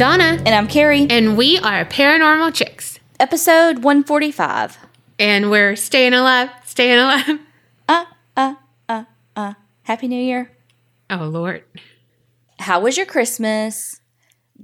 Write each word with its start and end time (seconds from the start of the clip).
Donna, 0.00 0.40
And 0.46 0.54
I'm 0.54 0.66
Kerri. 0.66 1.12
and 1.12 1.36
we 1.36 1.58
are 1.58 1.84
Paranormal 1.84 2.54
Chicks, 2.54 2.98
Episode 3.18 3.84
145. 3.84 4.78
and 5.18 5.50
we're 5.50 5.76
staying 5.76 6.14
alive, 6.14 6.48
staying 6.64 6.98
alive. 6.98 7.38
Uh, 7.86 8.04
uh, 8.34 8.54
uh, 8.88 9.04
uh. 9.36 9.52
Happy 9.82 10.08
New 10.08 10.18
Year. 10.18 10.52
Oh 11.10 11.26
Lord, 11.26 11.64
How 12.60 12.80
was 12.80 12.96
your 12.96 13.04
Christmas? 13.04 14.00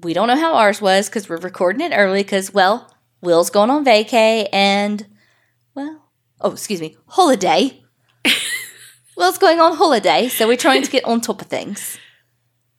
We 0.01 0.15
don't 0.15 0.29
know 0.29 0.37
how 0.41 0.55
ours 0.55 0.81
was 0.81 1.11
because 1.11 1.29
we're 1.29 1.37
recording 1.37 1.83
it 1.83 1.93
early 1.95 2.23
because, 2.23 2.55
well, 2.55 2.97
Will's 3.21 3.51
going 3.51 3.69
on 3.69 3.85
vacay 3.85 4.49
and, 4.55 5.07
well, 5.75 6.09
oh, 6.41 6.53
excuse 6.53 6.81
me, 6.81 6.97
holiday. 7.09 7.85
Will's 9.19 9.37
going 9.37 9.61
on 9.61 9.77
holiday, 9.77 10.29
so 10.29 10.49
we're 10.49 10.57
trying 10.57 10.83
to 10.83 10.91
get 10.91 11.05
on 11.05 11.21
top 11.21 11.43
of 11.43 11.49
things. 11.49 11.99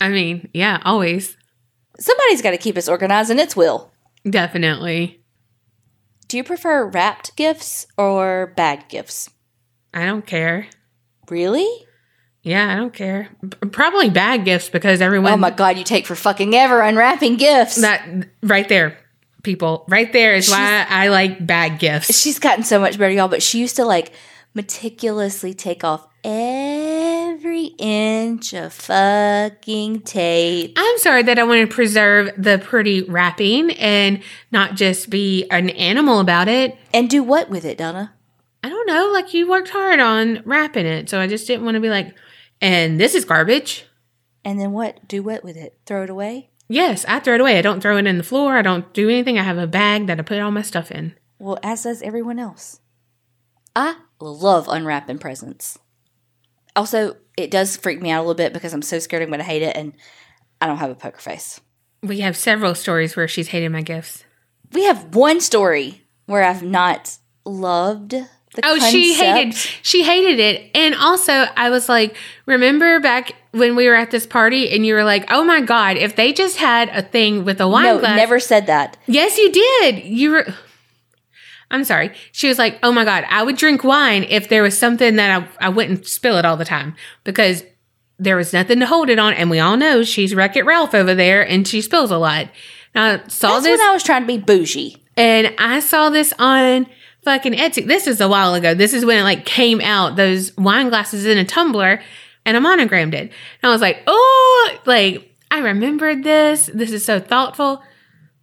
I 0.01 0.09
mean, 0.09 0.49
yeah, 0.55 0.81
always, 0.83 1.36
Somebody's 1.99 2.41
got 2.41 2.51
to 2.51 2.57
keep 2.57 2.77
us 2.77 2.87
organized, 2.87 3.31
and 3.31 3.39
it's 3.39 3.55
Will. 3.55 3.91
definitely. 4.27 5.21
Do 6.27 6.35
you 6.35 6.43
prefer 6.43 6.85
wrapped 6.85 7.35
gifts 7.37 7.87
or 7.97 8.53
bag 8.57 8.89
gifts? 8.89 9.29
I 9.93 10.05
don't 10.05 10.25
care. 10.25 10.67
Really? 11.29 11.67
Yeah, 12.43 12.71
I 12.71 12.75
don't 12.75 12.93
care. 12.93 13.29
Probably 13.71 14.09
bad 14.09 14.43
gifts 14.45 14.69
because 14.69 15.01
everyone. 15.01 15.31
Oh 15.33 15.37
my 15.37 15.51
God, 15.51 15.77
you 15.77 15.83
take 15.85 16.05
for 16.05 16.15
fucking 16.15 16.53
ever 16.53 16.81
unwrapping 16.81 17.37
gifts. 17.37 17.77
That 17.77 18.05
right 18.43 18.67
there, 18.67 18.97
people, 19.43 19.85
right 19.87 20.11
there 20.11 20.35
is 20.35 20.49
why 20.49 20.85
I 20.89 21.07
like 21.07 21.45
bad 21.45 21.79
gifts. 21.79 22.17
she's 22.19 22.39
gotten 22.39 22.63
so 22.63 22.79
much 22.79 22.97
better, 22.97 23.13
y'all. 23.13 23.27
But 23.29 23.41
she 23.41 23.59
used 23.59 23.77
to 23.77 23.85
like 23.85 24.11
meticulously 24.53 25.53
take 25.53 25.83
off 25.83 26.06
every 26.23 27.65
inch 27.77 28.53
of 28.53 28.73
fucking 28.73 30.01
tape. 30.01 30.73
I'm 30.77 30.97
sorry 30.97 31.23
that 31.23 31.39
I 31.39 31.43
want 31.43 31.69
to 31.69 31.73
preserve 31.73 32.31
the 32.37 32.59
pretty 32.59 33.03
wrapping 33.03 33.71
and 33.71 34.21
not 34.51 34.75
just 34.75 35.09
be 35.09 35.47
an 35.49 35.69
animal 35.71 36.19
about 36.19 36.47
it. 36.47 36.77
And 36.93 37.09
do 37.09 37.23
what 37.23 37.49
with 37.49 37.65
it, 37.65 37.77
Donna? 37.77 38.13
I 38.63 38.69
don't 38.69 38.87
know. 38.87 39.09
Like 39.13 39.33
you 39.33 39.49
worked 39.49 39.69
hard 39.69 39.99
on 39.99 40.41
wrapping 40.45 40.85
it, 40.85 41.09
so 41.09 41.19
I 41.19 41.27
just 41.27 41.47
didn't 41.47 41.65
want 41.65 41.75
to 41.75 41.81
be 41.81 41.89
like, 41.89 42.15
and 42.61 42.99
this 42.99 43.15
is 43.15 43.25
garbage. 43.25 43.85
And 44.43 44.59
then 44.59 44.71
what? 44.71 45.07
Do 45.07 45.23
what 45.23 45.43
with 45.43 45.57
it? 45.57 45.77
Throw 45.85 46.03
it 46.03 46.09
away? 46.09 46.49
Yes, 46.69 47.05
I 47.07 47.19
throw 47.19 47.35
it 47.35 47.41
away. 47.41 47.57
I 47.57 47.61
don't 47.61 47.81
throw 47.81 47.97
it 47.97 48.07
in 48.07 48.17
the 48.17 48.23
floor. 48.23 48.57
I 48.57 48.61
don't 48.61 48.91
do 48.93 49.09
anything. 49.09 49.39
I 49.39 49.43
have 49.43 49.57
a 49.57 49.67
bag 49.67 50.07
that 50.07 50.19
I 50.19 50.23
put 50.23 50.39
all 50.39 50.51
my 50.51 50.61
stuff 50.61 50.91
in. 50.91 51.15
Well, 51.39 51.59
as 51.63 51.83
does 51.83 52.01
everyone 52.01 52.39
else. 52.39 52.81
I 53.75 53.95
love 54.19 54.67
unwrapping 54.67 55.19
presents. 55.19 55.79
Also, 56.77 57.17
it 57.35 57.51
does 57.51 57.75
freak 57.75 58.01
me 58.01 58.11
out 58.11 58.19
a 58.19 58.21
little 58.23 58.35
bit 58.35 58.53
because 58.53 58.73
I'm 58.73 58.81
so 58.81 58.99
scared 58.99 59.21
I'm 59.23 59.29
going 59.29 59.39
to 59.39 59.43
hate 59.45 59.63
it, 59.63 59.75
and 59.75 59.91
I 60.61 60.67
don't 60.67 60.77
have 60.77 60.91
a 60.91 60.95
poker 60.95 61.19
face. 61.19 61.59
We 62.01 62.21
have 62.21 62.37
several 62.37 62.75
stories 62.75 63.15
where 63.17 63.27
she's 63.27 63.49
hated 63.49 63.69
my 63.71 63.81
gifts. 63.81 64.23
We 64.71 64.83
have 64.85 65.15
one 65.15 65.41
story 65.41 66.03
where 66.27 66.43
I've 66.43 66.63
not 66.63 67.17
loved 67.45 68.11
the 68.11 68.61
Oh, 68.63 68.79
she 68.79 69.13
hated 69.13 69.53
she 69.81 70.03
hated 70.03 70.39
it. 70.39 70.71
And 70.75 70.95
also 70.95 71.31
I 71.31 71.69
was 71.69 71.87
like, 71.89 72.15
remember 72.45 72.99
back 72.99 73.33
when 73.51 73.75
we 73.75 73.87
were 73.87 73.95
at 73.95 74.11
this 74.11 74.25
party 74.25 74.69
and 74.71 74.85
you 74.85 74.93
were 74.93 75.03
like, 75.03 75.25
"Oh 75.29 75.43
my 75.43 75.61
god, 75.61 75.97
if 75.97 76.15
they 76.15 76.33
just 76.33 76.57
had 76.57 76.89
a 76.89 77.01
thing 77.01 77.45
with 77.45 77.59
a 77.61 77.67
wine 77.67 77.83
No, 77.83 77.99
glass." 77.99 78.17
never 78.17 78.39
said 78.39 78.67
that. 78.67 78.97
Yes, 79.05 79.37
you 79.37 79.51
did. 79.51 80.03
You 80.05 80.31
were 80.31 80.47
I'm 81.69 81.83
sorry. 81.83 82.11
She 82.31 82.47
was 82.47 82.57
like, 82.57 82.79
"Oh 82.81 82.91
my 82.91 83.03
god, 83.03 83.25
I 83.29 83.43
would 83.43 83.57
drink 83.57 83.83
wine 83.83 84.23
if 84.29 84.47
there 84.49 84.63
was 84.63 84.77
something 84.77 85.15
that 85.17 85.41
I 85.41 85.65
I 85.67 85.69
wouldn't 85.69 86.07
spill 86.07 86.37
it 86.37 86.45
all 86.45 86.57
the 86.57 86.65
time 86.65 86.95
because 87.23 87.63
there 88.19 88.35
was 88.37 88.53
nothing 88.53 88.79
to 88.79 88.85
hold 88.85 89.09
it 89.09 89.19
on 89.19 89.33
and 89.33 89.49
we 89.49 89.59
all 89.59 89.77
know 89.77 90.03
she's 90.03 90.33
Wreck-It 90.33 90.65
Ralph 90.65 90.95
over 90.95 91.13
there 91.13 91.41
and 91.47 91.67
she 91.67 91.81
spills 91.81 92.11
a 92.11 92.17
lot." 92.17 92.47
Now, 92.95 93.05
I 93.05 93.27
saw 93.27 93.53
That's 93.53 93.65
this 93.65 93.79
when 93.79 93.89
I 93.89 93.93
was 93.93 94.03
trying 94.03 94.21
to 94.23 94.27
be 94.27 94.37
bougie. 94.37 95.03
and 95.15 95.53
I 95.59 95.79
saw 95.81 96.09
this 96.09 96.33
on 96.39 96.87
fucking 97.23 97.53
Etsy. 97.53 97.85
This 97.85 98.07
is 98.07 98.21
a 98.21 98.27
while 98.29 98.53
ago. 98.55 98.73
This 98.73 98.93
is 98.93 99.05
when 99.05 99.17
it 99.19 99.23
like 99.23 99.45
came 99.45 99.81
out, 99.81 100.15
those 100.15 100.55
wine 100.57 100.89
glasses 100.89 101.25
in 101.25 101.37
a 101.37 101.43
tumbler, 101.45 102.01
and 102.45 102.55
I 102.55 102.59
monogrammed 102.61 103.13
it. 103.13 103.29
And 103.61 103.69
I 103.69 103.69
was 103.69 103.81
like, 103.81 104.01
oh, 104.07 104.77
like 104.85 105.29
I 105.51 105.59
remembered 105.59 106.23
this. 106.23 106.69
This 106.73 106.91
is 106.91 107.03
so 107.03 107.19
thoughtful. 107.19 107.83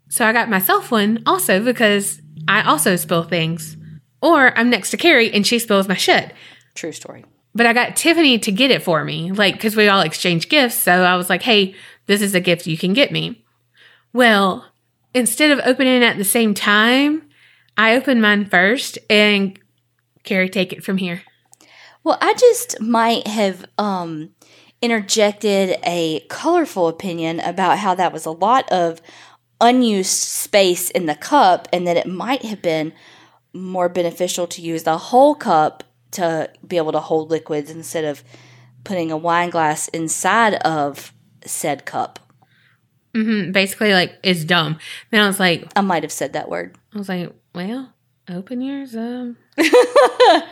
So 0.09 0.25
I 0.27 0.33
got 0.33 0.49
myself 0.51 0.91
one 0.91 1.23
also 1.27 1.65
because 1.65 2.21
I 2.49 2.63
also 2.63 2.97
spill 2.97 3.23
things. 3.23 3.77
Or 4.23 4.57
I'm 4.57 4.71
next 4.71 4.91
to 4.91 4.97
Kerri 4.97 5.31
and 5.35 5.47
she 5.47 5.59
spills 5.59 5.89
my 5.89 5.97
shit. 5.97 6.33
True 6.75 6.93
story. 6.93 7.25
But 7.55 7.67
I 7.67 7.73
got 7.73 7.95
Tiffany 7.95 8.39
to 8.41 8.51
get 8.51 8.71
it 8.71 8.83
for 8.83 9.05
me, 9.05 9.31
like, 9.31 9.55
because 9.55 9.77
we 9.77 9.87
all 9.87 10.01
exchange 10.01 10.49
gifts. 10.49 10.75
So 10.75 11.05
I 11.05 11.17
was 11.17 11.31
like, 11.31 11.43
hey, 11.43 11.75
this 12.07 12.21
is 12.21 12.35
a 12.35 12.41
gift 12.41 12.67
you 12.67 12.77
can 12.77 12.95
get 12.95 13.13
me. 13.13 13.45
Well, 14.13 14.65
instead 15.13 15.51
of 15.51 15.61
opening 15.65 16.03
it 16.03 16.07
at 16.07 16.17
the 16.17 16.25
same 16.25 16.55
time, 16.55 17.29
I 17.77 17.95
opened 17.97 18.23
mine 18.23 18.47
first 18.47 18.99
and 19.09 19.59
Kerri, 20.25 20.51
take 20.51 20.73
it 20.73 20.83
from 20.83 20.97
here. 20.97 21.23
Well, 22.03 22.19
I 22.21 22.35
just 22.35 22.81
might 22.81 23.27
have 23.27 23.67
um, 23.79 24.31
interjected 24.83 25.79
a 25.85 26.21
colorful 26.29 26.89
opinion 26.89 27.41
about 27.41 27.79
how 27.79 27.95
that 27.95 28.13
was 28.13 28.27
a 28.27 28.31
lot 28.31 28.71
of 28.71 29.01
unused 29.65 30.11
space 30.11 30.91
in 30.91 31.07
the 31.07 31.15
cup 31.15 31.69
and 31.73 31.87
that 31.87 31.97
it 31.97 32.07
might 32.07 32.43
have 32.43 32.61
been 32.61 32.93
more 33.53 33.89
beneficial 33.89 34.47
to 34.49 34.61
use 34.61 34.83
the 34.83 34.99
whole 34.99 35.35
cup 35.35 35.85
to 36.13 36.51
be 36.67 36.77
able 36.77 36.93
to 36.93 37.01
hold 37.01 37.31
liquids 37.31 37.71
instead 37.71 38.05
of 38.05 38.23
putting 38.85 39.11
a 39.11 39.17
wine 39.17 39.51
glass 39.51 39.89
inside 39.89 40.55
of 40.57 41.13
said 41.45 41.85
cup. 41.85 42.19
hmm 43.15 43.53
Basically, 43.53 43.93
like, 43.93 44.19
it's 44.23 44.45
dumb. 44.45 44.79
Then 45.11 45.23
I 45.23 45.27
was 45.27 45.41
like, 45.41 45.67
I 45.75 45.81
might 45.81 46.03
have 46.03 46.13
said 46.13 46.35
that 46.35 46.49
word. 46.49 46.77
I 46.95 46.99
was 46.99 47.09
like, 47.09 47.33
well, 47.55 47.93
open 48.29 48.61
yours 48.61 48.95
up. 48.95 49.35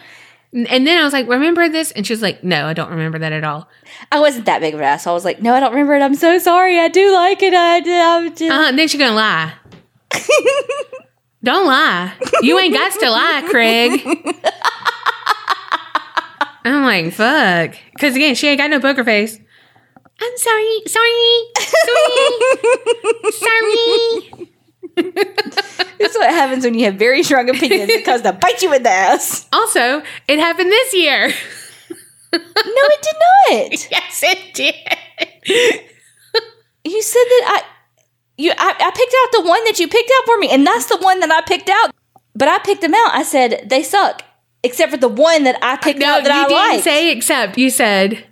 and 0.53 0.87
then 0.87 0.99
I 0.99 1.05
was 1.05 1.13
like, 1.13 1.29
remember 1.29 1.69
this? 1.69 1.93
And 1.93 2.07
she 2.07 2.13
was 2.13 2.21
like, 2.21 2.45
no, 2.45 2.67
I 2.67 2.75
don't 2.75 2.91
remember 2.91 3.19
that 3.19 3.33
at 3.33 3.45
all. 3.45 3.69
I 4.11 4.21
wasn't 4.21 4.45
that 4.47 4.61
big 4.61 4.75
of 4.75 4.81
an 4.81 4.87
ass. 4.87 5.07
I 5.07 5.13
was 5.13 5.25
like, 5.25 5.41
no, 5.41 5.55
I 5.55 5.61
don't 5.61 5.73
remember 5.73 5.95
it. 5.95 6.03
I'm 6.03 6.15
so 6.15 6.39
sorry. 6.39 6.79
I 6.79 6.89
do 6.89 7.13
like 7.13 7.43
it. 7.43 7.55
I 7.55 7.81
do. 7.81 7.91
I 7.93 8.29
do. 8.29 8.51
Uh, 8.51 8.69
and 8.69 8.79
then 8.79 8.89
she's 8.89 9.01
gonna 9.01 9.15
lie. 9.15 9.55
Don't 11.45 11.67
lie. 11.67 12.13
You 12.43 12.57
ain't 12.61 12.73
got 12.73 12.93
to 13.01 13.11
lie, 13.11 13.45
Craig. 13.51 14.01
I'm 16.65 16.85
like, 16.85 17.13
fuck. 17.13 17.77
Because 17.93 18.15
again, 18.15 18.37
she 18.37 18.47
ain't 18.47 18.59
got 18.59 18.71
no 18.71 18.79
poker 18.79 19.03
face. 19.03 19.41
I'm 20.21 20.37
sorry, 20.37 20.83
sorry, 20.87 21.45
sorry, 21.59 22.31
sorry. 23.33 24.49
This 25.99 26.11
is 26.13 26.19
what 26.19 26.31
happens 26.31 26.65
when 26.65 26.75
you 26.75 26.87
have 26.87 26.97
very 26.97 27.23
strong 27.23 27.49
opinions 27.49 27.91
because 27.95 28.23
to 28.23 28.33
bite 28.33 28.61
you 28.61 28.73
in 28.75 28.83
the 28.83 28.91
ass. 28.91 29.47
Also, 29.53 30.03
it 30.27 30.39
happened 30.41 30.71
this 30.71 30.95
year. 30.95 31.33
No, 32.35 32.41
it 32.65 33.03
did 33.03 33.17
not. 33.21 33.91
yes, 33.91 34.23
it 34.25 34.55
did. 34.55 34.75
You 36.85 37.03
said 37.03 37.25
that 37.25 37.63
I 37.63 37.63
you 38.39 38.53
I, 38.57 38.71
I 38.71 38.91
picked 38.91 39.15
out 39.23 39.43
the 39.43 39.49
one 39.49 39.63
that 39.67 39.79
you 39.79 39.87
picked 39.87 40.11
out 40.19 40.25
for 40.25 40.39
me, 40.39 40.49
and 40.51 40.67
that's 40.67 40.87
the 40.87 40.97
one 40.97 41.21
that 41.21 41.31
I 41.31 41.43
picked 41.43 41.69
out. 41.69 41.91
But 42.35 42.49
I 42.49 42.59
picked 42.61 42.81
them 42.81 42.95
out. 42.95 43.11
I 43.15 43.23
said 43.23 43.67
they 43.69 43.83
suck, 43.83 44.23
except 44.65 44.91
for 44.93 44.97
the 44.97 45.09
one 45.09 45.45
that 45.45 45.59
I 45.63 45.77
picked 45.77 45.99
No, 46.01 46.07
out 46.07 46.23
you 46.23 46.29
that 46.29 46.33
I 46.33 46.49
didn't 46.49 46.71
liked. 46.73 46.85
say 46.85 47.13
except. 47.13 47.59
You 47.59 47.69
said 47.69 48.25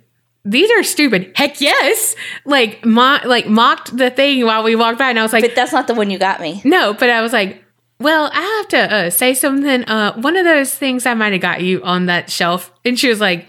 these 0.43 0.71
are 0.71 0.83
stupid. 0.83 1.31
Heck 1.35 1.61
yes. 1.61 2.15
Like 2.45 2.83
mo- 2.85 3.19
like 3.25 3.47
mocked 3.47 3.95
the 3.95 4.09
thing 4.09 4.45
while 4.45 4.63
we 4.63 4.75
walked 4.75 4.99
by, 4.99 5.09
and 5.09 5.19
I 5.19 5.23
was 5.23 5.33
like, 5.33 5.43
but 5.43 5.55
that's 5.55 5.71
not 5.71 5.87
the 5.87 5.93
one 5.93 6.09
you 6.09 6.17
got 6.17 6.41
me. 6.41 6.61
No, 6.63 6.93
but 6.93 7.09
I 7.09 7.21
was 7.21 7.33
like, 7.33 7.63
well, 8.01 8.31
I 8.33 8.41
have 8.41 8.67
to 8.69 8.95
uh, 8.95 9.09
say 9.11 9.33
something. 9.33 9.83
Uh, 9.85 10.13
one 10.15 10.35
of 10.35 10.43
those 10.43 10.73
things 10.73 11.05
I 11.05 11.13
might 11.13 11.33
have 11.33 11.41
got 11.41 11.61
you 11.61 11.83
on 11.83 12.07
that 12.07 12.31
shelf. 12.31 12.71
And 12.83 12.97
she 12.97 13.07
was 13.07 13.21
like, 13.21 13.47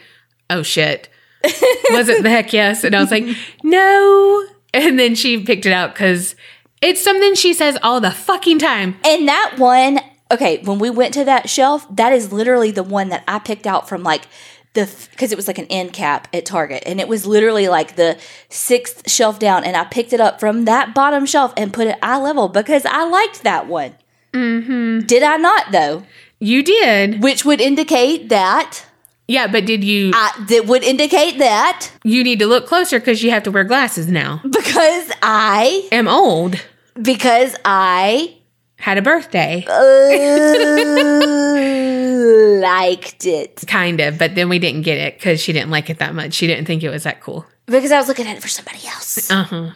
oh 0.50 0.62
shit. 0.62 1.08
Was 1.90 2.08
it 2.08 2.22
the 2.22 2.30
heck 2.30 2.52
yes? 2.52 2.84
And 2.84 2.94
I 2.94 3.00
was 3.00 3.10
like, 3.10 3.24
no. 3.64 4.46
And 4.72 4.96
then 4.96 5.16
she 5.16 5.42
picked 5.42 5.66
it 5.66 5.72
out 5.72 5.92
because 5.92 6.36
it's 6.80 7.02
something 7.02 7.34
she 7.34 7.52
says 7.52 7.76
all 7.82 8.00
the 8.00 8.12
fucking 8.12 8.60
time. 8.60 8.96
And 9.04 9.26
that 9.26 9.56
one, 9.58 9.98
okay, 10.30 10.58
when 10.62 10.78
we 10.78 10.88
went 10.88 11.14
to 11.14 11.24
that 11.24 11.50
shelf, 11.50 11.84
that 11.96 12.12
is 12.12 12.32
literally 12.32 12.70
the 12.70 12.84
one 12.84 13.08
that 13.08 13.24
I 13.26 13.40
picked 13.40 13.66
out 13.66 13.88
from 13.88 14.04
like 14.04 14.26
the 14.74 14.90
because 15.10 15.32
it 15.32 15.36
was 15.36 15.46
like 15.46 15.58
an 15.58 15.66
end 15.68 15.92
cap 15.92 16.28
at 16.32 16.46
Target, 16.46 16.82
and 16.86 17.00
it 17.00 17.08
was 17.08 17.26
literally 17.26 17.68
like 17.68 17.96
the 17.96 18.18
sixth 18.48 19.10
shelf 19.10 19.38
down, 19.38 19.64
and 19.64 19.76
I 19.76 19.84
picked 19.84 20.12
it 20.12 20.20
up 20.20 20.40
from 20.40 20.64
that 20.64 20.94
bottom 20.94 21.26
shelf 21.26 21.52
and 21.56 21.72
put 21.72 21.86
it 21.88 21.98
eye 22.02 22.18
level 22.18 22.48
because 22.48 22.84
I 22.86 23.04
liked 23.04 23.42
that 23.42 23.66
one. 23.66 23.94
Mm-hmm. 24.32 25.00
Did 25.06 25.22
I 25.22 25.36
not 25.36 25.72
though? 25.72 26.04
You 26.38 26.62
did. 26.62 27.22
Which 27.22 27.44
would 27.44 27.60
indicate 27.60 28.28
that 28.30 28.84
Yeah, 29.28 29.46
but 29.46 29.64
did 29.66 29.84
you? 29.84 30.10
I, 30.14 30.44
that 30.48 30.66
would 30.66 30.82
indicate 30.82 31.38
that 31.38 31.90
you 32.02 32.24
need 32.24 32.38
to 32.40 32.46
look 32.46 32.66
closer 32.66 32.98
because 32.98 33.22
you 33.22 33.30
have 33.30 33.42
to 33.44 33.50
wear 33.50 33.64
glasses 33.64 34.08
now. 34.08 34.40
because 34.50 35.12
I 35.22 35.86
Am 35.92 36.08
old. 36.08 36.56
because 37.00 37.54
I 37.64 38.36
Had 38.82 38.98
a 38.98 39.02
birthday. 39.02 39.64
uh, 39.68 39.72
liked 42.60 43.26
it 43.26 43.62
Kind 43.66 44.00
of, 44.00 44.18
but 44.18 44.34
then 44.34 44.48
we 44.48 44.58
didn't 44.58 44.82
get 44.82 44.98
it 44.98 45.14
because 45.18 45.40
she 45.40 45.52
didn't 45.52 45.70
like 45.70 45.88
it 45.88 45.98
that 45.98 46.14
much. 46.16 46.34
She 46.34 46.48
didn't 46.48 46.66
think 46.66 46.82
it 46.82 46.90
was 46.90 47.04
that 47.04 47.20
cool. 47.20 47.46
because 47.66 47.92
I 47.92 47.98
was 47.98 48.08
looking 48.08 48.26
at 48.26 48.36
it 48.36 48.42
for 48.42 48.48
somebody 48.48 48.80
else. 48.86 49.12
Uh 49.30 49.44
huh. 49.44 49.70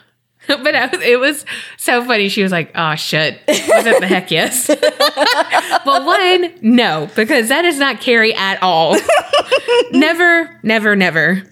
But 0.48 0.74
I 0.76 0.86
was, 0.86 1.00
it 1.02 1.18
was 1.20 1.44
so 1.76 2.04
funny. 2.04 2.28
She 2.28 2.40
was 2.42 2.52
like, 2.52 2.70
"Oh 2.76 2.94
shit, 2.94 3.40
was 3.48 3.84
it 3.86 4.00
the 4.00 4.06
heck 4.06 4.30
yes?" 4.30 4.68
well, 5.84 6.06
one, 6.06 6.52
no, 6.62 7.10
because 7.16 7.48
that 7.48 7.64
is 7.64 7.78
not 7.80 7.96
Kerri 7.96 8.32
at 8.34 8.62
all. 8.62 8.96
never, 9.90 10.60
never, 10.62 10.94
never. 10.94 11.42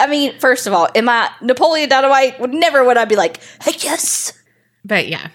I 0.00 0.06
mean, 0.06 0.38
first 0.38 0.66
of 0.66 0.72
all, 0.72 0.88
am 0.94 1.10
I 1.10 1.30
Napoleon 1.42 1.90
Dynamite? 1.90 2.40
Would 2.40 2.54
never 2.54 2.82
would 2.84 2.96
I 2.96 3.04
be 3.04 3.16
like, 3.16 3.38
hey, 3.62 3.72
yes. 3.80 4.32
But 4.82 5.08
yeah, 5.08 5.28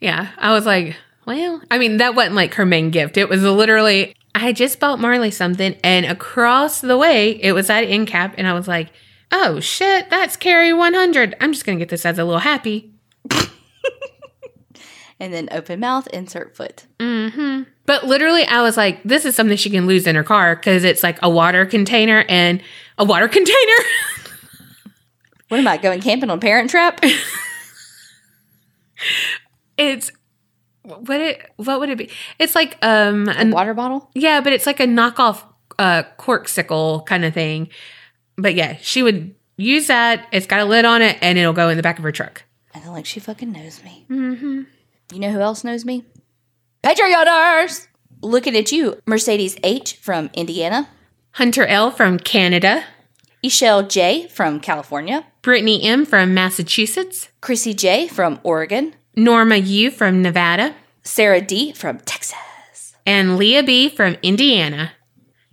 yeah. 0.00 0.30
I 0.38 0.52
was 0.52 0.66
like, 0.66 0.96
well, 1.26 1.62
I 1.70 1.78
mean, 1.78 1.98
that 1.98 2.14
wasn't 2.14 2.34
like 2.34 2.54
her 2.54 2.66
main 2.66 2.90
gift. 2.90 3.16
It 3.16 3.28
was 3.28 3.42
literally, 3.42 4.14
I 4.34 4.52
just 4.52 4.80
bought 4.80 5.00
Marley 5.00 5.30
something, 5.30 5.76
and 5.82 6.06
across 6.06 6.80
the 6.80 6.98
way, 6.98 7.30
it 7.30 7.52
was 7.52 7.70
at 7.70 7.84
end 7.84 8.08
cap, 8.08 8.34
and 8.36 8.46
I 8.46 8.52
was 8.52 8.68
like, 8.68 8.90
oh 9.32 9.60
shit, 9.60 10.10
that's 10.10 10.36
Kerri 10.36 10.76
100. 10.76 11.36
I'm 11.40 11.52
just 11.52 11.64
gonna 11.64 11.78
get 11.78 11.88
this 11.88 12.04
as 12.04 12.18
a 12.18 12.24
little 12.24 12.40
happy. 12.40 12.92
And 15.20 15.32
then 15.32 15.48
open 15.52 15.80
mouth, 15.80 16.06
insert 16.08 16.56
foot. 16.56 16.86
Mm-hmm. 16.98 17.62
But 17.86 18.04
literally, 18.04 18.44
I 18.44 18.62
was 18.62 18.76
like, 18.76 19.02
this 19.04 19.24
is 19.24 19.34
something 19.36 19.56
she 19.56 19.70
can 19.70 19.86
lose 19.86 20.06
in 20.06 20.16
her 20.16 20.24
car 20.24 20.56
because 20.56 20.84
it's 20.84 21.02
like 21.02 21.18
a 21.22 21.30
water 21.30 21.64
container 21.64 22.24
and 22.28 22.62
a 22.98 23.04
water 23.04 23.28
container. 23.38 23.76
What 25.48 25.60
am 25.60 25.68
I 25.68 25.76
going 25.76 26.00
camping 26.00 26.30
on 26.30 26.40
Parent 26.40 26.68
Trap? 26.70 27.02
it's 29.76 30.10
what 30.82 31.20
it 31.20 31.50
what 31.56 31.80
would 31.80 31.88
it 31.88 31.98
be? 31.98 32.10
It's 32.38 32.54
like 32.54 32.78
um 32.82 33.28
a, 33.28 33.50
Water 33.50 33.74
bottle? 33.74 34.10
yeah, 34.14 34.40
but 34.40 34.52
it's 34.52 34.66
like 34.66 34.80
a 34.80 34.86
knockoff 34.86 35.42
uh 35.78 36.02
Corkcicle 36.18 37.04
kind 37.06 37.24
of 37.24 37.34
thing. 37.34 37.68
But 38.36 38.54
yeah, 38.54 38.76
she 38.80 39.02
would 39.02 39.34
use 39.56 39.86
that. 39.86 40.26
It's 40.32 40.46
got 40.46 40.60
a 40.60 40.64
lid 40.64 40.84
on 40.84 41.02
it, 41.02 41.18
and 41.20 41.38
it'll 41.38 41.52
go 41.52 41.68
in 41.68 41.76
the 41.76 41.82
back 41.82 41.98
of 41.98 42.04
her 42.04 42.12
truck. 42.12 42.42
I 42.74 42.80
feel 42.80 42.92
like 42.92 43.06
she 43.06 43.20
fucking 43.20 43.52
knows 43.52 43.82
me. 43.84 44.04
Mm-hmm. 44.10 44.62
You 45.12 45.20
know 45.20 45.30
who 45.30 45.40
else 45.40 45.62
knows 45.62 45.84
me? 45.84 46.04
Patreoners! 46.82 47.86
Looking 48.20 48.56
at 48.56 48.72
you, 48.72 48.98
Mercedes 49.06 49.56
H 49.62 49.96
from 49.96 50.30
Indiana, 50.34 50.88
Hunter 51.32 51.64
L 51.66 51.90
from 51.90 52.18
Canada, 52.18 52.84
Ishelle 53.42 53.88
J 53.88 54.28
from 54.28 54.60
California, 54.60 55.26
Brittany 55.42 55.82
M 55.84 56.04
from 56.04 56.34
Massachusetts, 56.34 57.28
Chrissy 57.40 57.74
J 57.74 58.08
from 58.08 58.40
Oregon, 58.42 58.94
Norma 59.16 59.56
U 59.56 59.90
from 59.90 60.22
Nevada, 60.22 60.74
Sarah 61.02 61.40
D 61.40 61.72
from 61.72 61.98
Texas. 62.00 62.94
and 63.06 63.36
Leah 63.36 63.62
B 63.62 63.88
from 63.88 64.16
Indiana. 64.22 64.92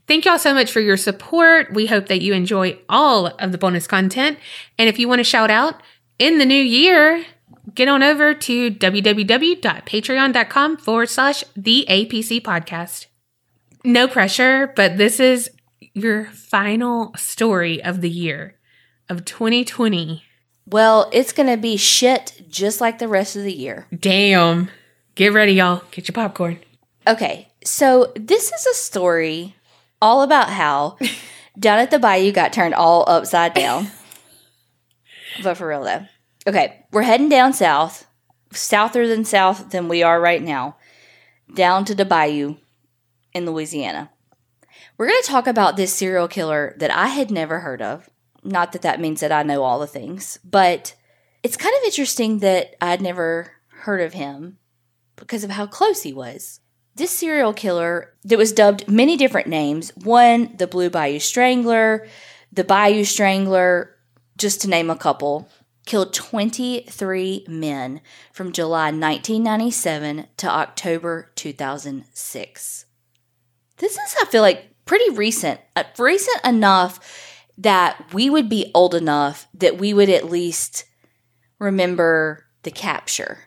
Thank 0.08 0.26
y'all 0.26 0.40
so 0.40 0.54
much 0.54 0.72
for 0.72 0.80
your 0.80 0.98
support. 0.98 1.74
We 1.74 1.86
hope 1.88 2.08
that 2.08 2.22
you 2.22 2.34
enjoy 2.34 2.78
all 2.90 3.28
of 3.28 3.52
the 3.52 3.58
bonus 3.58 3.88
content. 3.88 4.38
And 4.78 4.90
if 4.90 5.00
you 5.00 5.08
want 5.08 5.20
to 5.20 5.24
shout 5.24 5.50
out 5.52 5.82
in 6.20 6.38
the 6.38 6.46
new 6.46 6.62
year, 6.62 7.26
get 7.76 7.88
on 7.88 8.04
over 8.04 8.34
to 8.34 8.72
www.patreon.com 8.72 10.78
forward 10.78 11.10
slash 11.10 11.44
the 11.56 11.86
APC 11.90 12.42
podcast. 12.42 13.06
No 13.84 14.08
pressure, 14.08 14.72
but 14.76 14.98
this 14.98 15.20
is 15.20 15.50
your 15.94 16.26
final 16.26 17.14
story 17.16 17.84
of 17.84 18.02
the 18.02 18.10
year 18.10 18.56
of 19.10 19.26
2020. 19.26 20.24
Well, 20.66 21.10
it's 21.12 21.34
going 21.34 21.50
to 21.50 21.58
be 21.58 21.78
shit 21.78 22.44
just 22.48 22.82
like 22.82 23.00
the 23.00 23.08
rest 23.08 23.36
of 23.36 23.44
the 23.44 23.54
year. 23.54 23.88
Damn. 23.98 24.70
Get 25.16 25.34
ready, 25.34 25.54
y'all. 25.54 25.84
Get 25.92 26.08
your 26.08 26.14
popcorn. 26.14 26.60
Okay, 27.08 27.52
so 27.64 28.12
this 28.16 28.52
is 28.52 28.66
a 28.66 28.74
story 28.76 29.56
all 30.02 30.22
about 30.22 30.50
how 30.50 30.98
down 31.60 31.80
at 31.80 31.92
the 31.92 32.00
bayou 32.00 32.32
got 32.32 32.54
turned 32.54 32.74
all 32.74 33.04
upside 33.08 33.54
down. 33.54 33.88
but 35.44 35.58
for 35.58 35.68
real 35.68 35.84
though. 35.84 36.06
Okay, 36.48 36.86
we're 36.92 37.04
heading 37.04 37.30
down 37.30 37.54
south, 37.54 38.08
souther 38.52 39.08
than 39.08 39.26
south 39.26 39.70
than 39.72 39.88
we 39.88 40.02
are 40.02 40.20
right 40.20 40.42
now, 40.42 40.78
down 41.54 41.86
to 41.86 41.96
the 41.96 42.06
bayou 42.06 42.56
in 43.34 43.46
Louisiana. 43.46 44.12
We're 44.98 45.08
going 45.08 45.22
to 45.22 45.30
talk 45.30 45.48
about 45.48 45.78
this 45.78 45.94
serial 45.94 46.28
killer 46.28 46.76
that 46.78 46.92
I 46.92 47.08
had 47.08 47.32
never 47.32 47.60
heard 47.60 47.82
of. 47.82 48.10
Not 48.44 48.72
that 48.72 48.82
that 48.82 49.00
means 49.00 49.22
that 49.22 49.32
I 49.32 49.44
know 49.44 49.64
all 49.64 49.80
the 49.80 49.88
things, 49.88 50.40
but 50.44 50.96
it's 51.44 51.58
kind 51.58 51.76
of 51.78 51.86
interesting 51.86 52.40
that 52.40 52.76
I'd 52.82 53.02
never 53.02 53.52
heard 53.70 54.02
of 54.02 54.14
him 54.14 54.58
because 55.16 55.44
of 55.44 55.52
how 55.52 55.68
close 55.68 56.04
he 56.04 56.14
was. 56.14 56.60
This 56.96 57.12
serial 57.12 57.54
killer 57.54 58.14
that 58.24 58.38
was 58.38 58.52
dubbed 58.52 58.88
many 58.88 59.16
different 59.16 59.48
names 59.48 59.96
one, 59.96 60.56
the 60.58 60.68
Blue 60.68 60.90
Bayou 60.90 61.20
Strangler, 61.20 62.08
the 62.52 62.64
Bayou 62.64 63.06
Strangler, 63.06 63.96
just 64.38 64.62
to 64.62 64.70
name 64.70 64.90
a 64.90 64.96
couple, 64.96 65.48
killed 65.86 66.14
23 66.14 67.46
men 67.48 68.02
from 68.34 68.52
July 68.52 68.86
1997 68.86 70.28
to 70.38 70.48
October 70.48 71.32
2006. 71.36 72.86
This 73.78 73.92
is, 73.94 74.16
I 74.22 74.26
feel 74.26 74.42
like, 74.42 74.86
pretty 74.86 75.10
recent, 75.12 75.60
uh, 75.76 75.84
recent 75.98 76.46
enough 76.46 77.00
that 77.58 78.14
we 78.14 78.30
would 78.30 78.50
be 78.50 78.72
old 78.74 78.96
enough 78.96 79.48
that 79.54 79.78
we 79.78 79.94
would 79.94 80.10
at 80.10 80.30
least 80.30 80.86
remember 81.60 82.46
the 82.64 82.72
capture. 82.72 83.40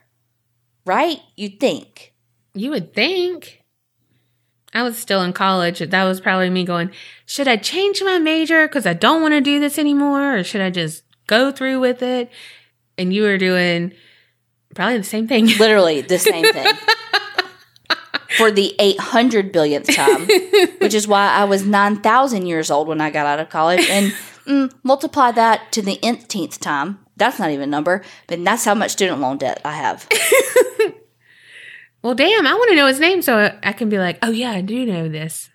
Right? 0.87 1.21
You'd 1.37 1.61
think. 1.61 2.15
You 2.55 2.71
would 2.71 2.95
think. 2.95 3.63
I 4.73 4.83
was 4.83 4.99
still 4.99 5.23
in 5.23 5.33
college. 5.33 5.79
That 5.79 6.05
was 6.05 6.21
probably 6.21 6.51
me 6.51 6.65
going, 6.65 6.91
should 7.27 7.47
I 7.47 7.57
change 7.57 8.03
my 8.03 8.19
major 8.19 8.67
because 8.67 8.87
I 8.87 8.93
don't 8.93 9.23
want 9.23 9.33
to 9.33 9.41
do 9.41 9.61
this 9.61 9.79
anymore? 9.79 10.39
Or 10.39 10.45
should 10.45 10.61
I 10.61 10.71
just 10.71 11.05
go 11.27 11.53
through 11.53 11.81
with 11.81 12.03
it? 12.03 12.31
And 12.99 13.15
you 13.15 13.23
were 13.23 13.39
doing 13.39 13.93
probably 14.75 14.99
the 14.99 15.05
same 15.05 15.29
thing. 15.29 15.47
Literally 15.47 16.01
the 16.01 16.19
same 16.19 16.53
thing. 16.53 16.73
For 18.39 18.51
the 18.51 18.75
800 18.79 19.53
billionth 19.53 19.95
time, 19.95 20.27
which 20.79 20.95
is 20.95 21.07
why 21.07 21.29
I 21.29 21.45
was 21.45 21.65
9,000 21.65 22.47
years 22.47 22.71
old 22.71 22.89
when 22.89 23.01
I 23.01 23.11
got 23.11 23.27
out 23.27 23.39
of 23.39 23.49
college. 23.49 23.89
And 23.89 24.13
mm, 24.47 24.73
multiply 24.83 25.31
that 25.33 25.73
to 25.73 25.83
the 25.83 26.03
nth 26.03 26.61
time. 26.61 26.99
That's 27.17 27.39
not 27.39 27.51
even 27.51 27.65
a 27.65 27.71
number, 27.71 28.03
but 28.27 28.45
that's 28.45 28.65
how 28.65 28.75
much 28.75 28.93
student 28.93 29.21
loan 29.21 29.39
debt 29.39 29.61
I 29.65 29.73
have. 29.73 30.09
well, 32.03 32.15
damn, 32.15 32.47
I 32.47 32.55
want 32.55 32.71
to 32.71 32.77
know 32.77 32.89
his 32.89 32.99
name 32.99 33.23
so 33.23 33.57
I 33.63 33.73
can 33.73 33.89
be 33.89 33.99
like, 33.99 34.19
oh, 34.23 34.31
yeah, 34.31 34.51
I 34.51 34.61
do 34.61 34.85
know 34.85 35.09
this. 35.09 35.49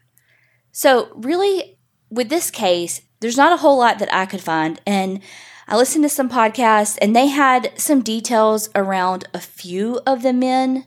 So, 0.72 1.10
really, 1.16 1.78
with 2.10 2.30
this 2.30 2.50
case, 2.50 3.02
there's 3.20 3.38
not 3.38 3.52
a 3.52 3.58
whole 3.58 3.78
lot 3.78 4.00
that 4.00 4.14
I 4.14 4.26
could 4.26 4.42
find. 4.42 4.80
And 4.88 5.22
I 5.68 5.76
listened 5.76 6.04
to 6.06 6.10
some 6.10 6.30
podcasts, 6.30 6.98
and 7.02 7.16
they 7.16 7.28
had 7.28 7.72
some 7.78 8.02
details 8.02 8.70
around 8.74 9.28
a 9.34 9.40
few 9.40 10.00
of 10.08 10.24
the 10.24 10.34
men, 10.34 10.86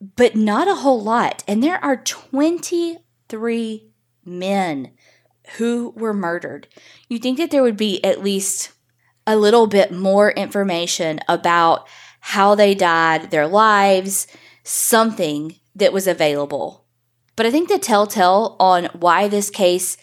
but 0.00 0.34
not 0.34 0.68
a 0.68 0.76
whole 0.76 1.02
lot. 1.02 1.44
And 1.46 1.62
there 1.62 1.82
are 1.84 1.96
23 1.96 3.90
men 4.24 4.92
who 5.56 5.92
were 5.96 6.14
murdered. 6.14 6.68
You 7.08 7.18
think 7.18 7.38
that 7.38 7.50
there 7.50 7.62
would 7.62 7.76
be 7.76 8.02
at 8.04 8.22
least 8.22 8.72
a 9.26 9.36
little 9.36 9.66
bit 9.66 9.92
more 9.92 10.30
information 10.32 11.20
about 11.28 11.86
how 12.20 12.54
they 12.54 12.74
died, 12.74 13.30
their 13.30 13.46
lives, 13.46 14.26
something 14.62 15.56
that 15.74 15.92
was 15.92 16.06
available. 16.06 16.86
But 17.36 17.46
I 17.46 17.50
think 17.50 17.68
the 17.68 17.78
telltale 17.78 18.56
on 18.60 18.86
why 18.86 19.28
this 19.28 19.50
case, 19.50 19.96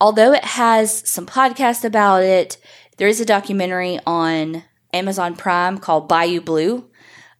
although 0.00 0.32
it 0.32 0.44
has 0.44 1.08
some 1.08 1.26
podcasts 1.26 1.84
about 1.84 2.22
it, 2.22 2.58
there 2.96 3.08
is 3.08 3.20
a 3.20 3.24
documentary 3.24 3.98
on 4.06 4.64
Amazon 4.92 5.34
Prime 5.34 5.78
called 5.78 6.08
Bayou 6.08 6.40
Blue, 6.40 6.90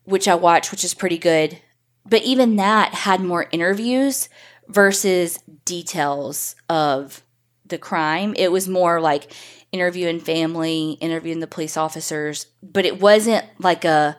which 0.04 0.26
I 0.26 0.34
watched, 0.34 0.70
which 0.70 0.84
is 0.84 0.94
pretty 0.94 1.18
good. 1.18 1.60
But 2.06 2.22
even 2.22 2.56
that 2.56 2.94
had 2.94 3.20
more 3.20 3.46
interviews 3.50 4.28
versus 4.68 5.38
details 5.64 6.56
of 6.68 7.22
the 7.66 7.78
crime. 7.78 8.34
It 8.36 8.52
was 8.52 8.68
more 8.68 9.00
like 9.00 9.32
interviewing 9.72 10.20
family, 10.20 10.92
interviewing 11.00 11.40
the 11.40 11.46
police 11.46 11.76
officers, 11.76 12.46
but 12.62 12.84
it 12.84 13.00
wasn't 13.00 13.44
like 13.58 13.84
a 13.84 14.16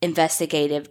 investigative. 0.00 0.88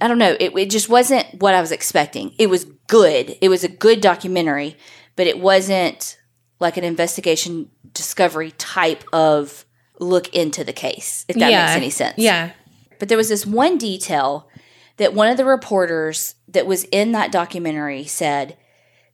I 0.00 0.08
don't 0.08 0.18
know. 0.18 0.36
It, 0.40 0.56
it 0.56 0.70
just 0.70 0.88
wasn't 0.88 1.26
what 1.40 1.54
I 1.54 1.60
was 1.60 1.72
expecting. 1.72 2.34
It 2.38 2.48
was 2.48 2.64
good. 2.86 3.36
It 3.40 3.48
was 3.48 3.64
a 3.64 3.68
good 3.68 4.00
documentary, 4.00 4.76
but 5.16 5.26
it 5.26 5.38
wasn't 5.38 6.18
like 6.60 6.76
an 6.76 6.84
investigation 6.84 7.70
discovery 7.92 8.52
type 8.52 9.04
of 9.12 9.64
look 10.00 10.34
into 10.34 10.64
the 10.64 10.72
case, 10.72 11.24
if 11.28 11.36
that 11.36 11.50
yeah. 11.50 11.66
makes 11.66 11.76
any 11.76 11.90
sense. 11.90 12.18
Yeah. 12.18 12.52
But 12.98 13.08
there 13.08 13.18
was 13.18 13.28
this 13.28 13.44
one 13.44 13.76
detail 13.78 14.48
that 14.96 15.14
one 15.14 15.28
of 15.28 15.36
the 15.36 15.44
reporters 15.44 16.36
that 16.48 16.66
was 16.66 16.84
in 16.84 17.12
that 17.12 17.32
documentary 17.32 18.04
said 18.04 18.56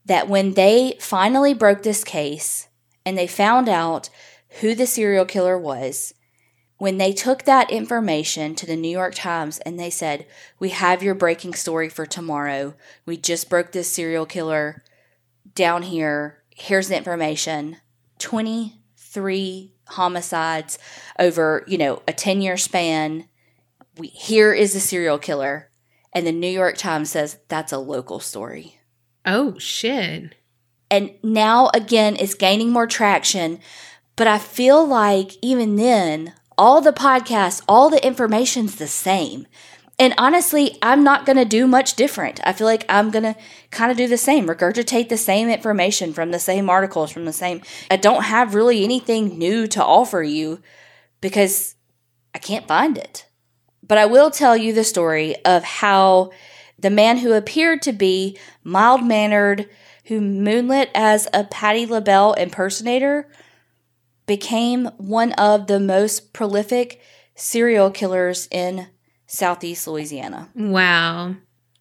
that 0.04 0.28
when 0.28 0.54
they 0.54 0.96
finally 1.00 1.54
broke 1.54 1.82
this 1.82 2.04
case 2.04 2.68
and 3.04 3.16
they 3.16 3.26
found 3.26 3.68
out 3.68 4.10
who 4.60 4.74
the 4.74 4.86
serial 4.86 5.24
killer 5.24 5.56
was, 5.56 6.14
when 6.80 6.96
they 6.96 7.12
took 7.12 7.44
that 7.44 7.70
information 7.70 8.54
to 8.54 8.64
the 8.64 8.74
New 8.74 8.88
York 8.88 9.14
Times 9.14 9.58
and 9.60 9.78
they 9.78 9.90
said, 9.90 10.26
We 10.58 10.70
have 10.70 11.02
your 11.02 11.14
breaking 11.14 11.54
story 11.54 11.90
for 11.90 12.06
tomorrow. 12.06 12.74
We 13.04 13.18
just 13.18 13.50
broke 13.50 13.72
this 13.72 13.92
serial 13.92 14.24
killer 14.24 14.82
down 15.54 15.82
here. 15.82 16.42
Here's 16.56 16.88
the 16.88 16.96
information 16.96 17.76
23 18.18 19.74
homicides 19.88 20.78
over, 21.18 21.64
you 21.66 21.76
know, 21.76 22.02
a 22.08 22.12
10 22.14 22.40
year 22.40 22.56
span. 22.56 23.28
We, 23.98 24.08
here 24.08 24.54
is 24.54 24.72
the 24.72 24.80
serial 24.80 25.18
killer. 25.18 25.69
And 26.12 26.26
the 26.26 26.32
New 26.32 26.48
York 26.48 26.76
Times 26.76 27.10
says 27.10 27.38
that's 27.48 27.72
a 27.72 27.78
local 27.78 28.20
story. 28.20 28.80
Oh 29.24 29.58
shit. 29.58 30.34
And 30.90 31.12
now 31.22 31.70
again, 31.72 32.16
it's 32.18 32.34
gaining 32.34 32.70
more 32.70 32.86
traction. 32.86 33.60
But 34.16 34.26
I 34.26 34.38
feel 34.38 34.86
like 34.86 35.32
even 35.40 35.76
then, 35.76 36.34
all 36.58 36.80
the 36.80 36.92
podcasts, 36.92 37.62
all 37.68 37.88
the 37.88 38.04
information's 38.04 38.76
the 38.76 38.88
same. 38.88 39.46
And 39.98 40.14
honestly, 40.16 40.78
I'm 40.82 41.04
not 41.04 41.26
going 41.26 41.36
to 41.36 41.44
do 41.44 41.66
much 41.66 41.94
different. 41.94 42.40
I 42.42 42.54
feel 42.54 42.66
like 42.66 42.86
I'm 42.88 43.10
going 43.10 43.22
to 43.22 43.36
kind 43.70 43.90
of 43.90 43.98
do 43.98 44.08
the 44.08 44.16
same, 44.16 44.46
regurgitate 44.46 45.10
the 45.10 45.18
same 45.18 45.48
information 45.48 46.14
from 46.14 46.30
the 46.30 46.38
same 46.38 46.70
articles, 46.70 47.10
from 47.10 47.26
the 47.26 47.34
same. 47.34 47.60
I 47.90 47.96
don't 47.96 48.24
have 48.24 48.54
really 48.54 48.82
anything 48.82 49.38
new 49.38 49.66
to 49.68 49.84
offer 49.84 50.22
you 50.22 50.62
because 51.20 51.76
I 52.34 52.38
can't 52.38 52.66
find 52.66 52.96
it. 52.96 53.26
But 53.82 53.98
I 53.98 54.06
will 54.06 54.30
tell 54.30 54.56
you 54.56 54.72
the 54.72 54.84
story 54.84 55.36
of 55.44 55.64
how 55.64 56.30
the 56.78 56.90
man 56.90 57.18
who 57.18 57.32
appeared 57.32 57.82
to 57.82 57.92
be 57.92 58.38
mild 58.64 59.04
mannered, 59.04 59.68
who 60.04 60.20
moonlit 60.20 60.90
as 60.94 61.28
a 61.32 61.44
Patti 61.44 61.86
LaBelle 61.86 62.34
impersonator, 62.34 63.28
became 64.26 64.86
one 64.96 65.32
of 65.32 65.66
the 65.66 65.80
most 65.80 66.32
prolific 66.32 67.00
serial 67.34 67.90
killers 67.90 68.48
in 68.50 68.86
Southeast 69.26 69.86
Louisiana. 69.86 70.48
Wow. 70.54 71.34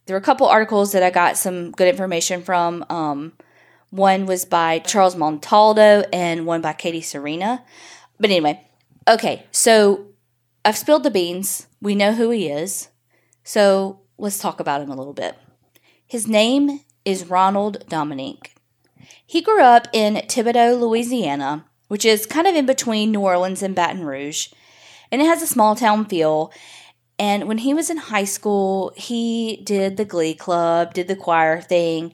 There 0.05 0.15
were 0.15 0.19
a 0.19 0.23
couple 0.23 0.47
articles 0.47 0.91
that 0.93 1.03
I 1.03 1.11
got 1.11 1.37
some 1.37 1.71
good 1.71 1.87
information 1.87 2.41
from. 2.41 2.83
Um, 2.89 3.33
one 3.91 4.25
was 4.25 4.45
by 4.45 4.79
Charles 4.79 5.15
Montaldo 5.15 6.05
and 6.13 6.45
one 6.45 6.61
by 6.61 6.73
Katie 6.73 7.01
Serena. 7.01 7.63
But 8.19 8.29
anyway, 8.29 8.65
okay, 9.07 9.45
so 9.51 10.08
I've 10.69 10.77
spilled 10.77 11.01
the 11.01 11.09
beans. 11.09 11.65
We 11.81 11.95
know 11.95 12.13
who 12.13 12.29
he 12.29 12.47
is. 12.47 12.89
So 13.43 14.01
let's 14.19 14.37
talk 14.37 14.59
about 14.59 14.81
him 14.81 14.91
a 14.91 14.95
little 14.95 15.15
bit. 15.15 15.35
His 16.05 16.27
name 16.27 16.81
is 17.03 17.27
Ronald 17.27 17.85
Dominique. 17.89 18.53
He 19.25 19.41
grew 19.41 19.63
up 19.63 19.87
in 19.93 20.17
Thibodaux, 20.27 20.79
Louisiana, 20.79 21.65
which 21.87 22.05
is 22.05 22.27
kind 22.27 22.45
of 22.45 22.53
in 22.53 22.67
between 22.67 23.09
New 23.09 23.21
Orleans 23.21 23.63
and 23.63 23.73
Baton 23.73 24.03
Rouge, 24.03 24.49
and 25.11 25.23
it 25.23 25.25
has 25.25 25.41
a 25.41 25.47
small 25.47 25.75
town 25.75 26.05
feel. 26.05 26.53
And 27.17 27.47
when 27.47 27.57
he 27.57 27.73
was 27.73 27.89
in 27.89 27.97
high 27.97 28.25
school, 28.25 28.93
he 28.95 29.63
did 29.63 29.97
the 29.97 30.05
glee 30.05 30.35
club, 30.35 30.93
did 30.93 31.07
the 31.07 31.15
choir 31.15 31.61
thing. 31.61 32.13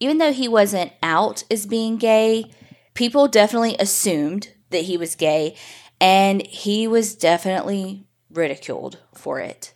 Even 0.00 0.18
though 0.18 0.34
he 0.34 0.48
wasn't 0.48 0.92
out 1.02 1.44
as 1.50 1.64
being 1.64 1.96
gay, 1.96 2.50
people 2.92 3.26
definitely 3.26 3.76
assumed 3.78 4.50
that 4.68 4.82
he 4.82 4.98
was 4.98 5.14
gay, 5.16 5.56
and 6.00 6.46
he 6.46 6.88
was 6.88 7.14
definitely 7.14 8.06
ridiculed 8.30 8.98
for 9.14 9.40
it. 9.40 9.74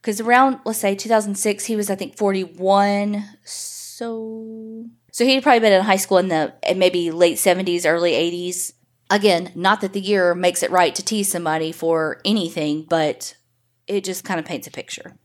Because 0.00 0.20
around, 0.20 0.60
let's 0.64 0.78
say, 0.78 0.94
2006, 0.94 1.64
he 1.64 1.76
was, 1.76 1.90
I 1.90 1.94
think, 1.94 2.16
41. 2.16 3.24
So, 3.44 4.86
so 5.10 5.24
he'd 5.24 5.42
probably 5.42 5.60
been 5.60 5.72
in 5.72 5.82
high 5.82 5.96
school 5.96 6.18
in 6.18 6.28
the 6.28 6.54
eh, 6.62 6.74
maybe 6.74 7.10
late 7.10 7.36
70s, 7.36 7.84
early 7.84 8.12
80s. 8.12 8.72
Again, 9.10 9.52
not 9.54 9.80
that 9.80 9.92
the 9.92 10.00
year 10.00 10.34
makes 10.34 10.62
it 10.62 10.70
right 10.70 10.94
to 10.94 11.04
tease 11.04 11.30
somebody 11.30 11.72
for 11.72 12.20
anything, 12.24 12.86
but 12.88 13.36
it 13.86 14.04
just 14.04 14.24
kind 14.24 14.38
of 14.38 14.46
paints 14.46 14.66
a 14.66 14.70
picture. 14.70 15.16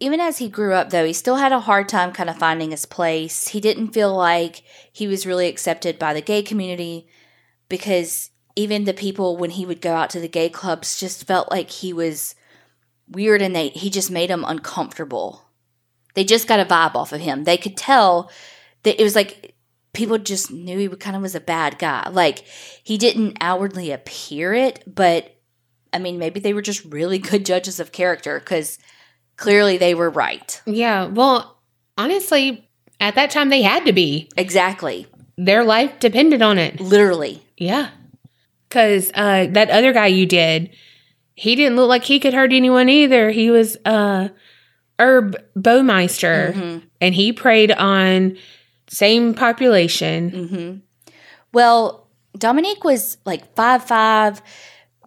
Even 0.00 0.20
as 0.20 0.38
he 0.38 0.48
grew 0.48 0.72
up, 0.72 0.90
though, 0.90 1.04
he 1.04 1.12
still 1.12 1.36
had 1.36 1.52
a 1.52 1.60
hard 1.60 1.88
time 1.88 2.12
kind 2.12 2.30
of 2.30 2.38
finding 2.38 2.70
his 2.70 2.86
place. 2.86 3.48
He 3.48 3.60
didn't 3.60 3.92
feel 3.92 4.14
like 4.14 4.62
he 4.92 5.06
was 5.06 5.26
really 5.26 5.46
accepted 5.46 5.98
by 5.98 6.14
the 6.14 6.20
gay 6.20 6.42
community 6.42 7.06
because 7.68 8.30
even 8.56 8.84
the 8.84 8.94
people, 8.94 9.36
when 9.36 9.50
he 9.50 9.66
would 9.66 9.80
go 9.80 9.94
out 9.94 10.10
to 10.10 10.20
the 10.20 10.28
gay 10.28 10.48
clubs, 10.48 10.98
just 10.98 11.26
felt 11.26 11.50
like 11.50 11.70
he 11.70 11.92
was 11.92 12.34
weird 13.08 13.42
and 13.42 13.54
they 13.54 13.68
he 13.68 13.90
just 13.90 14.10
made 14.10 14.30
them 14.30 14.44
uncomfortable. 14.46 15.42
They 16.14 16.24
just 16.24 16.48
got 16.48 16.60
a 16.60 16.64
vibe 16.64 16.94
off 16.94 17.12
of 17.12 17.20
him. 17.20 17.44
They 17.44 17.56
could 17.56 17.76
tell 17.76 18.30
that 18.84 19.00
it 19.00 19.04
was 19.04 19.14
like 19.16 19.54
people 19.92 20.18
just 20.18 20.50
knew 20.50 20.78
he 20.78 20.88
kind 20.96 21.16
of 21.16 21.22
was 21.22 21.34
a 21.34 21.40
bad 21.40 21.78
guy. 21.78 22.08
Like 22.10 22.44
he 22.82 22.98
didn't 22.98 23.38
outwardly 23.40 23.90
appear 23.90 24.54
it, 24.54 24.82
but 24.86 25.34
I 25.92 25.98
mean, 25.98 26.18
maybe 26.18 26.40
they 26.40 26.54
were 26.54 26.62
just 26.62 26.84
really 26.84 27.18
good 27.18 27.46
judges 27.46 27.80
of 27.80 27.92
character 27.92 28.38
because 28.38 28.78
clearly 29.36 29.78
they 29.78 29.94
were 29.94 30.10
right. 30.10 30.60
Yeah. 30.66 31.06
Well, 31.06 31.60
honestly, 31.96 32.68
at 33.00 33.14
that 33.14 33.30
time 33.30 33.48
they 33.48 33.62
had 33.62 33.86
to 33.86 33.92
be. 33.92 34.28
Exactly. 34.36 35.06
Their 35.36 35.64
life 35.64 35.98
depended 35.98 36.42
on 36.42 36.58
it. 36.58 36.80
Literally. 36.80 37.42
Yeah. 37.56 37.90
Cause 38.74 39.10
uh 39.14 39.46
that 39.52 39.70
other 39.70 39.92
guy 39.92 40.08
you 40.08 40.26
did, 40.26 40.70
he 41.34 41.54
didn't 41.54 41.76
look 41.76 41.88
like 41.88 42.02
he 42.04 42.18
could 42.18 42.34
hurt 42.34 42.52
anyone 42.52 42.88
either. 42.88 43.30
He 43.30 43.50
was 43.50 43.76
uh 43.84 44.28
Herb 44.98 45.36
Baumeister 45.56 46.52
Mm-hmm. 46.52 46.78
and 47.00 47.14
he 47.14 47.32
preyed 47.32 47.70
on 47.72 48.36
same 48.88 49.32
population. 49.34 50.30
Mm-hmm. 50.30 51.12
Well, 51.52 52.08
Dominique 52.36 52.82
was 52.84 53.16
like 53.24 53.54
five 53.54 53.84
five, 53.84 54.42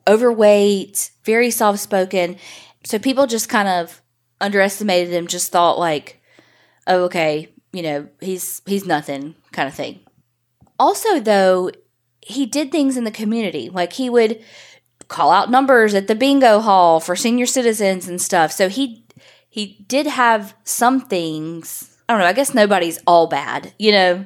overweight, 0.08 1.12
very 1.26 1.52
soft 1.52 1.80
spoken. 1.80 2.38
So 2.86 3.00
people 3.00 3.28
just 3.28 3.50
kind 3.50 3.68
of 3.68 4.02
underestimated 4.40 5.14
him, 5.14 5.28
just 5.28 5.52
thought 5.52 5.78
like, 5.78 6.22
oh, 6.88 7.04
okay, 7.06 7.50
you 7.74 7.82
know, 7.82 8.08
he's 8.22 8.62
he's 8.66 8.86
nothing 8.86 9.36
kind 9.52 9.68
of 9.68 9.76
thing. 9.76 10.00
Also, 10.80 11.20
though, 11.20 11.72
he 12.28 12.46
did 12.46 12.72
things 12.72 12.98
in 12.98 13.04
the 13.06 13.12
community. 13.12 13.70
Like 13.70 13.94
he 13.94 14.10
would 14.10 14.44
call 15.08 15.32
out 15.32 15.50
numbers 15.50 15.94
at 15.94 16.08
the 16.08 16.16
bingo 16.16 16.60
hall 16.60 17.00
for 17.00 17.16
senior 17.16 17.46
citizens 17.46 18.08
and 18.08 18.22
stuff. 18.22 18.52
So 18.52 18.70
he 18.70 19.06
he 19.50 19.84
did 19.88 20.08
have 20.08 20.54
some 20.64 21.02
things. 21.02 21.98
I 22.08 22.14
don't 22.14 22.22
know. 22.22 22.28
I 22.28 22.34
guess 22.34 22.54
nobody's 22.54 23.00
all 23.08 23.28
bad, 23.28 23.74
you 23.80 23.92
know. 23.92 24.26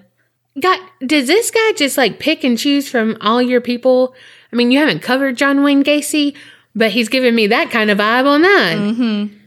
God, 0.60 0.80
does 1.06 1.28
this 1.28 1.52
guy 1.52 1.72
just 1.74 1.98
like 1.98 2.20
pick 2.20 2.44
and 2.44 2.58
choose 2.58 2.90
from 2.90 3.18
all 3.22 3.42
your 3.42 3.62
people? 3.62 4.14
I 4.52 4.56
mean, 4.56 4.72
you 4.72 4.80
haven't 4.80 5.02
covered 5.02 5.38
John 5.38 5.64
Wayne 5.64 5.84
Gacy, 5.84 6.36
but 6.76 6.92
he's 6.92 7.08
giving 7.08 7.34
me 7.34 7.48
that 7.48 7.72
kind 7.72 7.90
of 7.90 8.00
vibe 8.00 8.26
on 8.26 8.42
that. 8.42 8.78
Mm-hmm. 8.78 9.38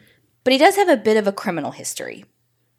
But 0.44 0.52
he 0.52 0.58
does 0.58 0.76
have 0.76 0.88
a 0.88 0.96
bit 0.96 1.16
of 1.16 1.26
a 1.26 1.32
criminal 1.32 1.73
history. 1.73 2.25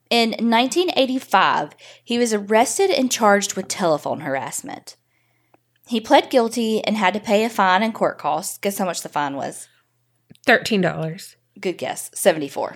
In 0.09 0.29
1985, 0.29 1.75
he 2.03 2.17
was 2.17 2.33
arrested 2.33 2.89
and 2.89 3.11
charged 3.11 3.55
with 3.55 3.67
telephone 3.67 4.21
harassment. 4.21 4.95
He 5.87 6.01
pled 6.01 6.29
guilty 6.29 6.83
and 6.83 6.97
had 6.97 7.13
to 7.13 7.19
pay 7.19 7.43
a 7.45 7.49
fine 7.49 7.83
and 7.83 7.93
court 7.93 8.17
costs. 8.17 8.57
Guess 8.57 8.77
how 8.79 8.85
much 8.85 9.01
the 9.01 9.09
fine 9.09 9.35
was? 9.35 9.67
Thirteen 10.45 10.81
dollars. 10.81 11.35
Good 11.59 11.77
guess, 11.77 12.11
74. 12.13 12.75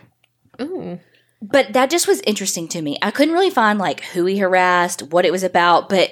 Ooh. 0.62 1.00
But 1.42 1.74
that 1.74 1.90
just 1.90 2.08
was 2.08 2.22
interesting 2.22 2.68
to 2.70 2.82
me. 2.82 2.98
I 3.02 3.12
couldn't 3.12 3.34
really 3.34 3.50
find 3.50 3.78
like 3.80 4.02
who 4.06 4.26
he 4.26 4.38
harassed, 4.38 5.04
what 5.04 5.26
it 5.26 5.32
was 5.32 5.44
about, 5.44 5.90
but 5.90 6.12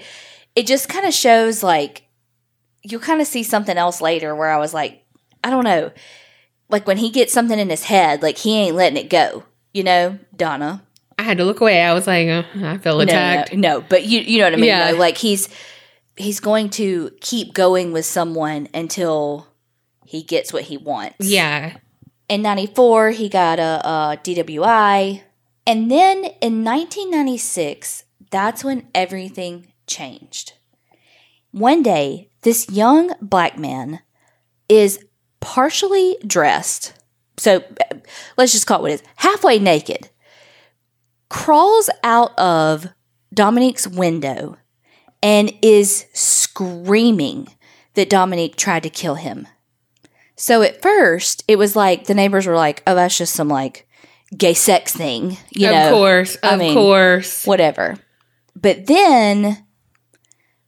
it 0.56 0.68
just 0.68 0.90
kind 0.90 1.06
of 1.06 1.14
shows 1.14 1.64
like 1.64 2.04
you'll 2.84 3.02
kind 3.02 3.22
of 3.22 3.28
see 3.28 3.44
something 3.44 3.78
else 3.78 4.02
later 4.02 4.36
where 4.36 4.50
I 4.50 4.58
was 4.58 4.74
like, 4.74 5.04
I 5.44 5.50
don't 5.50 5.64
know. 5.64 5.92
Like 6.70 6.88
when 6.88 6.98
he 6.98 7.10
gets 7.10 7.34
something 7.34 7.60
in 7.60 7.70
his 7.70 7.84
head, 7.86 8.22
like 8.22 8.38
he 8.38 8.56
ain't 8.58 8.76
letting 8.76 8.98
it 8.98 9.10
go. 9.10 9.44
You 9.74 9.84
know, 9.84 10.20
Donna. 10.36 10.84
I 11.20 11.24
had 11.24 11.38
to 11.38 11.46
look 11.46 11.62
away. 11.62 11.82
I 11.82 11.94
was 11.94 12.08
like, 12.08 12.28
uh, 12.28 12.44
I 12.64 12.78
feel 12.78 12.98
No, 12.98 13.04
no, 13.04 13.04
attacked. 13.04 13.54
No, 13.54 13.80
no, 13.80 13.86
but 13.88 14.06
you 14.06 14.20
you 14.22 14.40
know 14.40 14.46
what 14.46 14.54
I 14.54 14.58
mean. 14.58 14.66
Yeah. 14.66 14.92
though? 14.92 14.98
Like 14.98 15.18
he's 15.18 15.50
he's 16.18 16.40
going 16.40 16.70
to 16.72 17.12
keep 17.22 17.54
going 17.54 17.92
with 17.92 18.06
someone 18.06 18.68
until 18.74 19.48
he 20.06 20.24
gets 20.24 20.52
what 20.52 20.64
he 20.64 20.78
wants. 20.78 21.16
Yeah. 21.20 21.78
In 22.28 22.42
94, 22.42 23.12
he 23.12 23.30
got 23.30 23.60
a, 23.60 23.82
a 23.88 24.18
DWI. 24.24 25.22
And 25.66 25.92
then 25.92 26.18
in 26.42 26.64
1996, 26.64 28.04
that's 28.32 28.64
when 28.64 28.88
everything 28.94 29.74
changed. 29.86 30.54
One 31.52 31.84
day, 31.84 32.30
this 32.42 32.70
young 32.70 33.14
black 33.22 33.58
man 33.58 34.02
is 34.70 35.00
partially 35.40 36.18
dressed. 36.26 36.94
So 37.38 37.64
let's 38.38 38.52
just 38.52 38.68
call 38.68 38.80
it 38.80 38.82
what 38.82 38.92
it 38.92 39.02
is 39.02 39.04
halfway 39.18 39.60
naked, 39.60 40.10
crawls 41.30 41.90
out 42.04 42.38
of 42.38 42.88
Dominique's 43.34 43.88
window 43.88 44.58
and 45.28 45.54
is 45.62 46.06
screaming 46.14 47.50
that 47.96 48.10
Dominique 48.10 48.56
tried 48.56 48.84
to 48.84 48.90
kill 48.90 49.16
him. 49.16 49.46
So 50.38 50.62
at 50.62 50.82
first, 50.82 51.44
it 51.50 51.58
was 51.58 51.76
like 51.76 52.06
the 52.06 52.14
neighbors 52.14 52.48
were 52.48 52.56
like, 52.56 52.82
oh, 52.88 52.96
that's 52.96 53.18
just 53.18 53.36
some 53.36 53.50
like 53.50 53.90
gay 54.38 54.54
sex 54.54 54.96
thing, 54.96 55.36
you 55.52 55.68
of 55.68 55.74
know, 55.74 55.90
course, 55.90 56.36
of 56.36 56.54
I 56.54 56.56
mean, 56.56 56.74
course. 56.74 57.46
whatever. 57.46 57.98
But 58.56 58.86
then 58.86 59.66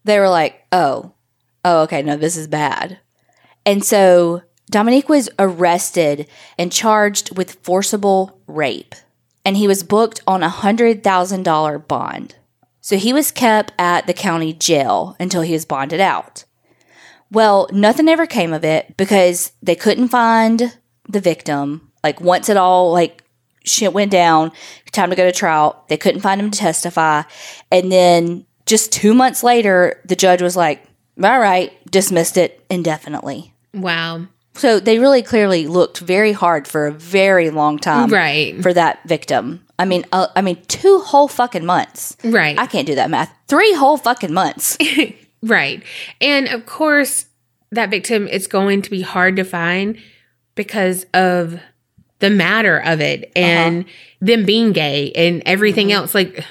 they 0.03 0.19
were 0.19 0.27
like, 0.27 0.61
oh, 0.73 1.13
oh, 1.63 1.83
okay, 1.83 2.01
no, 2.01 2.17
this 2.17 2.35
is 2.35 2.49
bad. 2.49 2.99
And 3.65 3.81
so 3.81 4.41
Dominique 4.69 5.07
was 5.07 5.29
arrested 5.39 6.27
and 6.57 6.69
charged 6.69 7.37
with 7.37 7.63
forcible 7.63 8.41
rape. 8.45 8.93
And 9.45 9.55
he 9.55 9.69
was 9.69 9.83
booked 9.83 10.19
on 10.27 10.43
a 10.43 10.49
$100,000 10.49 11.87
bond. 11.87 12.35
So 12.89 12.98
he 12.98 13.13
was 13.13 13.29
kept 13.29 13.72
at 13.77 14.08
the 14.08 14.15
county 14.15 14.51
jail 14.51 15.15
until 15.19 15.43
he 15.43 15.53
was 15.53 15.63
bonded 15.63 16.00
out. 16.00 16.46
Well, 17.29 17.69
nothing 17.72 18.08
ever 18.10 18.25
came 18.25 18.51
of 18.51 18.65
it 18.65 18.98
because 18.98 19.51
they 19.62 19.75
couldn't 19.75 20.08
find 20.08 20.75
the 21.08 21.19
victim. 21.19 21.91
Like 22.03 22.19
once 22.19 22.50
it 22.50 22.58
all 22.58 22.91
like 22.91 23.24
shit 23.63 23.93
went 23.93 24.10
down, 24.10 24.51
time 24.91 25.12
to 25.12 25.15
go 25.15 25.24
to 25.24 25.31
trial, 25.31 25.86
they 25.88 25.98
couldn't 25.98 26.22
find 26.22 26.41
him 26.41 26.50
to 26.50 26.58
testify. 26.58 27.22
And 27.72 27.91
then 27.91 28.48
just 28.65 28.91
2 28.91 29.13
months 29.13 29.43
later, 29.43 30.01
the 30.05 30.15
judge 30.15 30.41
was 30.41 30.58
like, 30.58 30.84
"All 31.24 31.39
right, 31.39 31.72
dismissed 31.91 32.38
it 32.38 32.65
indefinitely." 32.72 33.53
Wow. 33.72 34.25
So 34.55 34.79
they 34.79 34.98
really 34.98 35.22
clearly 35.22 35.67
looked 35.67 36.00
very 36.00 36.31
hard 36.31 36.67
for 36.67 36.88
a 36.88 36.91
very 36.91 37.51
long 37.51 37.77
time 37.77 38.10
Right. 38.10 38.60
for 38.63 38.74
that 38.74 38.98
victim. 39.05 39.63
I 39.79 39.86
mean, 39.86 40.05
uh, 40.12 40.27
I 40.36 40.41
mean, 40.41 40.62
two 40.67 41.00
whole 41.00 41.27
fucking 41.27 41.65
months. 41.65 42.15
Right. 42.24 42.59
I 42.59 42.67
can't 42.67 42.86
do 42.86 42.95
that 42.95 43.09
math. 43.09 43.33
Three 43.48 43.74
whole 43.74 43.98
fucking 43.98 44.33
months. 44.33 44.77
Right. 45.41 45.83
And 46.19 46.48
of 46.48 46.65
course, 46.65 47.25
that 47.71 47.89
victim 47.89 48.27
is 48.27 48.48
going 48.48 48.81
to 48.81 48.89
be 48.89 49.01
hard 49.01 49.36
to 49.38 49.43
find 49.43 49.98
because 50.55 51.05
of 51.13 51.59
the 52.19 52.29
matter 52.29 52.77
of 52.77 53.00
it 53.00 53.31
and 53.36 53.86
them 54.19 54.45
being 54.45 54.74
gay 54.74 55.12
and 55.13 55.41
everything 55.45 55.91
else. 55.91 56.13
Like, 56.13 56.43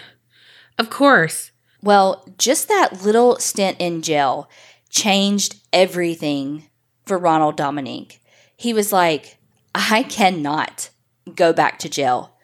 of 0.79 0.89
course. 0.89 1.51
Well, 1.83 2.25
just 2.39 2.69
that 2.69 3.03
little 3.05 3.39
stint 3.39 3.77
in 3.79 4.03
jail 4.03 4.49
changed 4.89 5.57
everything 5.73 6.65
for 7.05 7.19
Ronald 7.19 7.57
Dominique. 7.57 8.21
He 8.57 8.73
was 8.73 8.93
like, 8.93 9.37
I 9.75 10.03
cannot 10.03 10.91
go 11.35 11.53
back 11.53 11.79
to 11.81 11.89
jail. 11.89 12.35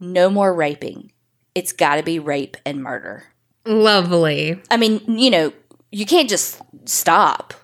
No 0.00 0.30
more 0.30 0.52
raping. 0.54 1.12
It's 1.54 1.72
got 1.72 1.96
to 1.96 2.02
be 2.02 2.18
rape 2.18 2.56
and 2.66 2.82
murder. 2.82 3.24
Lovely. 3.64 4.60
I 4.70 4.76
mean, 4.76 5.00
you 5.18 5.30
know, 5.30 5.52
you 5.90 6.06
can't 6.06 6.28
just 6.28 6.60
stop. 6.84 7.54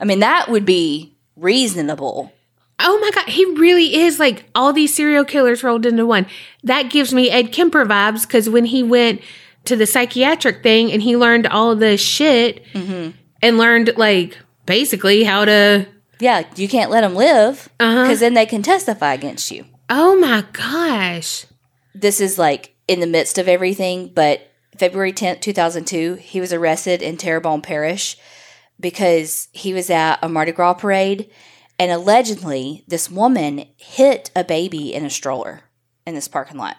I 0.00 0.04
mean, 0.04 0.20
that 0.20 0.48
would 0.48 0.64
be 0.64 1.14
reasonable. 1.36 2.32
Oh 2.78 2.98
my 3.00 3.10
God. 3.14 3.28
He 3.28 3.44
really 3.44 3.96
is 3.96 4.18
like 4.18 4.44
all 4.54 4.72
these 4.72 4.94
serial 4.94 5.24
killers 5.24 5.62
rolled 5.62 5.86
into 5.86 6.06
one. 6.06 6.26
That 6.64 6.90
gives 6.90 7.12
me 7.12 7.30
Ed 7.30 7.52
Kemper 7.52 7.84
vibes 7.84 8.22
because 8.26 8.48
when 8.48 8.64
he 8.64 8.82
went 8.82 9.20
to 9.66 9.76
the 9.76 9.86
psychiatric 9.86 10.62
thing 10.62 10.90
and 10.90 11.00
he 11.02 11.16
learned 11.16 11.46
all 11.46 11.76
this 11.76 12.00
shit 12.00 12.64
and 12.74 13.58
learned 13.58 13.92
like 13.96 14.36
basically 14.66 15.22
how 15.24 15.44
to. 15.44 15.86
Yeah, 16.18 16.44
you 16.56 16.68
can't 16.68 16.90
let 16.90 17.00
them 17.02 17.14
live 17.14 17.68
Uh-huh. 17.80 18.02
because 18.04 18.20
then 18.20 18.34
they 18.34 18.46
can 18.46 18.62
testify 18.62 19.12
against 19.14 19.50
you. 19.50 19.64
Oh 19.90 20.16
my 20.18 20.44
gosh. 20.52 21.46
This 21.94 22.20
is 22.20 22.38
like 22.38 22.74
in 22.88 23.00
the 23.00 23.06
midst 23.06 23.38
of 23.38 23.48
everything, 23.48 24.08
but 24.14 24.50
February 24.76 25.12
10th, 25.12 25.40
2002, 25.40 26.14
he 26.14 26.40
was 26.40 26.52
arrested 26.52 27.02
in 27.02 27.16
Terrebonne 27.16 27.62
Parish 27.62 28.16
because 28.80 29.48
he 29.52 29.74
was 29.74 29.90
at 29.90 30.18
a 30.22 30.28
Mardi 30.28 30.52
Gras 30.52 30.74
parade 30.74 31.30
and 31.78 31.90
allegedly 31.90 32.84
this 32.86 33.10
woman 33.10 33.66
hit 33.76 34.30
a 34.34 34.44
baby 34.44 34.94
in 34.94 35.04
a 35.04 35.10
stroller 35.10 35.62
in 36.06 36.14
this 36.14 36.28
parking 36.28 36.56
lot. 36.56 36.76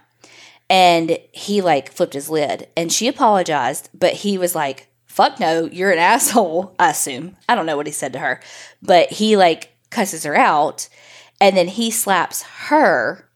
And 0.69 1.17
he 1.31 1.61
like 1.61 1.91
flipped 1.91 2.13
his 2.13 2.29
lid 2.29 2.67
and 2.75 2.91
she 2.91 3.07
apologized, 3.07 3.89
but 3.93 4.13
he 4.13 4.37
was 4.37 4.55
like, 4.55 4.87
fuck 5.05 5.39
no, 5.39 5.65
you're 5.65 5.91
an 5.91 5.97
asshole, 5.99 6.75
I 6.79 6.91
assume. 6.91 7.37
I 7.47 7.55
don't 7.55 7.65
know 7.65 7.77
what 7.77 7.87
he 7.87 7.93
said 7.93 8.13
to 8.13 8.19
her, 8.19 8.41
but 8.81 9.11
he 9.11 9.37
like 9.37 9.75
cusses 9.89 10.23
her 10.23 10.35
out 10.35 10.89
and 11.39 11.55
then 11.55 11.67
he 11.67 11.91
slaps 11.91 12.43
her 12.43 13.29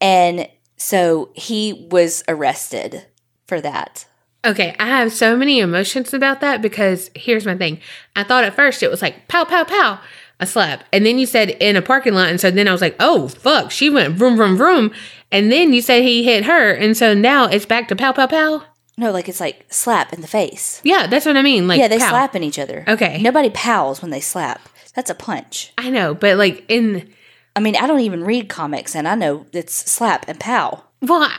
and 0.00 0.48
so 0.82 1.30
he 1.34 1.86
was 1.90 2.24
arrested 2.26 3.06
for 3.46 3.60
that. 3.60 4.04
Okay, 4.44 4.74
I 4.80 4.86
have 4.86 5.12
so 5.12 5.36
many 5.36 5.60
emotions 5.60 6.12
about 6.12 6.40
that 6.40 6.60
because 6.60 7.08
here's 7.14 7.46
my 7.46 7.56
thing. 7.56 7.80
I 8.16 8.24
thought 8.24 8.42
at 8.42 8.56
first 8.56 8.82
it 8.82 8.90
was 8.90 9.00
like 9.00 9.28
pow, 9.28 9.44
pow, 9.44 9.62
pow, 9.62 10.00
a 10.40 10.46
slap. 10.46 10.82
And 10.92 11.06
then 11.06 11.20
you 11.20 11.26
said 11.26 11.50
in 11.50 11.76
a 11.76 11.82
parking 11.82 12.14
lot. 12.14 12.30
And 12.30 12.40
so 12.40 12.50
then 12.50 12.66
I 12.66 12.72
was 12.72 12.80
like, 12.80 12.96
oh, 12.98 13.28
fuck, 13.28 13.70
she 13.70 13.88
went 13.90 14.16
vroom, 14.16 14.36
vroom, 14.36 14.56
vroom. 14.56 14.90
And 15.30 15.52
then 15.52 15.72
you 15.72 15.80
said 15.80 16.02
he 16.02 16.24
hit 16.24 16.46
her. 16.46 16.72
And 16.72 16.96
so 16.96 17.14
now 17.14 17.44
it's 17.44 17.64
back 17.64 17.86
to 17.88 17.96
pow, 17.96 18.10
pow, 18.10 18.26
pow. 18.26 18.64
No, 18.96 19.12
like 19.12 19.28
it's 19.28 19.40
like 19.40 19.64
slap 19.72 20.12
in 20.12 20.20
the 20.20 20.26
face. 20.26 20.80
Yeah, 20.82 21.06
that's 21.06 21.26
what 21.26 21.36
I 21.36 21.42
mean. 21.42 21.68
Like, 21.68 21.78
yeah, 21.78 21.86
they 21.86 21.98
pow. 21.98 22.10
slapping 22.10 22.42
each 22.42 22.58
other. 22.58 22.84
Okay. 22.88 23.22
Nobody 23.22 23.50
pals 23.50 24.02
when 24.02 24.10
they 24.10 24.20
slap. 24.20 24.68
That's 24.96 25.10
a 25.10 25.14
punch. 25.14 25.72
I 25.78 25.90
know, 25.90 26.12
but 26.12 26.36
like 26.36 26.64
in, 26.68 27.14
I 27.54 27.60
mean, 27.60 27.76
I 27.76 27.86
don't 27.86 28.00
even 28.00 28.24
read 28.24 28.48
comics 28.48 28.94
and 28.96 29.06
I 29.06 29.14
know 29.14 29.46
it's 29.52 29.74
slap 29.74 30.24
and 30.28 30.40
pow. 30.40 30.84
well, 31.00 31.30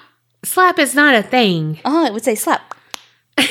slap 0.44 0.78
is 0.78 0.94
not 0.94 1.16
a 1.16 1.24
thing. 1.24 1.80
Oh, 1.86 2.06
it 2.06 2.14
would 2.14 2.24
say 2.24 2.36
slap. 2.36 2.76
but 3.36 3.48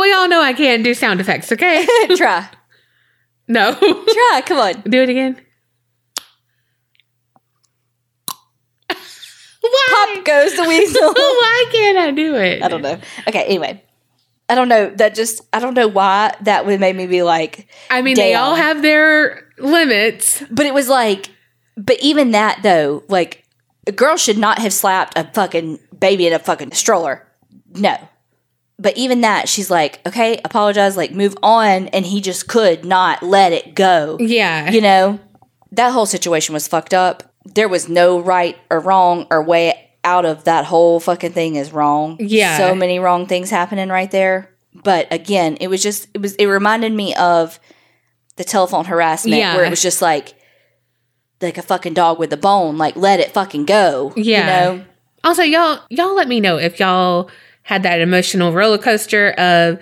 we 0.00 0.12
all 0.12 0.28
know 0.28 0.40
I 0.40 0.54
can't 0.56 0.82
do 0.82 0.94
sound 0.94 1.20
effects, 1.20 1.52
okay? 1.52 1.86
Try. 2.16 2.48
No. 3.48 3.74
Try. 3.74 4.42
Come 4.46 4.58
on. 4.58 4.82
do 4.82 5.02
it 5.02 5.08
again. 5.10 5.40
Why? 9.60 10.14
Pop 10.14 10.24
goes 10.24 10.54
the 10.56 10.64
weasel. 10.64 11.12
Why 11.12 11.64
can't 11.70 11.98
I 11.98 12.10
do 12.12 12.36
it? 12.36 12.62
I 12.62 12.68
don't 12.68 12.80
know. 12.80 12.98
Okay, 13.26 13.44
anyway. 13.44 13.82
I 14.48 14.54
don't 14.54 14.68
know. 14.68 14.90
That 14.90 15.14
just, 15.14 15.42
I 15.52 15.60
don't 15.60 15.74
know 15.74 15.88
why 15.88 16.34
that 16.42 16.64
would 16.64 16.80
make 16.80 16.96
me 16.96 17.06
be 17.06 17.22
like, 17.22 17.68
I 17.90 18.02
mean, 18.02 18.16
they 18.16 18.34
all 18.34 18.54
have 18.54 18.82
their 18.82 19.46
limits. 19.58 20.42
But 20.50 20.66
it 20.66 20.72
was 20.72 20.88
like, 20.88 21.30
but 21.76 21.98
even 22.00 22.30
that 22.32 22.60
though, 22.62 23.04
like, 23.08 23.44
a 23.86 23.92
girl 23.92 24.16
should 24.16 24.38
not 24.38 24.58
have 24.58 24.72
slapped 24.72 25.18
a 25.18 25.24
fucking 25.32 25.78
baby 25.98 26.26
in 26.26 26.32
a 26.32 26.38
fucking 26.38 26.72
stroller. 26.72 27.26
No. 27.74 27.96
But 28.78 28.96
even 28.96 29.22
that, 29.22 29.48
she's 29.48 29.70
like, 29.70 30.00
okay, 30.06 30.40
apologize, 30.44 30.96
like, 30.96 31.12
move 31.12 31.36
on. 31.42 31.88
And 31.88 32.06
he 32.06 32.20
just 32.20 32.48
could 32.48 32.84
not 32.84 33.22
let 33.22 33.52
it 33.52 33.74
go. 33.74 34.16
Yeah. 34.20 34.70
You 34.70 34.80
know, 34.80 35.20
that 35.72 35.90
whole 35.90 36.06
situation 36.06 36.52
was 36.52 36.68
fucked 36.68 36.94
up. 36.94 37.34
There 37.44 37.68
was 37.68 37.88
no 37.88 38.20
right 38.20 38.56
or 38.70 38.78
wrong 38.80 39.26
or 39.30 39.42
way 39.42 39.87
out 40.08 40.24
of 40.24 40.44
that 40.44 40.64
whole 40.64 41.00
fucking 41.00 41.32
thing 41.32 41.56
is 41.56 41.70
wrong. 41.70 42.16
Yeah. 42.18 42.56
So 42.56 42.74
many 42.74 42.98
wrong 42.98 43.26
things 43.26 43.50
happening 43.50 43.90
right 43.90 44.10
there. 44.10 44.50
But 44.72 45.06
again, 45.12 45.58
it 45.60 45.68
was 45.68 45.82
just, 45.82 46.08
it 46.14 46.22
was, 46.22 46.34
it 46.36 46.46
reminded 46.46 46.92
me 46.92 47.14
of 47.14 47.60
the 48.36 48.44
telephone 48.44 48.86
harassment 48.86 49.36
Yeah. 49.36 49.54
where 49.54 49.64
it 49.64 49.70
was 49.70 49.82
just 49.82 50.00
like, 50.00 50.34
like 51.42 51.58
a 51.58 51.62
fucking 51.62 51.94
dog 51.94 52.18
with 52.18 52.32
a 52.32 52.36
bone, 52.38 52.78
like 52.78 52.96
let 52.96 53.20
it 53.20 53.32
fucking 53.32 53.66
go. 53.66 54.14
Yeah. 54.16 54.40
You 54.40 54.46
know? 54.78 54.84
Also, 55.24 55.42
y'all, 55.42 55.80
y'all 55.90 56.14
let 56.14 56.28
me 56.28 56.40
know 56.40 56.56
if 56.56 56.80
y'all 56.80 57.30
had 57.62 57.82
that 57.82 58.00
emotional 58.00 58.52
roller 58.52 58.78
coaster 58.78 59.32
of, 59.32 59.78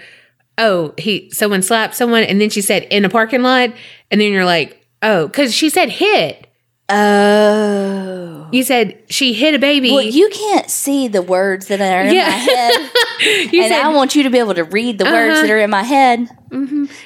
oh, 0.58 0.92
he, 0.98 1.30
someone 1.30 1.62
slapped 1.62 1.94
someone, 1.94 2.24
and 2.24 2.40
then 2.40 2.50
she 2.50 2.62
said 2.62 2.82
in 2.84 3.04
a 3.04 3.08
parking 3.08 3.42
lot, 3.42 3.70
and 4.10 4.20
then 4.20 4.32
you're 4.32 4.44
like, 4.44 4.84
oh, 5.02 5.28
because 5.28 5.54
she 5.54 5.68
said 5.68 5.88
hit. 5.90 6.48
Oh. 6.88 8.48
You 8.52 8.62
said 8.62 8.98
she 9.08 9.32
hit 9.32 9.54
a 9.54 9.58
baby. 9.58 9.90
Well, 9.90 10.02
you 10.02 10.28
can't 10.30 10.70
see 10.70 11.08
the 11.08 11.22
words 11.22 11.66
that 11.66 11.80
are 11.80 12.02
in 12.02 12.14
Yeah. 12.14 12.28
my 12.28 12.30
head. 12.30 12.90
You 13.52 13.62
and 13.62 13.72
said, 13.72 13.82
I 13.82 13.88
want 13.94 14.14
you 14.14 14.22
to 14.24 14.30
be 14.30 14.38
able 14.38 14.54
to 14.54 14.64
read 14.64 14.98
the 14.98 15.04
words 15.04 15.38
Uh-huh. 15.38 15.42
that 15.42 15.50
are 15.50 15.58
in 15.58 15.70
my 15.70 15.82
head. 15.82 16.28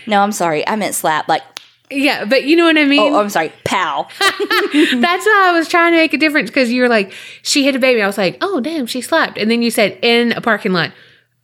No, 0.06 0.20
I'm 0.22 0.32
sorry. 0.32 0.66
I 0.66 0.74
meant 0.76 0.94
slap. 0.94 1.28
Like, 1.28 1.42
yeah, 1.90 2.24
but 2.24 2.44
you 2.44 2.56
know 2.56 2.64
what 2.64 2.76
I 2.76 2.84
mean. 2.84 3.12
oh, 3.12 3.20
I'm 3.20 3.30
sorry. 3.30 3.52
Pow. 3.64 4.06
That's 4.20 5.26
why 5.26 5.50
I 5.50 5.52
was 5.56 5.68
trying 5.68 5.92
to 5.92 5.98
make 5.98 6.12
a 6.12 6.18
difference 6.18 6.50
because 6.50 6.70
you 6.72 6.82
were 6.82 6.88
like, 6.88 7.12
she 7.42 7.64
hit 7.64 7.76
a 7.76 7.78
baby. 7.78 8.02
I 8.02 8.06
was 8.06 8.18
like, 8.18 8.38
oh, 8.40 8.60
damn, 8.60 8.86
she 8.86 9.00
slapped. 9.00 9.38
And 9.38 9.50
then 9.50 9.62
you 9.62 9.70
said 9.70 9.98
in 10.02 10.32
a 10.32 10.40
parking 10.40 10.72
lot. 10.72 10.92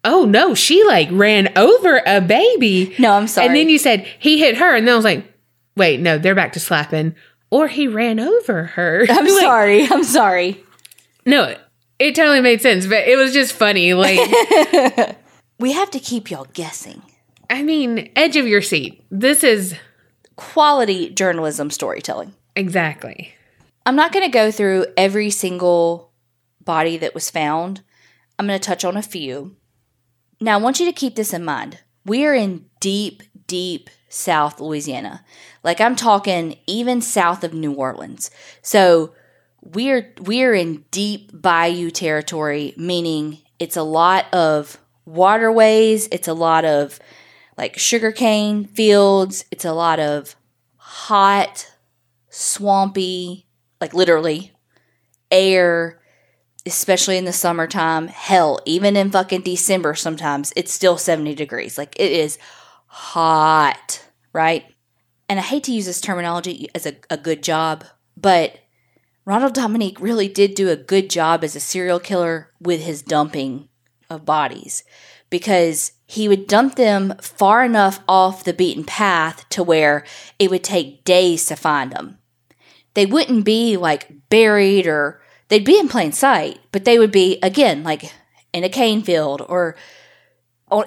Oh, 0.04 0.24
no, 0.24 0.54
she 0.54 0.84
like 0.84 1.08
ran 1.12 1.52
over 1.56 2.02
a 2.06 2.20
baby. 2.20 2.94
No, 2.98 3.12
I'm 3.12 3.26
sorry. 3.28 3.46
And 3.46 3.56
then 3.56 3.68
you 3.68 3.78
said 3.78 4.06
he 4.18 4.38
hit 4.38 4.56
her. 4.58 4.74
And 4.76 4.86
then 4.86 4.92
I 4.92 4.96
was 4.96 5.04
like, 5.04 5.24
wait, 5.76 6.00
no, 6.00 6.18
they're 6.18 6.34
back 6.34 6.52
to 6.54 6.60
slapping. 6.60 7.14
Or 7.50 7.68
he 7.68 7.86
ran 7.88 8.18
over 8.20 8.64
her. 8.64 9.06
I'm 9.10 9.24
Like, 9.26 9.40
sorry. 9.40 9.86
I'm 9.88 10.04
sorry. 10.04 10.64
No, 11.24 11.56
it 11.98 12.14
totally 12.14 12.40
made 12.40 12.60
sense, 12.60 12.86
but 12.86 13.06
it 13.08 13.16
was 13.16 13.32
just 13.32 13.52
funny. 13.52 13.94
Like, 13.94 14.18
We 15.58 15.72
have 15.72 15.90
to 15.92 15.98
keep 16.00 16.30
y'all 16.30 16.46
guessing. 16.52 17.02
I 17.48 17.62
mean, 17.62 18.10
edge 18.16 18.36
of 18.36 18.46
your 18.46 18.60
seat. 18.62 19.02
This 19.10 19.42
is 19.44 19.74
Quality 20.36 21.10
journalism 21.10 21.70
storytelling. 21.70 22.34
exactly. 22.54 23.32
I'm 23.86 23.96
not 23.96 24.12
going 24.12 24.24
to 24.24 24.30
go 24.30 24.50
through 24.50 24.86
every 24.96 25.30
single 25.30 26.12
body 26.62 26.96
that 26.98 27.14
was 27.14 27.30
found. 27.30 27.82
I'm 28.38 28.46
going 28.46 28.58
to 28.58 28.62
touch 28.66 28.84
on 28.84 28.96
a 28.98 29.02
few. 29.02 29.56
Now, 30.40 30.58
I 30.58 30.60
want 30.60 30.78
you 30.80 30.86
to 30.86 30.92
keep 30.92 31.14
this 31.14 31.32
in 31.32 31.44
mind. 31.44 31.78
We 32.04 32.26
are 32.26 32.34
in 32.34 32.66
deep, 32.80 33.22
deep 33.46 33.90
South 34.08 34.60
Louisiana. 34.60 35.24
Like 35.62 35.80
I'm 35.80 35.96
talking 35.96 36.58
even 36.66 37.00
south 37.00 37.44
of 37.44 37.52
New 37.54 37.72
Orleans. 37.72 38.30
So 38.62 39.14
we're 39.62 40.14
we're 40.20 40.54
in 40.54 40.84
deep 40.90 41.30
bayou 41.32 41.90
territory, 41.90 42.74
meaning 42.76 43.38
it's 43.58 43.76
a 43.76 43.82
lot 43.82 44.32
of 44.32 44.78
waterways, 45.04 46.08
it's 46.12 46.28
a 46.28 46.34
lot 46.34 46.64
of 46.64 46.98
like 47.56 47.78
sugarcane 47.78 48.66
fields, 48.66 49.44
it's 49.50 49.64
a 49.64 49.72
lot 49.72 49.98
of 49.98 50.36
hot, 50.76 51.72
swampy, 52.28 53.46
like 53.80 53.94
literally 53.94 54.52
air, 55.30 56.00
especially 56.64 57.16
in 57.16 57.24
the 57.24 57.32
summertime. 57.32 58.08
Hell, 58.08 58.60
even 58.66 58.96
in 58.96 59.10
fucking 59.10 59.42
December 59.42 59.94
sometimes, 59.94 60.52
it's 60.54 60.72
still 60.72 60.98
70 60.98 61.34
degrees. 61.34 61.78
Like 61.78 61.98
it 61.98 62.12
is 62.12 62.38
hot, 62.96 64.02
right? 64.32 64.64
And 65.28 65.38
I 65.38 65.42
hate 65.42 65.64
to 65.64 65.72
use 65.72 65.84
this 65.84 66.00
terminology 66.00 66.70
as 66.74 66.86
a, 66.86 66.94
a 67.10 67.18
good 67.18 67.42
job, 67.42 67.84
but 68.16 68.60
Ronald 69.26 69.52
Dominique 69.52 70.00
really 70.00 70.28
did 70.28 70.54
do 70.54 70.70
a 70.70 70.76
good 70.76 71.10
job 71.10 71.44
as 71.44 71.54
a 71.54 71.60
serial 71.60 72.00
killer 72.00 72.52
with 72.58 72.80
his 72.80 73.02
dumping 73.02 73.68
of 74.08 74.24
bodies 74.24 74.82
because 75.28 75.92
he 76.06 76.26
would 76.26 76.46
dump 76.46 76.76
them 76.76 77.14
far 77.20 77.66
enough 77.66 78.00
off 78.08 78.44
the 78.44 78.54
beaten 78.54 78.84
path 78.84 79.46
to 79.50 79.62
where 79.62 80.02
it 80.38 80.48
would 80.48 80.64
take 80.64 81.04
days 81.04 81.44
to 81.46 81.54
find 81.54 81.92
them. 81.92 82.16
They 82.94 83.04
wouldn't 83.04 83.44
be 83.44 83.76
like 83.76 84.10
buried 84.30 84.86
or 84.86 85.20
they'd 85.48 85.66
be 85.66 85.78
in 85.78 85.88
plain 85.88 86.12
sight, 86.12 86.60
but 86.72 86.86
they 86.86 86.98
would 86.98 87.12
be 87.12 87.38
again 87.42 87.82
like 87.82 88.10
in 88.54 88.64
a 88.64 88.70
cane 88.70 89.02
field 89.02 89.42
or 89.42 89.76
or 89.76 89.76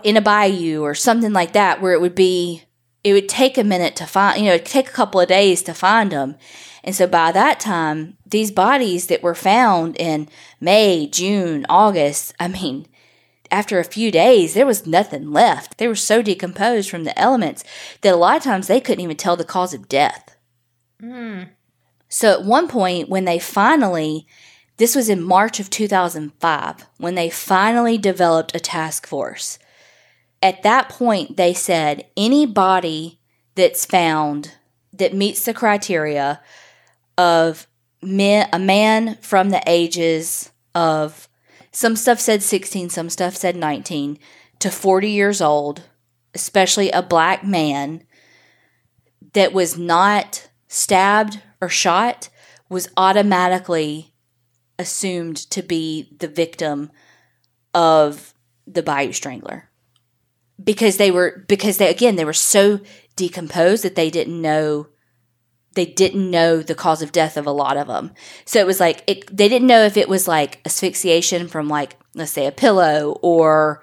in 0.04 0.18
a 0.18 0.22
bayou 0.22 0.82
or 0.82 0.94
something 0.96 1.34
like 1.34 1.54
that 1.54 1.82
where 1.82 1.94
it 1.94 2.02
would 2.02 2.16
be 2.16 2.64
it 3.04 3.14
would 3.14 3.30
take 3.30 3.58
a 3.58 3.64
minute 3.64 3.96
to 3.96 4.06
find 4.06 4.40
you 4.40 4.46
know 4.46 4.56
it'd 4.56 4.66
take 4.66 4.90
a 4.90 4.94
couple 4.94 5.22
of 5.22 5.28
days 5.28 5.64
to 5.64 5.74
find 5.74 6.12
them 6.12 6.36
and 6.84 6.96
so 6.96 7.08
by 7.08 7.32
that 7.32 7.60
time 7.60 8.18
these 8.26 8.52
bodies 8.52 9.08
that 9.08 9.24
were 9.24 9.36
found 9.36 9.96
in 9.98 10.28
may 10.60 11.08
june 11.08 11.66
august 11.70 12.34
i 12.40 12.48
mean 12.48 12.86
after 13.52 13.80
a 13.80 13.84
few 13.84 14.12
days 14.12 14.54
there 14.54 14.66
was 14.66 14.86
nothing 14.86 15.32
left. 15.32 15.78
They 15.78 15.88
were 15.88 15.96
so 15.96 16.22
decomposed 16.22 16.90
from 16.90 17.04
the 17.04 17.18
elements 17.18 17.64
that 18.02 18.14
a 18.14 18.18
lot 18.18 18.38
of 18.38 18.44
times 18.44 18.68
they 18.68 18.80
couldn't 18.80 19.04
even 19.04 19.18
tell 19.18 19.36
the 19.36 19.44
cause 19.44 19.74
of 19.74 19.90
death. 19.90 20.36
Hmm. 21.00 21.44
So 22.08 22.32
at 22.32 22.44
one 22.44 22.68
point 22.68 23.10
when 23.10 23.26
they 23.26 23.40
finally 23.40 24.28
this 24.78 24.96
was 24.96 25.10
in 25.10 25.22
march 25.22 25.60
of 25.60 25.70
2005 25.70 26.86
when 26.98 27.16
they 27.16 27.30
finally 27.30 27.98
developed 27.98 28.56
a 28.56 28.60
task 28.60 29.06
force 29.06 29.60
at 30.42 30.64
that 30.64 30.90
point 30.90 31.38
they 31.38 31.54
said 31.54 32.06
any 32.16 32.46
body 32.46 33.20
that's 33.56 33.86
found 33.86 34.54
that 34.94 35.14
meets 35.14 35.46
the 35.46 35.54
criteria 35.54 36.42
of 37.18 37.68
men, 38.02 38.48
a 38.54 38.60
man 38.60 39.18
from 39.22 39.50
the 39.50 39.62
ages 39.68 40.52
of 40.74 41.28
some 41.72 41.96
stuff 41.96 42.20
said 42.20 42.42
16 42.42 42.90
some 42.90 43.10
stuff 43.10 43.36
said 43.36 43.56
19 43.56 44.18
to 44.60 44.72
40 44.72 45.10
years 45.10 45.42
old 45.42 45.84
especially 46.34 46.90
a 46.92 47.02
black 47.02 47.44
man 47.44 48.04
that 49.34 49.54
was 49.54 49.78
not 49.78 50.50
stabbed 50.68 51.42
or 51.62 51.70
shot 51.70 52.30
was 52.70 52.88
automatically 52.96 54.14
assumed 54.78 55.36
to 55.36 55.62
be 55.62 56.16
the 56.20 56.28
victim 56.28 56.92
of 57.74 58.34
the 58.66 58.84
bayou 58.84 59.12
strangler 59.12 59.69
because 60.62 60.98
they 60.98 61.12
were 61.12 61.44
because 61.48 61.78
they 61.78 61.90
again 61.90 62.16
they 62.16 62.26
were 62.26 62.34
so 62.34 62.80
decomposed 63.16 63.84
that 63.84 63.96
they 63.96 64.10
didn't 64.10 64.42
know 64.42 64.88
they 65.76 65.86
didn't 65.86 66.30
know 66.30 66.62
the 66.62 66.76
cause 66.76 67.02
of 67.02 67.12
death 67.12 67.38
of 67.38 67.46
a 67.46 67.52
lot 67.52 67.78
of 67.78 67.88
them. 67.88 68.12
So 68.46 68.60
it 68.60 68.66
was 68.66 68.80
like 68.80 69.04
it, 69.08 69.36
they 69.36 69.48
didn't 69.48 69.68
know 69.68 69.84
if 69.84 69.98
it 69.98 70.10
was 70.10 70.28
like 70.28 70.62
asphyxiation 70.66 71.48
from 71.48 71.68
like 71.68 71.98
let's 72.16 72.32
say 72.32 72.48
a 72.48 72.52
pillow 72.52 73.18
or 73.22 73.82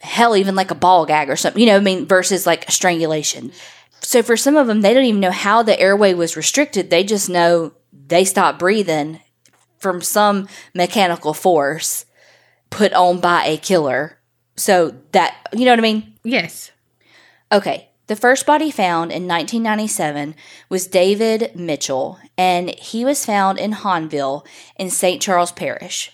hell 0.00 0.36
even 0.36 0.54
like 0.54 0.70
a 0.70 0.74
ball 0.74 1.06
gag 1.06 1.30
or 1.30 1.36
something 1.36 1.60
you 1.60 1.66
know 1.66 1.76
i 1.76 1.80
mean 1.80 2.06
versus 2.06 2.46
like 2.46 2.70
strangulation. 2.70 3.52
So 4.00 4.22
for 4.22 4.36
some 4.36 4.56
of 4.56 4.66
them 4.66 4.80
they 4.82 4.92
don't 4.92 5.04
even 5.04 5.20
know 5.20 5.30
how 5.30 5.62
the 5.62 5.78
airway 5.80 6.14
was 6.14 6.36
restricted. 6.36 6.90
They 6.90 7.04
just 7.04 7.30
know 7.30 7.72
they 7.92 8.24
stopped 8.24 8.58
breathing 8.58 9.20
from 9.78 10.02
some 10.02 10.48
mechanical 10.74 11.32
force 11.32 12.06
put 12.70 12.92
on 12.92 13.20
by 13.20 13.44
a 13.44 13.56
killer 13.56 14.18
so 14.56 14.94
that 15.12 15.36
you 15.52 15.64
know 15.64 15.72
what 15.72 15.78
i 15.78 15.82
mean 15.82 16.14
Yes. 16.24 16.72
Okay, 17.52 17.90
the 18.06 18.16
first 18.16 18.46
body 18.46 18.70
found 18.70 19.12
in 19.12 19.28
1997 19.28 20.34
was 20.70 20.86
David 20.86 21.54
Mitchell, 21.54 22.18
and 22.36 22.70
he 22.70 23.04
was 23.04 23.26
found 23.26 23.58
in 23.58 23.72
Hahnville 23.72 24.44
in 24.76 24.90
St. 24.90 25.20
Charles 25.20 25.52
Parish. 25.52 26.10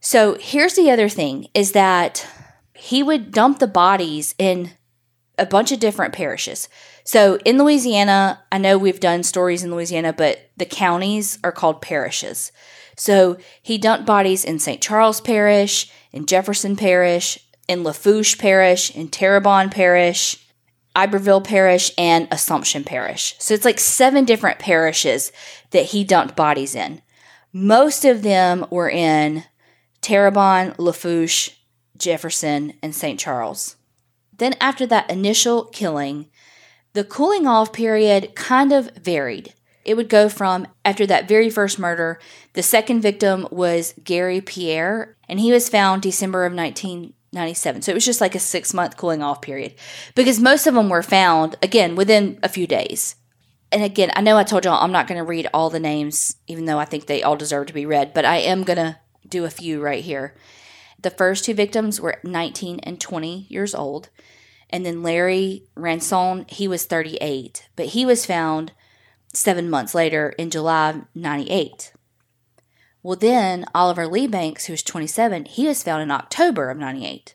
So 0.00 0.36
here's 0.38 0.74
the 0.74 0.90
other 0.90 1.08
thing 1.08 1.46
is 1.54 1.72
that 1.72 2.26
he 2.74 3.02
would 3.02 3.30
dump 3.30 3.60
the 3.60 3.68
bodies 3.68 4.34
in 4.36 4.72
a 5.38 5.46
bunch 5.46 5.72
of 5.72 5.80
different 5.80 6.14
parishes. 6.14 6.68
So 7.02 7.38
in 7.44 7.58
Louisiana, 7.58 8.42
I 8.52 8.58
know 8.58 8.78
we've 8.78 9.00
done 9.00 9.22
stories 9.22 9.64
in 9.64 9.70
Louisiana, 9.70 10.12
but 10.12 10.50
the 10.56 10.66
counties 10.66 11.38
are 11.42 11.52
called 11.52 11.82
parishes. 11.82 12.52
So 12.96 13.36
he 13.60 13.78
dumped 13.78 14.06
bodies 14.06 14.44
in 14.44 14.58
St. 14.58 14.80
Charles 14.80 15.20
Parish, 15.20 15.90
in 16.12 16.26
Jefferson 16.26 16.76
Parish, 16.76 17.38
in 17.66 17.82
Lafourche 17.82 18.38
Parish, 18.38 18.94
in 18.94 19.08
Terrebonne 19.08 19.70
Parish, 19.70 20.38
Iberville 20.94 21.40
Parish, 21.40 21.90
and 21.98 22.28
Assumption 22.30 22.84
Parish. 22.84 23.34
So 23.38 23.52
it's 23.52 23.64
like 23.64 23.80
seven 23.80 24.24
different 24.24 24.60
parishes 24.60 25.32
that 25.70 25.86
he 25.86 26.04
dumped 26.04 26.36
bodies 26.36 26.74
in. 26.74 27.02
Most 27.52 28.04
of 28.04 28.22
them 28.22 28.66
were 28.70 28.90
in 28.90 29.44
Terrebonne, 30.00 30.74
Lafourche, 30.78 31.50
Jefferson, 31.96 32.74
and 32.82 32.94
St. 32.94 33.18
Charles. 33.18 33.76
Then, 34.38 34.54
after 34.60 34.86
that 34.86 35.10
initial 35.10 35.64
killing, 35.66 36.28
the 36.92 37.04
cooling 37.04 37.46
off 37.46 37.72
period 37.72 38.34
kind 38.34 38.72
of 38.72 38.90
varied. 38.96 39.54
It 39.84 39.96
would 39.96 40.08
go 40.08 40.28
from 40.28 40.66
after 40.84 41.06
that 41.06 41.28
very 41.28 41.50
first 41.50 41.78
murder, 41.78 42.18
the 42.54 42.62
second 42.62 43.02
victim 43.02 43.46
was 43.50 43.94
Gary 44.02 44.40
Pierre, 44.40 45.16
and 45.28 45.38
he 45.38 45.52
was 45.52 45.68
found 45.68 46.02
December 46.02 46.46
of 46.46 46.54
1997. 46.54 47.82
So 47.82 47.92
it 47.92 47.94
was 47.94 48.04
just 48.04 48.20
like 48.20 48.34
a 48.34 48.38
six 48.38 48.72
month 48.72 48.96
cooling 48.96 49.22
off 49.22 49.42
period 49.42 49.74
because 50.14 50.40
most 50.40 50.66
of 50.66 50.74
them 50.74 50.88
were 50.88 51.02
found, 51.02 51.56
again, 51.62 51.96
within 51.96 52.38
a 52.42 52.48
few 52.48 52.66
days. 52.66 53.16
And 53.70 53.82
again, 53.82 54.10
I 54.14 54.20
know 54.20 54.38
I 54.38 54.44
told 54.44 54.64
y'all 54.64 54.82
I'm 54.82 54.92
not 54.92 55.08
going 55.08 55.18
to 55.18 55.24
read 55.24 55.48
all 55.52 55.68
the 55.68 55.80
names, 55.80 56.36
even 56.46 56.64
though 56.64 56.78
I 56.78 56.84
think 56.84 57.06
they 57.06 57.22
all 57.22 57.36
deserve 57.36 57.66
to 57.66 57.74
be 57.74 57.86
read, 57.86 58.14
but 58.14 58.24
I 58.24 58.36
am 58.36 58.62
going 58.62 58.76
to 58.76 58.98
do 59.28 59.44
a 59.44 59.50
few 59.50 59.82
right 59.82 60.02
here. 60.02 60.34
The 61.04 61.10
first 61.10 61.44
two 61.44 61.52
victims 61.52 62.00
were 62.00 62.16
19 62.24 62.80
and 62.80 62.98
20 62.98 63.44
years 63.50 63.74
old. 63.74 64.08
And 64.70 64.86
then 64.86 65.02
Larry 65.02 65.64
Ranson, 65.74 66.46
he 66.48 66.66
was 66.66 66.86
38, 66.86 67.68
but 67.76 67.88
he 67.88 68.06
was 68.06 68.24
found 68.24 68.72
seven 69.34 69.68
months 69.68 69.94
later 69.94 70.30
in 70.38 70.48
July 70.48 70.88
of 70.88 71.04
98. 71.14 71.92
Well, 73.02 73.16
then 73.16 73.66
Oliver 73.74 74.06
Lee 74.06 74.26
Banks, 74.26 74.64
who 74.64 74.72
was 74.72 74.82
27, 74.82 75.44
he 75.44 75.66
was 75.68 75.82
found 75.82 76.02
in 76.02 76.10
October 76.10 76.70
of 76.70 76.78
98. 76.78 77.34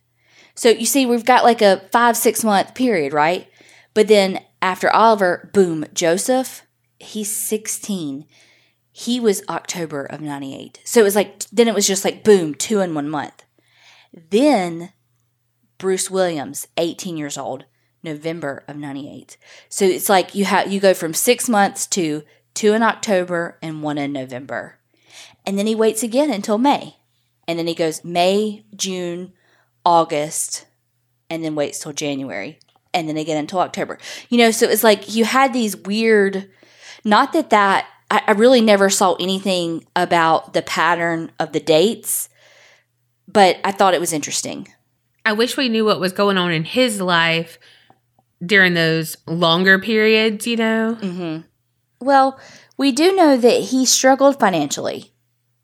So 0.56 0.70
you 0.70 0.88
see, 0.88 1.06
we've 1.06 1.24
got 1.24 1.44
like 1.44 1.62
a 1.62 1.88
five, 1.92 2.18
six 2.18 2.44
month 2.44 2.74
period, 2.74 3.14
right? 3.14 3.48
But 3.94 4.08
then 4.08 4.44
after 4.64 4.90
Oliver, 4.90 5.52
boom, 5.54 5.86
Joseph, 5.94 6.64
he's 6.98 7.30
16. 7.32 8.26
He 8.92 9.20
was 9.20 9.44
October 9.48 10.06
of 10.06 10.22
98. 10.22 10.82
So 10.86 11.02
it 11.02 11.04
was 11.04 11.16
like, 11.16 11.42
then 11.52 11.68
it 11.68 11.76
was 11.76 11.86
just 11.86 12.04
like, 12.04 12.24
boom, 12.24 12.56
two 12.56 12.80
in 12.80 12.96
one 12.96 13.08
month. 13.08 13.44
Then 14.14 14.94
Bruce 15.78 16.10
Williams, 16.10 16.68
18 16.78 17.18
years 17.18 17.38
old, 17.38 17.66
November 18.04 18.64
of 18.68 18.76
98. 18.76 19.38
So 19.68 19.86
it's 19.86 20.10
like 20.10 20.36
you 20.36 20.46
have 20.46 20.72
you 20.72 20.80
go 20.80 20.94
from 20.94 21.14
6 21.14 21.50
months 21.50 21.88
to 21.88 22.24
2 22.56 22.74
in 22.74 22.84
October 22.84 23.58
and 23.62 23.84
1 23.84 23.98
in 23.98 24.14
November. 24.14 24.80
And 25.46 25.58
then 25.58 25.68
he 25.68 25.76
waits 25.76 26.04
again 26.04 26.32
until 26.32 26.58
May. 26.58 26.98
And 27.48 27.58
then 27.58 27.68
he 27.68 27.74
goes 27.74 28.04
May, 28.04 28.66
June, 28.76 29.34
August, 29.86 30.66
and 31.30 31.44
then 31.44 31.56
waits 31.56 31.80
till 31.80 31.94
January. 31.94 32.60
And 32.94 33.08
then 33.08 33.18
again 33.18 33.38
until 33.38 33.60
October. 33.60 33.98
You 34.30 34.38
know, 34.38 34.52
so 34.52 34.68
it's 34.68 34.84
like 34.84 35.14
you 35.16 35.26
had 35.26 35.54
these 35.54 35.76
weird 35.76 36.50
not 37.04 37.34
that 37.34 37.50
that 37.50 37.88
I, 38.12 38.22
I 38.28 38.32
really 38.32 38.62
never 38.62 38.90
saw 38.90 39.14
anything 39.16 39.86
about 39.96 40.54
the 40.54 40.62
pattern 40.62 41.32
of 41.40 41.54
the 41.54 41.60
dates, 41.60 42.30
but 43.32 43.60
I 43.64 43.72
thought 43.72 43.94
it 43.94 44.00
was 44.00 44.14
interesting. 44.14 44.68
I 45.26 45.34
wish 45.34 45.58
we 45.58 45.70
knew 45.70 45.86
what 45.86 46.00
was 46.00 46.14
going 46.14 46.38
on 46.38 46.52
in 46.52 46.64
his 46.64 47.00
life 47.00 47.60
during 48.44 48.74
those 48.74 49.18
longer 49.28 49.78
periods, 49.80 50.48
you 50.48 50.56
know? 50.56 50.98
Mm-hmm. 51.00 51.42
Well, 52.06 52.40
we 52.78 52.92
do 52.92 53.16
know 53.16 53.38
that 53.38 53.62
he 53.62 53.86
struggled 53.86 54.40
financially. 54.40 55.14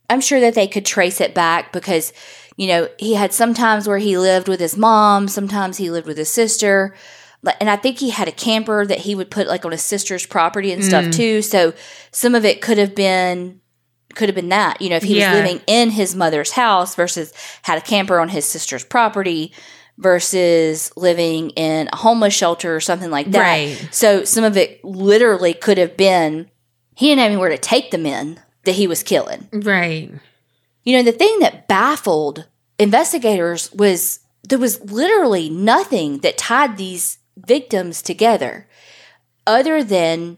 I'm 0.10 0.21
sure 0.21 0.39
that 0.41 0.54
they 0.54 0.67
could 0.67 0.86
trace 0.86 1.19
it 1.21 1.34
back 1.34 1.71
because, 1.71 2.13
you 2.58 2.67
know, 2.67 2.89
he 2.99 3.15
had 3.15 3.34
some 3.34 3.54
times 3.54 3.88
where 3.88 3.97
he 3.97 4.17
lived 4.17 4.47
with 4.47 4.60
his 4.60 4.78
mom, 4.78 5.28
sometimes 5.28 5.78
he 5.78 5.89
lived 5.89 6.06
with 6.06 6.17
his 6.17 6.30
sister. 6.30 6.93
And 7.60 7.69
I 7.69 7.75
think 7.75 7.99
he 7.99 8.10
had 8.10 8.28
a 8.28 8.34
camper 8.34 8.86
that 8.86 8.99
he 8.99 9.15
would 9.15 9.32
put 9.32 9.47
like 9.47 9.65
on 9.65 9.71
his 9.71 9.84
sister's 9.84 10.25
property 10.25 10.71
and 10.71 10.84
stuff 10.84 11.12
too. 11.12 11.41
So 11.41 11.73
some 12.12 12.36
of 12.36 12.43
it 12.43 12.62
could 12.62 12.78
have 12.78 12.95
been 12.95 13.62
could 14.15 14.30
have 14.30 14.36
been 14.36 14.49
that, 14.49 14.82
you 14.82 14.89
know, 14.89 14.95
if 14.95 15.04
he 15.04 15.19
Yeah. 15.19 15.32
was 15.34 15.41
living 15.41 15.62
in 15.67 15.91
his 15.91 16.15
mother's 16.15 16.51
house 16.51 16.95
versus 16.95 17.34
had 17.63 17.78
a 17.78 17.82
camper 17.82 18.19
on 18.19 18.30
his 18.30 18.45
sister's 18.45 18.84
property 18.84 19.51
versus 19.97 20.91
living 20.97 21.51
in 21.51 21.88
a 21.91 21.95
homeless 21.95 22.34
shelter 22.34 22.75
or 22.75 22.80
something 22.82 23.10
like 23.12 23.32
that. 23.32 23.39
Right. 23.39 23.89
So 23.91 24.25
some 24.25 24.43
of 24.43 24.58
it 24.58 24.84
literally 24.84 25.54
could 25.54 25.78
have 25.78 25.95
been 25.97 26.49
he 26.95 27.08
didn't 27.08 27.19
have 27.19 27.32
anywhere 27.32 27.49
to 27.49 27.58
take 27.58 27.91
the 27.91 27.97
men 27.97 28.39
that 28.63 28.73
he 28.75 28.88
was 28.88 29.04
killing. 29.04 29.49
Right. 29.51 30.12
You 30.84 30.97
know, 30.97 31.04
the 31.04 31.12
thing 31.12 31.39
that 31.39 31.67
baffled 31.67 32.45
investigators 32.80 33.71
was 33.73 34.19
there 34.47 34.60
was 34.60 34.80
literally 34.91 35.49
nothing 35.49 36.19
that 36.19 36.38
tied 36.38 36.78
these 36.78 37.17
victims 37.38 38.01
together 38.01 38.67
other 39.47 39.84
than 39.84 40.38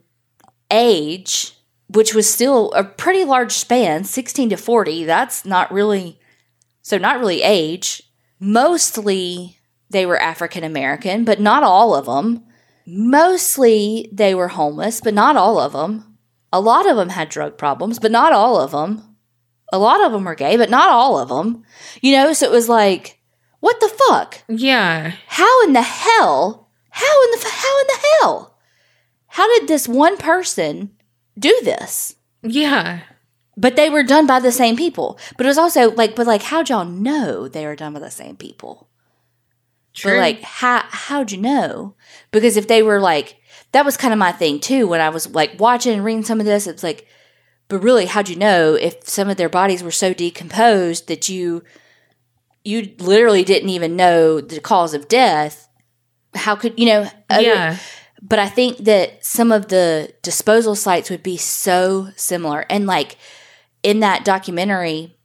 age, 0.72 1.54
which 1.90 2.14
was 2.14 2.32
still 2.32 2.72
a 2.74 2.84
pretty 2.84 3.24
large 3.24 3.54
span 3.54 4.04
16 4.04 4.50
to 4.50 4.58
40. 4.58 5.06
That's 5.06 5.46
not 5.46 5.72
really, 5.72 6.20
so 6.82 6.98
not 6.98 7.20
really 7.20 7.42
age. 7.42 8.04
Mostly 8.40 9.60
they 9.90 10.06
were 10.06 10.20
African 10.20 10.64
American, 10.64 11.24
but 11.24 11.40
not 11.40 11.64
all 11.64 11.96
of 11.96 12.06
them. 12.06 12.44
Mostly 12.86 14.10
they 14.12 14.36
were 14.36 14.50
homeless, 14.50 15.02
but 15.02 15.14
not 15.14 15.36
all 15.36 15.60
of 15.60 15.74
them. 15.74 16.18
A 16.52 16.62
lot 16.62 16.90
of 16.90 16.96
them 16.96 17.10
had 17.10 17.30
drug 17.30 17.58
problems, 17.58 18.00
but 18.00 18.12
not 18.12 18.34
all 18.34 18.60
of 18.60 18.72
them. 18.72 19.16
A 19.74 19.78
lot 19.78 20.04
of 20.06 20.12
them 20.12 20.24
were 20.24 20.36
gay, 20.36 20.56
but 20.56 20.70
not 20.70 20.90
all 20.90 21.20
of 21.20 21.30
them. 21.30 21.64
You 22.02 22.14
know, 22.14 22.32
so 22.32 22.46
it 22.46 22.52
was 22.52 22.70
like, 22.70 23.20
what 23.60 23.80
the 23.80 23.90
fuck? 23.90 24.44
Yeah. 24.48 25.14
How 25.28 25.64
in 25.66 25.74
the 25.74 25.82
hell? 25.82 26.70
How 26.90 27.24
in 27.26 27.32
the 27.32 27.50
how 27.50 27.82
in 27.82 27.88
the 27.88 28.08
hell? 28.08 28.58
How 29.28 29.60
did 29.60 29.68
this 29.68 29.88
one 29.88 30.18
person 30.18 30.92
do 31.38 31.60
this? 31.64 32.16
Yeah. 32.44 33.02
But 33.56 33.76
they 33.76 33.90
were 33.90 34.04
done 34.04 34.28
by 34.28 34.40
the 34.40 34.52
same 34.52 34.76
people. 34.76 35.18
But 35.36 35.46
it 35.46 35.50
was 35.50 35.58
also 35.58 35.92
like, 35.92 36.16
but 36.16 36.28
like, 36.28 36.44
how'd 36.44 36.70
y'all 36.70 36.86
know 36.86 37.48
they 37.48 37.66
were 37.66 37.76
done 37.76 37.94
by 37.94 38.00
the 38.00 38.12
same 38.12 38.36
people? 38.36 38.88
True. 39.94 40.12
But 40.12 40.20
like, 40.20 40.42
how 40.42 40.84
how'd 40.90 41.32
you 41.32 41.40
know? 41.40 41.96
Because 42.32 42.56
if 42.56 42.68
they 42.68 42.84
were 42.84 43.00
like, 43.00 43.38
that 43.72 43.84
was 43.84 43.98
kind 43.98 44.14
of 44.14 44.20
my 44.20 44.32
thing 44.32 44.60
too. 44.60 44.88
When 44.88 45.02
I 45.02 45.10
was 45.10 45.34
like 45.34 45.60
watching 45.60 45.94
and 45.94 46.06
reading 46.06 46.24
some 46.24 46.40
of 46.40 46.46
this, 46.46 46.68
it's 46.68 46.84
like, 46.84 47.08
but 47.68 47.80
really, 47.80 48.06
how'd 48.06 48.30
you 48.30 48.36
know 48.36 48.76
if 48.76 49.08
some 49.08 49.28
of 49.30 49.38
their 49.38 49.50
bodies 49.50 49.82
were 49.84 49.92
so 49.92 50.14
decomposed 50.14 51.08
that 51.08 51.28
you 51.28 51.64
you 52.64 52.94
literally 53.00 53.44
didn't 53.44 53.70
even 53.70 53.96
know 53.96 54.40
the 54.40 54.60
cause 54.60 54.94
of 54.94 55.08
death? 55.08 55.68
How 56.36 56.56
could 56.56 56.80
you 56.80 56.86
know? 56.86 57.10
other- 57.30 57.42
yeah. 57.42 57.78
But 58.22 58.40
I 58.40 58.50
think 58.50 58.80
that 58.80 59.24
some 59.24 59.52
of 59.52 59.68
the 59.68 60.14
disposal 60.22 60.76
sites 60.76 61.10
would 61.10 61.24
be 61.24 61.38
so 61.38 62.10
similar. 62.16 62.66
And 62.70 62.88
like 62.88 63.18
in 63.84 64.00
that 64.00 64.26
documentary, 64.26 65.18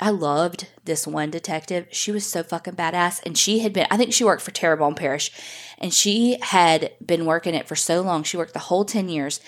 I 0.00 0.10
loved 0.10 0.68
this 0.84 1.06
one 1.06 1.30
detective. 1.30 1.88
She 1.90 2.12
was 2.12 2.24
so 2.24 2.42
fucking 2.44 2.76
badass. 2.76 3.20
And 3.26 3.36
she 3.36 3.60
had 3.60 3.72
been, 3.72 3.86
I 3.90 3.96
think 3.96 4.12
she 4.12 4.24
worked 4.24 4.42
for 4.42 4.52
Terrebonne 4.52 4.94
Parish. 4.94 5.32
And 5.78 5.92
she 5.92 6.38
had 6.40 6.92
been 7.04 7.26
working 7.26 7.54
it 7.54 7.66
for 7.66 7.74
so 7.74 8.00
long. 8.00 8.22
She 8.22 8.36
worked 8.36 8.52
the 8.52 8.60
whole 8.60 8.84
10 8.84 9.08
years. 9.08 9.40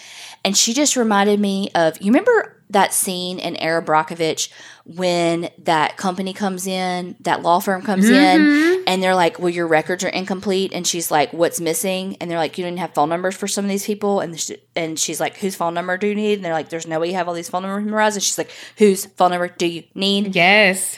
And 0.44 0.56
she 0.56 0.72
just 0.72 0.96
reminded 0.96 1.38
me 1.38 1.70
of, 1.74 2.00
you 2.00 2.10
remember 2.10 2.59
that 2.70 2.94
scene 2.94 3.38
in 3.38 3.56
Erin 3.56 3.84
Brockovich 3.84 4.48
when 4.84 5.50
that 5.58 5.96
company 5.96 6.32
comes 6.32 6.66
in, 6.66 7.16
that 7.20 7.42
law 7.42 7.58
firm 7.60 7.82
comes 7.82 8.08
in, 8.08 8.40
mm-hmm. 8.40 8.82
and 8.86 9.02
they're 9.02 9.14
like, 9.14 9.38
well, 9.38 9.50
your 9.50 9.66
records 9.66 10.02
are 10.02 10.08
incomplete. 10.08 10.72
And 10.72 10.86
she's 10.86 11.10
like, 11.10 11.32
what's 11.32 11.60
missing? 11.60 12.16
And 12.20 12.30
they're 12.30 12.38
like, 12.38 12.56
you 12.58 12.64
didn't 12.64 12.78
have 12.78 12.94
phone 12.94 13.08
numbers 13.08 13.36
for 13.36 13.46
some 13.46 13.64
of 13.64 13.68
these 13.68 13.84
people. 13.84 14.20
And, 14.20 14.40
sh- 14.40 14.52
and 14.74 14.98
she's 14.98 15.20
like, 15.20 15.36
whose 15.36 15.54
phone 15.54 15.74
number 15.74 15.96
do 15.98 16.06
you 16.08 16.14
need? 16.14 16.34
And 16.34 16.44
they're 16.44 16.52
like, 16.52 16.70
there's 16.70 16.86
no 16.86 16.98
way 16.98 17.08
you 17.08 17.14
have 17.14 17.28
all 17.28 17.34
these 17.34 17.48
phone 17.50 17.62
numbers 17.62 17.84
memorized. 17.84 18.16
And 18.16 18.22
she's 18.22 18.38
like, 18.38 18.50
whose 18.78 19.06
phone 19.06 19.30
number 19.32 19.48
do 19.48 19.66
you 19.66 19.84
need? 19.94 20.34
Yes. 20.34 20.96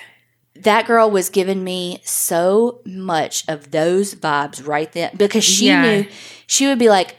that 0.54 0.86
girl 0.86 1.10
was 1.10 1.30
giving 1.30 1.64
me 1.64 2.00
so 2.04 2.80
much 2.84 3.44
of 3.48 3.70
those 3.70 4.14
vibes 4.14 4.66
right 4.66 4.92
then 4.92 5.10
because 5.16 5.42
she 5.44 5.68
Yeah. 5.68 5.82
knew 5.82 6.06
she 6.46 6.66
would 6.66 6.78
be 6.78 6.90
like, 6.90 7.16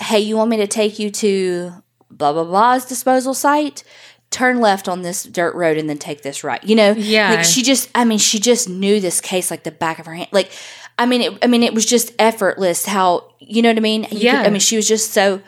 Hey, 0.00 0.18
you 0.18 0.36
want 0.36 0.50
me 0.50 0.56
to 0.56 0.66
take 0.66 0.98
you 0.98 1.10
to 1.10 1.72
blah 2.16 2.32
blah 2.32 2.44
blah's 2.44 2.84
disposal 2.84 3.34
site? 3.34 3.84
Turn 4.30 4.60
left 4.60 4.88
on 4.88 5.02
this 5.02 5.24
dirt 5.24 5.54
road 5.54 5.76
and 5.76 5.90
then 5.90 5.98
take 5.98 6.22
this 6.22 6.42
right. 6.42 6.62
You 6.64 6.74
know? 6.74 6.92
Yeah. 6.92 7.30
Like 7.34 7.44
she 7.44 7.62
just 7.62 7.90
I 7.94 8.04
mean, 8.04 8.18
she 8.18 8.38
just 8.38 8.68
knew 8.68 8.98
this 9.00 9.20
case 9.20 9.50
like 9.50 9.64
the 9.64 9.70
back 9.70 9.98
of 9.98 10.06
her 10.06 10.14
hand. 10.14 10.28
Like 10.32 10.50
I 10.98 11.06
mean 11.06 11.20
it 11.22 11.38
I 11.42 11.46
mean 11.48 11.62
it 11.62 11.74
was 11.74 11.84
just 11.84 12.12
effortless 12.18 12.86
how 12.86 13.32
you 13.40 13.60
know 13.62 13.68
what 13.70 13.76
I 13.76 13.80
mean? 13.80 14.04
You 14.10 14.18
Yeah. 14.20 14.42
I 14.42 14.50
mean 14.50 14.60
she 14.60 14.76
was 14.76 14.88
just 14.88 15.12
so 15.12 15.42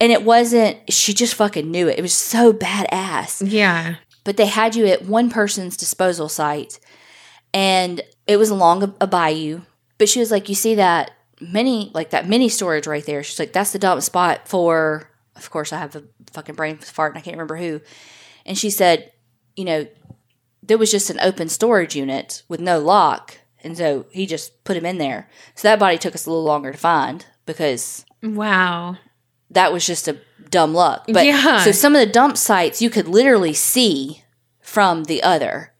and 0.00 0.10
it 0.12 0.24
wasn't 0.24 0.78
she 0.92 1.12
just 1.14 1.34
fucking 1.34 1.70
knew 1.70 1.88
it. 1.88 1.98
It 1.98 2.02
was 2.02 2.12
so 2.14 2.52
badass 2.52 3.42
Yeah. 3.48 3.96
but 4.24 4.36
they 4.36 4.46
had 4.46 4.74
you 4.74 4.86
at 4.86 5.04
one 5.04 5.30
person's 5.30 5.76
disposal 5.76 6.28
site 6.28 6.80
and 7.54 8.00
it 8.26 8.36
was 8.38 8.50
along 8.50 8.82
a, 8.82 8.94
a 9.00 9.06
bayou 9.06 9.60
but 9.98 10.08
she 10.08 10.18
was 10.20 10.30
like 10.30 10.48
you 10.48 10.54
see 10.54 10.74
that 10.74 11.12
mini 11.40 11.90
like 11.94 12.10
that 12.10 12.28
mini 12.28 12.48
storage 12.48 12.86
right 12.86 13.04
there 13.06 13.22
she's 13.22 13.38
like 13.38 13.52
that's 13.52 13.72
the 13.72 13.78
dump 13.78 14.02
spot 14.02 14.48
for 14.48 15.08
of 15.36 15.50
course 15.50 15.72
i 15.72 15.78
have 15.78 15.94
a 15.96 16.02
fucking 16.32 16.54
brain 16.54 16.76
fart 16.78 17.12
and 17.12 17.18
i 17.18 17.20
can't 17.22 17.36
remember 17.36 17.56
who 17.56 17.80
and 18.44 18.56
she 18.58 18.70
said 18.70 19.12
you 19.56 19.64
know 19.64 19.86
there 20.62 20.78
was 20.78 20.90
just 20.90 21.10
an 21.10 21.20
open 21.20 21.48
storage 21.48 21.94
unit 21.94 22.42
with 22.48 22.60
no 22.60 22.78
lock 22.78 23.38
and 23.62 23.76
so 23.76 24.06
he 24.10 24.26
just 24.26 24.64
put 24.64 24.76
him 24.76 24.84
in 24.86 24.98
there 24.98 25.28
so 25.54 25.68
that 25.68 25.78
body 25.78 25.98
took 25.98 26.14
us 26.14 26.26
a 26.26 26.30
little 26.30 26.44
longer 26.44 26.72
to 26.72 26.78
find 26.78 27.26
because 27.46 28.04
Wow. 28.22 28.96
that 29.50 29.72
was 29.72 29.86
just 29.86 30.08
a 30.08 30.18
dumb 30.50 30.74
luck. 30.74 31.04
But 31.08 31.26
Yeah. 31.26 31.60
so 31.62 31.70
some 31.72 31.94
of 31.94 32.00
the 32.00 32.12
dump 32.12 32.36
sites 32.36 32.82
you 32.82 32.90
could 32.90 33.06
literally 33.06 33.52
see 33.52 34.22
from 34.60 35.04
the 35.04 35.22
other. 35.22 35.72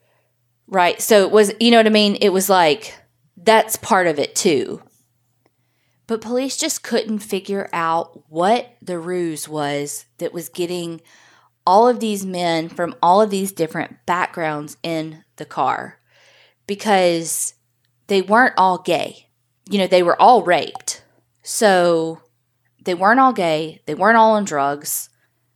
Right? 0.69 1.01
So 1.03 1.23
it 1.25 1.31
was 1.33 1.53
you 1.61 1.71
know 1.73 1.79
what 1.79 1.87
I 1.87 1.91
mean? 1.91 2.17
It 2.21 2.29
was 2.31 2.49
like 2.49 2.95
that's 3.37 3.77
part 3.77 4.07
of 4.07 4.19
it 4.19 4.35
too. 4.37 4.83
But 6.07 6.21
police 6.21 6.57
just 6.57 6.83
couldn't 6.83 7.19
figure 7.19 7.69
out 7.73 8.31
what 8.31 8.77
the 8.81 8.99
ruse 8.99 9.49
was 9.49 10.07
that 10.19 10.33
was 10.33 10.49
getting 10.49 11.01
all 11.67 11.89
of 11.89 11.99
these 11.99 12.25
men 12.25 12.69
from 12.69 12.95
all 13.03 13.21
of 13.21 13.31
these 13.31 13.51
different 13.53 13.97
backgrounds 14.07 14.77
in 14.83 15.25
the 15.35 15.45
car 15.45 15.99
because 16.67 17.55
they 18.07 18.23
weren't 18.23 18.55
all 18.57 18.79
gay. 18.79 19.29
You 19.69 19.79
know, 19.79 19.89
they 19.89 20.03
were 20.03 20.21
all 20.21 20.43
raped. 20.43 21.03
So 21.43 22.21
they 22.85 22.95
weren't 22.95 23.21
all 23.21 23.33
gay, 23.33 23.83
they 23.87 23.95
weren't 23.95 24.17
all 24.17 24.33
on 24.33 24.45
drugs, 24.45 25.11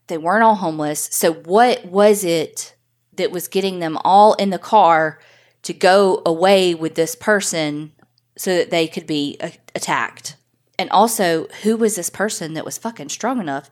they 0.09 0.19
weren't 0.19 0.43
all 0.43 0.57
homeless. 0.57 1.09
So, 1.13 1.33
what 1.33 1.85
was 1.87 2.25
it 2.25 2.75
that 3.15 3.31
was 3.31 3.49
getting 3.49 3.79
them 3.79 3.97
all 4.05 4.35
in 4.35 4.51
the 4.51 4.59
car 4.59 5.21
to 5.63 5.73
go 5.73 6.23
away 6.27 6.75
with 6.75 6.97
this 6.97 7.15
person 7.15 7.93
so 8.37 8.57
that 8.57 8.71
they 8.71 8.89
could 8.89 9.07
be 9.07 9.37
a- 9.41 9.53
attacked? 9.75 10.37
And 10.81 10.89
also, 10.93 11.47
who 11.63 11.77
was 11.77 11.95
this 11.95 12.09
person 12.09 12.55
that 12.55 12.65
was 12.65 12.79
fucking 12.79 13.11
strong 13.11 13.39
enough 13.39 13.71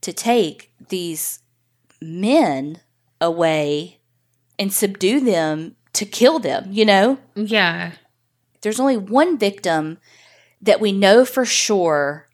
to 0.00 0.12
take 0.12 0.72
these 0.88 1.38
men 2.02 2.80
away 3.20 4.00
and 4.58 4.72
subdue 4.72 5.20
them 5.20 5.76
to 5.92 6.04
kill 6.04 6.40
them, 6.40 6.72
you 6.72 6.84
know? 6.84 7.18
Yeah. 7.36 7.92
there's 8.62 8.80
only 8.80 8.96
one 8.96 9.38
victim 9.38 9.98
that 10.60 10.80
we 10.80 10.90
know 10.90 11.24
for 11.24 11.44
sure 11.44 12.28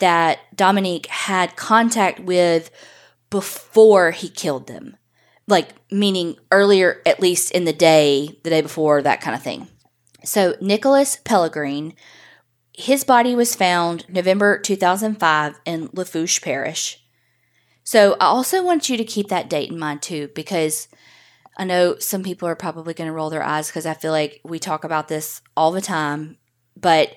that 0.00 0.40
Dominique 0.56 1.06
had 1.06 1.54
contact 1.54 2.18
with 2.18 2.72
before 3.30 4.10
he 4.10 4.28
killed 4.28 4.66
them. 4.66 4.96
Like, 5.46 5.68
meaning 5.92 6.38
earlier, 6.50 7.02
at 7.06 7.20
least 7.20 7.52
in 7.52 7.66
the 7.66 7.72
day, 7.72 8.36
the 8.42 8.50
day 8.50 8.62
before, 8.62 9.00
that 9.00 9.20
kind 9.20 9.36
of 9.36 9.44
thing. 9.44 9.68
So, 10.24 10.56
Nicholas 10.60 11.20
Pellegrin, 11.24 11.94
his 12.78 13.02
body 13.02 13.34
was 13.34 13.56
found 13.56 14.08
November 14.08 14.56
2005 14.56 15.60
in 15.64 15.90
Lafourche 15.92 16.40
Parish. 16.40 17.02
So, 17.82 18.16
I 18.20 18.26
also 18.26 18.62
want 18.62 18.88
you 18.88 18.96
to 18.96 19.04
keep 19.04 19.28
that 19.28 19.50
date 19.50 19.70
in 19.70 19.78
mind 19.78 20.00
too, 20.00 20.28
because 20.32 20.86
I 21.56 21.64
know 21.64 21.98
some 21.98 22.22
people 22.22 22.46
are 22.46 22.54
probably 22.54 22.94
going 22.94 23.08
to 23.08 23.12
roll 23.12 23.30
their 23.30 23.42
eyes 23.42 23.66
because 23.66 23.84
I 23.84 23.94
feel 23.94 24.12
like 24.12 24.40
we 24.44 24.60
talk 24.60 24.84
about 24.84 25.08
this 25.08 25.42
all 25.56 25.72
the 25.72 25.80
time, 25.80 26.38
but 26.76 27.16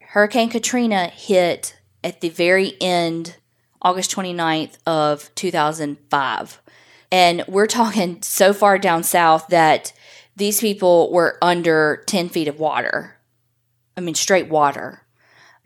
Hurricane 0.00 0.48
Katrina 0.48 1.08
hit 1.08 1.76
at 2.02 2.22
the 2.22 2.30
very 2.30 2.72
end, 2.80 3.36
August 3.82 4.14
29th 4.16 4.78
of 4.86 5.30
2005. 5.34 6.62
And 7.10 7.44
we're 7.46 7.66
talking 7.66 8.22
so 8.22 8.54
far 8.54 8.78
down 8.78 9.02
south 9.02 9.48
that 9.48 9.92
these 10.36 10.60
people 10.60 11.12
were 11.12 11.36
under 11.42 12.02
10 12.06 12.30
feet 12.30 12.48
of 12.48 12.58
water. 12.58 13.18
I 13.96 14.00
mean, 14.00 14.14
straight 14.14 14.48
water. 14.48 15.02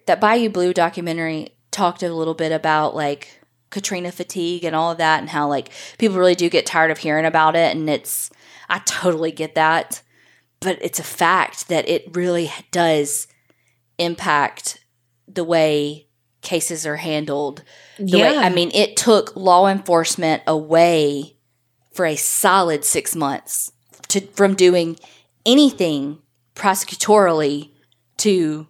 That 0.07 0.21
Bayou 0.21 0.51
Blue 0.51 0.73
documentary 0.73 1.57
talked 1.71 2.03
a 2.03 2.13
little 2.13 2.35
bit 2.35 2.53
about 2.53 2.95
like 2.95 3.41
Katrina 3.71 4.13
fatigue 4.13 4.65
and 4.65 4.75
all 4.77 4.93
of 4.93 4.99
that, 4.99 5.21
and 5.21 5.29
how 5.29 5.49
like 5.49 5.71
people 5.99 6.17
really 6.17 6.35
do 6.35 6.49
get 6.49 6.67
tired 6.67 6.91
of 6.91 6.99
hearing 6.99 7.27
about 7.27 7.57
it. 7.57 7.75
And 7.77 7.89
it's, 7.91 8.31
I 8.69 8.79
totally 8.81 9.33
get 9.33 9.55
that. 9.55 10.03
But 10.61 10.79
it's 10.81 10.99
a 10.99 11.05
fact 11.05 11.69
that 11.69 11.89
it 11.89 12.17
really 12.17 12.51
does 12.71 13.27
impact 13.99 14.85
the 15.29 15.45
way 15.45 16.07
cases 16.41 16.87
are 16.87 16.97
handled. 16.97 17.63
The 17.99 18.19
way, 18.19 18.35
Yeah. 18.35 18.41
I 18.41 18.49
mean, 18.49 18.71
it 18.73 18.97
took 18.97 19.35
law 19.37 19.67
enforcement 19.69 20.43
away 20.47 21.37
for 21.93 22.07
a 22.07 22.17
solid 22.17 22.85
six 22.85 23.17
months 23.17 23.73
to 24.09 24.21
from 24.21 24.55
doing 24.55 24.97
anything 25.45 26.19
prosecutorially 26.55 27.71
to 28.19 28.69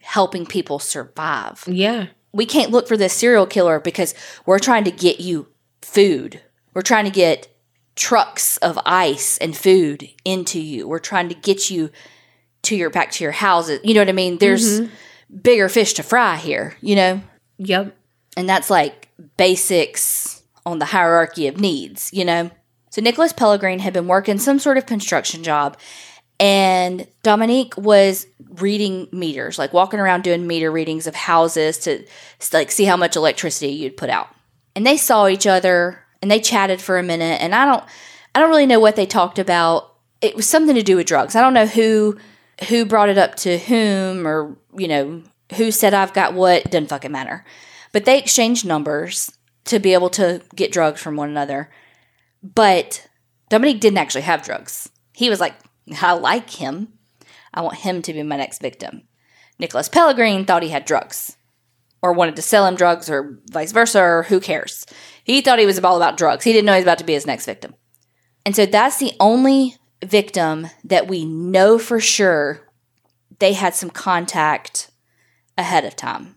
helping 0.00 0.46
people 0.46 0.78
survive. 0.78 1.64
Yeah. 1.66 2.06
We 2.32 2.46
can't 2.46 2.70
look 2.70 2.86
for 2.86 2.96
this 2.96 3.12
serial 3.12 3.46
killer 3.46 3.80
because 3.80 4.14
we're 4.44 4.58
trying 4.58 4.84
to 4.84 4.90
get 4.90 5.20
you 5.20 5.48
food. 5.82 6.40
We're 6.74 6.82
trying 6.82 7.04
to 7.06 7.10
get 7.10 7.48
trucks 7.96 8.58
of 8.58 8.78
ice 8.84 9.38
and 9.38 9.56
food 9.56 10.08
into 10.24 10.60
you. 10.60 10.86
We're 10.86 10.98
trying 10.98 11.28
to 11.30 11.34
get 11.34 11.70
you 11.70 11.90
to 12.62 12.76
your 12.76 12.90
back 12.90 13.10
to 13.12 13.24
your 13.24 13.32
houses. 13.32 13.80
You 13.82 13.94
know 13.94 14.00
what 14.00 14.08
I 14.08 14.12
mean? 14.12 14.38
There's 14.38 14.80
mm-hmm. 14.80 15.36
bigger 15.38 15.68
fish 15.68 15.94
to 15.94 16.02
fry 16.02 16.36
here, 16.36 16.76
you 16.80 16.94
know? 16.94 17.22
Yep. 17.58 17.96
And 18.36 18.48
that's 18.48 18.68
like 18.68 19.08
basics 19.36 20.42
on 20.66 20.78
the 20.78 20.84
hierarchy 20.84 21.46
of 21.46 21.58
needs, 21.58 22.10
you 22.12 22.24
know? 22.24 22.50
So 22.90 23.00
Nicholas 23.00 23.32
Pellegrin 23.32 23.80
had 23.80 23.92
been 23.92 24.08
working 24.08 24.38
some 24.38 24.58
sort 24.58 24.78
of 24.78 24.86
construction 24.86 25.42
job 25.42 25.78
and 26.38 27.06
Dominique 27.22 27.76
was 27.76 28.26
reading 28.60 29.08
meters, 29.12 29.58
like 29.58 29.72
walking 29.72 30.00
around 30.00 30.24
doing 30.24 30.46
meter 30.46 30.70
readings 30.70 31.06
of 31.06 31.14
houses 31.14 31.78
to 31.78 32.04
like 32.52 32.70
see 32.70 32.84
how 32.84 32.96
much 32.96 33.16
electricity 33.16 33.72
you'd 33.72 33.96
put 33.96 34.10
out. 34.10 34.28
And 34.74 34.86
they 34.86 34.96
saw 34.96 35.26
each 35.26 35.46
other 35.46 36.02
and 36.20 36.30
they 36.30 36.40
chatted 36.40 36.80
for 36.80 36.98
a 36.98 37.02
minute 37.02 37.40
and 37.40 37.54
I 37.54 37.64
don't 37.64 37.84
I 38.34 38.40
don't 38.40 38.50
really 38.50 38.66
know 38.66 38.80
what 38.80 38.96
they 38.96 39.06
talked 39.06 39.38
about. 39.38 39.94
It 40.20 40.36
was 40.36 40.46
something 40.46 40.74
to 40.74 40.82
do 40.82 40.96
with 40.96 41.06
drugs. 41.06 41.34
I 41.34 41.40
don't 41.40 41.54
know 41.54 41.66
who 41.66 42.18
who 42.68 42.84
brought 42.84 43.08
it 43.08 43.18
up 43.18 43.34
to 43.36 43.58
whom 43.58 44.26
or, 44.26 44.56
you 44.76 44.88
know, 44.88 45.22
who 45.56 45.70
said 45.70 45.94
I've 45.94 46.14
got 46.14 46.34
what, 46.34 46.64
doesn't 46.70 46.88
fucking 46.88 47.12
matter. 47.12 47.44
But 47.92 48.04
they 48.04 48.18
exchanged 48.18 48.66
numbers 48.66 49.30
to 49.66 49.78
be 49.78 49.94
able 49.94 50.10
to 50.10 50.42
get 50.54 50.72
drugs 50.72 51.00
from 51.00 51.16
one 51.16 51.28
another. 51.28 51.70
But 52.42 53.06
Dominique 53.48 53.80
didn't 53.80 53.98
actually 53.98 54.22
have 54.22 54.42
drugs. 54.42 54.90
He 55.12 55.30
was 55.30 55.40
like, 55.40 55.54
I 56.00 56.12
like 56.12 56.50
him. 56.50 56.92
I 57.54 57.62
want 57.62 57.78
him 57.78 58.02
to 58.02 58.12
be 58.12 58.22
my 58.22 58.36
next 58.36 58.60
victim. 58.60 59.02
Nicholas 59.58 59.88
Pellegrin 59.88 60.46
thought 60.46 60.62
he 60.62 60.68
had 60.68 60.84
drugs 60.84 61.36
or 62.02 62.12
wanted 62.12 62.36
to 62.36 62.42
sell 62.42 62.66
him 62.66 62.76
drugs 62.76 63.08
or 63.08 63.38
vice 63.50 63.72
versa, 63.72 64.00
or 64.00 64.22
who 64.24 64.38
cares. 64.38 64.86
He 65.24 65.40
thought 65.40 65.58
he 65.58 65.66
was 65.66 65.78
all 65.80 65.96
about 65.96 66.16
drugs. 66.16 66.44
He 66.44 66.52
didn't 66.52 66.66
know 66.66 66.72
he 66.72 66.78
was 66.78 66.84
about 66.84 66.98
to 66.98 67.04
be 67.04 67.14
his 67.14 67.26
next 67.26 67.46
victim. 67.46 67.74
And 68.44 68.54
so 68.54 68.66
that's 68.66 68.98
the 68.98 69.12
only 69.18 69.76
victim 70.04 70.68
that 70.84 71.08
we 71.08 71.24
know 71.24 71.78
for 71.78 71.98
sure 71.98 72.68
they 73.38 73.54
had 73.54 73.74
some 73.74 73.90
contact 73.90 74.90
ahead 75.58 75.84
of 75.84 75.96
time. 75.96 76.36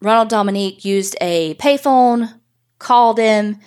Ronald 0.00 0.28
Dominique 0.28 0.84
used 0.84 1.16
a 1.20 1.54
payphone, 1.54 2.38
called 2.78 3.18
him, 3.18 3.58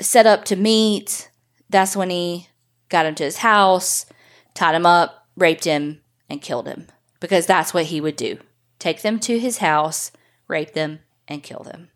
set 0.00 0.26
up 0.26 0.44
to 0.46 0.56
meet. 0.56 1.30
That's 1.70 1.96
when 1.96 2.10
he 2.10 2.48
got 2.88 3.06
him 3.06 3.14
to 3.16 3.24
his 3.24 3.38
house, 3.38 4.06
tied 4.54 4.74
him 4.74 4.86
up, 4.86 5.26
raped 5.36 5.64
him, 5.64 6.00
and 6.28 6.42
killed 6.42 6.66
him. 6.66 6.86
Because 7.20 7.46
that's 7.46 7.72
what 7.72 7.86
he 7.86 8.00
would 8.00 8.16
do 8.16 8.38
take 8.78 9.02
them 9.02 9.18
to 9.18 9.38
his 9.38 9.58
house, 9.58 10.12
rape 10.46 10.74
them, 10.74 11.00
and 11.26 11.42
kill 11.42 11.62
them. 11.62 11.88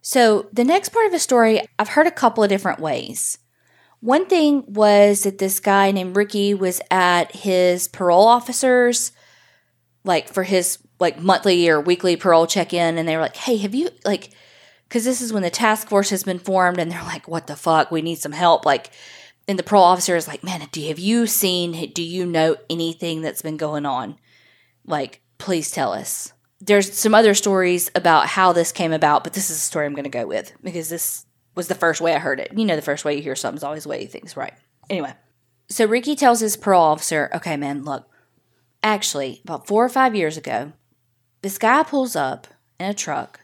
So, 0.00 0.48
the 0.52 0.64
next 0.64 0.90
part 0.90 1.06
of 1.06 1.12
the 1.12 1.18
story, 1.18 1.60
I've 1.78 1.88
heard 1.88 2.06
a 2.06 2.12
couple 2.12 2.42
of 2.42 2.48
different 2.48 2.80
ways. 2.80 3.38
One 4.00 4.26
thing 4.26 4.64
was 4.68 5.24
that 5.24 5.38
this 5.38 5.58
guy 5.58 5.90
named 5.90 6.16
Ricky 6.16 6.54
was 6.54 6.80
at 6.90 7.34
his 7.34 7.88
parole 7.88 8.26
officer's, 8.26 9.12
like 10.04 10.28
for 10.28 10.44
his 10.44 10.78
like 11.00 11.20
monthly 11.20 11.68
or 11.68 11.80
weekly 11.80 12.16
parole 12.16 12.46
check 12.46 12.72
in, 12.72 12.98
and 12.98 13.08
they 13.08 13.16
were 13.16 13.22
like, 13.22 13.36
"Hey, 13.36 13.56
have 13.58 13.74
you 13.74 13.90
like?" 14.04 14.30
Because 14.88 15.04
this 15.04 15.20
is 15.20 15.32
when 15.32 15.42
the 15.42 15.50
task 15.50 15.88
force 15.88 16.10
has 16.10 16.22
been 16.22 16.38
formed, 16.38 16.78
and 16.78 16.90
they're 16.90 17.02
like, 17.02 17.26
"What 17.26 17.46
the 17.48 17.56
fuck? 17.56 17.90
We 17.90 18.00
need 18.02 18.18
some 18.18 18.32
help." 18.32 18.64
Like, 18.64 18.90
and 19.48 19.58
the 19.58 19.62
parole 19.62 19.84
officer 19.84 20.16
is 20.16 20.28
like, 20.28 20.42
"Man, 20.42 20.66
do 20.72 20.86
have 20.88 20.98
you 20.98 21.26
seen? 21.26 21.92
Do 21.92 22.02
you 22.02 22.26
know 22.26 22.56
anything 22.68 23.22
that's 23.22 23.42
been 23.42 23.56
going 23.56 23.86
on? 23.86 24.18
Like, 24.84 25.22
please 25.38 25.70
tell 25.70 25.92
us." 25.92 26.32
There's 26.60 26.98
some 26.98 27.14
other 27.14 27.34
stories 27.34 27.90
about 27.94 28.28
how 28.28 28.52
this 28.52 28.72
came 28.72 28.92
about, 28.92 29.24
but 29.24 29.34
this 29.34 29.50
is 29.50 29.56
the 29.56 29.62
story 29.62 29.86
I'm 29.86 29.94
going 29.94 30.04
to 30.04 30.10
go 30.10 30.26
with 30.26 30.52
because 30.62 30.88
this 30.88 31.26
was 31.54 31.68
the 31.68 31.74
first 31.74 32.00
way 32.00 32.14
I 32.14 32.18
heard 32.18 32.40
it. 32.40 32.52
You 32.56 32.64
know, 32.64 32.76
the 32.76 32.82
first 32.82 33.04
way 33.04 33.14
you 33.14 33.22
hear 33.22 33.36
something's 33.36 33.62
always 33.62 33.82
the 33.82 33.90
way 33.90 34.00
you 34.00 34.08
think's 34.08 34.36
right. 34.36 34.54
Anyway, 34.88 35.12
so 35.68 35.84
Ricky 35.86 36.16
tells 36.16 36.40
his 36.40 36.56
parole 36.56 36.84
officer, 36.84 37.30
"Okay, 37.34 37.56
man, 37.56 37.84
look, 37.84 38.08
actually, 38.82 39.40
about 39.44 39.66
four 39.66 39.84
or 39.84 39.88
five 39.88 40.14
years 40.14 40.36
ago, 40.36 40.72
this 41.42 41.58
guy 41.58 41.82
pulls 41.82 42.16
up 42.16 42.46
in 42.80 42.86
a 42.86 42.94
truck, 42.94 43.40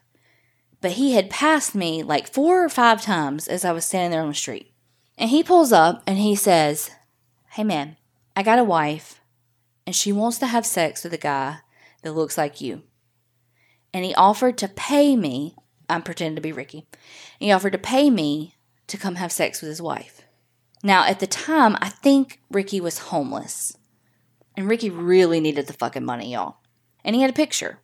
but 0.81 0.93
he 0.93 1.12
had 1.12 1.31
passed 1.31 1.75
me 1.75 2.03
like 2.03 2.33
four 2.33 2.65
or 2.65 2.69
five 2.69 3.03
times 3.03 3.47
as 3.47 3.65
I 3.65 3.73
was 3.73 3.85
standing 3.85 4.11
there 4.11 4.23
on 4.23 4.29
the 4.29 4.35
street. 4.35 4.72
And 5.18 5.31
he 5.31 5.42
pulls 5.42 5.72
up 5.72 6.03
and 6.07 6.18
he 6.18 6.35
says, 6.35 6.90
Hey 7.51 7.64
man, 7.64 7.96
I 8.35 8.42
got 8.42 8.59
a 8.59 8.64
wife 8.64 9.20
and 9.87 9.94
she 9.94 10.12
wants 10.12 10.38
to 10.38 10.46
have 10.46 10.66
sex 10.66 11.05
with 11.05 11.12
a 11.12 11.18
guy 11.18 11.59
that 12.03 12.12
looks 12.12 12.38
like 12.38 12.61
you. 12.61 12.83
And 13.92 14.05
he 14.05 14.14
offered 14.14 14.57
to 14.59 14.68
pay 14.68 15.16
me, 15.16 15.55
I'm 15.88 16.03
pretending 16.03 16.37
to 16.37 16.42
be 16.42 16.53
Ricky, 16.53 16.87
he 17.38 17.53
offered 17.53 17.72
to 17.72 17.79
pay 17.79 18.11
me 18.11 18.57
to 18.87 18.96
come 18.96 19.16
have 19.16 19.33
sex 19.33 19.61
with 19.61 19.68
his 19.68 19.83
wife. 19.83 20.22
Now, 20.83 21.07
at 21.07 21.20
the 21.20 21.27
time, 21.27 21.77
I 21.81 21.88
think 21.88 22.40
Ricky 22.51 22.81
was 22.81 22.98
homeless. 22.98 23.77
And 24.57 24.68
Ricky 24.68 24.90
really 24.90 25.40
needed 25.40 25.66
the 25.66 25.72
fucking 25.72 26.05
money, 26.05 26.33
y'all. 26.33 26.57
And 27.05 27.14
he 27.14 27.22
had 27.22 27.31
a 27.31 27.35
picture. 27.35 27.79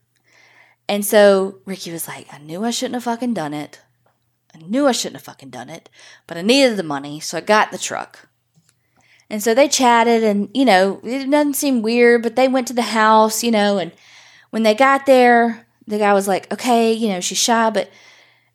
And 0.88 1.04
so 1.04 1.60
Ricky 1.64 1.92
was 1.92 2.08
like, 2.08 2.26
I 2.32 2.38
knew 2.38 2.64
I 2.64 2.70
shouldn't 2.70 2.94
have 2.94 3.04
fucking 3.04 3.34
done 3.34 3.54
it. 3.54 3.80
I 4.54 4.58
knew 4.58 4.86
I 4.86 4.92
shouldn't 4.92 5.16
have 5.16 5.24
fucking 5.24 5.50
done 5.50 5.68
it, 5.68 5.88
but 6.26 6.36
I 6.36 6.42
needed 6.42 6.76
the 6.76 6.82
money, 6.82 7.20
so 7.20 7.38
I 7.38 7.40
got 7.42 7.70
the 7.70 7.78
truck. 7.78 8.28
And 9.30 9.42
so 9.42 9.54
they 9.54 9.68
chatted, 9.68 10.24
and 10.24 10.48
you 10.54 10.64
know, 10.64 11.00
it 11.04 11.30
doesn't 11.30 11.54
seem 11.54 11.82
weird, 11.82 12.22
but 12.22 12.36
they 12.36 12.48
went 12.48 12.66
to 12.68 12.74
the 12.74 12.82
house, 12.82 13.44
you 13.44 13.50
know, 13.50 13.78
and 13.78 13.92
when 14.50 14.62
they 14.62 14.74
got 14.74 15.06
there, 15.06 15.66
the 15.86 15.98
guy 15.98 16.12
was 16.14 16.26
like, 16.26 16.52
okay, 16.52 16.92
you 16.92 17.08
know, 17.08 17.20
she's 17.20 17.38
shy, 17.38 17.70
but 17.70 17.90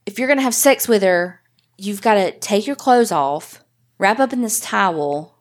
if 0.06 0.18
you're 0.18 0.28
gonna 0.28 0.42
have 0.42 0.56
sex 0.56 0.88
with 0.88 1.04
her, 1.04 1.42
you've 1.78 2.02
got 2.02 2.16
to 2.16 2.32
take 2.40 2.68
your 2.68 2.76
clothes 2.76 3.12
off, 3.12 3.64
wrap 3.98 4.20
up 4.20 4.34
in 4.34 4.42
this 4.42 4.60
towel, 4.60 5.38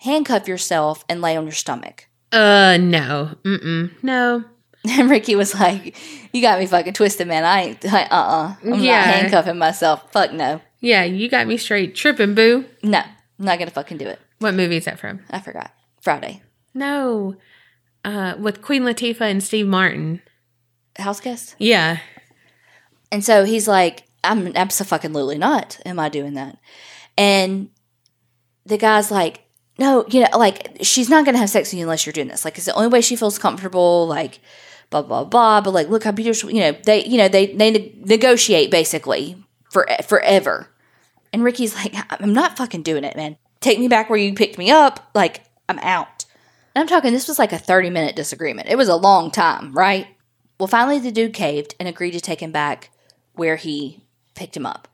handcuff 0.00 0.48
yourself, 0.48 1.04
and 1.08 1.20
lay 1.20 1.36
on 1.36 1.44
your 1.44 1.52
stomach. 1.52 2.08
Uh, 2.32 2.76
no. 2.80 3.36
Mm-mm. 3.44 3.90
No. 4.02 4.44
And 4.98 5.10
Ricky 5.10 5.34
was 5.34 5.54
like, 5.54 5.96
"You 6.32 6.40
got 6.42 6.58
me 6.58 6.66
fucking 6.66 6.92
twisted, 6.92 7.26
man. 7.26 7.44
I 7.44 7.60
ain't. 7.62 7.84
I, 7.92 8.02
uh-uh. 8.04 8.54
I'm 8.64 8.74
Yeah. 8.80 8.98
not 9.04 9.06
handcuffing 9.14 9.58
myself. 9.58 10.10
Fuck 10.12 10.32
no, 10.32 10.60
Yeah, 10.80 11.02
you 11.04 11.28
got 11.28 11.46
me 11.46 11.56
straight 11.56 11.94
tripping, 11.94 12.34
boo. 12.34 12.64
no. 12.82 12.98
I'm 13.38 13.44
not 13.44 13.58
gonna 13.58 13.70
fucking 13.70 13.98
do 13.98 14.06
it. 14.06 14.18
What 14.38 14.54
movie 14.54 14.76
is 14.76 14.84
that 14.86 14.98
from? 14.98 15.20
I 15.30 15.40
forgot. 15.40 15.72
Friday. 16.00 16.42
No. 16.72 17.36
Uh, 18.04 18.34
with 18.38 18.62
Queen 18.62 18.82
Latifah 18.82 19.22
and 19.30 19.42
Steve 19.42 19.66
Martin. 19.66 20.22
House 20.98 21.20
guest. 21.20 21.54
Yeah. 21.58 21.98
And 23.12 23.24
so 23.24 23.44
he's 23.44 23.66
like, 23.68 24.04
"I'm 24.24 24.52
absolutely 24.56 25.36
not. 25.38 25.78
Am 25.84 25.98
I 25.98 26.08
doing 26.08 26.34
that?" 26.34 26.58
And 27.18 27.68
the 28.64 28.78
guy's 28.78 29.10
like, 29.10 29.44
"No, 29.78 30.04
you 30.08 30.20
know, 30.20 30.38
like 30.38 30.78
she's 30.82 31.08
not 31.10 31.24
gonna 31.26 31.38
have 31.38 31.50
sex 31.50 31.68
with 31.72 31.78
you 31.78 31.84
unless 31.84 32.06
you're 32.06 32.12
doing 32.12 32.28
this. 32.28 32.44
Like 32.44 32.56
it's 32.56 32.66
the 32.66 32.74
only 32.74 32.88
way 32.88 33.00
she 33.00 33.16
feels 33.16 33.38
comfortable. 33.38 34.06
Like." 34.06 34.40
Blah 34.90 35.02
blah 35.02 35.24
blah, 35.24 35.60
but 35.60 35.72
like, 35.72 35.88
look 35.88 36.04
how 36.04 36.12
beautiful. 36.12 36.50
You 36.50 36.60
know, 36.60 36.72
they, 36.84 37.04
you 37.04 37.18
know, 37.18 37.28
they 37.28 37.46
they 37.46 37.70
ne- 37.70 37.94
negotiate 38.04 38.70
basically 38.70 39.36
for 39.70 39.86
forever. 40.06 40.68
And 41.32 41.44
Ricky's 41.44 41.74
like, 41.74 41.94
I'm 42.10 42.32
not 42.32 42.56
fucking 42.56 42.82
doing 42.82 43.04
it, 43.04 43.16
man. 43.16 43.36
Take 43.60 43.78
me 43.78 43.88
back 43.88 44.08
where 44.08 44.18
you 44.18 44.32
picked 44.34 44.58
me 44.58 44.70
up. 44.70 45.10
Like, 45.14 45.44
I'm 45.68 45.78
out. 45.80 46.24
And 46.74 46.82
I'm 46.82 46.88
talking, 46.88 47.12
this 47.12 47.28
was 47.28 47.38
like 47.38 47.52
a 47.52 47.58
30 47.58 47.90
minute 47.90 48.16
disagreement. 48.16 48.68
It 48.68 48.76
was 48.76 48.88
a 48.88 48.96
long 48.96 49.30
time, 49.30 49.72
right? 49.72 50.06
Well, 50.58 50.66
finally, 50.66 50.98
the 50.98 51.12
dude 51.12 51.34
caved 51.34 51.74
and 51.80 51.88
agreed 51.88 52.12
to 52.12 52.20
take 52.20 52.40
him 52.40 52.52
back 52.52 52.90
where 53.34 53.56
he 53.56 54.02
picked 54.34 54.56
him 54.56 54.66
up. 54.66 54.88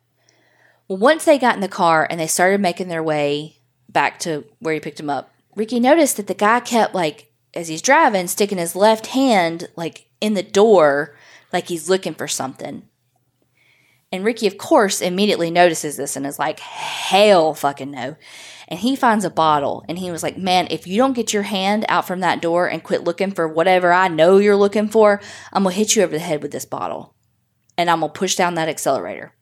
Well, 0.89 0.99
once 0.99 1.25
they 1.25 1.39
got 1.39 1.55
in 1.55 1.61
the 1.61 1.69
car 1.69 2.07
and 2.09 2.19
they 2.19 2.27
started 2.27 2.61
making 2.61 2.89
their 2.89 3.03
way 3.03 3.59
back 3.89 4.19
to 4.21 4.45
where 4.59 4.75
he 4.75 4.81
picked 4.81 5.01
him 5.01 5.11
up, 5.11 5.33
Ricky 5.55 5.81
noticed 5.81 6.17
that 6.17 6.27
the 6.27 6.35
guy 6.35 6.61
kept, 6.61 6.95
like, 6.95 7.32
as 7.55 7.69
he's 7.69 7.83
driving, 7.83 8.27
sticking 8.27 8.59
his 8.59 8.75
left 8.77 9.09
hand, 9.09 9.69
like, 9.77 10.07
in 10.21 10.35
the 10.35 10.43
door, 10.43 11.17
like 11.53 11.69
he's 11.69 11.91
looking 11.91 12.15
for 12.15 12.29
something. 12.29 12.85
And 14.13 14.25
Ricky, 14.25 14.47
of 14.47 14.59
course, 14.59 15.01
immediately 15.01 15.51
notices 15.51 15.97
this 15.97 16.17
and 16.17 16.27
is 16.27 16.39
like, 16.39 16.61
hell 16.61 17.55
fucking 17.55 17.91
no. 17.91 18.17
and 18.69 18.79
he 18.79 18.95
finds 18.95 19.25
a 19.25 19.31
bottle 19.31 19.85
and 19.89 19.99
he 19.99 20.11
was 20.11 20.23
like, 20.23 20.39
Man, 20.39 20.69
if 20.71 20.87
you 20.87 20.97
don't 20.97 21.15
get 21.15 21.33
your 21.33 21.43
hand 21.43 21.85
out 21.89 22.07
from 22.07 22.21
that 22.21 22.41
door 22.41 22.69
and 22.69 22.83
quit 22.83 23.05
looking 23.05 23.33
for 23.33 23.49
whatever 23.49 23.93
I 23.93 24.09
know 24.09 24.39
you're 24.39 24.57
looking 24.57 24.89
for, 24.89 25.21
I'm 25.53 25.65
gonna 25.65 25.75
hit 25.75 25.97
you 25.97 26.03
over 26.03 26.13
the 26.13 26.19
head 26.19 26.43
with 26.43 26.53
this 26.53 26.67
bottle 26.67 27.15
and 27.77 27.91
I'm 27.91 28.01
gonna 28.01 28.13
push 28.13 28.37
down 28.37 28.55
that 28.55 28.69
accelerator. 28.69 29.35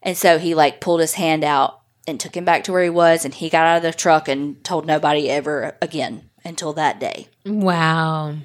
And 0.00 0.16
so 0.16 0.38
he 0.38 0.54
like 0.54 0.80
pulled 0.80 1.00
his 1.00 1.14
hand 1.14 1.44
out 1.44 1.80
and 2.06 2.18
took 2.18 2.36
him 2.36 2.44
back 2.44 2.64
to 2.64 2.72
where 2.72 2.82
he 2.84 2.90
was 2.90 3.24
and 3.24 3.34
he 3.34 3.50
got 3.50 3.66
out 3.66 3.76
of 3.78 3.82
the 3.82 3.92
truck 3.92 4.26
and 4.28 4.62
told 4.64 4.86
nobody 4.86 5.28
ever 5.28 5.76
again 5.82 6.30
until 6.44 6.72
that 6.74 7.00
day. 7.00 7.28
Wow. 7.44 8.36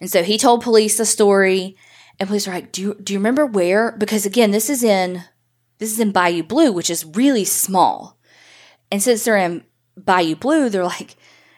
And 0.00 0.10
so 0.10 0.22
he 0.22 0.38
told 0.38 0.62
police 0.62 0.98
the 0.98 1.06
story 1.06 1.76
and 2.20 2.28
police 2.28 2.46
were 2.46 2.52
like, 2.52 2.72
"Do 2.72 2.82
you 2.82 2.94
do 2.94 3.12
you 3.12 3.18
remember 3.18 3.46
where 3.46 3.92
because 3.92 4.26
again, 4.26 4.50
this 4.50 4.70
is 4.70 4.82
in 4.82 5.24
this 5.78 5.92
is 5.92 6.00
in 6.00 6.12
Bayou 6.12 6.42
Blue, 6.42 6.72
which 6.72 6.90
is 6.90 7.04
really 7.04 7.44
small. 7.44 8.18
And 8.90 9.02
since 9.02 9.24
they're 9.24 9.36
in 9.36 9.64
Bayou 9.96 10.34
Blue, 10.34 10.68
they're 10.68 10.84
like, 10.84 11.16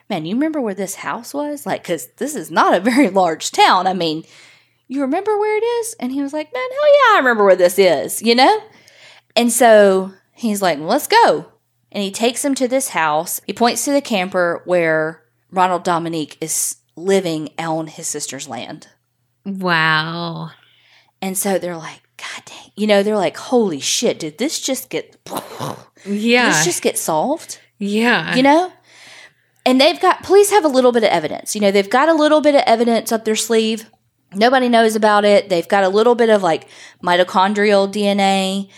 "Man, 0.08 0.26
you 0.26 0.34
remember 0.34 0.60
where 0.60 0.74
this 0.74 0.96
house 0.96 1.32
was?" 1.32 1.66
Like 1.66 1.84
cuz 1.84 2.08
this 2.16 2.34
is 2.34 2.50
not 2.50 2.74
a 2.74 2.80
very 2.80 3.08
large 3.22 3.50
town. 3.50 3.86
I 3.86 3.94
mean, 3.94 4.24
you 4.88 5.02
remember 5.02 5.38
where 5.38 5.56
it 5.56 5.64
is? 5.64 5.94
And 6.00 6.12
he 6.12 6.22
was 6.22 6.32
like, 6.32 6.52
"Man, 6.52 6.68
hell 6.70 6.94
yeah, 6.94 7.16
I 7.16 7.18
remember 7.18 7.44
where 7.44 7.56
this 7.56 7.78
is," 7.78 8.22
you 8.22 8.34
know? 8.34 8.60
And 9.36 9.52
so 9.52 10.12
he's 10.40 10.62
like, 10.62 10.78
well, 10.78 10.88
let's 10.88 11.06
go. 11.06 11.46
And 11.92 12.02
he 12.02 12.10
takes 12.10 12.44
him 12.44 12.54
to 12.56 12.68
this 12.68 12.90
house. 12.90 13.40
He 13.46 13.52
points 13.52 13.84
to 13.84 13.92
the 13.92 14.00
camper 14.00 14.62
where 14.64 15.22
Ronald 15.50 15.84
Dominique 15.84 16.36
is 16.40 16.76
living 16.96 17.50
on 17.58 17.86
his 17.86 18.06
sister's 18.06 18.48
land. 18.48 18.88
Wow. 19.44 20.50
And 21.22 21.36
so 21.36 21.58
they're 21.58 21.76
like, 21.76 22.00
God 22.16 22.44
dang. 22.44 22.70
You 22.76 22.86
know, 22.86 23.02
they're 23.02 23.16
like, 23.16 23.36
holy 23.36 23.80
shit, 23.80 24.18
did 24.18 24.38
this 24.38 24.60
just 24.60 24.90
get 24.90 25.16
Yeah. 26.06 26.48
this 26.48 26.64
just 26.64 26.82
get 26.82 26.98
solved? 26.98 27.58
yeah. 27.78 28.34
You 28.34 28.42
know? 28.42 28.72
And 29.66 29.78
they've 29.80 30.00
got 30.00 30.22
police 30.22 30.50
have 30.50 30.64
a 30.64 30.68
little 30.68 30.90
bit 30.92 31.02
of 31.02 31.10
evidence. 31.10 31.54
You 31.54 31.60
know, 31.60 31.70
they've 31.70 31.88
got 31.90 32.08
a 32.08 32.14
little 32.14 32.40
bit 32.40 32.54
of 32.54 32.62
evidence 32.66 33.12
up 33.12 33.24
their 33.26 33.36
sleeve. 33.36 33.90
Nobody 34.34 34.68
knows 34.68 34.96
about 34.96 35.24
it. 35.26 35.48
They've 35.50 35.68
got 35.68 35.84
a 35.84 35.88
little 35.90 36.14
bit 36.14 36.30
of 36.30 36.42
like 36.42 36.66
mitochondrial 37.04 37.92
DNA, 37.92 38.70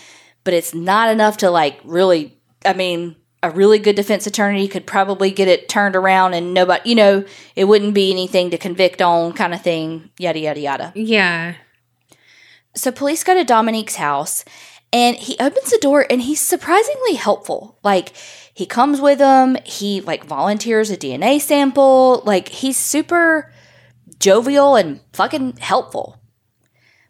but 0.43 0.53
it's 0.53 0.73
not 0.73 1.09
enough 1.09 1.37
to 1.37 1.49
like 1.49 1.79
really 1.85 2.37
I 2.65 2.73
mean, 2.73 3.15
a 3.43 3.51
really 3.51 3.77
good 3.77 3.97
defense 3.97 4.25
attorney 4.25 4.67
could 4.69 4.87
probably 4.87 5.29
get 5.29 5.49
it 5.49 5.67
turned 5.67 5.95
around 5.95 6.33
and 6.33 6.53
nobody, 6.53 6.89
you 6.89 6.95
know, 6.95 7.25
it 7.55 7.65
wouldn't 7.65 7.93
be 7.93 8.09
anything 8.09 8.49
to 8.51 8.57
convict 8.57 9.01
on 9.01 9.33
kind 9.33 9.53
of 9.53 9.61
thing, 9.61 10.09
yada 10.17 10.39
yada 10.39 10.59
yada. 10.59 10.91
yeah. 10.95 11.55
So 12.75 12.91
police 12.91 13.23
go 13.23 13.35
to 13.35 13.43
Dominique's 13.43 13.97
house 13.97 14.43
and 14.91 15.15
he 15.17 15.35
opens 15.39 15.69
the 15.69 15.77
door 15.79 16.07
and 16.09 16.21
he's 16.21 16.39
surprisingly 16.41 17.13
helpful. 17.13 17.77
Like 17.83 18.13
he 18.53 18.65
comes 18.65 18.99
with 18.99 19.19
them, 19.19 19.57
he 19.65 20.01
like 20.01 20.23
volunteers 20.23 20.89
a 20.89 20.97
DNA 20.97 21.39
sample, 21.39 22.23
like 22.25 22.49
he's 22.49 22.77
super 22.77 23.53
jovial 24.19 24.75
and 24.75 25.01
fucking 25.11 25.57
helpful. 25.57 26.19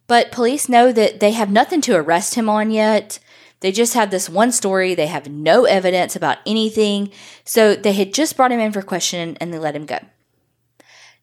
But 0.08 0.32
police 0.32 0.68
know 0.68 0.92
that 0.92 1.20
they 1.20 1.32
have 1.32 1.52
nothing 1.52 1.80
to 1.82 1.96
arrest 1.96 2.36
him 2.36 2.50
on 2.50 2.72
yet. 2.72 3.20
They 3.64 3.72
just 3.72 3.94
have 3.94 4.12
this 4.12 4.30
one 4.30 4.52
story. 4.52 4.94
They 4.94 5.08
have 5.08 5.30
no 5.30 5.64
evidence 5.64 6.18
about 6.18 6.40
anything. 6.46 7.12
So 7.46 7.76
they 7.76 7.94
had 7.94 8.14
just 8.14 8.36
brought 8.36 8.52
him 8.52 8.60
in 8.60 8.74
for 8.74 8.82
questioning 8.82 9.38
and 9.40 9.54
they 9.54 9.58
let 9.58 9.74
him 9.74 9.86
go. 9.86 10.00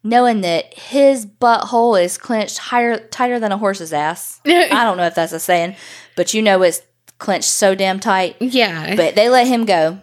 Knowing 0.03 0.41
that 0.41 0.73
his 0.73 1.27
butthole 1.27 2.03
is 2.03 2.17
clenched 2.17 2.57
higher, 2.57 2.97
tighter 2.97 3.39
than 3.39 3.51
a 3.51 3.59
horse's 3.59 3.93
ass. 3.93 4.41
I 4.47 4.83
don't 4.83 4.97
know 4.97 5.05
if 5.05 5.13
that's 5.13 5.33
a 5.33 5.39
saying, 5.39 5.75
but 6.15 6.33
you 6.33 6.41
know 6.41 6.63
it's 6.63 6.81
clenched 7.19 7.47
so 7.47 7.75
damn 7.75 7.99
tight. 7.99 8.37
Yeah. 8.39 8.95
But 8.95 9.13
they 9.13 9.29
let 9.29 9.45
him 9.45 9.65
go 9.65 10.01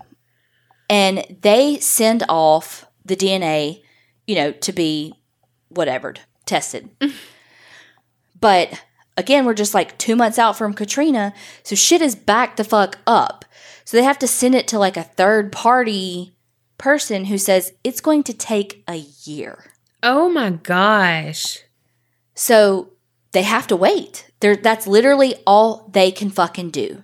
and 0.88 1.26
they 1.40 1.80
send 1.80 2.22
off 2.28 2.86
the 3.04 3.16
DNA, 3.16 3.82
you 4.28 4.36
know, 4.36 4.52
to 4.52 4.72
be 4.72 5.12
whatever, 5.70 6.14
tested. 6.46 6.88
but 8.40 8.80
again, 9.18 9.44
we're 9.44 9.52
just 9.52 9.74
like 9.74 9.98
two 9.98 10.16
months 10.16 10.38
out 10.38 10.56
from 10.56 10.72
Katrina, 10.72 11.34
so 11.62 11.74
shit 11.74 12.00
is 12.00 12.14
back 12.14 12.56
the 12.56 12.64
fuck 12.64 12.98
up. 13.06 13.44
So 13.84 13.96
they 13.96 14.04
have 14.04 14.18
to 14.20 14.26
send 14.26 14.54
it 14.54 14.68
to 14.68 14.78
like 14.78 14.96
a 14.96 15.02
third 15.02 15.52
party 15.52 16.34
person 16.78 17.26
who 17.26 17.36
says 17.36 17.72
it's 17.82 18.00
going 18.00 18.22
to 18.22 18.32
take 18.32 18.82
a 18.88 19.04
year. 19.24 19.72
oh 20.02 20.28
my 20.30 20.50
gosh. 20.50 21.58
So 22.34 22.92
they 23.32 23.42
have 23.42 23.66
to 23.66 23.76
wait. 23.76 24.30
They're, 24.40 24.56
that's 24.56 24.86
literally 24.86 25.34
all 25.44 25.90
they 25.92 26.12
can 26.12 26.30
fucking 26.30 26.70
do. 26.70 27.02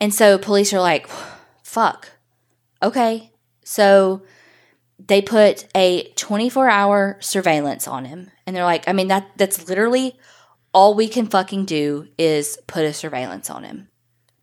And 0.00 0.14
so 0.14 0.38
police 0.38 0.72
are 0.72 0.80
like, 0.80 1.08
fuck. 1.64 2.10
Okay. 2.80 3.32
So 3.64 4.22
they 4.98 5.20
put 5.20 5.66
a 5.74 6.04
24 6.12 6.68
hour 6.68 7.16
surveillance 7.20 7.88
on 7.88 8.04
him. 8.04 8.30
And 8.46 8.54
they're 8.54 8.64
like, 8.64 8.88
I 8.88 8.92
mean, 8.92 9.08
that 9.08 9.30
that's 9.36 9.68
literally 9.68 10.16
all 10.72 10.94
we 10.94 11.08
can 11.08 11.26
fucking 11.26 11.64
do 11.64 12.08
is 12.18 12.58
put 12.66 12.84
a 12.84 12.92
surveillance 12.92 13.50
on 13.50 13.64
him. 13.64 13.88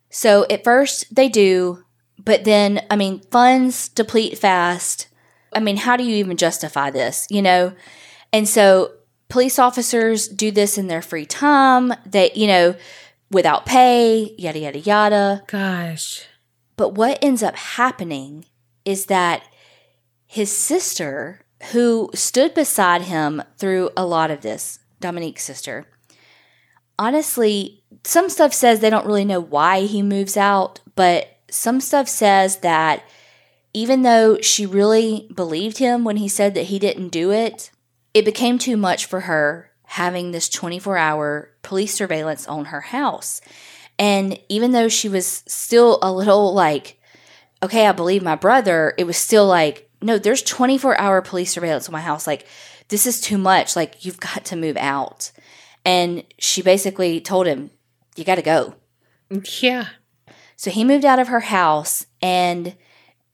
So 0.10 0.46
at 0.50 0.64
first 0.64 1.14
they 1.16 1.30
do, 1.30 1.84
but 2.18 2.44
then, 2.44 2.86
I 2.90 2.96
mean, 2.96 3.22
funds 3.32 3.90
deplete 3.90 4.38
fast. 4.38 5.08
I 5.54 5.60
mean, 5.60 5.78
how 5.78 5.98
do 5.98 6.04
you 6.04 6.16
even 6.18 6.38
justify 6.38 6.90
this, 6.90 7.28
you 7.30 7.42
know? 7.42 7.74
And 8.34 8.48
so 8.48 8.94
police 9.30 9.60
officers 9.60 10.28
do 10.28 10.52
this 10.52 10.78
in 10.78 10.88
their 10.88 11.02
free 11.02 11.26
time, 11.26 11.94
they, 12.06 12.32
you 12.34 12.48
know, 12.48 12.76
without 13.32 13.66
pay, 13.66 14.34
yada, 14.38 14.60
yada, 14.60 14.80
yada. 14.80 15.44
Gosh. 15.48 16.26
But 16.76 16.94
what 16.96 17.20
ends 17.22 17.44
up 17.44 17.56
happening 17.56 18.46
is 18.86 19.08
that 19.08 19.44
his 20.26 20.52
sister, 20.52 21.42
who 21.72 22.10
stood 22.14 22.54
beside 22.54 23.04
him 23.04 23.42
through 23.58 23.90
a 23.98 24.06
lot 24.06 24.32
of 24.32 24.42
this, 24.42 24.80
Dominique's 25.00 25.44
sister, 25.44 25.88
honestly, 27.00 27.84
some 28.04 28.30
stuff 28.30 28.54
says 28.54 28.80
they 28.80 28.90
don't 28.90 29.06
really 29.06 29.26
know 29.26 29.40
why 29.40 29.82
he 29.82 30.02
moves 30.02 30.38
out, 30.38 30.80
but 30.96 31.38
some 31.50 31.80
stuff 31.80 32.08
says 32.08 32.58
that 32.60 33.04
even 33.74 34.02
though 34.02 34.40
she 34.42 34.66
really 34.66 35.30
believed 35.34 35.78
him 35.78 36.04
when 36.04 36.18
he 36.18 36.28
said 36.28 36.54
that 36.56 36.66
he 36.66 36.80
didn't 36.80 37.10
do 37.10 37.32
it, 37.32 37.72
it 38.14 38.26
became 38.26 38.58
too 38.58 38.78
much 38.78 39.06
for 39.06 39.22
her 39.22 39.72
having 39.84 40.32
this 40.32 40.50
24 40.50 40.98
hour 40.98 41.52
police 41.62 41.94
surveillance 41.94 42.48
on 42.48 42.66
her 42.66 42.82
house. 42.82 43.40
And 44.00 44.40
even 44.50 44.72
though 44.72 44.90
she 44.90 45.10
was 45.10 45.44
still 45.48 46.00
a 46.02 46.12
little 46.12 46.54
like, 46.54 47.00
okay, 47.64 47.88
I 47.88 47.92
believe 47.92 48.24
my 48.24 48.36
brother, 48.36 48.94
it 48.98 49.06
was 49.06 49.18
still 49.18 49.48
like, 49.48 49.90
no, 50.02 50.18
there's 50.18 50.44
24 50.44 51.00
hour 51.00 51.22
police 51.22 51.52
surveillance 51.52 51.88
on 51.88 51.94
my 51.94 52.02
house. 52.02 52.28
Like, 52.28 52.46
this 52.90 53.06
is 53.06 53.20
too 53.20 53.38
much. 53.38 53.76
Like, 53.76 54.06
you've 54.06 54.20
got 54.20 54.46
to 54.46 54.56
move 54.56 54.78
out. 54.78 55.32
And 55.88 56.26
she 56.38 56.62
basically 56.62 57.22
told 57.22 57.48
him, 57.48 57.72
you 58.18 58.26
got 58.26 58.36
to 58.36 58.42
go. 58.42 58.76
Yeah. 59.62 59.88
So 60.58 60.70
he 60.70 60.84
moved 60.84 61.06
out 61.06 61.18
of 61.18 61.30
her 61.30 61.40
house 61.40 62.06
and 62.22 62.76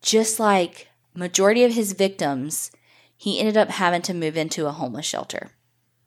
just 0.04 0.40
like 0.40 0.88
majority 1.16 1.64
of 1.64 1.74
his 1.74 1.94
victims, 1.94 2.70
he 3.18 3.40
ended 3.40 3.58
up 3.58 3.70
having 3.70 4.04
to 4.04 4.14
move 4.14 4.38
into 4.38 4.68
a 4.68 4.72
homeless 4.72 5.08
shelter. 5.08 5.50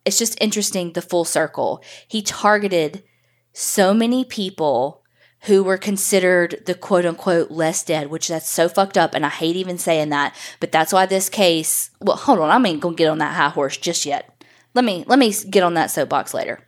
It's 0.05 0.17
just 0.17 0.41
interesting 0.41 0.93
the 0.93 1.01
full 1.01 1.25
circle. 1.25 1.83
He 2.07 2.21
targeted 2.21 3.03
so 3.51 3.93
many 3.93 4.23
people 4.23 5.03
who 5.41 5.65
were 5.65 5.77
considered 5.77 6.63
the 6.65 6.75
quote 6.75 7.05
unquote 7.05 7.51
less 7.51 7.83
dead, 7.83 8.09
which 8.09 8.29
that's 8.29 8.49
so 8.49 8.69
fucked 8.69 8.97
up 8.97 9.13
and 9.13 9.25
I 9.25 9.29
hate 9.29 9.57
even 9.57 9.77
saying 9.77 10.09
that, 10.09 10.33
but 10.61 10.71
that's 10.71 10.93
why 10.93 11.07
this 11.07 11.27
case, 11.27 11.89
well, 11.99 12.15
hold 12.15 12.39
on, 12.39 12.49
I 12.49 12.69
ain't 12.69 12.79
going 12.79 12.95
to 12.95 12.97
get 12.97 13.09
on 13.09 13.17
that 13.17 13.35
high 13.35 13.49
horse 13.49 13.75
just 13.75 14.05
yet. 14.05 14.36
Let 14.77 14.85
me 14.85 15.03
let 15.07 15.17
me 15.17 15.33
get 15.49 15.63
on 15.63 15.73
that 15.73 15.89
soapbox 15.89 16.35
later. 16.35 16.59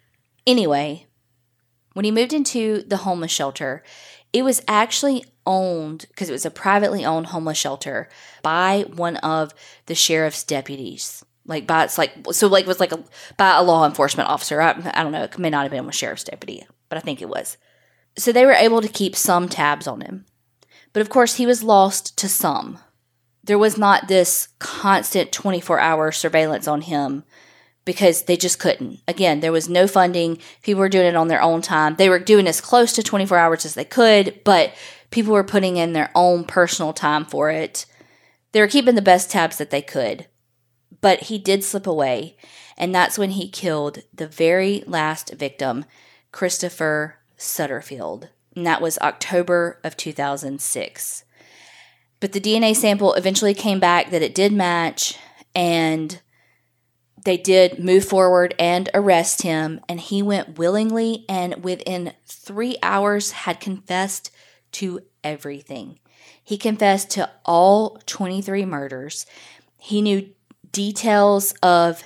Anyway, 0.47 1.05
when 1.93 2.05
he 2.05 2.10
moved 2.10 2.34
into 2.34 2.82
the 2.82 2.97
homeless 2.97 3.32
shelter, 3.32 3.84
it 4.34 4.41
was 4.41 4.64
actually 4.68 5.26
owned 5.45 6.07
because 6.07 6.28
it 6.28 6.32
was 6.32 6.43
a 6.43 6.49
privately 6.49 7.05
owned 7.05 7.28
homeless 7.28 7.60
shelter 7.60 8.10
by 8.41 8.86
one 8.95 9.18
of 9.18 9.53
the 9.86 9.93
sheriff's 9.93 10.43
deputies. 10.43 11.24
Like 11.45 11.68
by 11.68 11.84
it's 11.84 11.99
like 11.99 12.14
so 12.32 12.47
like 12.47 12.66
it 12.66 12.68
was 12.68 12.80
like 12.80 12.93
a 12.93 13.03
by 13.38 13.55
a 13.55 13.62
law 13.62 13.86
enforcement 13.86 14.28
officer. 14.28 14.60
I, 14.60 14.72
I 14.72 15.03
don't 15.03 15.12
know. 15.12 15.26
It 15.26 15.38
may 15.38 15.51
not 15.51 15.62
have 15.62 15.72
been 15.72 15.88
a 15.88 15.91
sheriff's 15.91 16.24
deputy, 16.24 16.66
but 16.89 16.97
I 16.97 17.01
think 17.01 17.22
it 17.22 17.30
was. 17.30 17.57
So 18.18 18.32
they 18.32 18.47
were 18.47 18.53
able 18.53 18.82
to 18.82 18.88
keep 18.88 19.16
some 19.16 19.47
tabs 19.47 19.86
on 19.86 20.01
him, 20.01 20.26
but 20.93 21.01
of 21.01 21.10
course 21.10 21.36
he 21.36 21.45
was 21.45 21.62
lost 21.62 22.18
to 22.18 22.28
some. 22.28 22.80
There 23.43 23.60
was 23.60 23.78
not 23.78 24.07
this 24.07 24.47
constant 24.57 25.32
twenty 25.32 25.62
four 25.62 25.80
hour 25.80 26.12
surveillance 26.12 26.68
on 26.68 26.82
him 26.82 27.24
because 27.86 28.24
they 28.24 28.38
just 28.38 28.60
couldn't. 28.60 29.00
Again, 29.08 29.40
there 29.40 29.52
was 29.52 29.70
no 29.70 29.88
funding. 29.88 30.40
People 30.62 30.80
were 30.80 30.90
doing 30.90 31.08
it 31.08 31.16
on 31.16 31.28
their 31.28 31.42
own 31.42 31.62
time. 31.62 31.96
They 31.96 32.10
were 32.10 32.20
doing 32.20 32.48
as 32.48 32.62
close 32.62 32.94
to 32.94 33.04
24 33.04 33.38
hours 33.38 33.66
as 33.66 33.74
they 33.74 33.86
could, 33.86 34.42
but 34.44 34.74
people 35.12 35.34
were 35.34 35.44
putting 35.44 35.78
in 35.78 35.94
their 35.94 36.12
own 36.14 36.44
personal 36.44 36.94
time 36.94 37.26
for 37.26 37.50
it. 37.50 37.86
They 38.52 38.62
were 38.62 38.68
keeping 38.68 38.96
the 38.96 39.02
best 39.02 39.32
tabs 39.32 39.58
that 39.58 39.70
they 39.70 39.82
could. 39.82 40.28
But 41.02 41.24
he 41.24 41.38
did 41.38 41.64
slip 41.64 41.88
away, 41.88 42.36
and 42.78 42.94
that's 42.94 43.18
when 43.18 43.32
he 43.32 43.50
killed 43.50 44.00
the 44.14 44.28
very 44.28 44.84
last 44.86 45.34
victim, 45.34 45.86
Christopher 46.32 47.20
Sutterfield. 47.38 48.30
And 48.56 48.66
that 48.66 48.82
was 48.82 48.98
October 49.00 49.80
of 49.84 49.96
2006. 49.96 51.24
But 52.20 52.34
the 52.34 52.42
DNA 52.42 52.76
sample 52.76 53.14
eventually 53.14 53.54
came 53.54 53.80
back 53.80 54.12
that 54.12 54.22
it 54.22 54.36
did 54.36 54.52
match, 54.52 55.18
and 55.56 56.20
they 57.24 57.38
did 57.38 57.84
move 57.84 58.05
forward 58.05 58.55
and 58.59 58.89
arrest 58.93 59.41
him. 59.41 59.82
And 59.88 59.99
he 59.99 60.22
went 60.22 60.57
willingly 60.57 61.26
and 61.28 61.63
within 61.63 62.13
three 62.26 62.78
hours 62.82 63.32
had 63.32 63.59
confessed 63.59 64.32
to 64.74 65.01
everything. 65.24 65.99
He 66.43 66.57
confessed 66.57 67.11
to 67.11 67.30
all 67.45 67.99
23 68.05 68.65
murders. 68.65 69.26
He 69.78 70.01
knew 70.01 70.30
details 70.72 71.53
of 71.61 72.03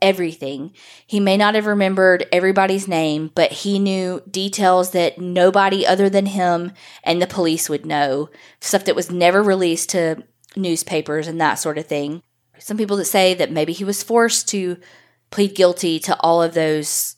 everything. 0.00 0.72
He 1.06 1.20
may 1.20 1.36
not 1.36 1.54
have 1.54 1.66
remembered 1.66 2.26
everybody's 2.32 2.88
name, 2.88 3.30
but 3.34 3.52
he 3.52 3.78
knew 3.78 4.22
details 4.28 4.90
that 4.90 5.18
nobody 5.18 5.86
other 5.86 6.10
than 6.10 6.26
him 6.26 6.72
and 7.04 7.22
the 7.22 7.26
police 7.26 7.68
would 7.68 7.86
know, 7.86 8.28
stuff 8.60 8.84
that 8.86 8.96
was 8.96 9.10
never 9.10 9.42
released 9.42 9.90
to 9.90 10.24
newspapers 10.56 11.28
and 11.28 11.40
that 11.40 11.54
sort 11.54 11.78
of 11.78 11.86
thing. 11.86 12.22
Some 12.62 12.76
people 12.76 12.96
that 12.98 13.04
say 13.06 13.34
that 13.34 13.50
maybe 13.50 13.72
he 13.72 13.84
was 13.84 14.02
forced 14.02 14.48
to 14.50 14.76
plead 15.30 15.54
guilty 15.54 15.98
to 16.00 16.16
all 16.20 16.42
of 16.42 16.54
those 16.54 17.16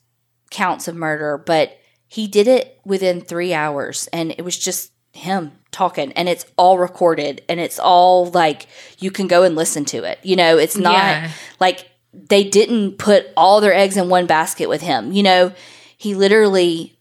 counts 0.51 0.89
of 0.89 0.95
murder, 0.97 1.37
but 1.37 1.77
he 2.07 2.27
did 2.27 2.47
it 2.47 2.79
within 2.85 3.21
three 3.21 3.53
hours 3.53 4.09
and 4.13 4.31
it 4.33 4.43
was 4.43 4.57
just 4.59 4.93
him 5.13 5.53
talking 5.71 6.13
and 6.13 6.29
it's 6.29 6.47
all 6.57 6.79
recorded 6.79 7.43
and 7.49 7.59
it's 7.61 7.79
all 7.79 8.27
like 8.31 8.67
you 8.99 9.11
can 9.11 9.27
go 9.27 9.43
and 9.43 9.55
listen 9.57 9.85
to 9.87 10.05
it. 10.05 10.19
You 10.23 10.37
know, 10.37 10.57
it's 10.59 10.77
not 10.77 10.95
Yeah. 10.95 11.31
like 11.61 11.89
they 12.13 12.45
didn't 12.45 12.99
put 12.99 13.27
all 13.37 13.61
their 13.61 13.75
eggs 13.75 13.97
in 13.97 14.09
one 14.09 14.27
basket 14.27 14.69
with 14.69 14.83
him. 14.83 15.13
You 15.13 15.23
know, 15.25 15.53
he 15.97 16.15
literally 16.15 16.94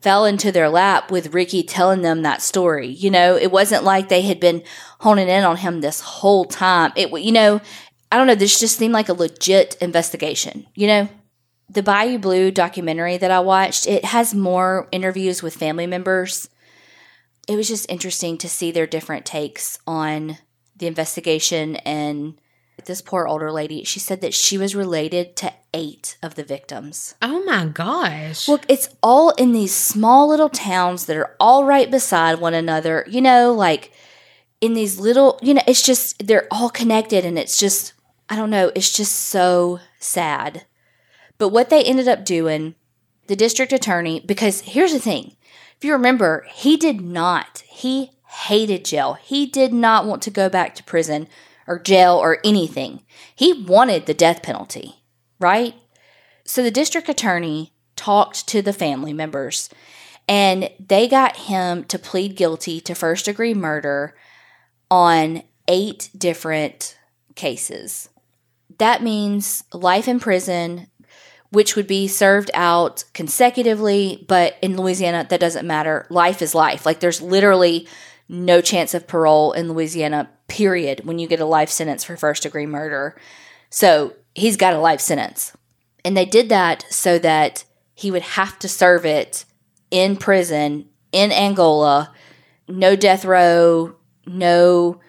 fell 0.00 0.24
into 0.24 0.50
their 0.50 0.68
lap 0.68 1.10
with 1.10 1.34
Ricky 1.34 1.62
telling 1.62 2.02
them 2.02 2.22
that 2.22 2.42
story. 2.42 2.88
You 2.88 3.10
know, 3.10 3.36
it 3.36 3.52
wasn't 3.52 3.84
like 3.84 4.08
they 4.08 4.22
had 4.22 4.40
been 4.40 4.62
honing 5.00 5.28
in 5.28 5.44
on 5.44 5.58
him 5.58 5.80
this 5.80 6.00
whole 6.00 6.44
time. 6.44 6.92
It, 6.96 7.10
you 7.20 7.32
know, 7.32 7.60
I 8.10 8.16
don't 8.16 8.26
know. 8.26 8.34
This 8.34 8.58
just 8.58 8.76
seemed 8.76 8.94
like 8.94 9.08
a 9.08 9.14
legit 9.14 9.76
investigation. 9.80 10.66
You 10.74 10.86
know, 10.86 11.08
the 11.68 11.82
Bayou 11.82 12.18
Blue 12.18 12.50
documentary 12.50 13.16
that 13.16 13.30
I 13.30 13.40
watched, 13.40 13.86
it 13.86 14.04
has 14.06 14.34
more 14.34 14.88
interviews 14.90 15.42
with 15.42 15.54
family 15.54 15.86
members. 15.86 16.48
It 17.46 17.56
was 17.56 17.68
just 17.68 17.90
interesting 17.90 18.38
to 18.38 18.48
see 18.48 18.70
their 18.70 18.86
different 18.86 19.26
takes 19.26 19.78
on 19.86 20.38
the 20.76 20.86
investigation 20.86 21.76
and 21.76 22.39
this 22.86 23.02
poor 23.02 23.26
older 23.26 23.50
lady. 23.50 23.84
She 23.84 23.98
said 23.98 24.20
that 24.20 24.34
she 24.34 24.58
was 24.58 24.74
related 24.74 25.36
to 25.36 25.52
eight 25.72 26.16
of 26.22 26.34
the 26.34 26.44
victims. 26.44 27.14
Oh 27.22 27.44
my 27.44 27.66
gosh. 27.66 28.48
Look, 28.48 28.64
it's 28.68 28.88
all 29.02 29.30
in 29.30 29.52
these 29.52 29.74
small 29.74 30.28
little 30.28 30.48
towns 30.48 31.06
that 31.06 31.16
are 31.16 31.36
all 31.38 31.64
right 31.64 31.90
beside 31.90 32.40
one 32.40 32.54
another. 32.54 33.04
You 33.08 33.20
know, 33.20 33.52
like 33.52 33.92
in 34.60 34.74
these 34.74 34.98
little, 34.98 35.38
you 35.42 35.54
know, 35.54 35.62
it's 35.66 35.82
just, 35.82 36.26
they're 36.26 36.48
all 36.50 36.70
connected 36.70 37.24
and 37.24 37.38
it's 37.38 37.58
just, 37.58 37.92
I 38.28 38.36
don't 38.36 38.50
know, 38.50 38.70
it's 38.74 38.92
just 38.92 39.14
so 39.14 39.80
sad. 39.98 40.66
But 41.38 41.48
what 41.48 41.70
they 41.70 41.82
ended 41.82 42.08
up 42.08 42.24
doing, 42.24 42.74
the 43.26 43.36
district 43.36 43.72
attorney, 43.72 44.20
because 44.20 44.60
here's 44.60 44.92
the 44.92 44.98
thing 44.98 45.36
if 45.76 45.84
you 45.84 45.92
remember, 45.92 46.46
he 46.52 46.76
did 46.76 47.00
not, 47.00 47.64
he 47.66 48.12
hated 48.26 48.84
jail. 48.84 49.14
He 49.14 49.46
did 49.46 49.72
not 49.72 50.06
want 50.06 50.22
to 50.22 50.30
go 50.30 50.48
back 50.48 50.74
to 50.74 50.84
prison 50.84 51.26
or 51.70 51.78
jail 51.78 52.16
or 52.16 52.38
anything. 52.44 53.02
He 53.34 53.52
wanted 53.52 54.04
the 54.04 54.12
death 54.12 54.42
penalty, 54.42 54.96
right? 55.38 55.74
So 56.44 56.64
the 56.64 56.70
district 56.72 57.08
attorney 57.08 57.72
talked 57.94 58.48
to 58.48 58.60
the 58.60 58.72
family 58.72 59.12
members 59.12 59.70
and 60.28 60.68
they 60.84 61.06
got 61.06 61.36
him 61.36 61.84
to 61.84 61.98
plead 61.98 62.36
guilty 62.36 62.80
to 62.80 62.94
first 62.94 63.24
degree 63.26 63.54
murder 63.54 64.16
on 64.90 65.44
eight 65.68 66.10
different 66.16 66.98
cases. 67.36 68.08
That 68.78 69.02
means 69.02 69.62
life 69.72 70.08
in 70.08 70.18
prison, 70.18 70.88
which 71.50 71.76
would 71.76 71.86
be 71.86 72.08
served 72.08 72.50
out 72.52 73.04
consecutively, 73.14 74.24
but 74.26 74.56
in 74.60 74.76
Louisiana, 74.76 75.24
that 75.30 75.40
doesn't 75.40 75.66
matter. 75.66 76.06
Life 76.10 76.42
is 76.42 76.54
life. 76.54 76.84
Like 76.84 76.98
there's 76.98 77.22
literally 77.22 77.86
no 78.30 78.60
chance 78.60 78.94
of 78.94 79.08
parole 79.08 79.50
in 79.52 79.68
Louisiana, 79.68 80.30
period, 80.46 81.04
when 81.04 81.18
you 81.18 81.26
get 81.26 81.40
a 81.40 81.44
life 81.44 81.68
sentence 81.68 82.04
for 82.04 82.16
first 82.16 82.44
degree 82.44 82.64
murder. 82.64 83.16
So 83.70 84.14
he's 84.36 84.56
got 84.56 84.72
a 84.72 84.78
life 84.78 85.00
sentence. 85.00 85.52
And 86.04 86.16
they 86.16 86.24
did 86.24 86.48
that 86.48 86.86
so 86.90 87.18
that 87.18 87.64
he 87.92 88.12
would 88.12 88.22
have 88.22 88.56
to 88.60 88.68
serve 88.68 89.04
it 89.04 89.44
in 89.90 90.16
prison 90.16 90.88
in 91.10 91.32
Angola, 91.32 92.14
no 92.68 92.94
death 92.94 93.24
row, 93.24 93.96
no 94.26 95.00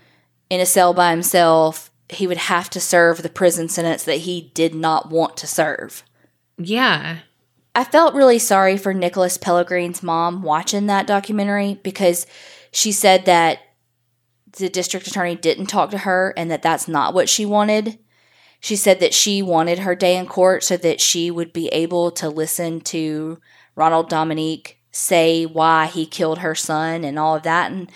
in 0.49 0.59
a 0.59 0.65
cell 0.65 0.91
by 0.93 1.11
himself. 1.11 1.91
He 2.09 2.25
would 2.25 2.37
have 2.37 2.71
to 2.71 2.79
serve 2.79 3.21
the 3.21 3.29
prison 3.29 3.69
sentence 3.69 4.03
that 4.03 4.17
he 4.17 4.51
did 4.55 4.73
not 4.73 5.11
want 5.11 5.37
to 5.37 5.47
serve. 5.47 6.03
yeah. 6.57 7.19
I 7.73 7.85
felt 7.85 8.15
really 8.15 8.37
sorry 8.37 8.75
for 8.75 8.93
Nicholas 8.93 9.37
Pellegrin's 9.37 10.03
mom 10.03 10.43
watching 10.43 10.87
that 10.87 11.07
documentary 11.07 11.79
because 11.83 12.27
she 12.71 12.91
said 12.91 13.25
that 13.25 13.59
the 14.57 14.69
district 14.69 15.07
attorney 15.07 15.35
didn't 15.35 15.67
talk 15.67 15.91
to 15.91 15.99
her 15.99 16.33
and 16.35 16.49
that 16.51 16.61
that's 16.61 16.87
not 16.87 17.13
what 17.13 17.29
she 17.29 17.45
wanted. 17.45 17.99
She 18.59 18.75
said 18.75 18.99
that 18.99 19.13
she 19.13 19.41
wanted 19.41 19.79
her 19.79 19.95
day 19.95 20.17
in 20.17 20.27
court 20.27 20.63
so 20.63 20.77
that 20.77 21.01
she 21.01 21.31
would 21.31 21.51
be 21.53 21.67
able 21.69 22.11
to 22.11 22.29
listen 22.29 22.81
to 22.81 23.39
Ronald 23.75 24.09
Dominique 24.09 24.77
say 24.91 25.45
why 25.45 25.85
he 25.87 26.05
killed 26.05 26.39
her 26.39 26.53
son 26.53 27.03
and 27.03 27.17
all 27.17 27.35
of 27.35 27.43
that. 27.43 27.71
And 27.71 27.89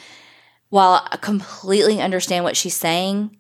while 0.70 1.06
I 1.12 1.18
completely 1.18 2.02
understand 2.02 2.44
what 2.44 2.58
she's 2.58 2.76
saying, 2.76 3.38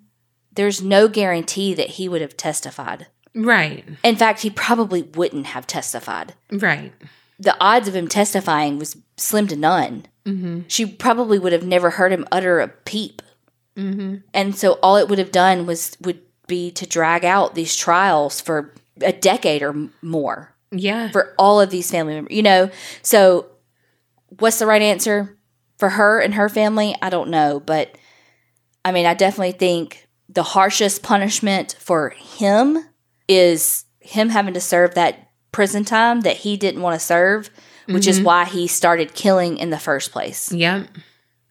there's 0.53 0.81
no 0.81 1.07
guarantee 1.07 1.73
that 1.73 1.91
he 1.91 2.07
would 2.09 2.21
have 2.21 2.37
testified. 2.37 3.07
Right. 3.33 3.83
In 4.03 4.15
fact, 4.17 4.41
he 4.41 4.49
probably 4.49 5.01
wouldn't 5.01 5.47
have 5.47 5.67
testified 5.67 6.35
Right. 6.51 6.93
the 7.39 7.55
odds 7.59 7.87
of 7.87 7.95
him 7.95 8.07
testifying 8.07 8.77
was 8.77 8.97
slim 9.17 9.47
to 9.47 9.55
none. 9.55 10.05
Mm-hmm. 10.25 10.61
She 10.67 10.85
probably 10.85 11.37
would 11.39 11.53
have 11.53 11.65
never 11.65 11.91
heard 11.91 12.11
him 12.11 12.27
utter 12.31 12.59
a 12.59 12.67
peep, 12.67 13.21
Mm-hmm. 13.77 14.15
and 14.33 14.55
so 14.55 14.73
all 14.81 14.95
it 14.95 15.09
would 15.09 15.19
have 15.19 15.33
done 15.33 15.65
was 15.65 15.97
would 16.01 16.21
be 16.47 16.71
to 16.71 16.85
drag 16.87 17.25
out 17.25 17.55
these 17.55 17.75
trials 17.75 18.39
for 18.39 18.73
a 19.01 19.11
decade 19.11 19.61
or 19.61 19.89
more 20.01 20.55
Yeah. 20.71 21.11
for 21.11 21.33
all 21.37 21.59
of 21.59 21.71
these 21.71 21.91
family 21.91 22.13
members. 22.13 22.33
You 22.33 22.41
know, 22.43 22.69
so 23.01 23.47
what's 24.39 24.59
the 24.59 24.65
right 24.65 24.81
answer 24.81 25.37
for 25.77 25.89
her 25.89 26.21
and 26.21 26.35
her 26.35 26.47
family? 26.47 26.95
I 27.01 27.09
don't 27.09 27.29
know, 27.29 27.59
but 27.59 27.97
I 28.85 28.93
mean, 28.93 29.05
I 29.05 29.13
definitely 29.13 29.51
think 29.51 30.07
the 30.29 30.43
harshest 30.43 31.03
punishment 31.03 31.75
for 31.77 32.11
him 32.11 32.77
is 33.27 33.83
him 33.99 34.29
having 34.29 34.53
to 34.53 34.61
serve 34.61 34.95
that 34.95 35.31
prison 35.51 35.83
time 35.83 36.21
that 36.21 36.37
he 36.37 36.55
didn't 36.55 36.81
want 36.81 36.97
to 36.97 37.05
serve, 37.05 37.49
which 37.87 38.07
is 38.07 38.17
mm-hmm. 38.17 38.25
why 38.25 38.45
he 38.45 38.67
started 38.67 39.13
killing 39.13 39.57
in 39.57 39.69
the 39.69 39.79
first 39.79 40.11
place, 40.11 40.51
Yep. 40.51 40.87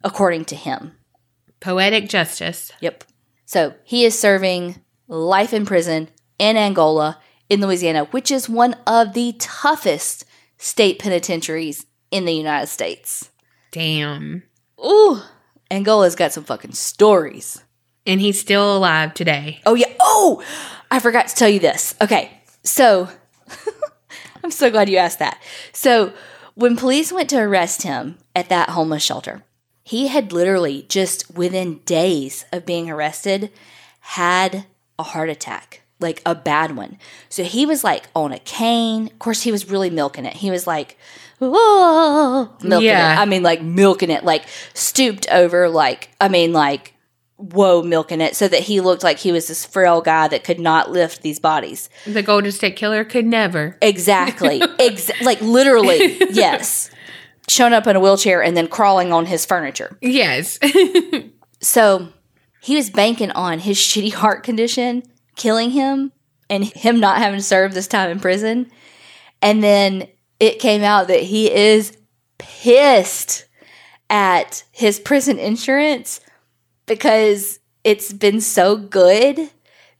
according 0.02 0.44
to 0.46 0.56
him. 0.56 0.92
Poetic 1.60 2.08
justice. 2.08 2.72
Yep. 2.80 3.04
So 3.46 3.74
he 3.84 4.04
is 4.04 4.18
serving 4.18 4.80
life 5.08 5.52
in 5.52 5.66
prison 5.66 6.08
in 6.38 6.56
Angola, 6.56 7.18
in 7.48 7.60
Louisiana, 7.60 8.04
which 8.06 8.30
is 8.30 8.48
one 8.48 8.74
of 8.86 9.12
the 9.12 9.34
toughest 9.38 10.24
state 10.58 10.98
penitentiaries 10.98 11.86
in 12.10 12.24
the 12.24 12.32
United 12.32 12.66
States. 12.66 13.30
Damn. 13.70 14.42
Ooh, 14.84 15.20
Angola's 15.70 16.14
got 16.14 16.32
some 16.32 16.44
fucking 16.44 16.72
stories. 16.72 17.62
And 18.06 18.20
he's 18.20 18.38
still 18.38 18.76
alive 18.76 19.14
today. 19.14 19.60
Oh, 19.64 19.74
yeah. 19.74 19.92
Oh, 20.00 20.44
I 20.90 21.00
forgot 21.00 21.28
to 21.28 21.34
tell 21.34 21.48
you 21.48 21.58
this. 21.58 21.94
Okay. 22.00 22.30
So 22.62 23.08
I'm 24.44 24.50
so 24.50 24.70
glad 24.70 24.88
you 24.90 24.98
asked 24.98 25.18
that. 25.18 25.40
So 25.72 26.12
when 26.54 26.76
police 26.76 27.10
went 27.10 27.30
to 27.30 27.38
arrest 27.40 27.82
him 27.82 28.18
at 28.36 28.48
that 28.50 28.70
homeless 28.70 29.02
shelter, 29.02 29.42
he 29.82 30.08
had 30.08 30.32
literally 30.32 30.84
just 30.88 31.34
within 31.34 31.78
days 31.86 32.44
of 32.52 32.66
being 32.66 32.90
arrested 32.90 33.50
had 34.00 34.66
a 34.98 35.02
heart 35.02 35.30
attack, 35.30 35.80
like 35.98 36.22
a 36.24 36.34
bad 36.34 36.76
one. 36.76 36.98
So 37.28 37.42
he 37.42 37.66
was 37.66 37.82
like 37.82 38.04
on 38.14 38.32
a 38.32 38.38
cane. 38.38 39.06
Of 39.08 39.18
course, 39.18 39.42
he 39.42 39.50
was 39.52 39.70
really 39.70 39.90
milking 39.90 40.26
it. 40.26 40.34
He 40.34 40.50
was 40.50 40.66
like, 40.66 40.98
whoa, 41.38 42.50
milking 42.62 42.86
Yeah. 42.88 43.14
it. 43.18 43.22
I 43.22 43.24
mean, 43.24 43.42
like 43.42 43.62
milking 43.62 44.10
it, 44.10 44.24
like 44.24 44.44
stooped 44.74 45.26
over, 45.30 45.68
like, 45.68 46.10
I 46.20 46.28
mean, 46.28 46.52
like, 46.52 46.93
whoa, 47.36 47.82
milking 47.82 48.20
it, 48.20 48.36
so 48.36 48.48
that 48.48 48.60
he 48.60 48.80
looked 48.80 49.02
like 49.02 49.18
he 49.18 49.32
was 49.32 49.48
this 49.48 49.64
frail 49.64 50.00
guy 50.00 50.28
that 50.28 50.44
could 50.44 50.60
not 50.60 50.90
lift 50.90 51.22
these 51.22 51.38
bodies. 51.38 51.88
The 52.06 52.22
Golden 52.22 52.52
State 52.52 52.76
Killer 52.76 53.04
could 53.04 53.26
never. 53.26 53.76
Exactly. 53.82 54.62
Ex- 54.78 55.10
like 55.22 55.40
literally, 55.40 56.16
yes. 56.30 56.90
Showing 57.48 57.72
up 57.72 57.86
in 57.86 57.96
a 57.96 58.00
wheelchair 58.00 58.42
and 58.42 58.56
then 58.56 58.68
crawling 58.68 59.12
on 59.12 59.26
his 59.26 59.44
furniture. 59.44 59.98
Yes. 60.00 60.58
So 61.64 62.12
he 62.60 62.76
was 62.76 62.90
banking 62.90 63.30
on 63.30 63.60
his 63.60 63.78
shitty 63.78 64.12
heart 64.12 64.44
condition 64.44 65.02
killing 65.36 65.70
him 65.70 66.12
and 66.50 66.64
him 66.64 67.00
not 67.00 67.18
having 67.18 67.38
to 67.38 67.44
serve 67.44 67.74
this 67.74 67.88
time 67.88 68.10
in 68.10 68.20
prison. 68.20 68.70
And 69.42 69.62
then 69.62 70.08
it 70.38 70.58
came 70.58 70.82
out 70.82 71.08
that 71.08 71.22
he 71.22 71.50
is 71.50 71.96
pissed 72.38 73.46
at 74.10 74.64
his 74.70 75.00
prison 75.00 75.38
insurance 75.38 76.20
because 76.86 77.58
it's 77.82 78.12
been 78.12 78.40
so 78.40 78.76
good 78.76 79.50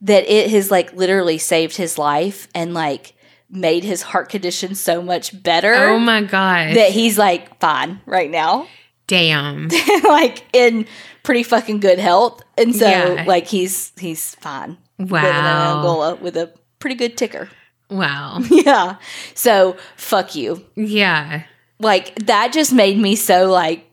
that 0.01 0.25
it 0.31 0.51
has 0.51 0.71
like 0.71 0.93
literally 0.95 1.39
saved 1.39 1.77
his 1.77 1.99
life 1.99 2.49
and 2.55 2.75
like 2.75 3.15
made 3.51 3.85
his 3.85 4.03
heart 4.03 4.29
condition 4.29 4.75
so 4.75 5.01
much 5.01 5.43
better 5.43 5.73
Oh 5.75 5.99
my 5.99 6.23
god. 6.23 6.75
that 6.77 6.91
he's 6.91 7.17
like 7.19 7.59
fine 7.61 8.01
right 8.07 8.31
now. 8.31 8.67
Damn. 9.07 9.69
like 10.05 10.45
in 10.53 10.87
pretty 11.23 11.43
fucking 11.43 11.81
good 11.81 11.99
health. 11.99 12.43
And 12.59 12.75
so 12.75 12.89
Yeah. 12.89 13.25
like 13.27 13.47
he's 13.47 13.93
he's 13.99 14.35
fine. 14.37 14.79
Wow. 14.99 15.77
Angola 15.79 16.15
with 16.17 16.37
a 16.37 16.53
pretty 16.79 16.97
good 16.97 17.17
ticker. 17.17 17.49
Wow. 17.91 18.41
Yeah. 18.51 18.97
So 19.35 19.77
fuck 19.97 20.35
you. 20.35 20.65
Yeah. 20.75 21.45
Like 21.79 22.15
that 22.27 22.53
just 22.53 22.73
made 22.73 22.99
me 22.99 23.15
so 23.15 23.51
like 23.51 23.89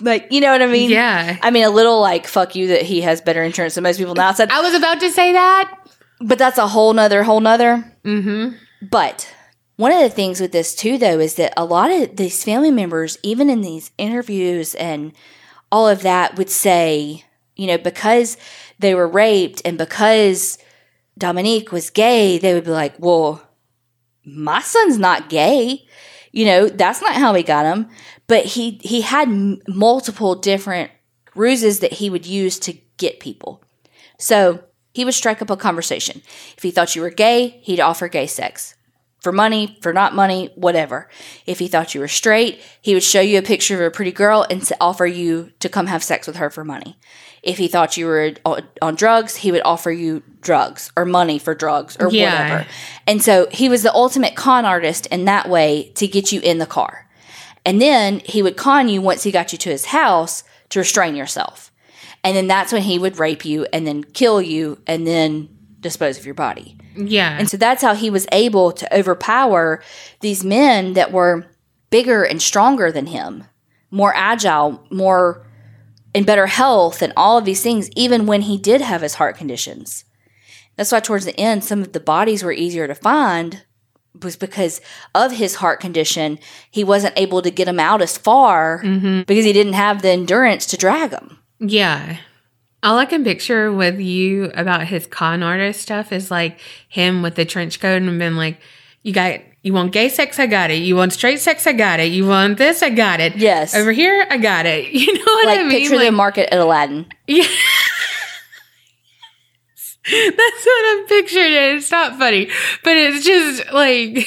like 0.00 0.28
you 0.30 0.40
know 0.40 0.52
what 0.52 0.62
I 0.62 0.66
mean? 0.66 0.90
Yeah. 0.90 1.36
I 1.42 1.50
mean 1.50 1.64
a 1.64 1.70
little 1.70 2.00
like 2.00 2.26
fuck 2.26 2.54
you 2.54 2.68
that 2.68 2.82
he 2.82 3.00
has 3.02 3.20
better 3.20 3.42
insurance 3.42 3.74
than 3.74 3.84
most 3.84 3.98
people 3.98 4.14
now 4.14 4.32
said 4.32 4.50
I 4.50 4.60
was 4.60 4.74
about 4.74 5.00
to 5.00 5.10
say 5.10 5.32
that. 5.32 5.72
but 6.20 6.38
that's 6.38 6.58
a 6.58 6.68
whole 6.68 6.92
nother 6.92 7.22
whole 7.22 7.40
nother. 7.40 7.84
Mm-hmm. 8.04 8.56
But 8.90 9.32
one 9.76 9.92
of 9.92 10.00
the 10.00 10.10
things 10.10 10.40
with 10.40 10.52
this 10.52 10.74
too 10.74 10.98
though 10.98 11.18
is 11.18 11.34
that 11.36 11.52
a 11.56 11.64
lot 11.64 11.90
of 11.90 12.16
these 12.16 12.42
family 12.44 12.70
members, 12.70 13.18
even 13.22 13.48
in 13.50 13.60
these 13.60 13.90
interviews 13.98 14.74
and 14.74 15.12
all 15.70 15.88
of 15.88 16.02
that, 16.02 16.36
would 16.36 16.50
say, 16.50 17.24
you 17.56 17.66
know, 17.66 17.78
because 17.78 18.36
they 18.78 18.94
were 18.94 19.08
raped 19.08 19.62
and 19.64 19.76
because 19.78 20.58
Dominique 21.18 21.72
was 21.72 21.90
gay, 21.90 22.38
they 22.38 22.54
would 22.54 22.64
be 22.64 22.70
like, 22.70 22.94
Well, 22.98 23.42
my 24.24 24.60
son's 24.60 24.98
not 24.98 25.28
gay. 25.28 25.84
You 26.32 26.44
know, 26.44 26.68
that's 26.68 27.00
not 27.00 27.14
how 27.14 27.34
he 27.34 27.42
got 27.42 27.66
him. 27.66 27.88
But 28.26 28.44
he 28.44 28.78
he 28.82 29.00
had 29.00 29.28
m- 29.28 29.60
multiple 29.66 30.34
different 30.34 30.90
ruses 31.34 31.80
that 31.80 31.94
he 31.94 32.10
would 32.10 32.26
use 32.26 32.58
to 32.60 32.74
get 32.96 33.20
people. 33.20 33.62
So 34.18 34.64
he 34.92 35.04
would 35.04 35.14
strike 35.14 35.40
up 35.40 35.50
a 35.50 35.56
conversation. 35.56 36.22
If 36.56 36.62
he 36.62 36.70
thought 36.70 36.96
you 36.96 37.02
were 37.02 37.10
gay, 37.10 37.60
he'd 37.62 37.80
offer 37.80 38.08
gay 38.08 38.26
sex. 38.26 38.74
For 39.20 39.32
money, 39.32 39.78
for 39.82 39.92
not 39.92 40.14
money, 40.14 40.50
whatever. 40.54 41.08
If 41.44 41.58
he 41.58 41.66
thought 41.66 41.94
you 41.94 42.00
were 42.00 42.08
straight, 42.08 42.60
he 42.80 42.94
would 42.94 43.02
show 43.02 43.20
you 43.20 43.38
a 43.38 43.42
picture 43.42 43.74
of 43.74 43.80
a 43.80 43.94
pretty 43.94 44.12
girl 44.12 44.46
and 44.48 44.68
offer 44.80 45.06
you 45.06 45.50
to 45.58 45.68
come 45.68 45.86
have 45.86 46.04
sex 46.04 46.26
with 46.26 46.36
her 46.36 46.50
for 46.50 46.64
money. 46.64 46.98
If 47.42 47.58
he 47.58 47.68
thought 47.68 47.96
you 47.96 48.06
were 48.06 48.32
on, 48.82 48.94
drugs, 48.94 49.36
he 49.36 49.52
would 49.52 49.62
offer 49.64 49.90
you 49.90 50.22
drugs 50.40 50.90
or 50.96 51.04
money 51.04 51.38
for 51.38 51.54
drugs 51.54 51.96
or 52.00 52.10
Yeah. 52.10 52.42
whatever. 52.42 52.66
And 53.06 53.22
so 53.22 53.46
he 53.50 53.68
was 53.68 53.82
the 53.82 53.92
ultimate 53.94 54.34
con 54.34 54.64
artist 54.64 55.06
in 55.06 55.24
that 55.26 55.48
way 55.48 55.92
to 55.94 56.06
get 56.06 56.32
you 56.32 56.40
in 56.40 56.58
the 56.58 56.66
car. 56.66 57.06
And 57.64 57.80
then 57.80 58.20
he 58.24 58.42
would 58.42 58.56
con 58.56 58.88
you 58.88 59.00
once 59.00 59.22
he 59.22 59.30
got 59.30 59.52
you 59.52 59.58
to 59.58 59.70
his 59.70 59.86
house 59.86 60.42
to 60.70 60.78
restrain 60.80 61.14
yourself. 61.14 61.70
And 62.24 62.36
then 62.36 62.46
that's 62.48 62.72
when 62.72 62.82
he 62.82 62.98
would 62.98 63.18
rape 63.18 63.44
you 63.44 63.66
and 63.72 63.86
then 63.86 64.02
kill 64.04 64.42
you 64.42 64.78
and 64.86 65.06
then 65.06 65.48
dispose 65.80 66.18
of 66.18 66.26
your 66.26 66.34
body. 66.34 66.76
Yeah. 66.96 67.36
And 67.38 67.48
so 67.48 67.56
that's 67.56 67.82
how 67.82 67.94
he 67.94 68.10
was 68.10 68.26
able 68.32 68.72
to 68.72 68.96
overpower 68.98 69.80
these 70.20 70.42
men 70.44 70.94
that 70.94 71.12
were 71.12 71.46
bigger 71.90 72.24
and 72.24 72.42
stronger 72.42 72.90
than 72.90 73.06
him, 73.06 73.44
more 73.90 74.12
agile, 74.14 74.82
more 74.90 75.46
in 76.14 76.24
better 76.24 76.46
health, 76.46 77.02
and 77.02 77.12
all 77.16 77.38
of 77.38 77.44
these 77.44 77.62
things, 77.62 77.90
even 77.96 78.26
when 78.26 78.42
he 78.42 78.58
did 78.58 78.80
have 78.80 79.02
his 79.02 79.14
heart 79.14 79.36
conditions. 79.36 80.04
That's 80.76 80.92
why 80.92 81.00
towards 81.00 81.24
the 81.24 81.38
end, 81.38 81.64
some 81.64 81.82
of 81.82 81.92
the 81.92 82.00
bodies 82.00 82.42
were 82.42 82.52
easier 82.52 82.86
to 82.86 82.94
find 82.94 83.64
was 84.22 84.36
because 84.36 84.80
of 85.14 85.32
his 85.32 85.56
heart 85.56 85.80
condition. 85.80 86.38
He 86.70 86.84
wasn't 86.84 87.18
able 87.18 87.42
to 87.42 87.50
get 87.50 87.66
them 87.66 87.80
out 87.80 88.02
as 88.02 88.16
far 88.16 88.82
mm-hmm. 88.82 89.22
because 89.22 89.44
he 89.44 89.52
didn't 89.52 89.74
have 89.74 90.02
the 90.02 90.10
endurance 90.10 90.66
to 90.66 90.76
drag 90.76 91.10
them. 91.10 91.38
Yeah. 91.60 92.18
All 92.82 92.98
I 92.98 93.06
can 93.06 93.24
picture 93.24 93.72
with 93.72 93.98
you 93.98 94.50
about 94.54 94.86
his 94.86 95.06
con 95.06 95.42
artist 95.42 95.82
stuff 95.82 96.12
is 96.12 96.30
like 96.30 96.60
him 96.88 97.22
with 97.22 97.34
the 97.34 97.44
trench 97.44 97.80
coat 97.80 98.02
and 98.02 98.18
been 98.18 98.36
like, 98.36 98.60
you 99.02 99.12
got, 99.12 99.40
you 99.68 99.74
want 99.74 99.92
gay 99.92 100.08
sex? 100.08 100.38
I 100.38 100.46
got 100.46 100.70
it. 100.70 100.76
You 100.82 100.96
want 100.96 101.12
straight 101.12 101.40
sex? 101.40 101.66
I 101.66 101.72
got 101.74 102.00
it. 102.00 102.10
You 102.10 102.26
want 102.26 102.58
this? 102.58 102.82
I 102.82 102.90
got 102.90 103.20
it. 103.20 103.36
Yes. 103.36 103.74
Over 103.74 103.92
here, 103.92 104.26
I 104.30 104.36
got 104.38 104.66
it. 104.66 104.92
You 104.92 105.12
know 105.14 105.24
what 105.36 105.46
Like 105.46 105.58
I 105.60 105.62
mean? 105.62 105.70
picture 105.70 105.98
the 105.98 106.04
Like, 106.06 106.14
market 106.14 106.52
at 106.52 106.58
Aladdin. 106.60 107.06
yeah. 107.26 107.46
That's 110.10 110.64
what 110.66 110.84
I'm 110.98 111.06
picturing. 111.06 111.52
It's 111.76 111.90
not 111.90 112.18
funny, 112.18 112.46
but 112.82 112.96
it's 112.96 113.24
just 113.26 113.70
like, 113.72 114.26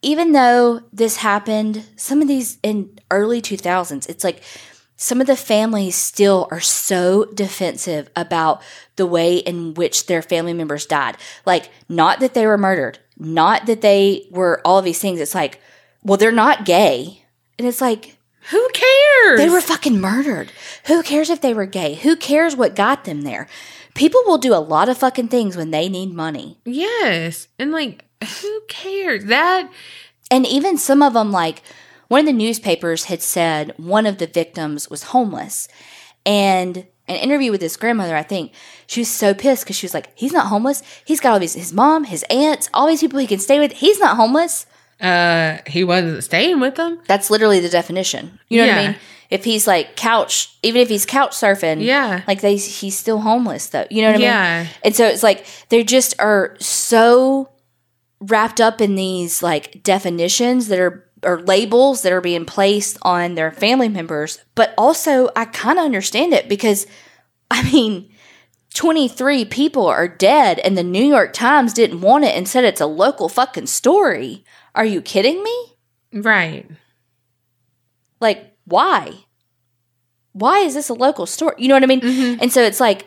even 0.00 0.32
though 0.32 0.80
this 0.92 1.16
happened, 1.18 1.84
some 1.96 2.22
of 2.22 2.28
these 2.28 2.58
in 2.62 2.98
early 3.10 3.42
2000s, 3.42 4.08
it's 4.08 4.24
like 4.24 4.40
some 4.96 5.20
of 5.20 5.26
the 5.26 5.36
families 5.36 5.94
still 5.94 6.48
are 6.50 6.60
so 6.60 7.26
defensive 7.34 8.08
about 8.16 8.62
the 8.96 9.04
way 9.06 9.36
in 9.36 9.74
which 9.74 10.06
their 10.06 10.22
family 10.22 10.54
members 10.54 10.86
died. 10.86 11.16
Like, 11.44 11.68
not 11.88 12.20
that 12.20 12.32
they 12.32 12.46
were 12.46 12.56
murdered, 12.58 12.98
not 13.18 13.66
that 13.66 13.80
they 13.80 14.26
were 14.30 14.60
all 14.64 14.78
of 14.78 14.84
these 14.84 15.00
things. 15.00 15.20
It's 15.20 15.34
like, 15.34 15.60
well, 16.02 16.16
they're 16.16 16.32
not 16.32 16.64
gay. 16.64 17.24
And 17.58 17.66
it's 17.66 17.80
like, 17.80 18.16
who 18.50 18.68
cares? 18.72 19.38
they 19.38 19.50
were 19.50 19.60
fucking 19.60 20.00
murdered. 20.00 20.52
Who 20.86 21.02
cares 21.02 21.28
if 21.28 21.40
they 21.40 21.52
were 21.52 21.66
gay? 21.66 21.94
Who 21.96 22.16
cares 22.16 22.56
what 22.56 22.76
got 22.76 23.04
them 23.04 23.22
there? 23.22 23.48
People 23.94 24.22
will 24.26 24.38
do 24.38 24.54
a 24.54 24.56
lot 24.56 24.88
of 24.88 24.96
fucking 24.98 25.28
things 25.28 25.56
when 25.56 25.70
they 25.70 25.88
need 25.88 26.12
money. 26.14 26.58
yes. 26.64 27.48
And 27.58 27.72
like, 27.72 28.04
who 28.42 28.60
cares? 28.68 29.24
That, 29.24 29.70
And 30.30 30.46
even 30.46 30.78
some 30.78 31.02
of 31.02 31.14
them, 31.14 31.30
like 31.32 31.62
one 32.06 32.20
of 32.20 32.26
the 32.26 32.32
newspapers 32.32 33.04
had 33.04 33.20
said 33.22 33.74
one 33.76 34.06
of 34.06 34.18
the 34.18 34.26
victims 34.26 34.88
was 34.88 35.04
homeless. 35.04 35.68
And 36.24 36.86
an 37.08 37.16
interview 37.16 37.50
with 37.50 37.60
his 37.60 37.76
grandmother, 37.76 38.14
I 38.16 38.22
think, 38.22 38.52
she 38.86 39.00
was 39.00 39.08
so 39.08 39.34
pissed 39.34 39.64
because 39.64 39.76
she 39.76 39.86
was 39.86 39.94
like, 39.94 40.10
he's 40.14 40.32
not 40.32 40.46
homeless. 40.46 40.82
He's 41.04 41.20
got 41.20 41.32
all 41.32 41.38
these, 41.40 41.54
his 41.54 41.72
mom, 41.72 42.04
his 42.04 42.24
aunts, 42.30 42.68
all 42.72 42.86
these 42.86 43.00
people 43.00 43.18
he 43.18 43.26
can 43.26 43.38
stay 43.38 43.58
with. 43.58 43.72
He's 43.72 43.98
not 43.98 44.16
homeless. 44.16 44.66
uh, 45.00 45.58
he 45.66 45.84
wasn't 45.84 46.24
staying 46.24 46.58
with 46.60 46.74
them. 46.74 47.00
That's 47.06 47.30
literally 47.30 47.60
the 47.60 47.68
definition. 47.68 48.38
You 48.48 48.58
know 48.62 48.66
what 48.68 48.76
I 48.78 48.86
mean? 48.88 48.96
If 49.30 49.44
he's 49.44 49.66
like 49.66 49.94
couch, 49.94 50.56
even 50.62 50.80
if 50.80 50.88
he's 50.88 51.04
couch 51.06 51.32
surfing, 51.32 51.82
Yeah. 51.84 52.22
like 52.26 52.40
they, 52.40 52.56
he's 52.56 52.96
still 52.96 53.20
homeless 53.20 53.68
though. 53.68 53.86
You 53.90 54.02
know 54.02 54.12
what 54.12 54.20
I 54.20 54.24
Yeah. 54.24 54.62
mean? 54.62 54.70
And 54.84 54.96
so 54.96 55.06
it's 55.06 55.22
like 55.22 55.44
they 55.68 55.84
just 55.84 56.14
are 56.18 56.56
so 56.60 57.50
wrapped 58.20 58.60
up 58.60 58.80
in 58.80 58.94
these 58.96 59.42
like 59.42 59.82
definitions 59.84 60.68
that 60.68 60.80
are 60.80 61.04
or 61.22 61.40
labels 61.42 62.02
that 62.02 62.12
are 62.12 62.20
being 62.20 62.44
placed 62.44 62.98
on 63.02 63.34
their 63.34 63.50
family 63.50 63.88
members. 63.88 64.38
But 64.54 64.74
also, 64.78 65.28
I 65.34 65.44
kind 65.46 65.78
of 65.78 65.84
understand 65.84 66.32
it 66.32 66.48
because, 66.48 66.86
I 67.50 67.70
mean, 67.70 68.10
23 68.74 69.44
people 69.46 69.86
are 69.86 70.08
dead 70.08 70.58
and 70.60 70.76
the 70.76 70.82
New 70.82 71.04
York 71.04 71.32
Times 71.32 71.72
didn't 71.72 72.00
want 72.00 72.24
it 72.24 72.36
and 72.36 72.48
said 72.48 72.64
it's 72.64 72.80
a 72.80 72.86
local 72.86 73.28
fucking 73.28 73.66
story. 73.66 74.44
Are 74.74 74.84
you 74.84 75.00
kidding 75.00 75.42
me? 75.42 75.76
Right. 76.12 76.68
Like, 78.20 78.54
why? 78.64 79.24
Why 80.32 80.60
is 80.60 80.74
this 80.74 80.88
a 80.88 80.94
local 80.94 81.26
story? 81.26 81.56
You 81.58 81.68
know 81.68 81.74
what 81.74 81.82
I 81.82 81.86
mean? 81.86 82.00
Mm-hmm. 82.00 82.42
And 82.42 82.52
so 82.52 82.62
it's 82.62 82.80
like, 82.80 83.06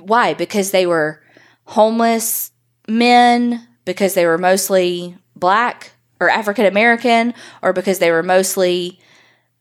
why? 0.00 0.34
Because 0.34 0.70
they 0.70 0.86
were 0.86 1.22
homeless 1.64 2.50
men, 2.88 3.66
because 3.84 4.14
they 4.14 4.26
were 4.26 4.38
mostly 4.38 5.16
black 5.36 5.92
or 6.22 6.30
African 6.30 6.66
American, 6.66 7.34
or 7.62 7.72
because 7.72 7.98
they 7.98 8.10
were 8.10 8.22
mostly 8.22 9.00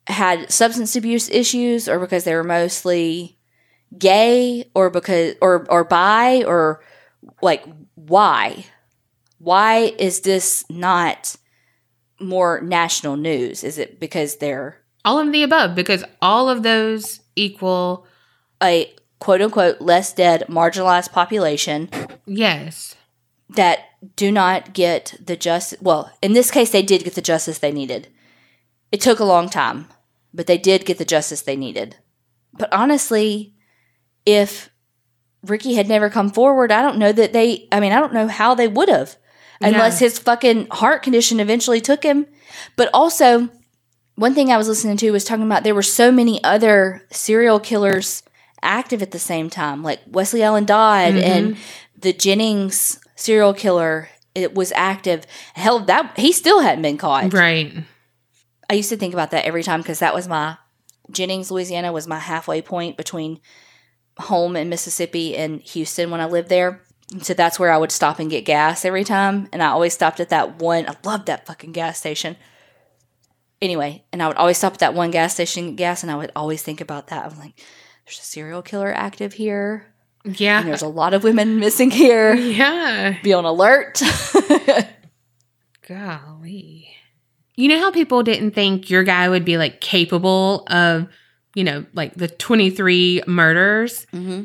had 0.07 0.51
substance 0.51 0.95
abuse 0.95 1.30
issues, 1.30 1.88
or 1.89 1.99
because 1.99 2.24
they 2.24 2.36
were 2.36 2.43
mostly 2.43 3.38
gay, 3.97 4.70
or 4.74 4.89
because 4.89 5.36
or 5.41 5.66
or 5.70 5.84
bi, 5.84 6.43
or 6.43 6.84
like 7.41 7.66
why? 7.95 8.66
Why 9.39 9.93
is 9.97 10.22
this 10.22 10.64
not 10.70 11.36
more 12.20 12.62
national 12.62 13.16
news? 13.16 13.64
Is 13.64 13.78
it 13.78 13.99
because 13.99 14.38
they're 14.38 14.78
All 15.03 15.18
of 15.20 15.32
the 15.32 15.43
above, 15.43 15.76
because 15.76 16.03
all 16.22 16.49
of 16.49 16.64
those 16.64 17.22
equal 17.36 18.05
a 18.62 18.93
quote 19.20 19.41
unquote 19.41 19.82
less 19.82 20.14
dead 20.14 20.45
marginalized 20.49 21.12
population 21.12 21.89
yes. 22.26 22.95
That 23.56 23.80
do 24.16 24.32
not 24.32 24.74
get 24.74 25.16
the 25.24 25.36
justice 25.36 25.80
well 25.82 26.12
in 26.22 26.34
this 26.34 26.49
case 26.49 26.72
they 26.72 26.82
did 26.82 27.04
get 27.04 27.16
the 27.16 27.22
justice 27.22 27.60
they 27.60 27.72
needed. 27.72 28.08
It 28.91 29.02
took 29.02 29.20
a 29.20 29.26
long 29.26 29.49
time 29.49 29.88
but 30.34 30.47
they 30.47 30.58
did 30.58 30.86
get 30.86 30.97
the 30.97 31.06
justice 31.06 31.41
they 31.41 31.56
needed. 31.56 31.97
But 32.54 32.72
honestly 32.74 33.54
if 34.26 34.70
ricky 35.43 35.74
had 35.74 35.88
never 35.88 36.08
come 36.08 36.30
forward 36.30 36.72
i 36.72 36.84
don't 36.84 36.99
know 36.99 37.12
that 37.12 37.34
they 37.34 37.68
i 37.72 37.80
mean 37.80 37.91
i 37.91 37.99
don't 37.99 38.14
know 38.14 38.28
how 38.28 38.54
they 38.54 38.68
would 38.68 38.89
have 38.89 39.18
unless 39.60 39.99
Yeah. 39.99 40.08
his 40.08 40.20
fucking 40.20 40.68
heart 40.72 41.04
condition 41.04 41.39
eventually 41.39 41.82
took 41.82 42.04
him. 42.04 42.26
But 42.76 42.89
also 42.93 43.49
one 44.16 44.34
thing 44.34 44.52
i 44.52 44.58
was 44.58 44.68
listening 44.68 44.97
to 44.97 45.12
was 45.12 45.24
talking 45.24 45.45
about 45.45 45.64
there 45.64 45.76
were 45.76 45.82
so 45.82 46.12
many 46.12 46.43
other 46.43 47.06
serial 47.12 47.60
killers 47.60 48.24
active 48.62 49.02
at 49.02 49.12
the 49.12 49.20
same 49.20 49.49
time 49.49 49.82
like 49.84 49.99
Westley 50.08 50.43
Allan 50.43 50.66
Dodd 50.66 51.14
mm-hmm. 51.14 51.24
and 51.24 51.58
the 51.97 52.14
jennings 52.14 52.99
serial 53.22 53.53
killer 53.53 54.09
it 54.34 54.53
was 54.55 54.72
active 54.76 55.26
hell 55.53 55.80
that 55.80 56.17
he 56.17 56.32
still 56.32 56.61
hadn't 56.61 56.82
been 56.82 56.97
caught 56.97 57.34
Right. 57.34 57.74
i 58.69 58.74
used 58.74 58.89
to 58.89 58.97
think 58.97 59.13
about 59.13 59.32
that 59.32 59.45
every 59.45 59.63
time 59.63 59.82
because 59.82 59.99
that 59.99 60.13
was 60.15 60.28
my 60.28 60.57
Jennings, 61.09 61.51
Louisiana 61.51 61.91
was 61.91 62.07
my 62.07 62.19
halfway 62.19 62.61
point 62.61 62.95
between 62.95 63.41
home 64.17 64.55
in 64.55 64.69
Mississippi 64.69 65.36
and 65.36 65.59
Houston 65.59 66.09
when 66.09 66.22
I 66.22 66.26
lived 66.26 66.47
there. 66.47 66.82
So 67.22 67.34
that's 67.34 67.59
where 67.59 67.72
I 67.72 67.78
would 67.78 67.91
stop 67.91 68.19
and 68.19 68.30
get 68.30 68.45
gas 68.45 68.86
every 68.86 69.03
time. 69.03 69.49
And 69.51 69.61
I 69.61 69.67
always 69.67 69.93
stopped 69.93 70.22
at 70.22 70.30
that 70.30 70.59
one. 70.59 70.88
I 70.88 70.95
loved 71.03 71.26
that 71.26 71.45
fucking 71.45 71.74
gas 71.74 71.99
station. 71.99 72.38
Anyway, 73.61 74.05
and 74.13 74.24
I 74.24 74.28
would 74.28 74.38
always 74.38 74.57
stop 74.57 74.74
at 74.74 74.80
that 74.80 74.93
one 74.93 75.11
gas 75.11 75.34
station 75.34 75.76
gas, 75.76 76.01
and 76.01 76.11
I 76.11 76.15
would 76.15 76.32
always 76.34 76.63
think 76.63 76.80
about 76.80 77.07
that. 77.07 77.30
I'm 77.30 77.38
like, 77.38 77.59
there's 78.05 78.19
a 78.19 78.24
serial 78.24 78.61
killer 78.61 78.93
active 78.93 79.34
here. 79.34 79.91
And 80.24 80.39
Yeah. 80.39 80.61
there's 80.63 80.82
a 80.82 80.88
lot 80.88 81.13
of 81.13 81.24
women 81.24 81.59
missing 81.59 81.89
here. 81.91 82.34
Yeah. 82.36 83.17
Be 83.24 83.34
on 83.34 83.45
alert. 83.45 84.01
Golly. 85.88 86.88
You 87.55 87.67
know 87.69 87.80
how 87.80 87.91
people 87.91 88.24
didn't 88.24 88.51
think 88.51 88.89
your 88.89 89.03
guy 89.03 89.28
would 89.30 89.45
be 89.45 89.57
like 89.57 89.82
capable 89.82 90.63
of, 90.67 91.07
you 91.55 91.63
know, 91.63 91.86
like 91.93 92.13
the 92.15 92.28
23 92.28 93.24
murders? 93.28 94.05
hmm 94.11 94.43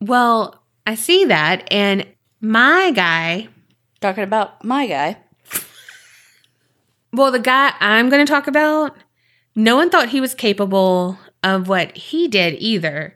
Well, 0.00 0.62
I 0.86 0.94
see 0.94 1.24
that. 1.26 1.66
And 1.72 2.06
my 2.40 2.90
guy, 2.92 3.48
Talking 4.00 4.24
about 4.24 4.64
my 4.64 4.86
guy. 4.86 5.18
well, 7.12 7.30
the 7.30 7.38
guy 7.38 7.72
I'm 7.80 8.08
going 8.08 8.24
to 8.24 8.32
talk 8.32 8.46
about, 8.46 8.96
no 9.54 9.76
one 9.76 9.90
thought 9.90 10.08
he 10.08 10.22
was 10.22 10.34
capable 10.34 11.18
of 11.44 11.68
what 11.68 11.94
he 11.96 12.26
did 12.26 12.54
either. 12.60 13.14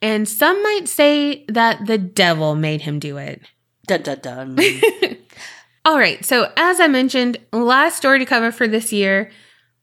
And 0.00 0.28
some 0.28 0.62
might 0.62 0.88
say 0.88 1.44
that 1.48 1.86
the 1.86 1.98
devil 1.98 2.54
made 2.54 2.82
him 2.82 2.98
do 2.98 3.16
it. 3.16 3.42
Dun 3.86 4.02
dun 4.02 4.18
dun. 4.20 4.58
All 5.84 5.98
right. 5.98 6.24
So, 6.24 6.52
as 6.56 6.80
I 6.80 6.86
mentioned, 6.86 7.38
last 7.52 7.96
story 7.96 8.18
to 8.18 8.26
cover 8.26 8.52
for 8.52 8.68
this 8.68 8.92
year. 8.92 9.30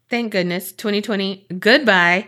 Thank 0.09 0.31
goodness, 0.31 0.71
2020, 0.71 1.47
goodbye. 1.59 2.27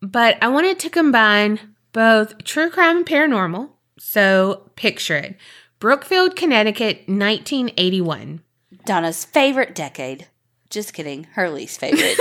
But 0.00 0.38
I 0.40 0.48
wanted 0.48 0.78
to 0.80 0.90
combine 0.90 1.58
both 1.92 2.44
true 2.44 2.70
crime 2.70 2.98
and 2.98 3.06
paranormal. 3.06 3.70
So, 3.98 4.70
picture 4.76 5.16
it 5.16 5.36
Brookfield, 5.80 6.36
Connecticut, 6.36 7.08
1981. 7.08 8.42
Donna's 8.84 9.24
favorite 9.24 9.74
decade. 9.74 10.28
Just 10.70 10.94
kidding. 10.94 11.24
Her 11.34 11.50
least 11.50 11.80
favorite. 11.80 12.18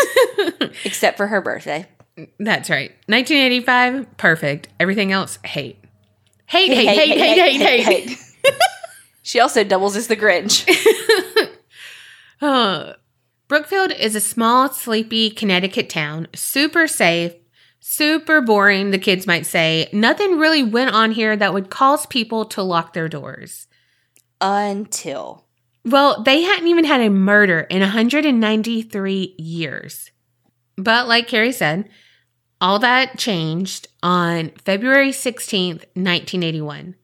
Except 0.83 1.15
for 1.15 1.27
her 1.27 1.41
birthday. 1.41 1.87
That's 2.39 2.69
right. 2.69 2.91
1985, 3.07 4.17
perfect. 4.17 4.67
Everything 4.79 5.11
else, 5.11 5.37
hate. 5.43 5.77
Hate, 6.47 6.71
hate, 6.71 6.87
hate, 6.87 7.17
hate, 7.17 7.61
hate, 7.61 7.83
hate. 7.83 8.53
she 9.21 9.39
also 9.39 9.63
doubles 9.63 9.95
as 9.95 10.07
the 10.07 10.17
Grinch. 10.17 10.67
Uh, 12.41 12.93
Brookfield 13.47 13.91
is 13.91 14.15
a 14.15 14.19
small, 14.19 14.69
sleepy 14.69 15.29
Connecticut 15.29 15.89
town, 15.89 16.27
super 16.33 16.87
safe, 16.87 17.33
super 17.79 18.41
boring, 18.41 18.91
the 18.91 18.97
kids 18.97 19.27
might 19.27 19.45
say. 19.45 19.89
Nothing 19.93 20.39
really 20.39 20.63
went 20.63 20.95
on 20.95 21.11
here 21.11 21.35
that 21.35 21.53
would 21.53 21.69
cause 21.69 22.05
people 22.05 22.45
to 22.45 22.63
lock 22.63 22.93
their 22.93 23.07
doors. 23.07 23.67
Until. 24.39 25.45
Well, 25.85 26.23
they 26.23 26.41
hadn't 26.41 26.67
even 26.67 26.85
had 26.85 27.01
a 27.01 27.09
murder 27.09 27.61
in 27.61 27.81
193 27.81 29.35
years. 29.37 30.11
But 30.77 31.07
like 31.07 31.27
Kerri 31.27 31.53
said, 31.53 31.89
all 32.61 32.79
that 32.79 33.17
changed 33.17 33.87
on 34.03 34.51
February 34.63 35.09
16th, 35.09 35.83
1981. 35.95 36.95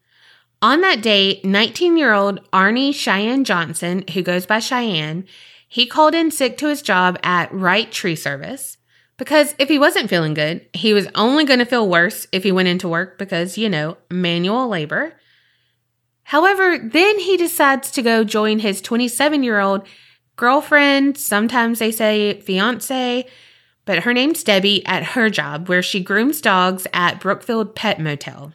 On 0.62 0.82
that 0.82 1.02
day, 1.02 1.42
19 1.44 1.98
year 1.98 2.14
old 2.14 2.40
Arne 2.54 2.94
Cheyenne 2.94 3.44
Johnson, 3.44 4.04
who 4.14 4.22
goes 4.22 4.46
by 4.46 4.60
Cheyenne, 4.60 5.26
he 5.68 5.86
called 5.86 6.16
in 6.16 6.32
sick 6.32 6.58
to 6.58 6.68
his 6.68 6.82
job 6.82 7.20
at 7.24 7.54
Wright 7.54 7.92
Tree 7.92 8.16
Service 8.16 8.78
because 9.18 9.56
if 9.58 9.68
he 9.68 9.80
wasn't 9.80 10.10
feeling 10.10 10.34
good, 10.34 10.66
he 10.74 10.94
was 10.94 11.08
only 11.16 11.44
going 11.44 11.60
to 11.60 11.66
feel 11.66 11.90
worse 11.90 12.28
if 12.32 12.44
he 12.44 12.52
went 12.52 12.68
into 12.68 12.88
work 12.88 13.18
because, 13.18 13.58
you 13.58 13.68
know, 13.68 13.98
manual 14.10 14.68
labor. 14.68 15.14
However, 16.24 16.78
then 16.78 17.20
he 17.20 17.36
decides 17.36 17.90
to 17.92 18.02
go 18.02 18.24
join 18.24 18.60
his 18.60 18.82
27 18.82 19.44
year 19.44 19.60
old 19.60 19.88
girlfriend, 20.36 21.18
sometimes 21.18 21.80
they 21.80 21.92
say 21.92 22.40
fiance, 22.42 23.26
but 23.88 24.04
her 24.04 24.14
name's 24.14 24.44
Debbie, 24.44 24.86
at 24.86 25.16
her 25.16 25.30
job 25.30 25.70
where 25.70 25.82
she 25.82 26.04
grooms 26.04 26.42
dogs 26.42 26.86
at 26.94 27.22
Brookfield 27.22 27.74
Pet 27.74 28.00
Motel. 28.00 28.54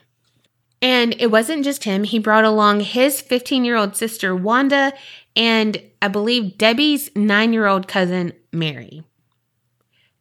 And 0.79 1.15
it 1.19 1.31
wasn't 1.31 1.63
just 1.63 1.85
him, 1.85 2.03
he 2.03 2.19
brought 2.19 2.43
along 2.43 2.81
his 2.81 3.19
15 3.19 3.65
year 3.65 3.75
old 3.75 3.97
sister, 3.97 4.35
Wanda, 4.35 4.93
and 5.35 5.81
I 6.01 6.07
believe 6.07 6.57
Debbie's 6.57 7.09
nine 7.15 7.51
year 7.51 7.65
old 7.65 7.87
cousin, 7.87 8.33
Mary. 8.51 9.03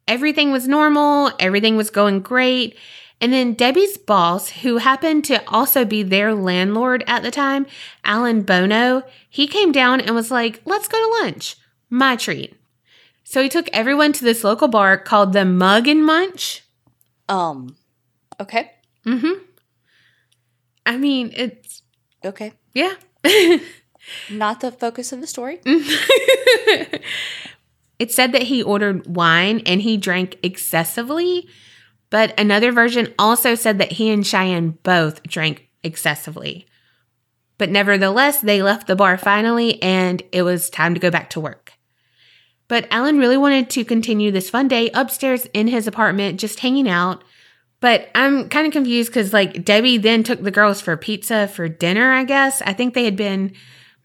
Everything 0.08 0.50
was 0.50 0.66
normal, 0.66 1.30
everything 1.38 1.76
was 1.76 1.90
going 1.90 2.20
great. 2.20 2.76
And 3.20 3.32
then 3.32 3.54
Debbie's 3.54 3.98
boss, 3.98 4.48
who 4.48 4.78
happened 4.78 5.24
to 5.26 5.46
also 5.46 5.84
be 5.84 6.02
their 6.02 6.34
landlord 6.34 7.04
at 7.06 7.22
the 7.22 7.30
time, 7.30 7.66
Alan 8.02 8.42
Bono, 8.42 9.04
he 9.28 9.46
came 9.46 9.72
down 9.72 10.00
and 10.00 10.14
was 10.14 10.30
like, 10.30 10.62
let's 10.64 10.88
go 10.88 10.98
to 10.98 11.22
lunch. 11.22 11.56
My 11.90 12.16
treat. 12.16 12.56
So 13.25 13.43
he 13.43 13.49
took 13.49 13.68
everyone 13.73 14.12
to 14.14 14.25
this 14.25 14.45
local 14.45 14.68
bar 14.68 14.99
called 14.99 15.33
the 15.33 15.45
Mug 15.45 15.89
and 15.89 16.05
Munch. 16.05 16.62
Um. 17.29 17.77
Okay. 18.41 18.70
Mm-hmm. 19.07 19.43
I 20.85 20.97
mean, 20.97 21.33
it's, 21.35 21.83
Okay. 22.25 22.53
yeah. 22.75 22.95
Not 24.31 24.61
the 24.61 24.73
focus 24.73 25.12
of 25.12 25.20
the 25.20 25.27
story. 25.27 25.61
it 25.64 27.03
said 28.11 28.33
that 28.33 28.43
he 28.43 28.62
ordered 28.62 29.07
wine 29.07 29.62
and 29.64 29.81
he 29.81 29.97
drank 29.97 30.39
excessively, 30.43 31.49
but 32.11 32.39
another 32.39 32.73
version 32.73 33.14
also 33.18 33.55
said 33.55 33.79
that 33.79 33.93
he 33.93 34.11
and 34.11 34.27
Cheyenne 34.27 34.79
both 34.83 35.23
drank 35.23 35.68
excessively. 35.85 36.66
But 37.59 37.70
nevertheless, 37.70 38.41
they 38.41 38.61
left 38.62 38.89
the 38.89 38.97
bar 38.97 39.16
finally 39.16 39.81
and 39.83 40.20
it 40.33 40.43
was 40.43 40.68
time 40.68 40.95
to 40.95 41.01
go 41.01 41.11
back 41.11 41.31
to 41.31 41.41
work. 41.41 41.72
But 42.73 42.89
Alan 42.91 43.18
really 43.18 43.37
wanted 43.37 43.68
to 43.68 43.85
continue 43.85 44.31
this 44.31 44.49
fun 44.49 44.66
day 44.66 44.89
upstairs 44.95 45.45
in 45.53 45.68
his 45.68 45.87
apartment, 45.87 46.41
just 46.41 46.61
hanging 46.61 46.89
out. 46.89 47.23
But 47.81 48.09
I'm 48.14 48.49
kind 48.49 48.66
of 48.66 48.73
confused 48.73 49.11
because, 49.11 49.35
like, 49.35 49.62
Debbie 49.62 49.99
then 49.99 50.23
took 50.23 50.43
the 50.43 50.51
girls 50.51 50.81
for 50.81 50.97
pizza 50.97 51.49
for 51.49 51.68
dinner, 51.68 52.12
I 52.12 52.25
guess. 52.25 52.62
I 52.62 52.73
think 52.73 52.95
they 52.95 53.05
had 53.05 53.14
been 53.14 53.53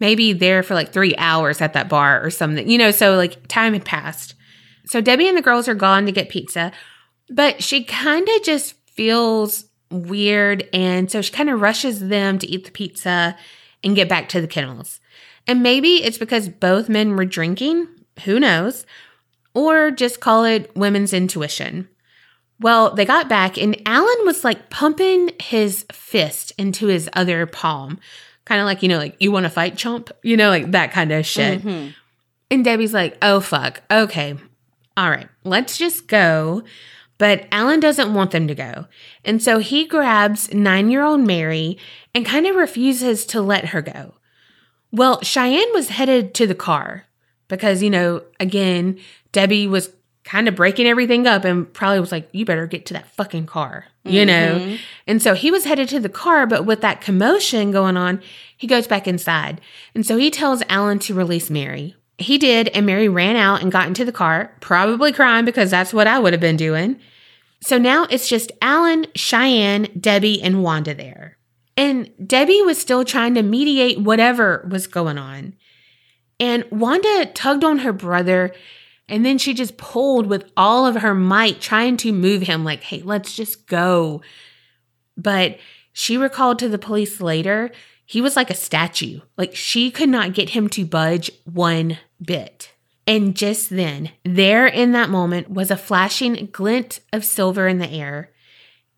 maybe 0.01 0.33
there 0.33 0.63
for 0.63 0.73
like 0.73 0.91
three 0.91 1.15
hours 1.17 1.61
at 1.61 1.71
that 1.75 1.87
bar 1.87 2.21
or 2.21 2.29
something, 2.29 2.69
you 2.69 2.77
know, 2.77 2.91
so 2.91 3.15
like 3.15 3.47
time 3.47 3.71
had 3.71 3.85
passed. 3.85 4.35
So 4.87 4.99
Debbie 4.99 5.29
and 5.29 5.37
the 5.37 5.41
girls 5.41 5.69
are 5.69 5.73
gone 5.73 6.05
to 6.05 6.11
get 6.11 6.27
pizza, 6.27 6.73
but 7.29 7.63
she 7.63 7.85
kind 7.85 8.27
of 8.27 8.43
just 8.43 8.73
feels 8.89 9.63
weird. 9.89 10.67
And 10.73 11.09
so 11.09 11.21
she 11.21 11.31
kind 11.31 11.49
of 11.49 11.61
rushes 11.61 12.09
them 12.09 12.37
to 12.39 12.47
eat 12.47 12.65
the 12.65 12.71
pizza 12.71 13.37
and 13.81 13.95
get 13.95 14.09
back 14.09 14.27
to 14.27 14.41
the 14.41 14.45
kennels. 14.45 14.99
And 15.47 15.63
maybe 15.63 16.03
it's 16.03 16.17
because 16.17 16.49
both 16.49 16.89
men 16.89 17.15
were 17.15 17.23
drinking, 17.23 17.87
who 18.25 18.39
knows, 18.39 18.85
or 19.53 19.91
just 19.91 20.19
call 20.19 20.45
it 20.45 20.75
women's 20.75 21.13
intuition. 21.13 21.87
Well, 22.59 22.93
they 22.95 23.05
got 23.05 23.29
back 23.29 23.57
and 23.57 23.79
Alan 23.85 24.25
was 24.25 24.43
like 24.43 24.69
pumping 24.69 25.31
his 25.39 25.85
fist 25.91 26.53
into 26.57 26.87
his 26.87 27.09
other 27.13 27.45
palm. 27.45 27.99
Kind 28.45 28.61
of 28.61 28.65
like, 28.65 28.81
you 28.81 28.89
know, 28.89 28.97
like, 28.97 29.15
you 29.19 29.31
want 29.31 29.43
to 29.43 29.49
fight, 29.49 29.77
chump? 29.77 30.09
You 30.23 30.37
know, 30.37 30.49
like 30.49 30.71
that 30.71 30.91
kind 30.91 31.11
of 31.11 31.25
shit. 31.25 31.61
Mhm. 31.61 31.93
And 32.49 32.63
Debbie's 32.63 32.93
like, 32.93 33.17
oh, 33.21 33.41
fuck. 33.41 33.81
Okay. 33.91 34.35
All 34.95 35.09
right. 35.09 35.27
Let's 35.43 35.77
just 35.77 36.07
go. 36.07 36.63
But 37.17 37.47
Alan 37.51 37.79
doesn't 37.79 38.13
want 38.13 38.31
them 38.31 38.47
to 38.47 38.55
go. 38.55 38.85
And 39.25 39.41
so 39.41 39.57
he 39.57 39.85
grabs 39.85 40.53
nine 40.53 40.89
year 40.89 41.03
old 41.03 41.21
Mary 41.21 41.77
and 42.15 42.25
kind 42.25 42.45
of 42.47 42.55
refuses 42.55 43.25
to 43.27 43.41
let 43.41 43.65
her 43.65 43.81
go. 43.81 44.13
Well, 44.91 45.21
Cheyenne 45.21 45.73
was 45.73 45.89
headed 45.89 46.33
to 46.35 46.47
the 46.47 46.55
car 46.55 47.06
because, 47.47 47.81
you 47.83 47.89
know, 47.89 48.23
again, 48.39 48.99
Debbie 49.31 49.67
was 49.67 49.91
kind 50.23 50.47
of 50.49 50.55
breaking 50.55 50.87
everything 50.87 51.25
up 51.25 51.45
and 51.45 51.71
probably 51.73 51.99
was 51.99 52.11
like, 52.11 52.27
you 52.33 52.43
better 52.43 52.67
get 52.67 52.85
to 52.85 52.93
that 52.93 53.09
fucking 53.15 53.45
car, 53.45 53.85
you 54.03 54.25
know? 54.25 54.59
Mm-hmm. 54.59 54.75
And 55.07 55.21
so 55.21 55.33
he 55.33 55.51
was 55.51 55.63
headed 55.63 55.87
to 55.89 56.01
the 56.01 56.09
car, 56.09 56.45
but 56.45 56.65
with 56.65 56.81
that 56.81 56.99
commotion 56.99 57.71
going 57.71 57.95
on, 57.95 58.21
he 58.57 58.67
goes 58.67 58.87
back 58.87 59.07
inside. 59.07 59.61
And 59.95 60.05
so 60.05 60.17
he 60.17 60.29
tells 60.29 60.63
Alan 60.67 60.99
to 60.99 61.13
release 61.13 61.49
Mary. 61.49 61.95
He 62.17 62.37
did, 62.37 62.67
and 62.69 62.85
Mary 62.85 63.07
ran 63.07 63.37
out 63.37 63.61
and 63.61 63.71
got 63.71 63.87
into 63.87 64.03
the 64.03 64.11
car, 64.11 64.53
probably 64.59 65.13
crying 65.13 65.45
because 65.45 65.71
that's 65.71 65.93
what 65.93 66.07
I 66.07 66.19
would 66.19 66.33
have 66.33 66.41
been 66.41 66.57
doing. 66.57 66.99
So 67.61 67.77
now 67.77 68.05
it's 68.09 68.27
just 68.27 68.51
Alan, 68.61 69.05
Cheyenne, 69.15 69.87
Debbie, 69.97 70.41
and 70.41 70.61
Wanda 70.61 70.93
there. 70.93 71.37
And 71.77 72.11
Debbie 72.25 72.63
was 72.63 72.79
still 72.79 73.05
trying 73.05 73.35
to 73.35 73.43
mediate 73.43 73.99
whatever 73.99 74.67
was 74.69 74.87
going 74.87 75.17
on. 75.17 75.55
And 76.39 76.65
Wanda 76.69 77.25
tugged 77.33 77.63
on 77.63 77.79
her 77.79 77.93
brother, 77.93 78.53
and 79.09 79.25
then 79.25 79.37
she 79.37 79.53
just 79.53 79.77
pulled 79.77 80.27
with 80.27 80.51
all 80.55 80.85
of 80.85 80.97
her 80.97 81.15
might, 81.15 81.61
trying 81.61 81.97
to 81.97 82.11
move 82.11 82.43
him, 82.43 82.63
like, 82.63 82.83
hey, 82.83 83.01
let's 83.01 83.35
just 83.35 83.67
go. 83.67 84.21
But 85.15 85.57
she 85.93 86.17
recalled 86.17 86.59
to 86.59 86.69
the 86.69 86.77
police 86.77 87.19
later, 87.19 87.71
he 88.05 88.21
was 88.21 88.35
like 88.35 88.49
a 88.49 88.55
statue. 88.55 89.21
Like, 89.35 89.55
she 89.55 89.89
could 89.91 90.09
not 90.09 90.33
get 90.33 90.51
him 90.51 90.69
to 90.69 90.85
budge 90.85 91.31
one 91.45 91.97
bit. 92.21 92.71
And 93.07 93.35
just 93.35 93.69
then, 93.69 94.11
there 94.23 94.67
in 94.67 94.91
that 94.91 95.09
moment 95.09 95.49
was 95.49 95.71
a 95.71 95.77
flashing 95.77 96.49
glint 96.51 96.99
of 97.11 97.25
silver 97.25 97.67
in 97.67 97.79
the 97.79 97.89
air, 97.89 98.31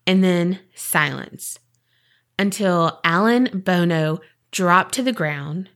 and 0.06 0.22
then 0.22 0.58
silence 0.74 1.58
until 2.38 3.00
Alan 3.04 3.62
Bono 3.64 4.20
dropped 4.50 4.94
to 4.94 5.02
the 5.02 5.12
ground, 5.12 5.68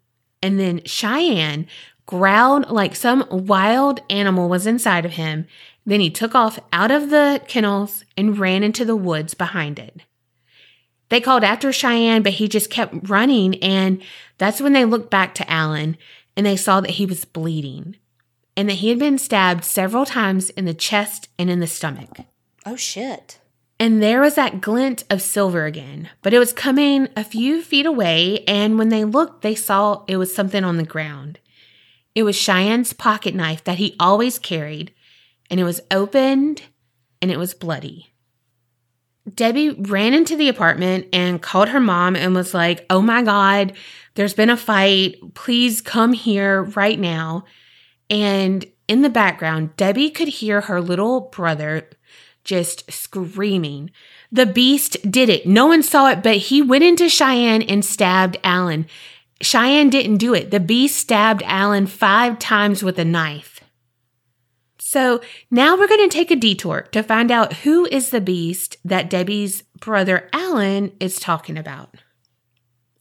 and 0.44 0.60
then 0.60 0.82
Cheyenne 0.84 1.66
growled 2.04 2.70
like 2.70 2.94
some 2.94 3.26
wild 3.30 4.00
animal 4.10 4.50
was 4.50 4.66
inside 4.66 5.06
of 5.06 5.12
him. 5.12 5.46
Then 5.86 6.00
he 6.00 6.10
took 6.10 6.34
off 6.34 6.60
out 6.70 6.90
of 6.90 7.08
the 7.08 7.40
kennels 7.48 8.04
and 8.14 8.38
ran 8.38 8.62
into 8.62 8.84
the 8.84 8.94
woods 8.94 9.32
behind 9.32 9.78
it. 9.78 10.02
They 11.08 11.22
called 11.22 11.44
after 11.44 11.72
Cheyenne, 11.72 12.22
but 12.22 12.34
he 12.34 12.46
just 12.46 12.68
kept 12.68 13.08
running, 13.08 13.54
and 13.62 14.02
that's 14.36 14.60
when 14.60 14.74
they 14.74 14.84
looked 14.84 15.10
back 15.10 15.34
to 15.36 15.50
Alan 15.50 15.96
and 16.36 16.44
they 16.44 16.56
saw 16.56 16.82
that 16.82 16.92
he 16.92 17.06
was 17.06 17.24
bleeding 17.24 17.96
and 18.54 18.68
that 18.68 18.74
he 18.74 18.90
had 18.90 18.98
been 18.98 19.16
stabbed 19.16 19.64
several 19.64 20.04
times 20.04 20.50
in 20.50 20.66
the 20.66 20.74
chest 20.74 21.28
and 21.38 21.48
in 21.48 21.60
the 21.60 21.66
stomach. 21.66 22.18
Oh 22.66 22.76
shit. 22.76 23.38
And 23.78 24.02
there 24.02 24.20
was 24.20 24.36
that 24.36 24.60
glint 24.60 25.04
of 25.10 25.20
silver 25.20 25.66
again, 25.66 26.08
but 26.22 26.32
it 26.32 26.38
was 26.38 26.52
coming 26.52 27.08
a 27.16 27.24
few 27.24 27.60
feet 27.60 27.86
away. 27.86 28.44
And 28.46 28.78
when 28.78 28.88
they 28.88 29.04
looked, 29.04 29.42
they 29.42 29.54
saw 29.54 30.04
it 30.06 30.16
was 30.16 30.34
something 30.34 30.62
on 30.62 30.76
the 30.76 30.84
ground. 30.84 31.40
It 32.14 32.22
was 32.22 32.36
Cheyenne's 32.36 32.92
pocket 32.92 33.34
knife 33.34 33.64
that 33.64 33.78
he 33.78 33.96
always 33.98 34.38
carried, 34.38 34.92
and 35.50 35.58
it 35.58 35.64
was 35.64 35.80
opened 35.90 36.62
and 37.20 37.30
it 37.30 37.38
was 37.38 37.54
bloody. 37.54 38.12
Debbie 39.32 39.70
ran 39.70 40.12
into 40.12 40.36
the 40.36 40.48
apartment 40.48 41.08
and 41.12 41.40
called 41.40 41.70
her 41.70 41.80
mom 41.80 42.14
and 42.14 42.34
was 42.34 42.52
like, 42.52 42.84
Oh 42.90 43.00
my 43.00 43.22
God, 43.22 43.72
there's 44.14 44.34
been 44.34 44.50
a 44.50 44.56
fight. 44.56 45.16
Please 45.34 45.80
come 45.80 46.12
here 46.12 46.62
right 46.62 46.98
now. 46.98 47.44
And 48.10 48.64
in 48.86 49.00
the 49.00 49.08
background, 49.08 49.76
Debbie 49.76 50.10
could 50.10 50.28
hear 50.28 50.60
her 50.60 50.80
little 50.80 51.22
brother 51.22 51.88
just 52.44 52.90
screaming. 52.92 53.90
The 54.30 54.46
beast 54.46 55.10
did 55.10 55.28
it. 55.28 55.46
No 55.46 55.66
one 55.66 55.82
saw 55.82 56.08
it, 56.10 56.22
but 56.22 56.36
he 56.36 56.62
went 56.62 56.84
into 56.84 57.08
Cheyenne 57.08 57.62
and 57.62 57.84
stabbed 57.84 58.36
Alan. 58.44 58.86
Cheyenne 59.40 59.90
didn't 59.90 60.18
do 60.18 60.34
it. 60.34 60.50
The 60.50 60.60
beast 60.60 60.96
stabbed 60.96 61.42
Alan 61.44 61.86
five 61.86 62.38
times 62.38 62.82
with 62.82 62.98
a 62.98 63.04
knife. 63.04 63.60
So 64.78 65.20
now 65.50 65.76
we're 65.76 65.88
going 65.88 66.08
to 66.08 66.14
take 66.14 66.30
a 66.30 66.36
detour 66.36 66.82
to 66.92 67.02
find 67.02 67.30
out 67.30 67.54
who 67.54 67.86
is 67.86 68.10
the 68.10 68.20
beast 68.20 68.76
that 68.84 69.10
Debbie's 69.10 69.62
brother 69.80 70.28
Alan 70.32 70.92
is 71.00 71.18
talking 71.18 71.58
about. 71.58 71.96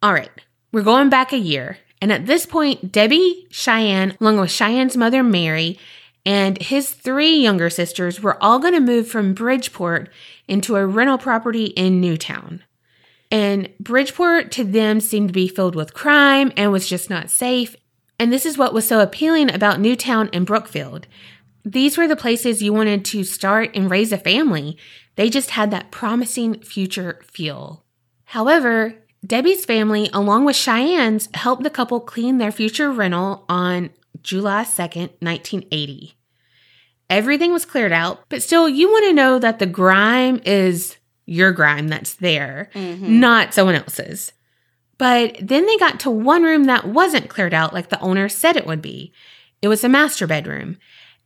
All 0.01 0.13
right, 0.13 0.31
we're 0.71 0.81
going 0.81 1.09
back 1.09 1.31
a 1.31 1.37
year. 1.37 1.77
And 2.01 2.11
at 2.11 2.25
this 2.25 2.45
point, 2.45 2.91
Debbie, 2.91 3.47
Cheyenne, 3.51 4.17
along 4.19 4.39
with 4.39 4.49
Cheyenne's 4.51 4.97
mother, 4.97 5.23
Mary, 5.23 5.77
and 6.25 6.61
his 6.61 6.91
three 6.91 7.35
younger 7.35 7.69
sisters 7.69 8.21
were 8.21 8.41
all 8.41 8.59
going 8.59 8.73
to 8.73 8.79
move 8.79 9.07
from 9.07 9.33
Bridgeport 9.33 10.09
into 10.47 10.75
a 10.75 10.85
rental 10.85 11.17
property 11.17 11.65
in 11.65 11.99
Newtown. 11.99 12.63
And 13.29 13.69
Bridgeport 13.79 14.51
to 14.53 14.63
them 14.63 14.99
seemed 14.99 15.29
to 15.29 15.33
be 15.33 15.47
filled 15.47 15.75
with 15.75 15.93
crime 15.93 16.51
and 16.55 16.71
was 16.71 16.87
just 16.87 17.09
not 17.09 17.29
safe. 17.29 17.75
And 18.19 18.31
this 18.31 18.45
is 18.45 18.57
what 18.57 18.73
was 18.73 18.87
so 18.87 18.99
appealing 18.99 19.53
about 19.53 19.79
Newtown 19.79 20.29
and 20.31 20.45
Brookfield. 20.45 21.07
These 21.65 21.97
were 21.97 22.07
the 22.07 22.15
places 22.15 22.61
you 22.61 22.73
wanted 22.73 23.03
to 23.05 23.23
start 23.23 23.71
and 23.73 23.89
raise 23.89 24.11
a 24.11 24.17
family. 24.17 24.77
They 25.15 25.29
just 25.29 25.51
had 25.51 25.71
that 25.71 25.91
promising 25.91 26.61
future 26.61 27.19
feel. 27.23 27.83
However, 28.25 28.95
Debbie's 29.25 29.65
family, 29.65 30.09
along 30.13 30.45
with 30.45 30.55
Cheyenne's, 30.55 31.29
helped 31.33 31.63
the 31.63 31.69
couple 31.69 31.99
clean 32.01 32.37
their 32.37 32.51
future 32.51 32.91
rental 32.91 33.45
on 33.47 33.89
July 34.21 34.63
2nd, 34.63 35.09
1980. 35.19 36.15
Everything 37.09 37.51
was 37.51 37.65
cleared 37.65 37.91
out, 37.91 38.23
but 38.29 38.41
still, 38.41 38.67
you 38.69 38.89
want 38.89 39.05
to 39.05 39.13
know 39.13 39.37
that 39.39 39.59
the 39.59 39.65
grime 39.65 40.41
is 40.45 40.97
your 41.25 41.51
grime 41.51 41.87
that's 41.87 42.13
there, 42.15 42.69
Mm-hmm. 42.73 43.19
not 43.19 43.53
someone 43.53 43.75
else's. 43.75 44.31
But 44.97 45.35
then 45.41 45.65
they 45.65 45.77
got 45.77 45.99
to 46.01 46.09
one 46.11 46.43
room 46.43 46.65
that 46.65 46.87
wasn't 46.87 47.29
cleared 47.29 47.53
out 47.53 47.73
like 47.73 47.89
the 47.89 47.99
owner 47.99 48.29
said 48.29 48.55
it 48.55 48.65
would 48.65 48.81
be. 48.81 49.11
It 49.61 49.67
was 49.67 49.83
a 49.83 49.89
master 49.89 50.27
bedroom, 50.27 50.77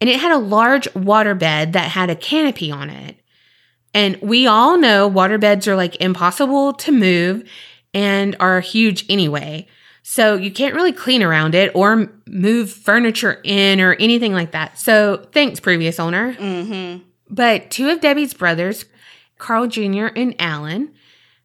and 0.02 0.10
it 0.10 0.20
had 0.20 0.32
a 0.32 0.38
large 0.38 0.94
water 0.96 1.36
bed 1.36 1.74
that 1.74 1.92
had 1.92 2.10
a 2.10 2.16
canopy 2.16 2.72
on 2.72 2.90
it. 2.90 3.18
And 3.94 4.20
we 4.22 4.46
all 4.48 4.78
know 4.78 5.08
water 5.08 5.38
beds 5.38 5.68
are 5.68 5.76
like 5.76 6.00
impossible 6.02 6.74
to 6.74 6.92
move 6.92 7.50
and 7.94 8.36
are 8.40 8.60
huge 8.60 9.06
anyway. 9.10 9.68
So 10.10 10.36
you 10.36 10.52
can't 10.52 10.74
really 10.74 10.94
clean 10.94 11.22
around 11.22 11.54
it 11.54 11.70
or 11.76 12.10
move 12.26 12.72
furniture 12.72 13.42
in 13.44 13.82
or 13.82 13.94
anything 13.96 14.32
like 14.32 14.52
that. 14.52 14.80
So 14.80 15.28
thanks, 15.34 15.60
previous 15.60 16.00
owner. 16.00 16.34
Mm-hmm. 16.34 17.04
But 17.30 17.70
two 17.70 17.90
of 17.90 18.00
Debbie's 18.00 18.34
brothers, 18.34 18.86
Carl 19.38 19.68
Jr. 19.68 20.08
and 20.16 20.34
Alan, 20.40 20.94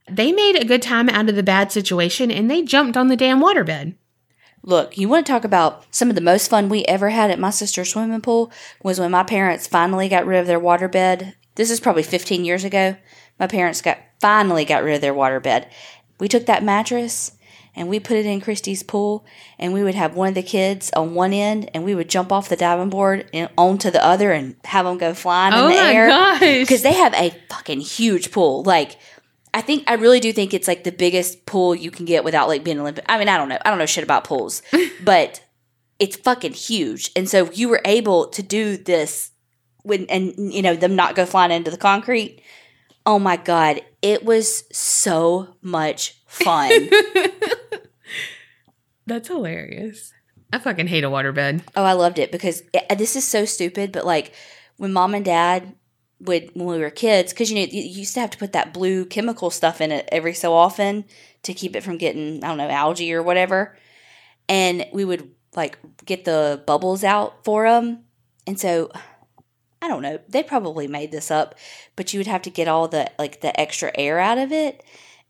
they 0.09 0.31
made 0.31 0.55
a 0.55 0.65
good 0.65 0.81
time 0.81 1.09
out 1.09 1.29
of 1.29 1.35
the 1.35 1.43
bad 1.43 1.73
situation 1.73 2.31
and 2.31 2.49
they 2.49 2.63
jumped 2.63 2.97
on 2.97 3.09
the 3.09 3.17
damn 3.17 3.43
waterbed. 3.43 3.97
Look, 4.63 4.97
you 4.97 5.09
want 5.09 5.27
to 5.27 5.33
talk 5.33 5.43
about 5.43 5.85
some 5.91 6.09
of 6.09 6.15
the 6.15 6.21
most 6.21 6.49
fun 6.49 6.69
we 6.69 6.85
ever 6.85 7.11
had 7.11 7.33
at 7.33 7.41
my 7.41 7.51
sister's 7.51 7.91
swimming 7.91 8.21
pool 8.21 8.53
was 8.81 9.01
when 9.01 9.11
my 9.11 9.25
parents 9.25 9.67
finally 9.67 10.09
got 10.09 10.25
rid 10.25 10.39
of 10.39 10.47
their 10.47 10.61
waterbed. 10.61 11.35
This 11.57 11.69
is 11.69 11.81
probably 11.81 12.05
15 12.05 12.45
years 12.45 12.63
ago. 12.63 12.95
My 13.41 13.49
parents 13.49 13.83
got 13.83 13.99
finally 14.21 14.65
got 14.65 14.85
rid 14.85 14.95
of 14.95 15.01
their 15.01 15.13
waterbed. 15.13 15.67
We 16.21 16.29
took 16.29 16.47
that 16.47 16.63
mattress 16.63 17.33
and 17.75 17.89
we 17.89 17.99
put 18.01 18.17
it 18.17 18.27
in 18.27 18.41
Christie's 18.41 18.83
pool 18.83 19.25
and 19.59 19.73
we 19.73 19.83
would 19.83 19.95
have 19.95 20.15
one 20.15 20.29
of 20.29 20.35
the 20.35 20.43
kids 20.43 20.91
on 20.95 21.15
one 21.15 21.33
end 21.33 21.71
and 21.73 21.85
we 21.85 21.95
would 21.95 22.09
jump 22.11 22.31
off 22.31 22.49
the 22.49 22.57
diving 22.57 22.91
board 22.91 23.29
and 23.33 23.49
onto 23.57 23.91
the 23.91 24.05
other 24.05 24.33
and 24.33 24.57
have 24.65 24.85
them 24.85 24.99
go 24.99 25.15
flying 25.15 25.55
Oh 25.55 25.69
in 25.69 25.73
the 25.75 25.81
my 25.81 25.93
air 25.93 26.09
gosh. 26.09 26.41
because 26.41 26.83
they 26.83 26.93
have 26.93 27.15
a 27.15 27.35
fucking 27.49 27.81
huge 27.81 28.31
pool. 28.31 28.63
Like, 28.63 28.97
I 29.55 29.61
think 29.61 29.85
I 29.87 29.95
really 29.95 30.21
do 30.21 30.33
think 30.33 30.53
it's 30.55 30.69
like 30.69 30.85
the 30.85 30.93
biggest 30.93 31.47
pool 31.47 31.75
you 31.75 31.91
can 31.91 32.05
get 32.07 32.25
without 32.25 32.49
like 32.49 32.65
being 32.65 32.79
Olympic. 32.79 33.05
I 33.09 33.19
mean, 33.19 33.29
I 33.29 33.37
don't 33.37 33.49
know. 33.49 33.59
I 33.65 33.71
don't 33.71 33.79
know 33.79 33.87
shit 33.87 34.05
about 34.05 34.25
pools, 34.25 34.63
but 35.05 35.43
it's 35.99 36.17
fucking 36.17 36.55
huge. 36.55 37.11
And 37.17 37.29
so 37.29 37.51
you 37.53 37.69
were 37.69 37.81
able 37.85 38.29
to 38.29 38.43
do 38.43 38.77
this 38.77 39.31
when 39.83 40.07
and 40.07 40.33
you 40.53 40.63
know 40.63 40.75
them 40.77 40.95
not 40.97 41.15
go 41.17 41.27
flying 41.27 41.53
into 41.53 41.71
the 41.71 41.77
concrete. 41.77 42.43
Oh 43.05 43.19
my 43.19 43.37
god, 43.37 43.83
it 44.01 44.25
was 44.25 44.65
so 44.73 45.57
much 45.61 46.21
fun. 46.27 46.89
That's 49.13 49.29
hilarious. 49.29 50.15
I 50.55 50.59
fucking 50.59 50.87
hate 50.87 51.05
a 51.05 51.09
waterbed. 51.09 51.61
Oh, 51.77 51.85
I 51.85 51.93
loved 51.93 52.19
it 52.19 52.33
because 52.33 52.63
it, 52.73 52.97
this 52.97 53.15
is 53.15 53.29
so 53.29 53.45
stupid, 53.45 53.93
but 53.93 54.07
like 54.07 54.33
when 54.79 54.95
mom 54.95 55.15
and 55.15 55.23
dad 55.23 55.75
would 56.21 56.51
when 56.55 56.67
we 56.67 56.79
were 56.79 56.89
kids, 56.89 57.31
because 57.31 57.51
you 57.51 57.57
know 57.57 57.71
you 57.71 57.83
used 57.83 58.15
to 58.15 58.21
have 58.21 58.31
to 58.31 58.39
put 58.39 58.55
that 58.55 58.73
blue 58.73 59.05
chemical 59.05 59.51
stuff 59.51 59.83
in 59.83 59.93
it 59.93 60.09
every 60.11 60.33
so 60.33 60.55
often 60.55 61.05
to 61.43 61.53
keep 61.53 61.77
it 61.77 61.83
from 61.83 61.99
getting 61.99 62.43
I 62.43 62.49
don't 62.49 62.57
know 62.57 62.71
algae 62.71 63.13
or 63.13 63.23
whatever, 63.23 63.77
and 64.49 64.87
we 64.95 65.05
would 65.05 65.31
like 65.55 65.79
get 66.07 66.25
the 66.25 66.63
bubbles 66.67 67.05
out 67.05 67.45
for 67.45 67.69
them, 67.69 68.05
and 68.47 68.59
so 68.59 68.91
I 69.83 69.89
don't 69.89 70.01
know 70.01 70.21
they 70.27 70.43
probably 70.43 70.89
made 70.89 71.13
this 71.13 71.31
up, 71.31 71.55
but 71.97 72.15
you 72.15 72.19
would 72.19 72.27
have 72.29 72.43
to 72.43 72.51
get 72.51 72.67
all 72.67 72.89
the 72.89 73.11
like 73.19 73.43
the 73.43 73.61
extra 73.61 73.93
air 73.95 74.19
out 74.19 74.39
of 74.39 74.53
it, 74.53 74.83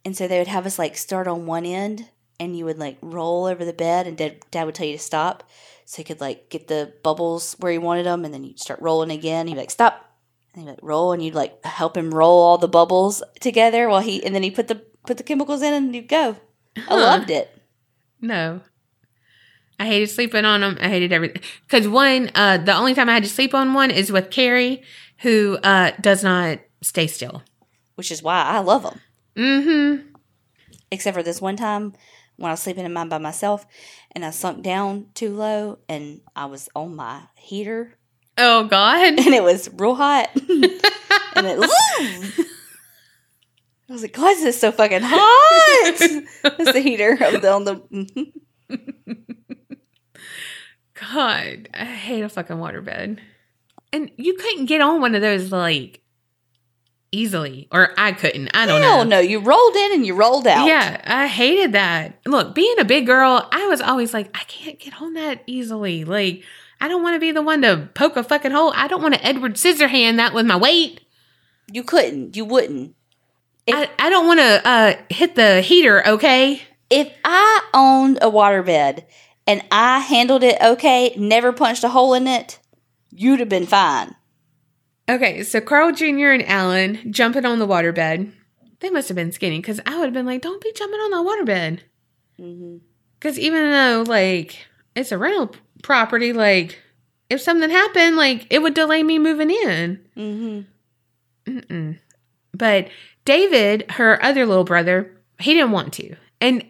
and 0.05 0.17
so 0.17 0.29
they 0.29 0.39
would 0.39 0.47
have 0.47 0.67
us 0.67 0.79
like 0.79 0.97
start 0.97 1.27
on 1.27 1.47
one 1.47 1.67
end. 1.67 2.09
And 2.43 2.57
you 2.57 2.65
would 2.65 2.79
like 2.79 2.99
roll 3.03 3.45
over 3.45 3.65
the 3.65 3.73
bed, 3.73 4.09
and 4.09 4.17
dad, 4.17 4.41
dad 4.51 4.65
would 4.65 4.75
tell 4.75 4.87
you 4.87 4.97
to 4.97 5.03
stop 5.03 5.49
so 5.85 5.99
he 5.99 6.05
could 6.05 6.21
like 6.21 6.51
get 6.51 6.67
the 6.67 6.93
bubbles 7.05 7.55
where 7.61 7.71
he 7.71 7.79
wanted 7.79 8.07
them, 8.07 8.25
and 8.25 8.35
then 8.35 8.43
you'd 8.43 8.59
start 8.59 8.81
rolling 8.81 9.13
again. 9.13 9.47
He'd 9.47 9.55
be 9.55 9.61
like, 9.61 9.71
"Stop!" 9.71 10.17
And 10.53 10.65
he'd 10.65 10.71
like 10.71 10.81
roll, 10.83 11.13
and 11.13 11.23
you'd 11.23 11.37
like 11.37 11.65
help 11.65 11.97
him 11.97 12.13
roll 12.13 12.41
all 12.43 12.59
the 12.59 12.67
bubbles 12.67 13.23
together 13.41 13.89
while 13.89 14.01
he, 14.01 14.25
and 14.25 14.35
then 14.35 14.43
he 14.43 14.51
put 14.51 14.67
the 14.67 14.83
put 15.07 15.19
the 15.19 15.23
chemicals 15.23 15.63
in, 15.63 15.73
and 15.73 15.95
you'd 15.95 16.09
go. 16.09 16.37
I 16.89 16.95
loved 16.95 17.31
it. 17.31 17.49
No. 18.21 18.61
I 19.79 19.87
hated 19.87 20.11
sleeping 20.11 20.45
on 20.45 20.63
them. 20.63 20.79
I 20.81 20.89
hated 20.89 21.13
everything. 21.13 21.43
Because 21.69 21.87
one, 21.87 22.31
uh, 22.35 22.59
the 22.59 22.75
only 22.75 22.95
time 22.95 23.09
I 23.09 23.15
had 23.15 23.25
to 23.25 23.29
sleep 23.29 23.55
on 23.55 23.75
one 23.75 23.91
is 23.91 24.11
with 24.11 24.31
Kerri, 24.31 24.83
who 25.19 25.59
uh, 25.63 25.93
does 26.01 26.23
not 26.25 26.59
stay 26.83 27.07
still. 27.07 27.43
which 27.97 28.11
is 28.11 28.23
why 28.23 28.43
I 28.43 28.59
love 28.59 28.83
them. 28.83 29.01
Mm-hmm. 29.37 30.09
Except 30.91 31.17
for 31.17 31.23
this 31.23 31.41
one 31.41 31.57
time 31.57 31.95
when 32.37 32.49
I 32.51 32.53
was 32.53 32.61
sleeping 32.61 32.85
in 32.85 32.93
mine 32.93 33.09
by 33.09 33.19
myself, 33.19 33.67
and 34.13 34.25
I 34.25 34.31
sunk 34.31 34.63
down 34.63 35.07
too 35.15 35.35
low, 35.35 35.79
and 35.89 36.21
I 36.35 36.47
was 36.47 36.69
on 36.75 36.97
my 36.97 37.23
heater, 37.37 37.99
Oh 38.39 38.65
God. 38.65 39.19
and 39.19 39.35
it 39.35 39.43
was 39.43 39.69
real 39.75 39.95
hot, 39.95 40.31
and 40.37 41.47
it. 41.47 42.47
I 43.89 43.93
was 43.93 44.03
like, 44.03 44.13
"God, 44.15 44.35
this 44.35 44.45
is 44.55 44.61
so 44.61 44.73
fucking 44.73 45.03
hot!" 45.03 45.95
It's 46.59 46.73
the 46.73 46.81
heater 46.81 47.13
of 47.21 47.43
the, 47.43 47.53
on 47.53 47.65
the. 47.65 47.77
mhm. 47.77 48.33
God, 50.95 51.69
I 51.75 51.85
hate 51.85 52.23
a 52.23 52.29
fucking 52.29 52.57
waterbed. 52.57 53.19
And 53.93 54.11
you 54.17 54.35
couldn't 54.35 54.67
get 54.67 54.81
on 54.81 55.01
one 55.01 55.15
of 55.15 55.21
those 55.21 55.51
like 55.53 56.01
easily, 57.13 57.69
or 57.71 57.93
I 57.97 58.13
couldn't. 58.13 58.49
I 58.57 58.67
don't 58.67 58.83
Hell 58.83 58.99
know. 58.99 59.03
no! 59.05 59.17
No. 59.17 59.21
You 59.21 59.39
rolled 59.41 59.77
in 59.77 59.93
and 59.93 60.05
you 60.07 60.15
rolled 60.15 60.47
out. 60.47 60.67
Yeah, 60.67 61.01
I 61.07 61.27
hated 61.29 61.73
that. 61.73 62.19
Look, 62.27 62.55
being 62.55 62.79
a 62.79 62.85
big 62.85 63.07
girl, 63.07 63.49
I 63.53 63.67
was 63.69 63.81
always 63.81 64.13
like, 64.13 64.31
I 64.35 64.43
can't 64.45 64.79
get 64.81 65.01
on 65.01 65.15
that 65.15 65.43
easily. 65.47 66.05
Like, 66.05 66.43
I 66.81 66.89
don't 66.89 67.03
want 67.03 67.15
to 67.15 67.21
be 67.21 67.31
the 67.31 67.43
one 67.43 67.63
to 67.63 67.89
poke 67.95 68.17
a 68.17 68.25
fucking 68.25 68.51
hole. 68.51 68.73
I 68.75 68.89
don't 68.89 69.03
want 69.03 69.15
to 69.15 69.25
Edward 69.25 69.55
Scissorhand 69.55 70.17
that 70.17 70.35
with 70.35 70.47
my 70.47 70.57
weight. 70.57 71.01
You 71.71 71.85
couldn't. 71.85 72.37
You 72.37 72.45
wouldn't. 72.45 72.97
If- 73.67 73.75
I, 73.77 73.89
I 74.07 74.11
don't 74.11 74.27
want 74.27 74.41
to 74.41 74.69
uh, 74.69 74.95
hit 75.09 75.37
the 75.37 75.61
heater, 75.61 76.05
okay? 76.07 76.61
If 76.91 77.13
I 77.25 77.61
owned 77.73 78.19
a 78.21 78.27
waterbed 78.31 79.05
and 79.47 79.63
I 79.71 80.01
handled 80.01 80.43
it 80.43 80.57
okay, 80.61 81.15
never 81.17 81.53
punched 81.53 81.85
a 81.85 81.89
hole 81.89 82.15
in 82.15 82.27
it, 82.27 82.59
you'd 83.11 83.41
have 83.41 83.49
been 83.49 83.67
fine. 83.67 84.15
Okay, 85.09 85.43
so 85.43 85.61
Carl 85.61 85.93
Jr. 85.93 86.31
and 86.31 86.49
Alan 86.49 87.13
jumping 87.13 87.45
on 87.45 87.59
the 87.59 87.67
waterbed. 87.67 88.33
They 88.81 88.91
must 88.91 89.09
have 89.09 89.17
been 89.17 89.33
skinny 89.33 89.59
because 89.59 89.81
I 89.87 89.97
would 89.99 90.07
have 90.07 90.15
been 90.15 90.27
like, 90.27 90.43
don't 90.43 90.63
be 90.63 90.73
jumping 90.75 90.99
on 91.01 91.11
the 91.11 91.53
waterbed. 91.53 91.81
Because 93.19 93.39
even 93.39 93.71
though, 93.71 94.05
like, 94.07 94.67
it's 94.95 95.13
a 95.13 95.19
rental 95.19 95.55
property, 95.83 96.33
like, 96.33 96.79
if 97.31 97.41
something 97.41 97.71
happened, 97.71 98.17
like, 98.17 98.47
it 98.51 98.61
would 98.61 98.75
delay 98.75 99.03
me 99.03 99.19
moving 99.19 99.51
in. 99.51 100.01
hmm 100.15 100.61
Mm-mm. 101.45 101.99
But 102.55 102.89
David, 103.25 103.91
her 103.93 104.23
other 104.23 104.47
little 104.47 104.65
brother, 104.65 105.17
he 105.41 105.55
didn't 105.55 105.73
want 105.73 105.93
to. 105.95 106.15
And 106.41 106.65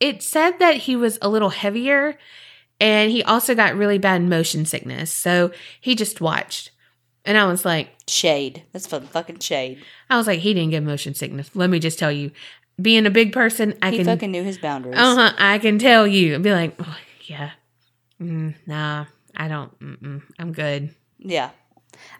it 0.00 0.22
said 0.22 0.58
that 0.58 0.76
he 0.76 0.96
was 0.96 1.18
a 1.22 1.28
little 1.28 1.50
heavier 1.50 2.18
and 2.80 3.10
he 3.10 3.22
also 3.22 3.54
got 3.54 3.76
really 3.76 3.98
bad 3.98 4.22
motion 4.22 4.64
sickness. 4.64 5.12
So 5.12 5.52
he 5.80 5.94
just 5.94 6.20
watched. 6.20 6.70
And 7.30 7.38
I 7.38 7.44
was 7.44 7.64
like, 7.64 7.90
Shade. 8.08 8.64
That's 8.72 8.88
for 8.88 8.98
fucking 8.98 9.38
shade. 9.38 9.80
I 10.10 10.16
was 10.16 10.26
like, 10.26 10.40
he 10.40 10.52
didn't 10.52 10.70
get 10.70 10.82
motion 10.82 11.14
sickness. 11.14 11.48
Let 11.54 11.70
me 11.70 11.78
just 11.78 11.96
tell 11.96 12.10
you, 12.10 12.32
being 12.82 13.06
a 13.06 13.10
big 13.10 13.32
person, 13.32 13.78
I 13.80 13.92
he 13.92 13.98
can, 13.98 14.06
fucking 14.06 14.32
knew 14.32 14.42
his 14.42 14.58
boundaries. 14.58 14.98
uh 14.98 15.14
huh, 15.14 15.32
I 15.38 15.60
can 15.60 15.78
tell 15.78 16.08
you, 16.08 16.34
and 16.34 16.42
be 16.42 16.50
like, 16.50 16.74
oh, 16.80 16.96
yeah, 17.26 17.50
mm, 18.20 18.56
nah, 18.66 19.04
I 19.36 19.46
don't, 19.46 19.78
mm-mm, 19.78 20.22
I'm 20.40 20.52
good. 20.52 20.92
Yeah. 21.20 21.50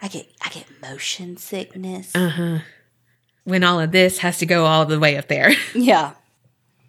I 0.00 0.06
get 0.06 0.28
I 0.44 0.50
get 0.50 0.66
motion 0.80 1.36
sickness. 1.36 2.14
Uh 2.14 2.28
huh. 2.28 2.58
When 3.42 3.64
all 3.64 3.80
of 3.80 3.90
this 3.90 4.18
has 4.18 4.38
to 4.38 4.46
go 4.46 4.64
all 4.64 4.86
the 4.86 5.00
way 5.00 5.16
up 5.16 5.26
there. 5.26 5.50
yeah. 5.74 6.12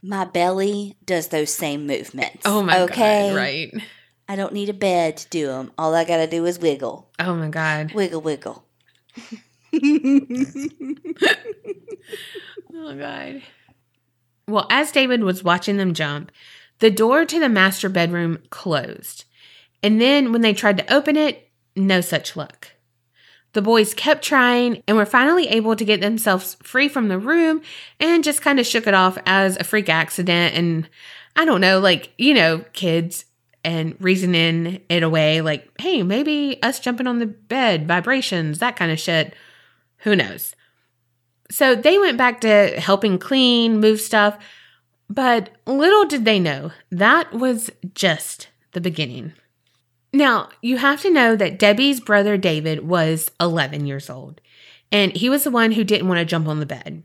My 0.04 0.26
belly 0.26 0.96
does 1.08 1.30
those 1.30 1.52
same 1.52 1.88
movements. 1.88 2.44
oh 2.46 2.62
my 2.62 2.82
okay? 2.82 3.30
god, 3.30 3.36
right? 3.36 3.74
I 4.32 4.38
don't 4.38 4.54
need 4.54 4.70
a 4.70 4.74
bed 4.74 5.18
to 5.18 5.28
do 5.28 5.48
them. 5.48 5.74
All 5.78 5.94
I 5.94 6.06
gotta 6.06 6.26
do 6.26 6.46
is 6.46 6.58
wiggle, 6.58 7.10
Oh 7.20 7.36
my 7.36 7.50
god. 7.50 7.92
wiggle, 7.94 8.22
wiggle. 8.22 8.64
Oh 12.74 12.96
god. 12.98 13.42
Well, 14.48 14.68
as 14.70 14.92
David 14.92 15.22
was 15.24 15.44
watching 15.44 15.76
them 15.78 15.94
jump, 15.94 16.32
the 16.80 16.90
door 16.90 17.26
to 17.26 17.40
the 17.42 17.50
master 17.50 17.90
bedroom 17.90 18.40
closed. 18.50 19.26
And 19.84 20.00
then 20.00 20.32
when 20.32 20.42
they 20.42 20.54
tried 20.54 20.78
to 20.78 20.94
open 20.94 21.18
it, 21.18 21.50
no 21.76 22.00
such 22.02 22.36
luck. 22.38 22.70
The 23.54 23.62
boys 23.62 23.94
kept 23.94 24.24
trying 24.24 24.82
and 24.88 24.96
were 24.96 25.06
finally 25.06 25.48
able 25.50 25.76
to 25.76 25.86
get 25.86 26.00
themselves 26.00 26.56
free 26.64 26.88
from 26.88 27.10
the 27.10 27.20
room 27.20 27.62
and 28.00 28.24
just 28.24 28.42
kind 28.42 28.60
of 28.62 28.66
shook 28.66 28.88
it 28.88 28.94
off 28.94 29.18
as 29.26 29.58
a 29.58 29.64
freak 29.66 29.90
accident. 29.90 30.56
And 30.56 30.90
I 31.36 31.44
don't 31.46 31.62
know, 31.62 31.80
like, 31.80 32.14
you 32.18 32.34
know, 32.34 32.64
kids 32.74 33.26
and 33.64 33.96
reasoning 34.00 34.82
it 34.90 35.04
away, 35.04 35.42
like, 35.42 35.70
hey, 35.80 36.04
maybe 36.04 36.58
us 36.64 36.80
jumping 36.80 37.08
on 37.08 37.20
the 37.20 37.28
bed, 37.28 37.88
vibrations, 37.88 38.60
that 38.60 38.76
kind 38.76 38.92
of 38.92 39.00
shit. 39.00 39.36
Who 39.98 40.16
knows? 40.16 40.56
So 41.52 41.76
they 41.76 42.00
went 42.00 42.18
back 42.18 42.42
to 42.42 42.80
helping 42.80 43.20
clean, 43.20 43.80
move 43.80 44.02
stuff, 44.02 44.38
but 45.10 45.50
little 45.68 46.06
did 46.06 46.24
they 46.24 46.40
know 46.40 46.72
that 46.92 47.34
was 47.34 47.70
just 47.94 48.48
the 48.72 48.82
beginning. 48.82 49.34
Now, 50.14 50.50
you 50.62 50.78
have 50.78 51.02
to 51.02 51.12
know 51.12 51.36
that 51.36 51.60
Debbie's 51.60 52.00
brother 52.00 52.38
David 52.38 52.88
was 52.88 53.32
11 53.40 53.86
years 53.86 54.10
old, 54.10 54.42
and 54.92 55.16
he 55.16 55.30
was 55.30 55.44
the 55.44 55.52
one 55.52 55.74
who 55.74 55.84
didn't 55.84 56.08
want 56.08 56.20
to 56.20 56.26
jump 56.26 56.48
on 56.48 56.60
the 56.60 56.66
bed. 56.66 57.04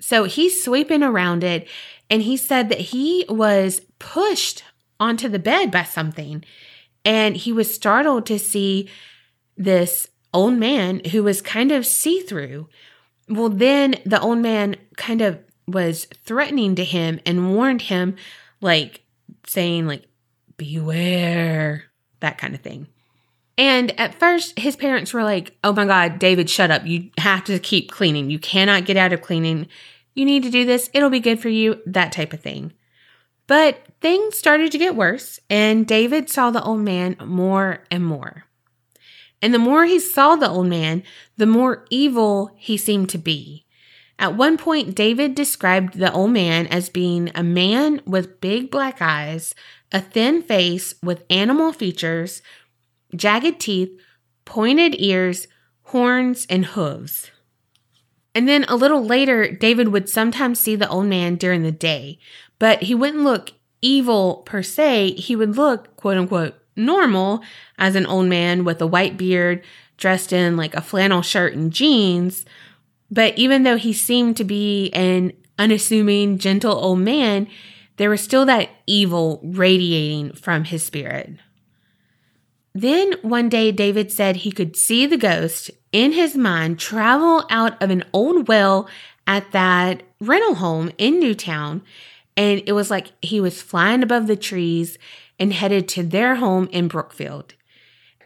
So 0.00 0.24
he's 0.24 0.62
sweeping 0.62 1.02
around 1.02 1.42
it, 1.42 1.68
and 2.10 2.22
he 2.22 2.36
said 2.36 2.68
that 2.68 2.80
he 2.80 3.24
was 3.28 3.80
pushed 3.98 4.64
onto 5.00 5.28
the 5.28 5.38
bed 5.38 5.70
by 5.70 5.82
something, 5.82 6.44
and 7.04 7.36
he 7.36 7.52
was 7.52 7.74
startled 7.74 8.26
to 8.26 8.38
see 8.38 8.88
this 9.56 10.08
old 10.32 10.54
man 10.54 11.00
who 11.12 11.22
was 11.22 11.42
kind 11.42 11.70
of 11.70 11.86
see 11.86 12.20
through. 12.20 12.68
Well, 13.28 13.48
then 13.48 13.96
the 14.04 14.20
old 14.20 14.38
man 14.38 14.76
kind 14.96 15.20
of 15.20 15.38
was 15.66 16.06
threatening 16.24 16.74
to 16.74 16.84
him 16.84 17.20
and 17.24 17.54
warned 17.54 17.82
him, 17.82 18.16
like 18.60 19.02
saying, 19.46 19.86
like, 19.86 20.04
beware, 20.56 21.84
that 22.20 22.38
kind 22.38 22.54
of 22.54 22.60
thing. 22.60 22.88
And 23.56 23.98
at 24.00 24.18
first, 24.18 24.58
his 24.58 24.76
parents 24.76 25.14
were 25.14 25.22
like, 25.22 25.56
oh 25.62 25.72
my 25.72 25.84
God, 25.84 26.18
David, 26.18 26.50
shut 26.50 26.70
up. 26.70 26.84
You 26.84 27.10
have 27.18 27.44
to 27.44 27.58
keep 27.58 27.90
cleaning. 27.90 28.30
You 28.30 28.38
cannot 28.38 28.84
get 28.84 28.96
out 28.96 29.12
of 29.12 29.22
cleaning. 29.22 29.68
You 30.14 30.24
need 30.24 30.42
to 30.42 30.50
do 30.50 30.64
this. 30.64 30.90
It'll 30.92 31.10
be 31.10 31.20
good 31.20 31.40
for 31.40 31.48
you, 31.48 31.80
that 31.86 32.12
type 32.12 32.32
of 32.32 32.40
thing. 32.40 32.72
But 33.46 33.86
things 34.00 34.38
started 34.38 34.72
to 34.72 34.78
get 34.78 34.96
worse, 34.96 35.38
and 35.50 35.86
David 35.86 36.30
saw 36.30 36.50
the 36.50 36.62
old 36.62 36.80
man 36.80 37.16
more 37.24 37.84
and 37.90 38.04
more. 38.04 38.44
And 39.42 39.52
the 39.52 39.58
more 39.58 39.84
he 39.84 40.00
saw 40.00 40.36
the 40.36 40.48
old 40.48 40.68
man, 40.68 41.02
the 41.36 41.46
more 41.46 41.84
evil 41.90 42.50
he 42.56 42.78
seemed 42.78 43.10
to 43.10 43.18
be. 43.18 43.66
At 44.18 44.36
one 44.36 44.56
point, 44.56 44.94
David 44.94 45.34
described 45.34 45.98
the 45.98 46.12
old 46.12 46.30
man 46.30 46.66
as 46.68 46.88
being 46.88 47.30
a 47.34 47.42
man 47.42 48.00
with 48.06 48.40
big 48.40 48.70
black 48.70 49.02
eyes, 49.02 49.54
a 49.92 50.00
thin 50.00 50.42
face 50.42 50.94
with 51.02 51.24
animal 51.28 51.72
features, 51.72 52.40
jagged 53.14 53.60
teeth, 53.60 53.90
pointed 54.44 54.94
ears, 54.98 55.46
horns, 55.82 56.46
and 56.48 56.64
hooves. 56.64 57.30
And 58.34 58.48
then 58.48 58.64
a 58.64 58.76
little 58.76 59.04
later, 59.04 59.50
David 59.52 59.88
would 59.88 60.08
sometimes 60.08 60.58
see 60.58 60.74
the 60.74 60.88
old 60.88 61.06
man 61.06 61.36
during 61.36 61.62
the 61.62 61.70
day, 61.70 62.18
but 62.58 62.82
he 62.82 62.94
wouldn't 62.94 63.24
look 63.24 63.52
evil 63.82 64.42
per 64.46 64.62
se. 64.62 65.12
He 65.12 65.36
would 65.36 65.56
look, 65.56 65.96
quote 65.96 66.16
unquote, 66.16 66.54
normal 66.76 67.42
as 67.78 67.94
an 67.94 68.06
old 68.06 68.26
man 68.26 68.64
with 68.64 68.80
a 68.80 68.86
white 68.86 69.16
beard, 69.16 69.62
dressed 69.96 70.32
in 70.32 70.56
like 70.56 70.74
a 70.74 70.80
flannel 70.80 71.22
shirt 71.22 71.54
and 71.54 71.72
jeans. 71.72 72.44
But 73.10 73.38
even 73.38 73.62
though 73.62 73.76
he 73.76 73.92
seemed 73.92 74.36
to 74.38 74.44
be 74.44 74.90
an 74.92 75.32
unassuming, 75.58 76.38
gentle 76.38 76.72
old 76.72 76.98
man, 76.98 77.46
there 77.96 78.10
was 78.10 78.20
still 78.20 78.44
that 78.46 78.70
evil 78.86 79.40
radiating 79.44 80.32
from 80.32 80.64
his 80.64 80.82
spirit. 80.82 81.30
Then 82.74 83.12
one 83.22 83.48
day, 83.48 83.70
David 83.70 84.10
said 84.10 84.36
he 84.36 84.50
could 84.50 84.76
see 84.76 85.06
the 85.06 85.16
ghost 85.16 85.70
in 85.92 86.10
his 86.10 86.36
mind 86.36 86.80
travel 86.80 87.44
out 87.48 87.80
of 87.80 87.90
an 87.90 88.02
old 88.12 88.48
well 88.48 88.88
at 89.28 89.52
that 89.52 90.02
rental 90.20 90.56
home 90.56 90.90
in 90.98 91.20
Newtown. 91.20 91.82
And 92.36 92.62
it 92.66 92.72
was 92.72 92.90
like 92.90 93.12
he 93.22 93.40
was 93.40 93.62
flying 93.62 94.02
above 94.02 94.26
the 94.26 94.36
trees 94.36 94.98
and 95.38 95.52
headed 95.52 95.88
to 95.88 96.02
their 96.02 96.36
home 96.36 96.68
in 96.72 96.88
Brookfield. 96.88 97.54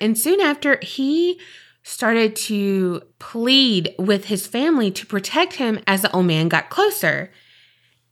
And 0.00 0.18
soon 0.18 0.40
after, 0.40 0.78
he 0.82 1.40
started 1.82 2.36
to 2.36 3.02
plead 3.18 3.94
with 3.98 4.26
his 4.26 4.46
family 4.46 4.90
to 4.90 5.06
protect 5.06 5.54
him 5.54 5.80
as 5.86 6.02
the 6.02 6.12
old 6.12 6.26
man 6.26 6.48
got 6.48 6.70
closer. 6.70 7.32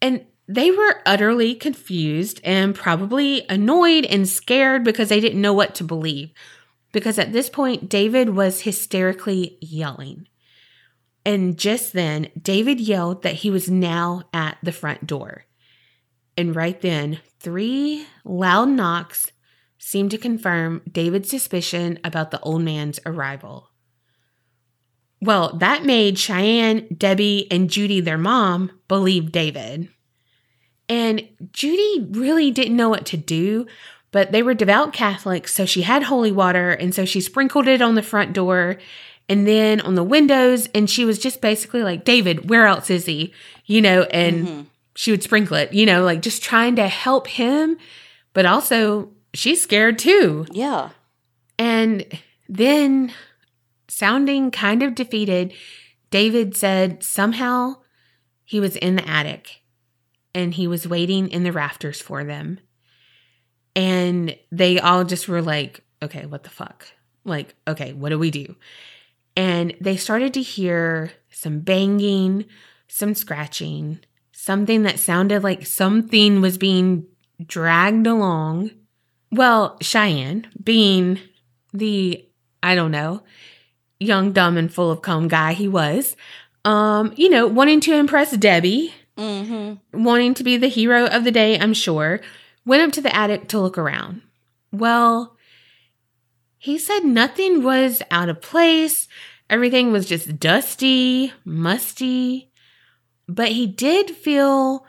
And 0.01 0.24
they 0.49 0.70
were 0.70 1.03
utterly 1.05 1.55
confused 1.55 2.40
and 2.44 2.74
probably 2.74 3.44
annoyed 3.49 4.05
and 4.07 4.28
scared 4.28 4.84
because 4.84 5.09
they 5.09 5.20
didn't 5.20 5.40
know 5.40 5.53
what 5.53 5.74
to 5.76 5.84
believe. 5.84 6.30
Because 6.92 7.18
at 7.18 7.32
this 7.32 7.51
point, 7.51 7.88
David 7.88 8.30
was 8.30 8.62
hysterically 8.62 9.59
yelling. 9.61 10.28
And 11.24 11.59
just 11.59 11.92
then, 11.92 12.28
David 12.40 12.80
yelled 12.80 13.22
that 13.22 13.34
he 13.34 13.51
was 13.51 13.68
now 13.68 14.22
at 14.32 14.57
the 14.62 14.72
front 14.72 15.07
door. 15.07 15.44
And 16.37 16.55
right 16.55 16.80
then, 16.80 17.20
three 17.41 18.07
loud 18.24 18.68
knocks 18.68 19.32
seemed 19.78 20.11
to 20.11 20.18
confirm 20.18 20.82
David's 20.91 21.30
suspicion 21.30 21.99
about 22.05 22.30
the 22.30 22.41
old 22.41 22.62
man's 22.62 23.01
arrival. 23.07 23.70
Well, 25.20 25.57
that 25.59 25.84
made 25.84 26.18
Cheyenne, 26.18 26.87
Debbie, 26.97 27.47
and 27.51 27.70
Judy, 27.70 28.01
their 28.01 28.18
mom, 28.18 28.70
believe 28.89 29.32
David. 29.32 29.89
And 30.89 31.26
Judy 31.53 32.07
really 32.11 32.51
didn't 32.51 32.76
know 32.76 32.91
what 32.91 33.07
to 33.07 33.16
do, 33.16 33.66
but 34.12 34.30
they 34.30 34.43
were 34.43 34.55
devout 34.55 34.93
Catholics, 34.93 35.55
so 35.55 35.64
she 35.64 35.82
had 35.82 36.05
holy 36.05 36.30
water, 36.32 36.70
and 36.70 36.95
so 36.95 37.05
she 37.05 37.20
sprinkled 37.20 37.66
it 37.66 37.82
on 37.82 37.95
the 37.95 38.03
front 38.03 38.32
door 38.34 38.76
and 39.28 39.47
then 39.49 39.80
on 39.80 39.97
the 39.97 40.05
windows, 40.05 40.68
and 40.74 40.89
she 40.89 41.05
was 41.05 41.18
just 41.18 41.41
basically 41.41 41.82
like, 41.82 42.05
David, 42.05 42.49
where 42.49 42.66
else 42.66 42.91
is 42.91 43.07
he? 43.07 43.32
You 43.64 43.80
know, 43.82 44.03
and 44.05 44.47
Mhm. 44.47 44.66
She 44.97 45.11
would 45.11 45.22
sprinkle 45.22 45.57
it, 45.57 45.72
you 45.72 45.86
know, 45.86 46.03
like 46.03 46.22
just 46.22 46.42
trying 46.42 46.74
to 46.76 46.88
help 46.88 47.28
him, 47.28 47.76
but 48.32 48.47
also 48.47 49.11
she's 49.34 49.61
scared 49.62 49.99
too. 49.99 50.47
Yeah. 50.51 50.90
And 51.59 52.05
then, 52.49 53.12
sounding 53.88 54.51
kind 54.51 54.82
of 54.82 54.94
defeated, 54.94 55.53
David 56.11 56.57
said 56.57 57.03
somehow 57.03 57.76
he 58.44 58.59
was 58.59 58.76
in 58.76 58.97
the 58.97 59.09
attic 59.09 59.62
and 60.34 60.55
he 60.55 60.66
was 60.66 60.88
waiting 60.88 61.28
in 61.28 61.44
the 61.44 61.53
rafters 61.53 62.01
for 62.01 62.24
them. 62.24 62.59
And 63.74 64.36
they 64.51 64.80
all 64.80 65.05
just 65.05 65.28
were 65.28 65.42
like, 65.42 65.84
okay, 66.03 66.24
what 66.24 66.42
the 66.42 66.51
fuck? 66.51 66.86
Like, 67.24 67.55
okay, 67.68 67.92
what 67.92 68.11
do 68.11 68.18
we 68.18 68.30
do? 68.30 68.57
And 69.36 69.74
they 69.80 69.97
started 69.97 70.32
to 70.34 70.42
hear 70.42 71.12
some 71.30 71.61
banging, 71.61 72.47
some 72.88 73.14
scratching, 73.14 74.01
something 74.47 74.84
that 74.84 75.01
sounded 75.01 75.42
like 75.42 75.66
something 75.66 76.40
was 76.40 76.57
being 76.57 77.05
dragged 77.44 78.07
along. 78.07 78.70
Well, 79.32 79.76
Cheyenne, 79.80 80.47
being 80.62 81.18
the, 81.72 82.24
I 82.62 82.76
don't 82.76 82.92
know, 82.92 83.24
young, 83.99 84.30
dumb, 84.30 84.57
and 84.57 84.72
full 84.72 84.92
of 84.92 85.03
cum 85.03 85.26
guy 85.26 85.53
he 85.53 85.66
was, 85.66 86.14
um, 86.64 87.12
you 87.16 87.28
know, 87.28 87.49
wanting 87.49 87.80
to 87.82 87.94
impress 87.94 88.36
Debbie, 88.36 88.94
Mm-hmm. 89.18 90.05
wanting 90.05 90.34
to 90.34 90.44
be 90.44 90.57
the 90.59 90.68
hero 90.68 91.07
of 91.07 91.24
the 91.24 91.30
day, 91.32 91.59
I'm 91.59 91.72
sure, 91.72 92.20
went 92.66 92.82
up 92.82 92.92
to 92.92 93.01
the 93.01 93.14
attic 93.16 93.49
to 93.49 93.59
look 93.59 93.78
around. 93.78 94.20
Well, 94.70 95.36
he 96.59 96.78
said 96.78 97.01
nothing 97.05 97.62
was 97.64 98.01
out 98.11 98.28
of 98.28 98.42
place. 98.42 99.09
Everything 99.51 99.90
was 99.90 100.07
just 100.07 100.38
dusty, 100.38 101.32
musty. 101.44 102.51
But 103.29 103.49
he 103.53 103.66
did 103.66 104.11
feel 104.11 104.87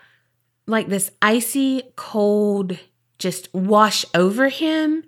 like 0.68 0.88
this 0.90 1.12
icy 1.22 1.84
cold 1.96 2.78
just 3.20 3.54
wash 3.54 4.06
over 4.14 4.50
him. 4.50 5.04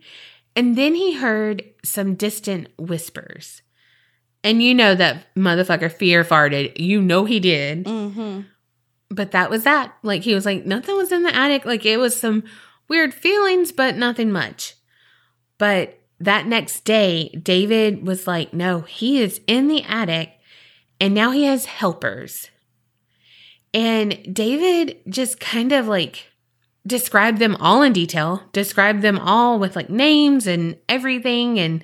And 0.55 0.75
then 0.75 0.95
he 0.95 1.15
heard 1.15 1.63
some 1.83 2.15
distant 2.15 2.69
whispers. 2.77 3.61
And 4.43 4.63
you 4.63 4.73
know 4.73 4.95
that 4.95 5.33
motherfucker 5.35 5.91
fear 5.91 6.23
farted. 6.23 6.79
You 6.79 7.01
know 7.01 7.25
he 7.25 7.39
did 7.39 7.85
Mm-hmm. 7.85 8.41
but 9.09 9.31
that 9.31 9.49
was 9.49 9.63
that. 9.63 9.93
Like 10.01 10.23
he 10.23 10.33
was 10.33 10.45
like, 10.45 10.65
nothing 10.65 10.95
was 10.95 11.11
in 11.11 11.23
the 11.23 11.35
attic. 11.35 11.65
Like 11.65 11.85
it 11.85 11.97
was 11.97 12.19
some 12.19 12.43
weird 12.87 13.13
feelings, 13.13 13.71
but 13.71 13.95
nothing 13.95 14.31
much. 14.31 14.75
But 15.57 15.99
that 16.19 16.47
next 16.47 16.83
day, 16.85 17.29
David 17.29 18.07
was 18.07 18.27
like, 18.27 18.53
no, 18.53 18.81
he 18.81 19.21
is 19.21 19.41
in 19.45 19.67
the 19.67 19.83
attic 19.83 20.31
and 20.99 21.13
now 21.13 21.31
he 21.31 21.43
has 21.43 21.65
helpers. 21.65 22.49
And 23.73 24.33
David 24.33 24.97
just 25.07 25.39
kind 25.39 25.71
of 25.71 25.87
like 25.87 26.25
described 26.87 27.39
them 27.39 27.55
all 27.57 27.83
in 27.83 27.93
detail, 27.93 28.43
described 28.51 29.01
them 29.01 29.19
all 29.19 29.59
with 29.59 29.75
like 29.75 29.89
names 29.89 30.47
and 30.47 30.77
everything. 30.87 31.59
And 31.59 31.83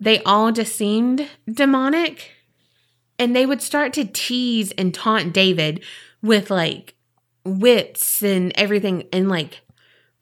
they 0.00 0.22
all 0.24 0.52
just 0.52 0.74
seemed 0.74 1.28
demonic. 1.50 2.32
And 3.18 3.36
they 3.36 3.46
would 3.46 3.62
start 3.62 3.92
to 3.94 4.04
tease 4.04 4.72
and 4.72 4.92
taunt 4.92 5.32
David 5.32 5.84
with 6.22 6.50
like 6.50 6.94
whips 7.44 8.22
and 8.22 8.52
everything 8.56 9.06
and 9.12 9.28
like 9.28 9.60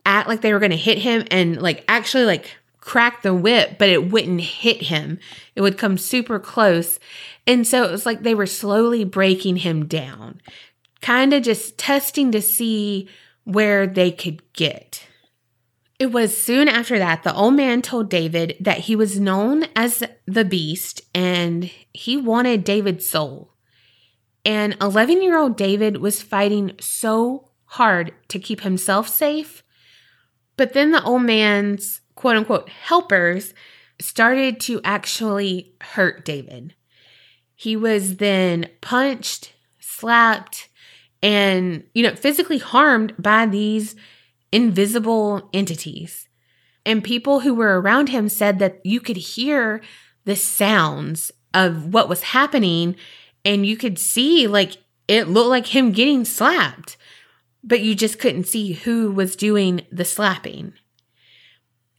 act 0.04 0.28
like 0.28 0.40
they 0.40 0.52
were 0.52 0.58
going 0.58 0.70
to 0.70 0.76
hit 0.76 0.98
him 0.98 1.24
and 1.30 1.60
like 1.60 1.84
actually 1.88 2.24
like 2.24 2.56
crack 2.80 3.22
the 3.22 3.34
whip, 3.34 3.78
but 3.78 3.88
it 3.88 4.10
wouldn't 4.10 4.40
hit 4.40 4.82
him. 4.82 5.18
It 5.54 5.60
would 5.60 5.78
come 5.78 5.98
super 5.98 6.38
close. 6.38 6.98
And 7.46 7.66
so 7.66 7.84
it 7.84 7.90
was 7.90 8.06
like 8.06 8.22
they 8.22 8.34
were 8.34 8.46
slowly 8.46 9.04
breaking 9.04 9.56
him 9.56 9.86
down, 9.86 10.40
kind 11.00 11.32
of 11.32 11.42
just 11.42 11.78
testing 11.78 12.32
to 12.32 12.42
see 12.42 13.08
where 13.44 13.86
they 13.86 14.10
could 14.10 14.52
get. 14.52 15.06
It 15.98 16.12
was 16.12 16.36
soon 16.36 16.66
after 16.66 16.98
that 16.98 17.24
the 17.24 17.34
old 17.34 17.54
man 17.54 17.82
told 17.82 18.08
David 18.08 18.56
that 18.58 18.78
he 18.78 18.96
was 18.96 19.20
known 19.20 19.64
as 19.76 20.02
the 20.26 20.46
beast 20.46 21.02
and 21.14 21.70
he 21.92 22.16
wanted 22.16 22.64
David's 22.64 23.06
soul. 23.06 23.52
And 24.44 24.76
11 24.80 25.22
year 25.22 25.38
old 25.38 25.58
David 25.58 25.98
was 25.98 26.22
fighting 26.22 26.72
so 26.80 27.50
hard 27.64 28.14
to 28.28 28.38
keep 28.38 28.62
himself 28.62 29.08
safe. 29.08 29.62
But 30.56 30.72
then 30.72 30.90
the 30.90 31.04
old 31.04 31.22
man's 31.22 32.00
quote 32.14 32.36
unquote 32.36 32.70
helpers 32.70 33.52
started 34.00 34.58
to 34.60 34.80
actually 34.82 35.74
hurt 35.82 36.24
David. 36.24 36.74
He 37.54 37.76
was 37.76 38.16
then 38.16 38.70
punched, 38.80 39.52
slapped, 39.78 40.69
and, 41.22 41.84
you 41.94 42.02
know, 42.02 42.14
physically 42.14 42.58
harmed 42.58 43.14
by 43.18 43.46
these 43.46 43.94
invisible 44.52 45.48
entities. 45.52 46.28
And 46.86 47.04
people 47.04 47.40
who 47.40 47.54
were 47.54 47.80
around 47.80 48.08
him 48.08 48.28
said 48.28 48.58
that 48.58 48.84
you 48.84 49.00
could 49.00 49.16
hear 49.16 49.82
the 50.24 50.36
sounds 50.36 51.30
of 51.52 51.92
what 51.92 52.08
was 52.08 52.22
happening 52.22 52.96
and 53.44 53.66
you 53.66 53.76
could 53.76 53.98
see 53.98 54.46
like 54.46 54.76
it 55.08 55.28
looked 55.28 55.50
like 55.50 55.66
him 55.66 55.92
getting 55.92 56.24
slapped, 56.24 56.96
but 57.64 57.80
you 57.80 57.94
just 57.94 58.18
couldn't 58.18 58.46
see 58.46 58.72
who 58.72 59.10
was 59.10 59.36
doing 59.36 59.82
the 59.90 60.04
slapping. 60.04 60.72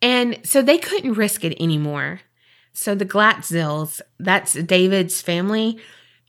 And 0.01 0.39
so 0.43 0.61
they 0.61 0.77
couldn't 0.77 1.13
risk 1.13 1.43
it 1.43 1.61
anymore. 1.61 2.21
So 2.73 2.95
the 2.95 3.05
Glatzels, 3.05 4.01
that's 4.17 4.53
David's 4.53 5.21
family, 5.21 5.77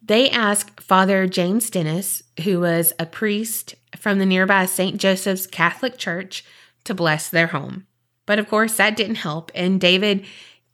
they 0.04 0.28
asked 0.30 0.80
Father 0.80 1.26
James 1.26 1.70
Dennis, 1.70 2.22
who 2.42 2.60
was 2.60 2.92
a 2.98 3.06
priest 3.06 3.76
from 3.96 4.18
the 4.18 4.26
nearby 4.26 4.66
St. 4.66 4.96
Joseph's 4.96 5.46
Catholic 5.46 5.96
Church, 5.96 6.44
to 6.84 6.94
bless 6.94 7.28
their 7.28 7.48
home. 7.48 7.86
But 8.26 8.38
of 8.38 8.48
course, 8.48 8.76
that 8.76 8.96
didn't 8.96 9.16
help, 9.16 9.52
and 9.54 9.80
David 9.80 10.24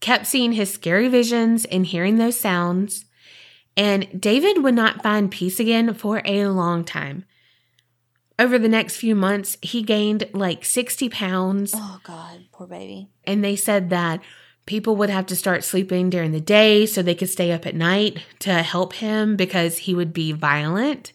kept 0.01 0.27
seeing 0.27 0.53
his 0.53 0.73
scary 0.73 1.09
visions 1.09 1.65
and 1.67 1.85
hearing 1.85 2.17
those 2.17 2.39
sounds. 2.39 3.05
And 3.77 4.21
David 4.21 4.63
would 4.63 4.75
not 4.75 5.03
find 5.03 5.31
peace 5.31 5.61
again 5.61 5.93
for 5.95 6.23
a 6.25 6.47
long 6.47 6.85
time. 6.85 7.25
Over 8.39 8.59
the 8.59 8.69
next 8.69 8.97
few 8.97 9.15
months, 9.15 9.57
he 9.61 9.83
gained 9.83 10.29
like 10.33 10.65
60 10.65 11.09
pounds. 11.09 11.73
Oh 11.75 12.01
God, 12.05 12.47
poor 12.53 12.67
baby. 12.67 13.09
And 13.25 13.45
they 13.45 13.57
said 13.57 13.91
that 13.91 14.21
people 14.69 14.97
would 14.97 15.09
have 15.09 15.25
to 15.25 15.35
start 15.35 15.65
sleeping 15.65 16.11
during 16.11 16.31
the 16.31 16.41
day 16.41 16.85
so 16.85 17.01
they 17.01 17.15
could 17.15 17.31
stay 17.31 17.51
up 17.51 17.67
at 17.67 17.75
night 17.75 18.23
to 18.39 18.53
help 18.53 18.93
him 18.93 19.35
because 19.35 19.79
he 19.79 19.95
would 19.95 20.13
be 20.13 20.31
violent. 20.31 21.11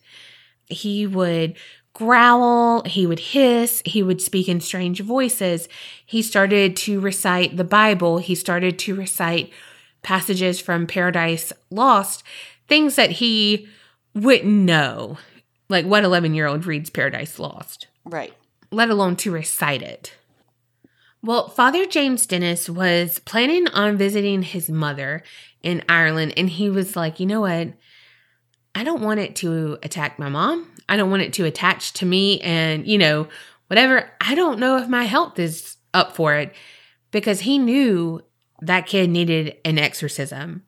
He 0.65 1.05
would 1.05 1.55
growl, 1.93 2.81
he 2.85 3.05
would 3.05 3.19
hiss, 3.19 3.83
he 3.85 4.01
would 4.01 4.19
speak 4.19 4.49
in 4.49 4.59
strange 4.59 5.01
voices. 5.01 5.69
He 6.03 6.23
started 6.23 6.75
to 6.77 6.99
recite 6.99 7.55
the 7.55 7.63
Bible, 7.63 8.17
he 8.17 8.33
started 8.33 8.79
to 8.79 8.95
recite 8.95 9.53
passages 10.01 10.59
from 10.59 10.87
Paradise 10.87 11.53
Lost, 11.69 12.23
things 12.67 12.95
that 12.95 13.11
he 13.11 13.67
wouldn't 14.15 14.45
know. 14.45 15.19
Like 15.69 15.85
what 15.85 16.03
11 16.03 16.33
year 16.33 16.47
old 16.47 16.65
reads 16.65 16.89
Paradise 16.89 17.37
Lost? 17.37 17.85
Right. 18.03 18.33
let 18.71 18.89
alone 18.89 19.15
to 19.17 19.31
recite 19.31 19.83
it. 19.83 20.15
Well, 21.25 21.47
Father 21.47 21.85
James 21.85 22.25
Dennis 22.25 22.69
was 22.69 23.19
planning 23.19 23.69
on 23.69 23.95
visiting 23.95 24.41
his 24.41 24.69
mother 24.69 25.23
in 25.61 25.81
Ireland, 25.87 26.33
and 26.35 26.49
he 26.49 26.69
was 26.69 26.97
like, 26.97 27.17
you 27.17 27.25
know 27.25 27.39
what? 27.41 27.69
I 28.75 28.83
don't 28.83 29.01
want 29.01 29.21
it 29.21 29.37
to 29.37 29.77
attack 29.83 30.19
my 30.19 30.27
mom. 30.27 30.69
I 30.89 30.97
don't 30.97 31.09
want 31.09 31.21
it 31.21 31.31
to 31.33 31.45
attach 31.45 31.93
to 31.93 32.05
me 32.05 32.41
and, 32.41 32.85
you 32.85 32.97
know, 32.97 33.29
whatever. 33.67 34.11
I 34.19 34.35
don't 34.35 34.59
know 34.59 34.77
if 34.77 34.89
my 34.89 35.05
health 35.05 35.39
is 35.39 35.77
up 35.93 36.13
for 36.13 36.35
it 36.35 36.53
because 37.11 37.41
he 37.41 37.57
knew 37.57 38.21
that 38.61 38.85
kid 38.85 39.09
needed 39.09 39.55
an 39.63 39.79
exorcism. 39.79 40.63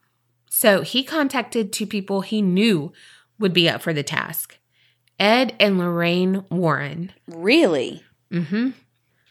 So 0.50 0.84
he 0.84 1.04
contacted 1.04 1.74
two 1.74 1.86
people 1.86 2.22
he 2.22 2.42
knew 2.42 2.94
would 3.40 3.54
be 3.54 3.68
up 3.68 3.82
for 3.82 3.92
the 3.92 4.04
task 4.04 4.58
Ed 5.20 5.54
and 5.60 5.78
Lorraine 5.78 6.46
Warren. 6.50 7.12
Really? 7.28 8.04
hmm 8.32 8.70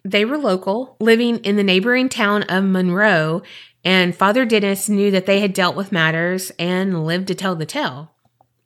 They 0.04 0.24
were 0.24 0.36
local, 0.36 0.96
living 1.00 1.38
in 1.38 1.56
the 1.56 1.62
neighboring 1.62 2.08
town 2.08 2.42
of 2.44 2.64
Monroe, 2.64 3.42
and 3.84 4.14
Father 4.14 4.44
Dennis 4.44 4.88
knew 4.88 5.10
that 5.10 5.26
they 5.26 5.40
had 5.40 5.52
dealt 5.52 5.76
with 5.76 5.92
matters 5.92 6.50
and 6.58 7.06
lived 7.06 7.28
to 7.28 7.34
tell 7.34 7.54
the 7.54 7.66
tale. 7.66 8.12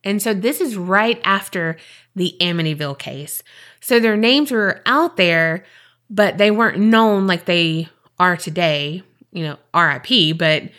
And 0.05 0.23
so 0.23 0.33
this 0.33 0.61
is 0.61 0.77
right 0.77 1.21
after 1.25 1.77
the 2.15 2.37
Amityville 2.41 2.99
case. 2.99 3.43
So 3.81 3.99
their 3.99 4.17
names 4.17 4.51
were 4.51 4.81
out 4.87 5.17
there, 5.17 5.65
but 6.09 6.39
they 6.39 6.51
weren't 6.51 6.79
known 6.79 7.27
like 7.27 7.45
they 7.45 7.89
are 8.19 8.37
today. 8.37 9.03
You 9.31 9.45
know, 9.45 9.59
RIP, 9.75 10.39
but 10.39 10.71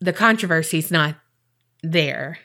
the 0.00 0.12
controversy's 0.12 0.90
not 0.90 1.16
there. 1.82 2.38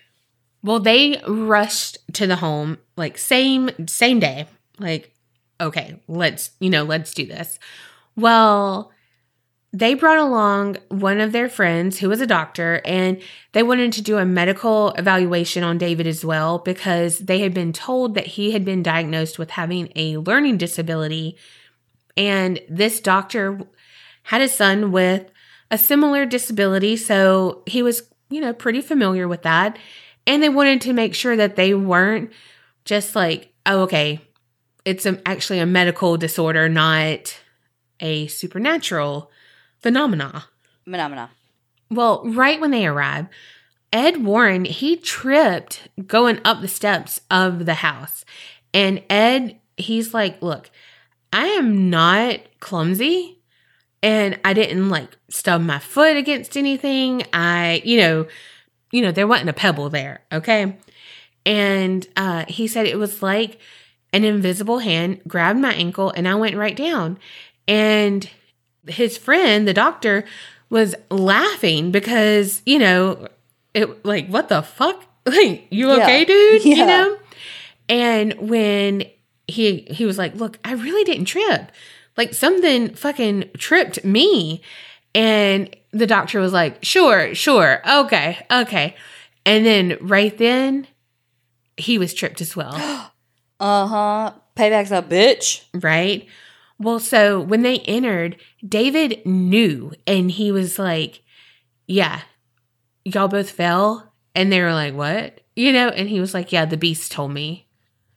Well, 0.63 0.79
they 0.79 1.21
rushed 1.27 1.97
to 2.13 2.27
the 2.27 2.35
home 2.35 2.77
like 2.97 3.17
same 3.17 3.69
same 3.87 4.19
day. 4.19 4.47
Like, 4.77 5.15
okay, 5.61 6.01
let's, 6.07 6.51
you 6.59 6.69
know, 6.69 6.83
let's 6.83 7.13
do 7.13 7.25
this. 7.25 7.59
Well, 8.15 8.91
they 9.73 9.93
brought 9.93 10.17
along 10.17 10.77
one 10.89 11.21
of 11.21 11.31
their 11.31 11.47
friends 11.47 11.99
who 11.99 12.09
was 12.09 12.19
a 12.19 12.27
doctor 12.27 12.81
and 12.83 13.21
they 13.53 13.63
wanted 13.63 13.93
to 13.93 14.01
do 14.01 14.17
a 14.17 14.25
medical 14.25 14.89
evaluation 14.91 15.63
on 15.63 15.77
David 15.77 16.07
as 16.07 16.25
well 16.25 16.59
because 16.59 17.19
they 17.19 17.39
had 17.39 17.53
been 17.53 17.71
told 17.71 18.15
that 18.15 18.27
he 18.27 18.51
had 18.51 18.65
been 18.65 18.83
diagnosed 18.83 19.39
with 19.39 19.51
having 19.51 19.89
a 19.95 20.17
learning 20.17 20.57
disability 20.57 21.37
and 22.17 22.59
this 22.67 22.99
doctor 22.99 23.61
had 24.23 24.41
a 24.41 24.49
son 24.49 24.91
with 24.91 25.31
a 25.69 25.77
similar 25.77 26.25
disability 26.25 26.97
so 26.97 27.63
he 27.65 27.81
was, 27.81 28.03
you 28.29 28.41
know, 28.41 28.51
pretty 28.51 28.81
familiar 28.81 29.25
with 29.25 29.43
that 29.43 29.79
and 30.27 30.43
they 30.43 30.49
wanted 30.49 30.81
to 30.81 30.91
make 30.91 31.15
sure 31.15 31.37
that 31.37 31.55
they 31.55 31.73
weren't 31.73 32.29
just 32.83 33.15
like, 33.15 33.53
oh 33.65 33.83
okay, 33.83 34.19
it's 34.85 35.05
a, 35.05 35.21
actually 35.27 35.59
a 35.59 35.65
medical 35.65 36.17
disorder, 36.17 36.67
not 36.69 37.37
a 37.99 38.27
supernatural 38.27 39.31
phenomena. 39.79 40.45
Phenomena. 40.83 41.31
Well, 41.89 42.23
right 42.25 42.59
when 42.59 42.71
they 42.71 42.85
arrive, 42.85 43.27
Ed 43.93 44.23
Warren, 44.23 44.65
he 44.65 44.95
tripped 44.95 45.89
going 46.07 46.39
up 46.45 46.61
the 46.61 46.67
steps 46.67 47.21
of 47.29 47.65
the 47.65 47.75
house. 47.75 48.23
And 48.73 49.03
Ed, 49.09 49.59
he's 49.77 50.13
like, 50.13 50.41
Look, 50.41 50.71
I 51.33 51.47
am 51.47 51.89
not 51.89 52.39
clumsy 52.59 53.39
and 54.03 54.39
I 54.43 54.53
didn't 54.53 54.89
like 54.89 55.17
stub 55.29 55.61
my 55.61 55.79
foot 55.79 56.17
against 56.17 56.57
anything. 56.57 57.23
I, 57.33 57.81
you 57.85 57.97
know, 57.97 58.27
you 58.91 59.01
know, 59.01 59.11
there 59.11 59.27
wasn't 59.27 59.49
a 59.49 59.53
pebble 59.53 59.89
there, 59.89 60.21
okay? 60.31 60.77
And 61.45 62.07
uh 62.15 62.45
he 62.47 62.67
said 62.67 62.85
it 62.85 62.97
was 62.97 63.21
like 63.21 63.59
an 64.13 64.23
invisible 64.23 64.79
hand 64.79 65.21
grabbed 65.27 65.59
my 65.59 65.73
ankle 65.73 66.11
and 66.11 66.27
I 66.27 66.35
went 66.35 66.55
right 66.55 66.75
down. 66.75 67.17
And 67.67 68.29
his 68.87 69.17
friend, 69.17 69.67
the 69.67 69.73
doctor, 69.73 70.25
was 70.69 70.95
laughing 71.09 71.91
because, 71.91 72.61
you 72.65 72.79
know, 72.79 73.27
it 73.73 74.05
like, 74.05 74.27
what 74.27 74.49
the 74.49 74.61
fuck? 74.61 75.05
Like, 75.23 75.67
you 75.69 75.87
Yeah. 75.87 75.97
okay, 75.97 76.25
dude? 76.25 76.65
You 76.65 76.83
know? 76.83 77.17
And 77.87 78.49
when 78.49 79.03
he 79.47 79.81
he 79.91 80.05
was 80.05 80.17
like, 80.17 80.33
"Look, 80.33 80.57
I 80.63 80.73
really 80.73 81.03
didn't 81.03 81.25
trip. 81.25 81.71
Like 82.17 82.33
something 82.33 82.95
fucking 82.95 83.51
tripped 83.57 84.03
me." 84.03 84.61
And 85.13 85.75
the 85.91 86.07
doctor 86.07 86.39
was 86.39 86.53
like, 86.53 86.83
"Sure, 86.83 87.35
sure. 87.35 87.81
Okay. 87.87 88.43
Okay." 88.49 88.95
And 89.45 89.63
then 89.63 89.97
right 90.01 90.35
then 90.35 90.87
he 91.77 91.99
was 91.99 92.13
tripped 92.15 92.41
as 92.41 92.55
well, 92.55 92.73
Uh 93.61 93.85
huh. 93.85 94.33
Payback's 94.55 94.91
a 94.91 95.03
bitch. 95.03 95.63
right? 95.81 96.27
Well, 96.79 96.99
so 96.99 97.39
when 97.39 97.61
they 97.61 97.77
entered, 97.79 98.37
David 98.67 99.23
knew 99.23 99.93
and 100.07 100.31
he 100.31 100.51
was 100.51 100.79
like, 100.79 101.21
"Yeah, 101.85 102.21
y'all 103.05 103.27
both 103.27 103.51
fell." 103.51 104.13
And 104.33 104.51
they 104.51 104.61
were 104.61 104.73
like, 104.73 104.95
"What?" 104.95 105.41
You 105.55 105.71
know, 105.71 105.89
and 105.89 106.09
he 106.09 106.19
was 106.19 106.33
like, 106.33 106.51
"Yeah, 106.51 106.65
the 106.65 106.75
beast 106.75 107.11
told 107.11 107.31
me." 107.33 107.67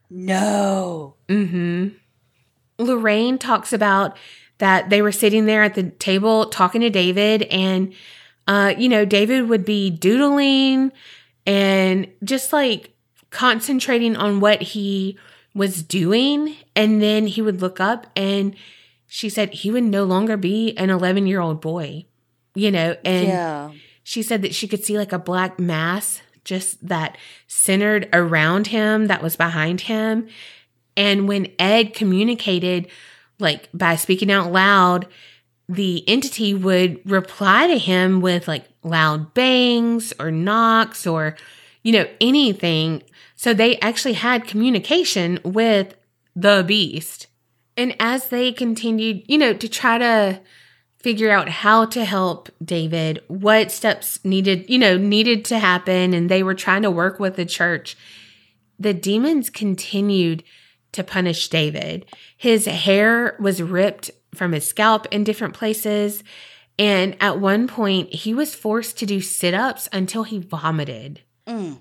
No. 0.09 1.17
Mm 1.29 1.51
hmm. 1.51 1.89
Lorraine 2.79 3.39
talks 3.39 3.73
about 3.73 4.17
that 4.59 4.89
they 4.89 5.03
were 5.03 5.13
sitting 5.13 5.45
there 5.45 5.63
at 5.63 5.75
the 5.75 5.91
table 5.91 6.47
talking 6.47 6.81
to 6.81 6.91
David, 6.91 7.43
and 7.45 7.93
uh, 8.49 8.75
you 8.79 8.89
know, 8.89 9.05
David 9.05 9.51
would 9.51 9.67
be 9.67 9.91
doodling 9.91 10.91
and 11.47 12.07
just 12.23 12.51
like 12.51 12.95
concentrating 13.29 14.17
on 14.17 14.41
what 14.41 14.63
he 14.63 15.19
was 15.55 15.83
doing, 15.83 16.57
and 16.75 17.01
then 17.01 17.27
he 17.27 17.41
would 17.41 17.61
look 17.61 17.81
up 17.81 18.07
and 18.17 18.57
she 19.07 19.29
said 19.29 19.55
he 19.55 19.71
would 19.71 19.85
no 19.85 20.05
longer 20.05 20.37
be 20.37 20.77
an 20.77 20.91
11 20.91 21.27
year 21.27 21.41
old 21.41 21.61
boy, 21.61 22.05
you 22.55 22.71
know, 22.71 22.97
and 23.05 23.29
yeah. 23.29 23.71
she 24.03 24.23
said 24.23 24.43
that 24.43 24.55
she 24.55 24.67
could 24.67 24.85
see 24.85 24.99
like 24.99 25.13
a 25.13 25.19
black 25.19 25.59
mass 25.59 26.21
just 26.45 26.87
that 26.87 27.17
centered 27.47 28.09
around 28.13 28.69
him 28.69 29.07
that 29.07 29.23
was 29.23 29.37
behind 29.37 29.83
him. 29.83 30.29
And 30.97 31.29
when 31.29 31.53
Ed 31.59 31.95
communicated, 31.95 32.89
like 33.39 33.69
by 33.73 33.97
speaking 33.97 34.31
out 34.31 34.53
loud, 34.53 35.07
the 35.69 36.07
entity 36.09 36.53
would 36.53 37.01
reply 37.09 37.67
to 37.69 37.79
him 37.79 38.21
with 38.21 38.47
like 38.47 38.65
loud 38.83 39.33
bangs 39.33 40.13
or 40.19 40.31
knocks 40.31 41.07
or, 41.07 41.37
you 41.85 41.93
know, 41.93 42.09
anything. 42.21 43.05
So 43.37 43.55
they 43.55 43.79
actually 43.79 44.15
had 44.15 44.49
communication 44.49 45.39
with 45.45 45.95
the 46.35 46.65
beast. 46.67 47.29
And 47.77 47.95
as 48.01 48.29
they 48.29 48.51
continued, 48.51 49.23
you 49.29 49.39
know, 49.39 49.53
to 49.53 49.69
try 49.69 49.99
to 49.99 50.41
figure 50.99 51.31
out 51.31 51.49
how 51.49 51.85
to 51.85 52.05
help 52.05 52.49
David, 52.65 53.21
what 53.29 53.71
steps 53.71 54.25
needed, 54.25 54.69
you 54.71 54.79
know, 54.79 54.97
needed 54.97 55.45
to 55.45 55.59
happen, 55.59 56.15
and 56.15 56.31
they 56.31 56.43
were 56.43 56.55
trying 56.55 56.83
to 56.83 56.91
work 56.91 57.21
with 57.21 57.37
the 57.37 57.45
church. 57.45 57.97
The 58.79 58.95
demons 58.95 59.51
continued 59.51 60.43
to 60.93 61.05
punish 61.05 61.49
David. 61.49 62.07
His 62.37 62.65
hair 62.65 63.37
was 63.39 63.61
ripped 63.61 64.11
from 64.35 64.53
his 64.53 64.67
scalp 64.67 65.07
in 65.11 65.25
different 65.25 65.55
places. 65.55 66.25
And 66.79 67.17
at 67.21 67.39
one 67.39 67.69
point, 67.69 68.15
he 68.15 68.33
was 68.33 68.55
forced 68.55 68.99
to 68.99 69.07
do 69.07 69.21
sit 69.21 69.53
ups 69.55 69.89
until 69.93 70.23
he 70.23 70.39
vomited. 70.39 71.21
Mm. 71.47 71.79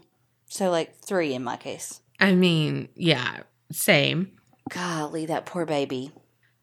So, 0.47 0.69
like 0.69 0.95
three 0.95 1.33
in 1.33 1.43
my 1.43 1.57
case. 1.57 2.01
I 2.19 2.33
mean, 2.35 2.89
yeah, 2.95 3.41
same. 3.71 4.31
Golly, 4.69 5.25
that 5.25 5.45
poor 5.45 5.65
baby. 5.65 6.11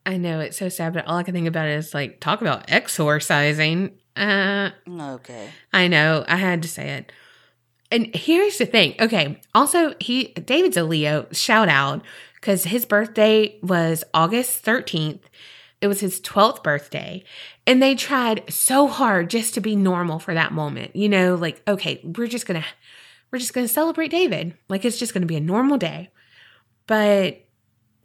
I 0.06 0.16
know 0.16 0.40
it's 0.40 0.56
so 0.58 0.68
sad, 0.68 0.94
but 0.94 1.06
all 1.06 1.16
I 1.18 1.22
can 1.22 1.34
think 1.34 1.46
about 1.46 1.68
is 1.68 1.92
like, 1.92 2.20
talk 2.20 2.40
about 2.40 2.70
exorcising. 2.70 3.92
Uh, 4.16 4.70
Okay. 4.88 5.48
I 5.72 5.88
know. 5.88 6.24
I 6.26 6.36
had 6.36 6.62
to 6.62 6.68
say 6.68 6.90
it. 6.90 7.12
And 7.90 8.14
here's 8.14 8.58
the 8.58 8.66
thing. 8.66 8.94
Okay. 9.00 9.40
Also, 9.54 9.94
he 10.00 10.28
David's 10.28 10.76
a 10.76 10.84
Leo. 10.84 11.26
Shout 11.32 11.68
out 11.68 12.02
because 12.34 12.64
his 12.64 12.84
birthday 12.86 13.58
was 13.62 14.04
August 14.14 14.64
13th. 14.64 15.20
It 15.80 15.88
was 15.88 16.00
his 16.00 16.20
12th 16.20 16.62
birthday. 16.62 17.24
And 17.66 17.82
they 17.82 17.94
tried 17.94 18.52
so 18.52 18.86
hard 18.86 19.30
just 19.30 19.54
to 19.54 19.60
be 19.60 19.74
normal 19.76 20.18
for 20.18 20.34
that 20.34 20.52
moment. 20.52 20.94
You 20.94 21.08
know, 21.08 21.34
like, 21.34 21.62
okay, 21.66 22.00
we're 22.04 22.28
just 22.28 22.46
gonna 22.46 22.64
we're 23.30 23.38
just 23.38 23.54
gonna 23.54 23.68
celebrate 23.68 24.10
David. 24.10 24.54
Like 24.68 24.84
it's 24.84 24.98
just 24.98 25.14
gonna 25.14 25.26
be 25.26 25.36
a 25.36 25.40
normal 25.40 25.78
day. 25.78 26.10
But 26.86 27.44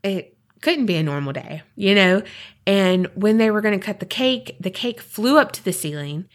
it 0.03 0.37
couldn't 0.61 0.85
be 0.85 0.95
a 0.95 1.03
normal 1.03 1.33
day, 1.33 1.63
you 1.75 1.95
know? 1.95 2.21
And 2.67 3.07
when 3.15 3.37
they 3.37 3.51
were 3.51 3.61
gonna 3.61 3.79
cut 3.79 3.99
the 3.99 4.05
cake, 4.05 4.55
the 4.59 4.71
cake 4.71 5.01
flew 5.01 5.37
up 5.37 5.51
to 5.53 5.63
the 5.63 5.73
ceiling 5.73 6.27